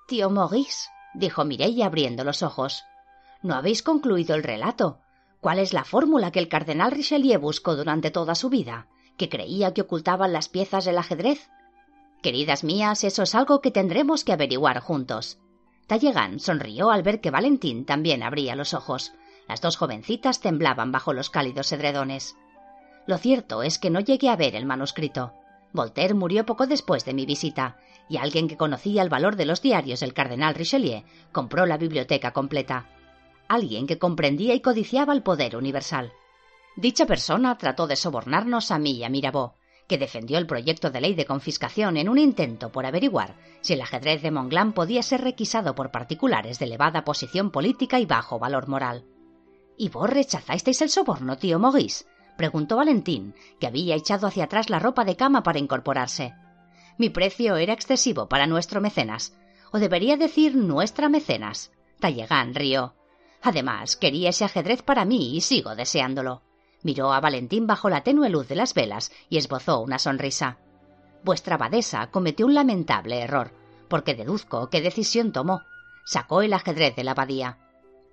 Tío 0.09 0.31
Maurice, 0.31 0.89
dijo 1.13 1.45
Mireille 1.45 1.83
abriendo 1.83 2.23
los 2.23 2.41
ojos. 2.41 2.83
No 3.43 3.53
habéis 3.53 3.83
concluido 3.83 4.35
el 4.35 4.41
relato. 4.41 4.97
¿Cuál 5.39 5.59
es 5.59 5.71
la 5.71 5.83
fórmula 5.83 6.31
que 6.31 6.39
el 6.39 6.49
cardenal 6.49 6.89
Richelieu 6.89 7.39
buscó 7.39 7.75
durante 7.75 8.09
toda 8.09 8.33
su 8.33 8.49
vida? 8.49 8.87
¿Que 9.17 9.29
creía 9.29 9.71
que 9.71 9.81
ocultaban 9.81 10.33
las 10.33 10.49
piezas 10.49 10.85
del 10.85 10.97
ajedrez? 10.97 11.51
Queridas 12.23 12.63
mías, 12.63 13.03
eso 13.03 13.21
es 13.21 13.35
algo 13.35 13.61
que 13.61 13.69
tendremos 13.69 14.23
que 14.23 14.33
averiguar 14.33 14.79
juntos. 14.79 15.37
Tallegan 15.85 16.39
sonrió 16.39 16.89
al 16.89 17.03
ver 17.03 17.21
que 17.21 17.29
Valentín 17.29 17.85
también 17.85 18.23
abría 18.23 18.55
los 18.55 18.73
ojos. 18.73 19.13
Las 19.47 19.61
dos 19.61 19.77
jovencitas 19.77 20.39
temblaban 20.39 20.91
bajo 20.91 21.13
los 21.13 21.29
cálidos 21.29 21.71
edredones. 21.71 22.35
Lo 23.05 23.19
cierto 23.19 23.61
es 23.61 23.77
que 23.77 23.91
no 23.91 23.99
llegué 23.99 24.29
a 24.29 24.35
ver 24.35 24.55
el 24.55 24.65
manuscrito. 24.65 25.33
Voltaire 25.71 26.13
murió 26.13 26.45
poco 26.45 26.65
después 26.65 27.05
de 27.05 27.13
mi 27.13 27.25
visita, 27.25 27.77
y 28.09 28.17
alguien 28.17 28.47
que 28.47 28.57
conocía 28.57 29.03
el 29.03 29.09
valor 29.09 29.35
de 29.35 29.45
los 29.45 29.61
diarios 29.61 29.99
del 29.99 30.13
cardenal 30.13 30.55
Richelieu 30.55 31.03
compró 31.31 31.65
la 31.65 31.77
biblioteca 31.77 32.31
completa. 32.31 32.87
Alguien 33.47 33.85
que 33.87 33.99
comprendía 33.99 34.53
y 34.53 34.61
codiciaba 34.61 35.13
el 35.13 35.23
poder 35.23 35.55
universal. 35.55 36.11
Dicha 36.75 37.05
persona 37.05 37.57
trató 37.57 37.87
de 37.87 37.95
sobornarnos 37.95 38.71
a 38.71 38.79
mí 38.79 38.91
y 38.91 39.03
a 39.03 39.09
Mirabeau, 39.09 39.53
que 39.87 39.97
defendió 39.97 40.37
el 40.37 40.47
proyecto 40.47 40.91
de 40.91 41.01
ley 41.01 41.15
de 41.15 41.25
confiscación 41.25 41.97
en 41.97 42.09
un 42.09 42.19
intento 42.19 42.71
por 42.71 42.85
averiguar 42.85 43.35
si 43.61 43.73
el 43.73 43.81
ajedrez 43.81 44.21
de 44.21 44.31
Monglán 44.31 44.73
podía 44.73 45.01
ser 45.01 45.21
requisado 45.21 45.75
por 45.75 45.91
particulares 45.91 46.59
de 46.59 46.65
elevada 46.65 47.03
posición 47.03 47.51
política 47.51 47.99
y 47.99 48.05
bajo 48.05 48.39
valor 48.39 48.67
moral. 48.67 49.05
¿Y 49.77 49.89
vos 49.89 50.09
rechazasteis 50.09 50.81
el 50.81 50.89
soborno, 50.89 51.37
tío 51.37 51.57
Maurice? 51.57 52.05
Preguntó 52.39 52.77
Valentín, 52.77 53.35
que 53.59 53.67
había 53.67 53.95
echado 53.95 54.25
hacia 54.25 54.45
atrás 54.45 54.69
la 54.69 54.79
ropa 54.79 55.03
de 55.03 55.17
cama 55.17 55.43
para 55.43 55.59
incorporarse. 55.59 56.35
Mi 56.97 57.09
precio 57.09 57.57
era 57.57 57.73
excesivo 57.73 58.29
para 58.29 58.47
nuestro 58.47 58.79
mecenas, 58.79 59.37
o 59.73 59.77
debería 59.77 60.15
decir 60.15 60.55
nuestra 60.55 61.09
mecenas. 61.09 61.69
Tallegán 61.99 62.55
rió. 62.55 62.95
Además, 63.41 63.97
quería 63.97 64.29
ese 64.29 64.45
ajedrez 64.45 64.83
para 64.83 65.03
mí 65.03 65.35
y 65.35 65.41
sigo 65.41 65.75
deseándolo. 65.75 66.41
Miró 66.81 67.11
a 67.11 67.19
Valentín 67.19 67.67
bajo 67.67 67.89
la 67.89 68.03
tenue 68.03 68.29
luz 68.29 68.47
de 68.47 68.55
las 68.55 68.73
velas 68.73 69.11
y 69.27 69.37
esbozó 69.37 69.81
una 69.81 69.99
sonrisa. 69.99 70.59
Vuestra 71.25 71.55
abadesa 71.55 72.09
cometió 72.09 72.45
un 72.45 72.53
lamentable 72.53 73.19
error, 73.19 73.51
porque 73.89 74.15
deduzco 74.15 74.69
qué 74.69 74.79
decisión 74.79 75.33
tomó. 75.33 75.63
Sacó 76.05 76.41
el 76.41 76.53
ajedrez 76.53 76.95
de 76.95 77.03
la 77.03 77.11
abadía. 77.11 77.57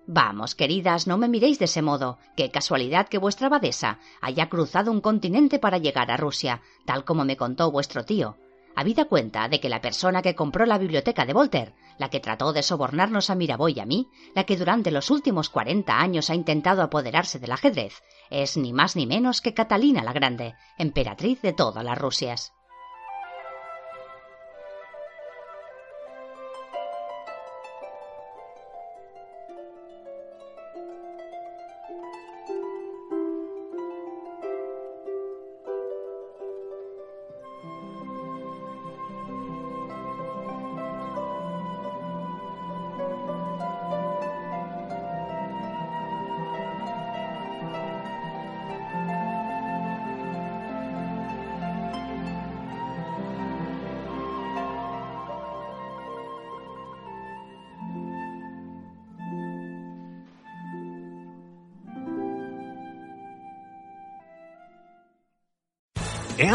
Vamos, 0.07 0.55
queridas, 0.55 1.09
no 1.09 1.19
me 1.19 1.28
miréis 1.28 1.59
de 1.59 1.65
ese 1.65 1.83
modo. 1.83 2.19
Qué 2.37 2.51
casualidad 2.51 3.09
que 3.09 3.19
vuestra 3.19 3.49
abadesa 3.49 3.99
haya 4.20 4.49
cruzado 4.49 4.93
un 4.93 5.01
continente 5.01 5.59
para 5.59 5.78
llegar 5.78 6.12
a 6.12 6.16
Rusia, 6.16 6.62
tal 6.85 7.05
como 7.05 7.24
me 7.24 7.37
contó 7.37 7.73
vuestro 7.73 8.05
tío. 8.05 8.37
Habida 8.77 9.07
cuenta 9.07 9.49
de 9.49 9.59
que 9.59 9.69
la 9.69 9.81
persona 9.81 10.23
que 10.23 10.37
compró 10.37 10.65
la 10.65 10.78
biblioteca 10.78 11.24
de 11.24 11.33
Voltaire, 11.33 11.74
la 11.99 12.11
que 12.11 12.20
trató 12.20 12.53
de 12.53 12.62
sobornarnos 12.62 13.31
a 13.31 13.35
Mirabeau 13.35 13.69
y 13.69 13.81
a 13.81 13.87
mí, 13.87 14.09
la 14.35 14.45
que 14.45 14.57
durante 14.57 14.91
los 14.91 15.11
últimos 15.11 15.49
cuarenta 15.49 15.99
años 15.99 16.31
ha 16.31 16.35
intentado 16.35 16.83
apoderarse 16.83 17.39
del 17.39 17.53
ajedrez, 17.53 18.03
es 18.31 18.57
ni 18.57 18.73
más 18.73 18.95
ni 18.95 19.07
menos 19.07 19.41
que 19.41 19.55
Catalina 19.55 20.05
la 20.05 20.12
Grande, 20.12 20.55
emperatriz 20.78 21.41
de 21.43 21.53
todas 21.55 21.85
las 21.85 21.99
Rusias. 21.99 22.53